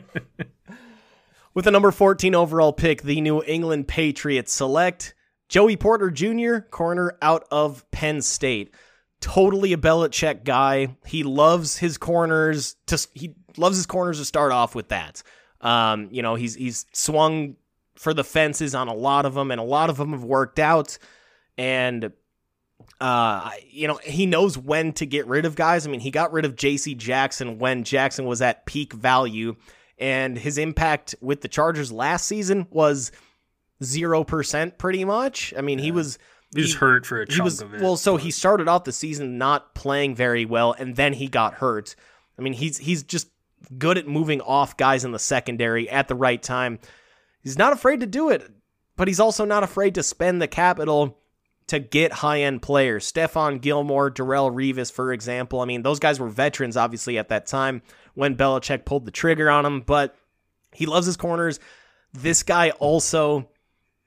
With 1.53 1.65
the 1.65 1.71
number 1.71 1.91
14 1.91 2.35
overall 2.35 2.73
pick, 2.73 3.01
the 3.03 3.21
New 3.21 3.43
England 3.43 3.87
Patriots 3.87 4.53
select 4.53 5.13
Joey 5.47 5.75
Porter 5.77 6.09
Jr., 6.11 6.59
corner 6.69 7.17
out 7.21 7.45
of 7.51 7.89
Penn 7.91 8.21
State. 8.21 8.73
Totally 9.21 9.73
a 9.73 9.77
Belichick 9.77 10.43
guy. 10.43 10.95
He 11.05 11.23
loves 11.23 11.77
his 11.77 11.97
corners 11.97 12.75
to 12.87 13.07
he 13.13 13.35
loves 13.57 13.75
his 13.75 13.85
corners 13.85 14.19
to 14.19 14.25
start 14.25 14.51
off 14.51 14.75
with 14.75 14.89
that. 14.89 15.21
Um, 15.61 16.07
you 16.11 16.21
know, 16.21 16.35
he's 16.35 16.55
he's 16.55 16.85
swung 16.93 17.55
for 17.95 18.13
the 18.13 18.23
fences 18.23 18.73
on 18.73 18.87
a 18.87 18.93
lot 18.93 19.25
of 19.25 19.33
them, 19.33 19.51
and 19.51 19.59
a 19.59 19.63
lot 19.63 19.89
of 19.89 19.97
them 19.97 20.11
have 20.11 20.23
worked 20.23 20.57
out. 20.57 20.97
And 21.57 22.13
uh, 23.01 23.51
you 23.69 23.87
know, 23.87 23.99
he 24.03 24.25
knows 24.25 24.57
when 24.57 24.93
to 24.93 25.05
get 25.05 25.27
rid 25.27 25.45
of 25.45 25.55
guys. 25.55 25.85
I 25.85 25.89
mean, 25.89 25.99
he 25.99 26.11
got 26.11 26.31
rid 26.31 26.45
of 26.45 26.55
J.C. 26.55 26.95
Jackson 26.95 27.59
when 27.59 27.83
Jackson 27.83 28.25
was 28.25 28.41
at 28.41 28.65
peak 28.65 28.93
value, 28.93 29.55
and 29.97 30.37
his 30.37 30.57
impact 30.57 31.15
with 31.21 31.41
the 31.41 31.47
Chargers 31.47 31.91
last 31.91 32.25
season 32.25 32.67
was 32.69 33.11
zero 33.83 34.23
percent, 34.23 34.77
pretty 34.77 35.03
much. 35.03 35.53
I 35.57 35.61
mean, 35.61 35.79
he 35.79 35.91
was 35.91 36.17
He 36.53 36.61
was 36.61 36.75
hurt 36.75 37.05
for 37.05 37.21
a 37.21 37.25
he 37.25 37.33
chunk 37.33 37.43
was 37.43 37.61
of 37.61 37.73
it. 37.73 37.81
well. 37.81 37.95
So 37.95 38.17
he 38.17 38.31
started 38.31 38.67
off 38.67 38.83
the 38.83 38.91
season 38.91 39.37
not 39.37 39.75
playing 39.75 40.15
very 40.15 40.45
well, 40.45 40.73
and 40.73 40.95
then 40.95 41.13
he 41.13 41.27
got 41.27 41.55
hurt. 41.55 41.95
I 42.37 42.41
mean, 42.41 42.53
he's 42.53 42.77
he's 42.77 43.03
just 43.03 43.29
good 43.77 43.97
at 43.97 44.07
moving 44.07 44.41
off 44.41 44.77
guys 44.77 45.05
in 45.05 45.11
the 45.11 45.19
secondary 45.19 45.89
at 45.89 46.07
the 46.07 46.15
right 46.15 46.41
time. 46.41 46.79
He's 47.41 47.57
not 47.57 47.73
afraid 47.73 47.99
to 47.99 48.07
do 48.07 48.29
it, 48.29 48.49
but 48.95 49.07
he's 49.07 49.19
also 49.19 49.45
not 49.45 49.63
afraid 49.63 49.95
to 49.95 50.03
spend 50.03 50.41
the 50.41 50.47
capital 50.47 51.19
to 51.67 51.79
get 51.79 52.11
high 52.11 52.41
end 52.41 52.61
players. 52.63 53.09
Stephon 53.09 53.61
Gilmore, 53.61 54.09
Darrelle 54.09 54.51
Revis, 54.51 54.91
for 54.91 55.13
example. 55.13 55.61
I 55.61 55.65
mean, 55.65 55.83
those 55.83 55.99
guys 55.99 56.19
were 56.19 56.27
veterans, 56.27 56.75
obviously, 56.75 57.17
at 57.17 57.29
that 57.29 57.45
time 57.45 57.83
when 58.15 58.35
Belichick 58.35 58.85
pulled 58.85 59.05
the 59.05 59.11
trigger 59.11 59.51
on 59.51 59.65
him, 59.65 59.81
but 59.81 60.15
he 60.73 60.87
loves 60.87 61.05
his 61.05 61.15
corners. 61.15 61.59
This 62.11 62.41
guy 62.41 62.71
also 62.71 63.49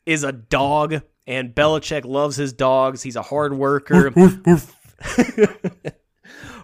is 0.07 0.24
a 0.24 0.32
dog, 0.32 1.03
and 1.26 1.54
Belichick 1.54 2.04
loves 2.04 2.36
his 2.36 2.52
dogs. 2.52 3.02
He's 3.02 3.16
a 3.16 3.22
hard 3.22 3.54
worker. 3.54 4.10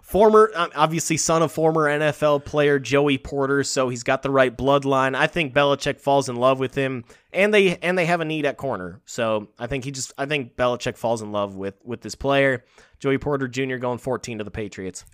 former, 0.02 0.50
um, 0.54 0.70
obviously, 0.74 1.18
son 1.18 1.42
of 1.42 1.52
former 1.52 1.82
NFL 1.82 2.44
player 2.44 2.78
Joey 2.78 3.18
Porter, 3.18 3.62
so 3.62 3.88
he's 3.88 4.02
got 4.02 4.22
the 4.22 4.30
right 4.30 4.56
bloodline. 4.56 5.14
I 5.14 5.26
think 5.26 5.52
Belichick 5.54 6.00
falls 6.00 6.28
in 6.28 6.36
love 6.36 6.58
with 6.58 6.74
him, 6.74 7.04
and 7.32 7.52
they 7.52 7.76
and 7.78 7.96
they 7.96 8.06
have 8.06 8.20
a 8.20 8.24
need 8.24 8.46
at 8.46 8.56
corner. 8.56 9.00
So 9.04 9.48
I 9.58 9.66
think 9.66 9.84
he 9.84 9.90
just, 9.90 10.12
I 10.16 10.26
think 10.26 10.56
Belichick 10.56 10.96
falls 10.96 11.22
in 11.22 11.30
love 11.30 11.56
with 11.56 11.74
with 11.84 12.00
this 12.00 12.14
player. 12.14 12.64
Joey 12.98 13.18
Porter 13.18 13.46
Jr. 13.46 13.76
going 13.76 13.98
14 13.98 14.38
to 14.38 14.44
the 14.44 14.50
Patriots. 14.50 15.04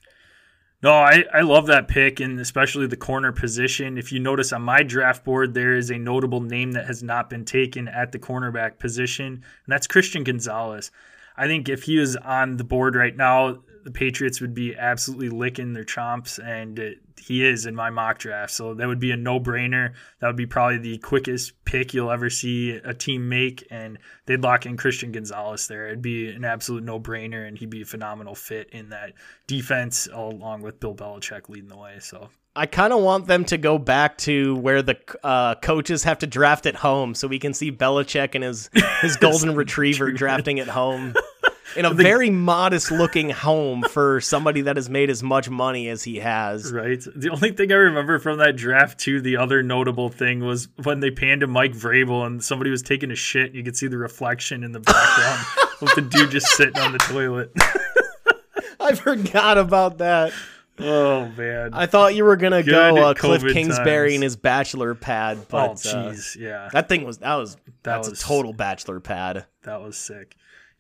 No, 0.85 0.93
I, 0.93 1.25
I 1.33 1.41
love 1.41 1.67
that 1.69 1.89
pick, 1.89 2.21
and 2.21 2.39
especially 2.39 2.87
the 2.87 2.95
corner 2.95 3.33
position. 3.33 3.97
If 3.97 4.13
you 4.13 4.21
notice 4.21 4.53
on 4.53 4.61
my 4.61 4.83
draft 4.83 5.25
board, 5.25 5.55
there 5.55 5.75
is 5.75 5.91
a 5.91 5.97
notable 5.97 6.43
name 6.43 6.73
that 6.73 6.85
has 6.89 7.03
not 7.03 7.31
been 7.31 7.47
taken 7.47 7.89
at 7.89 8.13
the 8.13 8.19
cornerback 8.19 8.79
position, 8.79 9.27
and 9.27 9.43
that's 9.67 9.87
Christian 9.87 10.25
Gonzalez. 10.25 10.91
I 11.39 11.47
think 11.47 11.71
if 11.71 11.85
he 11.85 11.97
was 11.97 12.17
on 12.17 12.59
the 12.59 12.65
board 12.65 12.97
right 12.97 13.17
now, 13.17 13.61
the 13.85 13.91
Patriots 13.91 14.41
would 14.41 14.55
be 14.55 14.75
absolutely 14.75 15.29
licking 15.29 15.75
their 15.75 15.85
chomps, 15.85 16.43
and 16.43 16.81
uh, 16.81 16.85
he 17.21 17.45
is 17.45 17.67
in 17.67 17.75
my 17.75 17.91
mock 17.91 18.19
draft. 18.19 18.53
So 18.53 18.75
that 18.75 18.89
would 18.89 18.99
be 18.99 19.11
a 19.13 19.17
no 19.17 19.39
brainer. 19.39 19.93
That 20.21 20.27
would 20.27 20.37
be 20.37 20.47
probably 20.47 20.79
the 20.79 20.99
quickest 20.99 21.53
pick 21.65 21.95
you'll 21.95 22.11
ever 22.11 22.31
see 22.31 22.71
a 22.73 22.95
team 22.95 23.29
make, 23.29 23.67
and 23.71 23.99
they'd 24.27 24.43
lock 24.43 24.67
in 24.67 24.77
Christian 24.77 25.13
Gonzalez 25.13 25.69
there. 25.69 25.87
It'd 25.87 26.03
be 26.03 26.31
an 26.31 26.45
absolute 26.45 26.83
no 26.83 26.99
brainer, 26.99 27.47
and 27.47 27.59
he'd 27.59 27.71
be 27.71 27.83
a 27.83 27.87
phenomenal 27.87 28.35
fit 28.35 28.71
in 28.71 28.89
that 28.89 29.13
defense, 29.47 30.09
along 30.13 30.63
with 30.63 30.81
Bill 30.81 30.95
Belichick 30.95 31.49
leading 31.49 31.69
the 31.69 31.77
way. 31.77 31.99
So 32.01 32.31
I 32.57 32.67
kind 32.67 32.93
of 32.93 33.03
want 33.03 33.27
them 33.27 33.45
to 33.47 33.59
go 33.59 33.79
back 33.79 34.17
to 34.19 34.55
where 34.57 34.81
the 34.81 34.97
uh, 35.25 35.57
coaches 35.57 36.05
have 36.05 36.21
to 36.21 36.27
draft 36.27 36.67
at 36.67 36.77
home, 36.77 37.15
so 37.15 37.27
we 37.27 37.41
can 37.41 37.53
see 37.53 37.73
Belichick 37.73 38.35
and 38.35 38.45
his 38.45 38.71
his 39.03 39.17
golden 39.21 39.57
retriever 39.57 40.13
drafting 40.13 40.61
at 40.61 40.69
home 40.69 41.15
in 41.77 41.85
a 41.85 41.93
very 41.93 42.31
modest 42.31 42.91
looking 42.91 43.31
home 43.31 43.83
for 43.83 44.21
somebody 44.21 44.61
that 44.63 44.77
has 44.77 44.89
made 44.89 45.11
as 45.11 45.23
much 45.23 45.49
money 45.51 45.89
as 45.89 46.03
he 46.05 46.17
has. 46.21 46.73
Right. 46.73 47.03
The 47.17 47.31
only 47.31 47.53
thing 47.53 47.73
I 47.73 47.77
remember 47.77 48.19
from 48.19 48.39
that 48.39 48.57
draft 48.57 48.99
too, 49.01 49.21
the 49.21 49.37
other 49.37 49.63
notable 49.63 50.09
thing 50.09 50.41
was 50.45 50.69
when 50.83 51.01
they 51.01 51.11
panned 51.11 51.41
to 51.43 51.47
Mike 51.47 51.73
Vrabel 51.73 52.27
and 52.27 52.43
somebody 52.43 52.71
was 52.71 52.83
taking 52.83 53.11
a 53.11 53.17
shit. 53.17 53.47
And 53.47 53.55
you 53.57 53.63
could 53.65 53.77
see 53.77 53.87
the 53.87 53.99
reflection 53.99 54.63
in 54.65 54.73
the 54.73 54.81
background 54.81 55.47
of 55.83 55.89
the 55.95 56.03
dude 56.03 56.31
just 56.31 56.47
sitting 56.49 56.79
on 56.79 56.93
the 56.93 56.99
toilet. 56.99 57.53
I 58.81 58.95
forgot 58.95 59.59
about 59.59 59.99
that. 59.99 60.33
Oh 60.79 61.29
man. 61.37 61.71
I 61.73 61.87
thought 61.87 62.15
you 62.17 62.25
were 62.25 62.37
gonna 62.37 62.63
go 62.65 62.97
uh, 62.97 63.15
Kliff 63.15 63.39
COVID 63.39 63.53
Kingsbury 63.53 64.09
times. 64.11 64.15
and 64.15 64.23
his 64.25 64.37
bachelor 64.37 64.95
pad, 64.97 65.39
oh 65.41 65.47
but 65.49 65.87
uh, 65.87 66.13
yeah, 66.37 66.69
that 66.73 66.89
thing 66.89 67.05
was 67.05 67.19
that 67.19 67.37
was 67.37 67.55
That 67.55 67.63
that's 67.85 68.11
was- 68.11 68.21
a 68.21 68.25
total 68.25 68.53
bachelor 68.53 68.99
pad. 68.99 69.47
that 69.63 69.81
was 69.81 69.97
sick. 69.97 70.35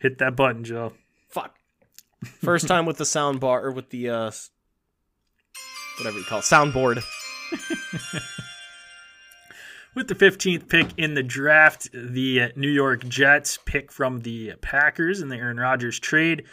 Hit 0.04 0.18
that 0.18 0.36
button, 0.36 0.64
Joe. 0.64 0.92
Fuck. 1.30 1.56
First 2.22 2.68
time 2.68 2.84
with 2.84 2.98
the 2.98 3.06
sound 3.06 3.40
bar 3.40 3.64
or 3.64 3.70
with 3.70 3.88
the 3.88 4.10
uh 4.10 4.30
whatever 5.98 6.18
you 6.18 6.24
call 6.24 6.40
it, 6.40 6.42
soundboard. 6.42 7.02
With 9.94 10.08
the 10.08 10.14
15th 10.16 10.68
pick 10.68 10.88
in 10.96 11.14
the 11.14 11.22
draft, 11.22 11.88
the 11.92 12.52
New 12.56 12.68
York 12.68 13.08
Jets 13.08 13.60
pick 13.64 13.92
from 13.92 14.22
the 14.22 14.54
Packers 14.60 15.20
in 15.20 15.28
the 15.28 15.36
Aaron 15.36 15.56
Rodgers 15.56 16.00
trade. 16.00 16.44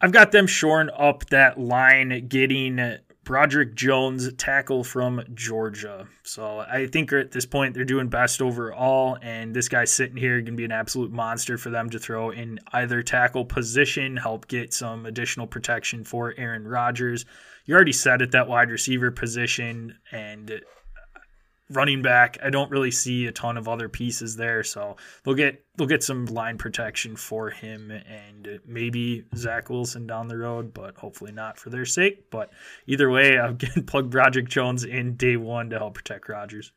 I've 0.00 0.12
got 0.12 0.30
them 0.30 0.46
shoring 0.46 0.88
up 0.96 1.26
that 1.30 1.58
line, 1.58 2.28
getting 2.28 2.98
Broderick 3.26 3.74
Jones, 3.74 4.32
tackle 4.34 4.84
from 4.84 5.20
Georgia. 5.34 6.06
So 6.22 6.60
I 6.60 6.86
think 6.86 7.12
at 7.12 7.32
this 7.32 7.44
point 7.44 7.74
they're 7.74 7.84
doing 7.84 8.06
best 8.06 8.40
overall, 8.40 9.18
and 9.20 9.52
this 9.52 9.68
guy 9.68 9.84
sitting 9.84 10.16
here 10.16 10.40
can 10.40 10.54
be 10.54 10.64
an 10.64 10.70
absolute 10.70 11.10
monster 11.10 11.58
for 11.58 11.70
them 11.70 11.90
to 11.90 11.98
throw 11.98 12.30
in 12.30 12.60
either 12.72 13.02
tackle 13.02 13.44
position, 13.44 14.16
help 14.16 14.46
get 14.46 14.72
some 14.72 15.06
additional 15.06 15.48
protection 15.48 16.04
for 16.04 16.34
Aaron 16.38 16.68
Rodgers. 16.68 17.24
You 17.64 17.74
already 17.74 17.92
said 17.92 18.22
it, 18.22 18.30
that 18.30 18.46
wide 18.46 18.70
receiver 18.70 19.10
position, 19.10 19.98
and 20.12 20.60
running 21.70 22.02
back, 22.02 22.38
I 22.42 22.50
don't 22.50 22.70
really 22.70 22.90
see 22.90 23.26
a 23.26 23.32
ton 23.32 23.56
of 23.56 23.68
other 23.68 23.88
pieces 23.88 24.36
there, 24.36 24.62
so 24.62 24.96
they'll 25.24 25.34
get 25.34 25.64
they'll 25.76 25.86
get 25.86 26.02
some 26.02 26.26
line 26.26 26.58
protection 26.58 27.16
for 27.16 27.50
him 27.50 27.90
and 27.90 28.60
maybe 28.66 29.24
Zach 29.34 29.68
Wilson 29.68 30.06
down 30.06 30.28
the 30.28 30.38
road, 30.38 30.72
but 30.72 30.96
hopefully 30.96 31.32
not 31.32 31.58
for 31.58 31.70
their 31.70 31.84
sake. 31.84 32.30
But 32.30 32.50
either 32.86 33.10
way, 33.10 33.38
I'm 33.38 33.56
getting 33.56 33.84
plugged 33.84 34.10
Broderick 34.10 34.48
Jones 34.48 34.84
in 34.84 35.16
day 35.16 35.36
one 35.36 35.70
to 35.70 35.78
help 35.78 35.94
protect 35.94 36.28
Rodgers. 36.28 36.72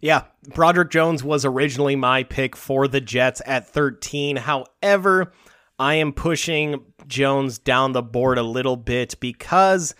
Yeah, 0.00 0.24
Broderick 0.54 0.90
Jones 0.90 1.24
was 1.24 1.44
originally 1.44 1.96
my 1.96 2.22
pick 2.22 2.54
for 2.54 2.86
the 2.86 3.00
Jets 3.00 3.40
at 3.46 3.66
13. 3.66 4.36
However, 4.36 5.32
I 5.78 5.94
am 5.94 6.12
pushing 6.12 6.84
Jones 7.06 7.58
down 7.58 7.92
the 7.92 8.02
board 8.02 8.36
a 8.36 8.42
little 8.42 8.76
bit 8.76 9.18
because 9.20 9.94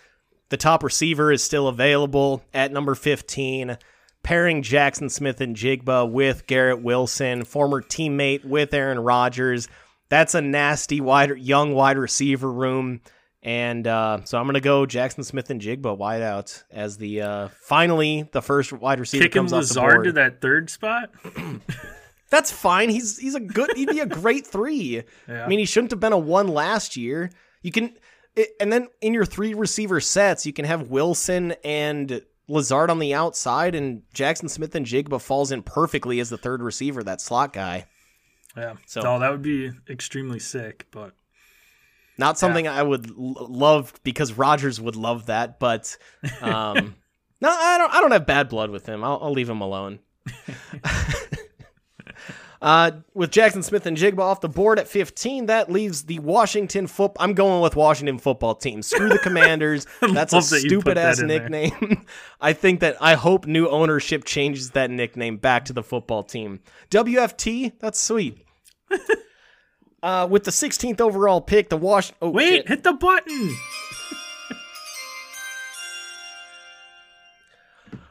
the 0.49 0.57
top 0.57 0.83
receiver 0.83 1.31
is 1.31 1.43
still 1.43 1.67
available 1.67 2.43
at 2.53 2.71
number 2.71 2.95
15. 2.95 3.77
Pairing 4.27 4.61
Jaxon 4.61 5.09
Smith-Njigba 5.09 6.11
with 6.11 6.47
Garrett 6.47 6.81
Wilson, 6.81 7.45
former 7.45 7.81
teammate 7.81 8.43
with 8.43 8.73
Aaron 8.73 8.99
Rodgers. 8.99 9.69
That's 10.09 10.35
a 10.35 10.41
nasty 10.41 10.99
wide 10.99 11.37
young 11.37 11.73
wide 11.73 11.97
receiver 11.97 12.51
room. 12.51 12.99
And 13.41 13.87
uh, 13.87 14.25
so 14.25 14.37
I'm 14.37 14.43
going 14.43 14.55
to 14.55 14.59
go 14.59 14.85
Jaxon 14.85 15.23
Smith-Njigba 15.23 15.97
wide 15.97 16.23
out 16.23 16.61
as 16.69 16.97
the 16.97 17.21
uh, 17.21 17.47
finally 17.61 18.27
the 18.33 18.41
first 18.41 18.73
wide 18.73 18.99
receiver 18.99 19.23
Kicking 19.23 19.39
comes 19.39 19.53
off 19.53 19.61
the 19.61 19.79
Lazard 19.79 19.93
board. 19.93 20.05
to 20.07 20.11
that 20.11 20.41
third 20.41 20.69
spot. 20.69 21.09
That's 22.29 22.51
fine. 22.51 22.89
He's 22.89 23.17
he's 23.17 23.35
a 23.35 23.39
good. 23.39 23.77
He'd 23.77 23.87
be 23.87 24.01
a 24.01 24.05
great 24.05 24.45
three. 24.45 25.03
Yeah. 25.29 25.45
I 25.45 25.47
mean, 25.47 25.59
he 25.59 25.65
shouldn't 25.65 25.91
have 25.91 26.01
been 26.01 26.11
a 26.11 26.17
one 26.17 26.49
last 26.49 26.97
year. 26.97 27.31
You 27.61 27.71
can, 27.71 27.95
it, 28.35 28.49
and 28.59 28.73
then 28.73 28.89
in 28.99 29.13
your 29.13 29.25
three 29.25 29.53
receiver 29.53 30.01
sets, 30.01 30.45
you 30.45 30.51
can 30.51 30.65
have 30.65 30.89
Wilson 30.89 31.53
and 31.63 32.21
Lazard 32.47 32.89
on 32.89 32.99
the 32.99 33.13
outside, 33.13 33.75
and 33.75 34.03
Jaxon 34.15 34.49
Smith-Njigba 34.49 35.21
falls 35.21 35.51
in 35.51 35.63
perfectly 35.63 36.19
as 36.19 36.29
the 36.29 36.37
third 36.37 36.61
receiver, 36.61 37.03
that 37.03 37.19
slot 37.21 37.51
guy. 37.53 37.85
Yeah, 38.55 38.75
So- 38.85 39.01
so 39.01 39.19
that 39.19 39.29
would 39.31 39.41
be 39.41 39.71
extremely 39.89 40.39
sick, 40.39 40.87
but 40.91 41.13
Not 42.17 42.39
something 42.39 42.67
I 42.67 42.81
would 42.81 43.09
l- 43.11 43.47
love 43.49 43.93
because 44.03 44.33
Rodgers 44.33 44.81
would 44.81 44.95
love 44.95 45.27
that, 45.27 45.59
but 45.59 45.95
um, 46.41 46.95
no, 47.41 47.49
I 47.49 47.77
don't. 47.77 47.93
I 47.93 48.01
don't 48.01 48.11
have 48.11 48.25
bad 48.25 48.49
blood 48.49 48.71
with 48.71 48.87
him. 48.87 49.03
I'll, 49.03 49.19
I'll 49.21 49.31
leave 49.33 49.49
him 49.49 49.61
alone. 49.61 49.99
Uh, 52.61 52.91
with 53.13 53.31
Jaxon 53.31 53.63
Smith-Njigba 53.63 54.19
off 54.19 54.41
the 54.41 54.49
board 54.49 54.79
at 54.79 54.87
15, 54.87 55.45
that 55.45 55.71
leaves 55.71 56.03
the 56.03 56.19
Washington 56.19 56.87
foot. 56.87 57.11
I'm 57.19 57.33
going 57.33 57.61
with 57.61 57.75
Washington 57.75 58.17
football 58.17 58.55
team. 58.55 58.81
Screw 58.81 59.09
the 59.09 59.19
Commanders. 59.19 59.85
That's 60.01 60.33
a 60.33 60.37
that 60.37 60.43
stupid 60.43 60.97
ass 60.97 61.17
that 61.17 61.23
in 61.23 61.27
there. 61.27 61.49
nickname. 61.49 62.05
I 62.41 62.53
think 62.53 62.79
that 62.79 62.97
I 62.99 63.13
hope 63.13 63.45
new 63.45 63.67
ownership 63.67 64.23
changes 64.23 64.71
that 64.71 64.89
nickname 64.89 65.37
back 65.37 65.65
to 65.65 65.73
the 65.73 65.83
football 65.83 66.23
team. 66.23 66.61
WFT. 66.89 67.73
That's 67.79 67.99
sweet. 67.99 68.43
uh, 70.03 70.27
with 70.29 70.43
the 70.43 70.51
16th 70.51 70.99
overall 70.99 71.41
pick, 71.41 71.69
the 71.69 71.77
Wash. 71.77 72.11
Oh, 72.21 72.29
Wait, 72.29 72.49
shit. 72.49 72.67
hit 72.67 72.83
the 72.83 72.93
button. 72.93 73.55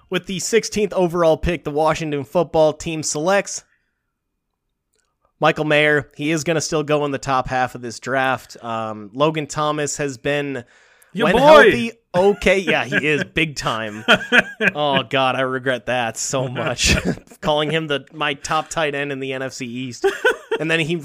With 0.09 0.27
the 0.27 0.39
16th 0.39 0.93
overall 0.93 1.37
pick, 1.37 1.65
the 1.65 1.73
Washington 1.73 2.23
football 2.23 2.73
team 2.73 3.03
selects 3.03 3.65
Michael 5.41 5.65
Mayer. 5.65 6.11
He 6.17 6.31
is 6.31 6.45
going 6.45 6.55
to 6.55 6.61
still 6.61 6.83
go 6.83 7.05
in 7.05 7.11
the 7.11 7.19
top 7.19 7.49
half 7.49 7.75
of 7.75 7.83
this 7.83 7.99
draft. 8.01 8.57
Um, 8.63 9.11
Logan 9.13 9.47
Thomas 9.47 9.97
has 9.99 10.17
been, 10.19 10.65
Ya 11.13 11.25
when 11.25 11.35
boy. 11.35 11.39
healthy, 11.41 11.93
okay. 12.15 12.59
Yeah, 12.59 12.85
he 12.85 13.07
is 13.07 13.25
big 13.35 13.57
time. 13.57 14.05
oh 14.75 15.03
God, 15.03 15.37
I 15.37 15.43
regret 15.43 15.87
that 15.87 16.17
so 16.17 16.49
much. 16.49 16.97
Calling 17.41 17.71
him 17.71 17.87
the 17.87 18.07
my 18.13 18.35
top 18.35 18.69
tight 18.69 18.95
end 18.95 19.13
in 19.13 19.21
the 19.21 19.31
NFC 19.33 19.63
East, 19.67 20.05
and 20.61 20.71
then 20.71 20.81
he 20.81 21.03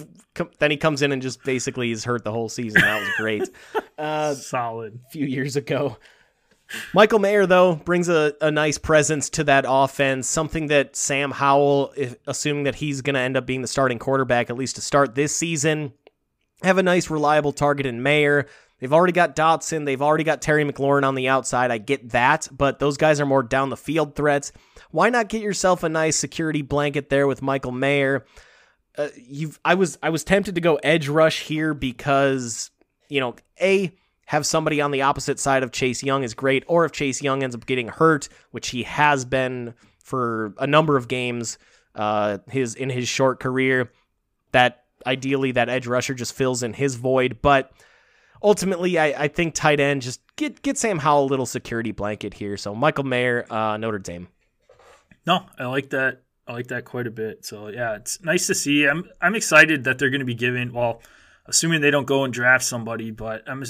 then 0.59 0.71
he 0.71 0.77
comes 0.77 1.01
in 1.01 1.11
and 1.11 1.21
just 1.21 1.43
basically 1.43 1.91
is 1.91 2.03
hurt 2.05 2.23
the 2.23 2.31
whole 2.31 2.49
season. 2.49 2.81
That 2.81 2.99
was 2.99 3.09
great. 3.17 3.49
Uh, 3.97 4.33
Solid. 4.33 4.99
few 5.11 5.27
years 5.27 5.55
ago. 5.55 5.95
Michael 6.93 7.19
Mayer, 7.19 7.45
though, 7.45 7.75
brings 7.75 8.09
a, 8.09 8.33
a 8.41 8.51
nice 8.51 8.77
presence 8.77 9.29
to 9.31 9.43
that 9.45 9.65
offense, 9.67 10.27
something 10.27 10.67
that 10.67 10.95
Sam 10.95 11.31
Howell, 11.31 11.93
if, 11.95 12.15
assuming 12.27 12.63
that 12.63 12.75
he's 12.75 13.01
going 13.01 13.15
to 13.15 13.19
end 13.19 13.37
up 13.37 13.45
being 13.45 13.61
the 13.61 13.67
starting 13.67 13.99
quarterback, 13.99 14.49
at 14.49 14.57
least 14.57 14.75
to 14.75 14.81
start 14.81 15.15
this 15.15 15.35
season, 15.35 15.93
have 16.63 16.77
a 16.77 16.83
nice, 16.83 17.09
reliable 17.09 17.51
target 17.51 17.85
in 17.85 18.03
Mayer. 18.03 18.47
They've 18.79 18.93
already 18.93 19.13
got 19.13 19.35
Dotson. 19.35 19.85
They've 19.85 20.01
already 20.01 20.23
got 20.23 20.41
Terry 20.41 20.65
McLaurin 20.65 21.03
on 21.03 21.15
the 21.15 21.27
outside. 21.27 21.69
I 21.69 21.77
get 21.77 22.09
that, 22.09 22.47
but 22.51 22.79
those 22.79 22.97
guys 22.97 23.19
are 23.19 23.25
more 23.25 23.43
down 23.43 23.69
the 23.69 23.77
field 23.77 24.15
threats. 24.15 24.51
Why 24.89 25.09
not 25.09 25.29
get 25.29 25.41
yourself 25.41 25.83
a 25.83 25.89
nice 25.89 26.17
security 26.17 26.63
blanket 26.63 27.09
there 27.09 27.27
with 27.27 27.41
Michael 27.41 27.71
Mayer? 27.71 28.25
Uh, 28.97 29.07
you've 29.15 29.59
I 29.63 29.75
was 29.75 29.97
I 30.03 30.09
was 30.09 30.23
tempted 30.23 30.55
to 30.55 30.61
go 30.61 30.75
edge 30.77 31.07
rush 31.07 31.43
here 31.43 31.73
because 31.73 32.71
you 33.07 33.19
know 33.19 33.35
a 33.61 33.91
have 34.25 34.45
somebody 34.45 34.79
on 34.79 34.91
the 34.91 35.01
opposite 35.01 35.39
side 35.39 35.63
of 35.63 35.71
Chase 35.71 36.03
Young 36.03 36.23
is 36.23 36.33
great, 36.33 36.63
or 36.67 36.85
if 36.85 36.91
Chase 36.91 37.21
Young 37.21 37.43
ends 37.43 37.55
up 37.55 37.65
getting 37.65 37.89
hurt, 37.89 38.29
which 38.51 38.69
he 38.69 38.83
has 38.83 39.25
been 39.25 39.73
for 40.03 40.53
a 40.57 40.67
number 40.67 40.97
of 40.97 41.07
games, 41.07 41.57
uh, 41.95 42.37
his 42.49 42.75
in 42.75 42.89
his 42.89 43.07
short 43.07 43.39
career, 43.39 43.91
that 44.51 44.85
ideally 45.05 45.51
that 45.51 45.69
edge 45.69 45.87
rusher 45.87 46.13
just 46.13 46.33
fills 46.33 46.63
in 46.63 46.73
his 46.73 46.95
void. 46.95 47.39
But 47.41 47.71
ultimately, 48.41 48.97
I, 48.97 49.23
I 49.23 49.27
think 49.27 49.53
tight 49.53 49.79
end 49.79 50.01
just 50.01 50.21
get 50.35 50.61
get 50.61 50.77
Sam 50.77 50.99
Howell 50.99 51.25
a 51.25 51.29
little 51.29 51.45
security 51.45 51.91
blanket 51.91 52.33
here. 52.33 52.57
So 52.57 52.73
Michael 52.73 53.03
Mayer, 53.03 53.45
uh, 53.49 53.77
Notre 53.77 53.99
Dame. 53.99 54.27
No, 55.25 55.45
I 55.59 55.65
like 55.65 55.89
that. 55.91 56.21
I 56.47 56.53
like 56.53 56.67
that 56.67 56.85
quite 56.85 57.07
a 57.07 57.11
bit. 57.11 57.45
So 57.45 57.67
yeah, 57.67 57.95
it's 57.95 58.21
nice 58.23 58.47
to 58.47 58.55
see. 58.55 58.87
I'm 58.87 59.09
I'm 59.21 59.35
excited 59.35 59.83
that 59.83 59.99
they're 59.99 60.09
going 60.09 60.19
to 60.19 60.25
be 60.25 60.35
giving. 60.35 60.73
Well, 60.73 61.01
assuming 61.45 61.81
they 61.81 61.91
don't 61.91 62.07
go 62.07 62.23
and 62.23 62.33
draft 62.33 62.63
somebody, 62.63 63.11
but 63.11 63.43
I'm 63.47 63.63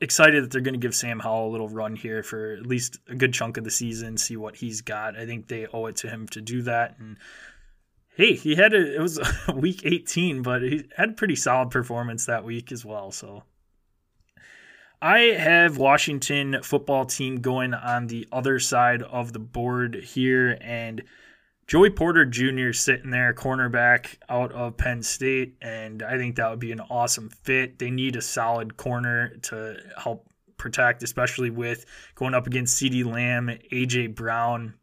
excited 0.00 0.44
that 0.44 0.50
they're 0.50 0.60
going 0.60 0.74
to 0.74 0.80
give 0.80 0.94
Sam 0.94 1.20
Howell 1.20 1.48
a 1.48 1.52
little 1.52 1.68
run 1.68 1.96
here 1.96 2.22
for 2.22 2.52
at 2.52 2.66
least 2.66 2.98
a 3.08 3.14
good 3.14 3.32
chunk 3.32 3.56
of 3.56 3.64
the 3.64 3.70
season. 3.70 4.16
See 4.16 4.36
what 4.36 4.56
he's 4.56 4.80
got. 4.80 5.16
I 5.16 5.26
think 5.26 5.48
they 5.48 5.66
owe 5.66 5.86
it 5.86 5.96
to 5.96 6.08
him 6.08 6.26
to 6.28 6.40
do 6.40 6.62
that. 6.62 6.98
And 6.98 7.16
hey, 8.16 8.34
he 8.34 8.56
had 8.56 8.74
a 8.74 8.96
it 8.96 9.00
was 9.00 9.20
week 9.54 9.82
18, 9.84 10.42
but 10.42 10.62
he 10.62 10.88
had 10.96 11.10
a 11.10 11.14
pretty 11.14 11.36
solid 11.36 11.70
performance 11.70 12.26
that 12.26 12.44
week 12.44 12.72
as 12.72 12.84
well. 12.84 13.10
So 13.10 13.44
I 15.00 15.18
have 15.18 15.76
Washington 15.76 16.62
football 16.62 17.04
team 17.04 17.40
going 17.40 17.74
on 17.74 18.06
the 18.06 18.26
other 18.32 18.58
side 18.58 19.02
of 19.02 19.32
the 19.32 19.38
board 19.38 19.94
here, 19.94 20.58
and 20.60 21.02
Joey 21.66 21.90
Porter 21.90 22.24
Jr. 22.24 22.72
sitting 22.72 23.10
there, 23.10 23.34
cornerback 23.34 24.18
out 24.28 24.52
of 24.52 24.76
Penn 24.76 25.02
State, 25.02 25.56
and 25.60 26.02
I 26.02 26.16
think 26.16 26.36
that 26.36 26.48
would 26.48 26.60
be 26.60 26.70
an 26.70 26.80
awesome 26.80 27.28
fit. 27.28 27.78
They 27.80 27.90
need 27.90 28.14
a 28.14 28.22
solid 28.22 28.76
corner 28.76 29.36
to 29.44 29.76
help 29.98 30.28
protect, 30.58 31.02
especially 31.02 31.50
with 31.50 31.84
going 32.14 32.34
up 32.34 32.46
against 32.46 32.80
CeeDee 32.80 33.04
Lamb, 33.04 33.50
AJ 33.72 34.14
Brown. 34.14 34.74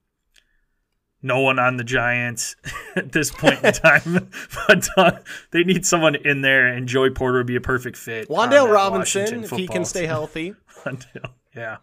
No 1.21 1.39
one 1.39 1.57
on 1.57 1.77
the 1.77 1.85
Giants 1.85 2.57
at 2.97 3.13
this 3.13 3.31
point 3.31 3.63
in 3.63 3.71
time, 3.73 4.29
but 4.67 4.89
uh, 4.97 5.11
they 5.51 5.63
need 5.63 5.85
someone 5.85 6.15
in 6.15 6.41
there, 6.41 6.67
and 6.67 6.85
Joey 6.85 7.11
Porter 7.11 7.37
would 7.37 7.47
be 7.47 7.55
a 7.55 7.61
perfect 7.61 7.95
fit. 7.95 8.29
on 8.29 8.49
Wan'Dale 8.49 8.69
Robinson, 8.69 9.45
if 9.45 9.51
he 9.51 9.67
can 9.67 9.85
stay 9.85 10.05
healthy. 10.05 10.53
Wan'Dale, 10.83 11.31
yeah. 11.55 11.77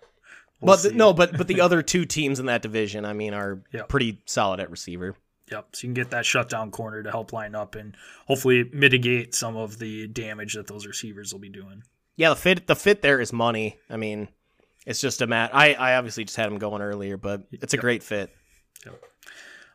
We'll 0.61 0.77
but 0.77 0.83
the, 0.83 0.93
no, 0.93 1.13
but 1.13 1.37
but 1.37 1.47
the 1.47 1.61
other 1.63 1.83
two 1.83 2.05
teams 2.05 2.39
in 2.41 2.47
that 2.47 2.63
division, 2.63 3.05
I 3.05 3.13
mean, 3.13 3.35
are 3.35 3.63
Yep. 3.73 3.89
pretty 3.89 4.21
solid 4.27 4.61
at 4.61 4.71
receiver. 4.71 5.17
Yep. 5.51 5.69
So 5.73 5.87
you 5.87 5.89
can 5.89 5.95
get 5.95 6.11
that 6.11 6.25
shutdown 6.27 6.71
corner 6.71 7.03
to 7.03 7.11
help 7.11 7.33
line 7.33 7.55
up 7.55 7.75
and 7.75 7.97
hopefully 8.27 8.71
mitigate 8.73 9.35
some 9.35 9.57
of 9.57 9.79
the 9.79 10.07
damage 10.07 10.55
that 10.55 10.67
those 10.69 10.87
receivers 10.87 11.33
will 11.33 11.41
be 11.41 11.49
doing. 11.49 11.83
Yeah, 12.17 12.29
the 12.31 12.37
fit 12.37 12.67
the 12.67 12.77
fit 12.77 13.03
there 13.03 13.21
is 13.21 13.33
money. 13.33 13.79
I 13.89 13.97
mean, 13.97 14.29
it's 14.87 15.01
just 15.01 15.23
a 15.23 15.27
mat. 15.27 15.51
I 15.55 15.75
I 15.75 15.97
obviously 15.97 16.25
just 16.25 16.37
had 16.37 16.47
him 16.47 16.59
going 16.59 16.83
earlier, 16.83 17.17
but 17.17 17.43
it's 17.51 17.75
a 17.75 17.79
great 17.79 18.03
fit. 18.03 18.31
Yep. 18.85 19.03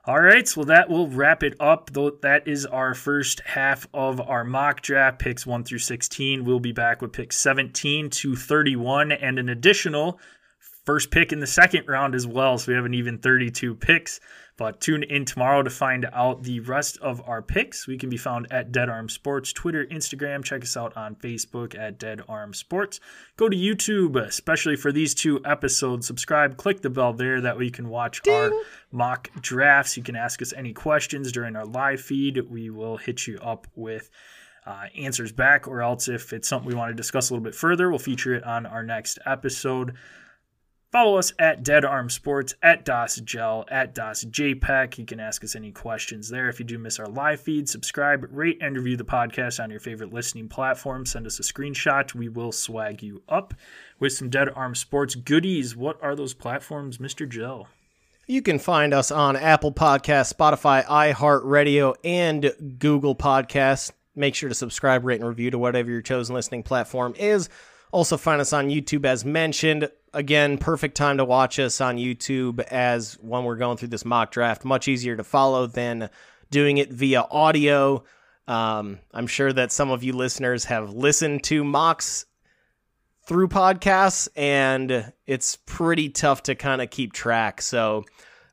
All 0.07 0.21
right, 0.21 0.47
well 0.55 0.67
that 0.67 0.87
will 0.87 1.07
wrap 1.09 1.41
it 1.41 1.55
up. 1.59 1.89
Though 1.91 2.11
that 2.21 2.47
is 2.47 2.65
our 2.67 2.93
first 2.93 3.39
half 3.41 3.87
of 3.91 4.21
our 4.21 4.43
mock 4.43 4.81
draft 4.81 5.17
picks 5.17 5.47
1 5.47 5.63
through 5.63 5.79
16. 5.79 6.45
We'll 6.45 6.59
be 6.59 6.71
back 6.73 7.01
with 7.01 7.11
picks 7.11 7.37
17 7.37 8.11
to 8.11 8.35
31 8.35 9.11
and 9.11 9.39
an 9.39 9.49
additional 9.49 10.19
first 10.85 11.11
pick 11.11 11.31
in 11.31 11.39
the 11.39 11.47
second 11.47 11.87
round 11.87 12.15
as 12.15 12.27
well. 12.27 12.57
So 12.57 12.71
we 12.71 12.75
have 12.75 12.85
an 12.85 12.93
even 12.93 13.17
32 13.17 13.75
picks. 13.75 14.19
But 14.57 14.79
tune 14.79 15.03
in 15.03 15.25
tomorrow 15.25 15.63
to 15.63 15.69
find 15.69 16.07
out 16.13 16.43
the 16.43 16.61
rest 16.61 16.97
of 17.01 17.21
our 17.27 17.41
picks. 17.41 17.87
We 17.87 17.97
can 17.97 18.09
be 18.09 18.15
found 18.15 18.47
at 18.51 18.71
Dead 18.71 18.87
Arm 18.87 19.09
Sports, 19.09 19.51
Twitter, 19.51 19.85
Instagram. 19.85 20.45
Check 20.45 20.63
us 20.63 20.77
out 20.77 20.95
on 20.95 21.15
Facebook 21.15 21.77
at 21.77 21.99
Dead 21.99 22.21
Arm 22.29 22.53
Sports. 22.53 23.01
Go 23.35 23.49
to 23.49 23.57
YouTube, 23.57 24.15
especially 24.15 24.77
for 24.77 24.93
these 24.93 25.13
two 25.13 25.41
episodes. 25.43 26.07
Subscribe, 26.07 26.55
click 26.55 26.81
the 26.81 26.89
bell 26.89 27.11
there. 27.11 27.41
That 27.41 27.57
way 27.57 27.65
you 27.65 27.71
can 27.71 27.89
watch 27.89 28.25
our 28.29 28.53
mock 28.93 29.29
drafts. 29.41 29.97
You 29.97 30.03
can 30.03 30.15
ask 30.15 30.41
us 30.41 30.53
any 30.53 30.71
questions 30.71 31.33
during 31.33 31.57
our 31.57 31.65
live 31.65 31.99
feed. 31.99 32.39
We 32.49 32.69
will 32.69 32.95
hit 32.95 33.27
you 33.27 33.37
up 33.39 33.67
with 33.75 34.09
uh, 34.65 34.85
answers 34.97 35.33
back, 35.33 35.67
or 35.67 35.81
else 35.81 36.07
if 36.07 36.31
it's 36.31 36.47
something 36.47 36.67
we 36.69 36.75
want 36.75 36.91
to 36.91 36.95
discuss 36.95 37.29
a 37.29 37.33
little 37.33 37.43
bit 37.43 37.55
further, 37.55 37.89
we'll 37.89 37.99
feature 37.99 38.33
it 38.33 38.43
on 38.45 38.65
our 38.65 38.83
next 38.83 39.19
episode. 39.25 39.95
Follow 40.95 41.17
us 41.17 41.33
at 41.39 41.61
Dead 41.61 41.83
Arm 41.83 42.09
Sports, 42.09 42.53
at 42.63 42.85
DAS 42.85 43.17
Jel, 43.17 43.65
at 43.69 43.93
DAS. 43.93 44.23
You 44.23 45.05
can 45.05 45.19
ask 45.19 45.43
us 45.43 45.53
any 45.53 45.73
questions 45.73 46.29
there. 46.29 46.47
If 46.47 46.57
you 46.57 46.63
do 46.63 46.79
miss 46.79 46.99
our 46.99 47.07
live 47.07 47.41
feed, 47.41 47.67
subscribe, 47.67 48.25
rate, 48.31 48.59
and 48.61 48.77
review 48.77 48.95
the 48.95 49.03
podcast 49.03 49.61
on 49.61 49.69
your 49.69 49.81
favorite 49.81 50.13
listening 50.13 50.47
platform. 50.47 51.05
Send 51.05 51.27
us 51.27 51.37
a 51.37 51.43
screenshot. 51.43 52.13
We 52.13 52.29
will 52.29 52.53
swag 52.53 53.03
you 53.03 53.23
up 53.27 53.53
with 53.99 54.13
some 54.13 54.29
Dead 54.29 54.47
Arm 54.55 54.73
Sports 54.73 55.15
goodies. 55.15 55.75
What 55.75 56.01
are 56.01 56.15
those 56.15 56.33
platforms, 56.33 56.97
Mr. 56.97 57.27
Jel? 57.27 57.67
You 58.25 58.41
can 58.41 58.57
find 58.57 58.93
us 58.93 59.11
on 59.11 59.35
Apple 59.35 59.73
Podcasts, 59.73 60.33
Spotify, 60.33 60.85
iHeartRadio, 60.85 61.95
and 62.05 62.53
Google 62.79 63.17
Podcasts. 63.17 63.91
Make 64.15 64.33
sure 64.33 64.47
to 64.47 64.55
subscribe, 64.55 65.03
rate, 65.03 65.19
and 65.19 65.27
review 65.27 65.51
to 65.51 65.57
whatever 65.57 65.91
your 65.91 66.01
chosen 66.01 66.35
listening 66.35 66.63
platform 66.63 67.15
is. 67.17 67.49
Also, 67.91 68.15
find 68.15 68.39
us 68.39 68.53
on 68.53 68.69
YouTube 68.69 69.05
as 69.05 69.25
mentioned. 69.25 69.89
Again, 70.15 70.57
perfect 70.57 70.95
time 70.95 71.17
to 71.17 71.25
watch 71.25 71.59
us 71.59 71.81
on 71.81 71.97
YouTube 71.97 72.61
as 72.61 73.15
when 73.15 73.43
we're 73.43 73.57
going 73.57 73.75
through 73.75 73.89
this 73.89 74.05
mock 74.05 74.31
draft. 74.31 74.63
Much 74.63 74.87
easier 74.87 75.17
to 75.17 75.25
follow 75.25 75.67
than 75.67 76.09
doing 76.49 76.77
it 76.77 76.89
via 76.89 77.27
audio. 77.29 78.01
Um, 78.47 78.99
I'm 79.13 79.27
sure 79.27 79.51
that 79.51 79.73
some 79.73 79.91
of 79.91 80.05
you 80.05 80.13
listeners 80.13 80.63
have 80.65 80.93
listened 80.93 81.43
to 81.43 81.65
mocks 81.65 82.27
through 83.25 83.49
podcasts, 83.49 84.29
and 84.37 85.11
it's 85.27 85.57
pretty 85.65 86.07
tough 86.07 86.43
to 86.43 86.55
kind 86.55 86.81
of 86.81 86.89
keep 86.89 87.11
track. 87.11 87.61
So, 87.61 88.05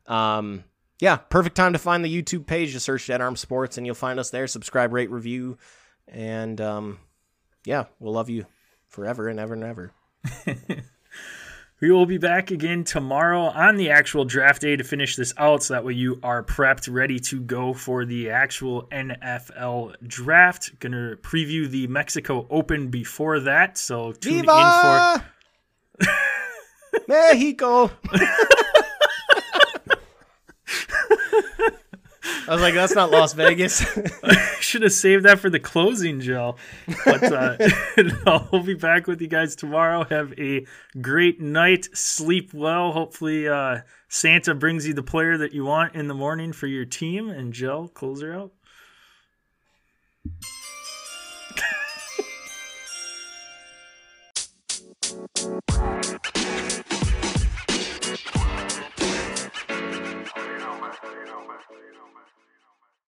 um, 0.06 0.64
yeah, 0.98 1.14
perfect 1.14 1.55
time 1.55 1.74
to 1.74 1.78
find 1.78 2.05
the 2.05 2.22
YouTube 2.22 2.44
page. 2.44 2.72
Just 2.72 2.86
search 2.86 3.06
Dead 3.06 3.20
Arm 3.20 3.36
Sports, 3.36 3.78
and 3.78 3.86
you'll 3.86 3.94
find 3.94 4.18
us 4.18 4.30
there. 4.30 4.48
Subscribe, 4.48 4.93
rate, 4.93 5.12
review, 5.12 5.59
and 6.09 6.60
um, 6.60 6.98
yeah, 7.64 7.84
we'll 8.01 8.14
love 8.14 8.30
you 8.30 8.47
forever 8.89 9.28
and 9.28 9.39
ever 9.39 9.55
and 9.55 9.62
ever. 9.62 9.93
We 11.83 11.91
will 11.91 12.07
be 12.07 12.17
back 12.17 12.53
again 12.53 12.85
tomorrow 12.85 13.47
on 13.47 13.77
the 13.77 13.91
actual 13.91 14.25
draft 14.25 14.63
day 14.63 14.77
to 14.77 14.85
finish 14.85 15.17
this 15.17 15.35
out 15.37 15.65
so 15.65 15.75
that 15.75 15.85
way 15.85 15.95
you 15.95 16.21
are 16.23 16.45
prepped, 16.45 16.89
ready 16.89 17.19
to 17.19 17.41
go 17.41 17.75
for 17.75 18.05
the 18.05 18.31
actual 18.31 18.85
NFL 18.93 19.97
draft. 20.07 20.79
Gonna 20.79 21.17
preview 21.17 21.69
the 21.69 21.89
Mexico 21.89 22.47
Open 22.51 22.87
before 22.87 23.41
that, 23.41 23.77
so 23.79 24.13
tune 24.13 24.39
in 24.39 24.45
for 24.45 25.25
Mexico! 27.09 27.91
I 32.24 32.53
was 32.53 32.62
like, 32.62 32.74
that's 32.74 32.94
not 32.94 33.11
Las 33.11 33.32
Vegas. 33.32 33.85
I 34.23 34.57
should 34.61 34.82
have 34.82 34.93
saved 34.93 35.24
that 35.24 35.39
for 35.39 35.51
the 35.51 35.59
closing, 35.59 36.20
Joe. 36.20 36.57
But 37.05 37.23
uh, 37.24 37.57
I'll 38.27 38.62
be 38.62 38.74
back 38.74 39.07
with 39.07 39.20
you 39.20 39.28
guys 39.28 39.57
tomorrow. 39.57 40.05
Have 40.05 40.32
a 40.39 40.66
great 41.01 41.40
night. 41.40 41.89
Sleep 41.93 42.55
well. 42.55 42.93
Hopefully, 42.93 43.49
uh, 43.49 43.81
Santa 44.09 44.55
brings 44.55 44.86
you 44.86 44.94
the 44.94 45.03
player 45.03 45.36
that 45.39 45.53
you 45.53 45.65
want 45.65 45.94
in 45.94 46.09
the 46.09 46.15
morning 46.15 46.53
for 46.53 46.66
your 46.66 46.85
team. 46.85 47.28
And 47.28 47.53
Joe, 47.53 47.89
close 47.89 48.23
her 48.23 48.35
out. 48.35 48.53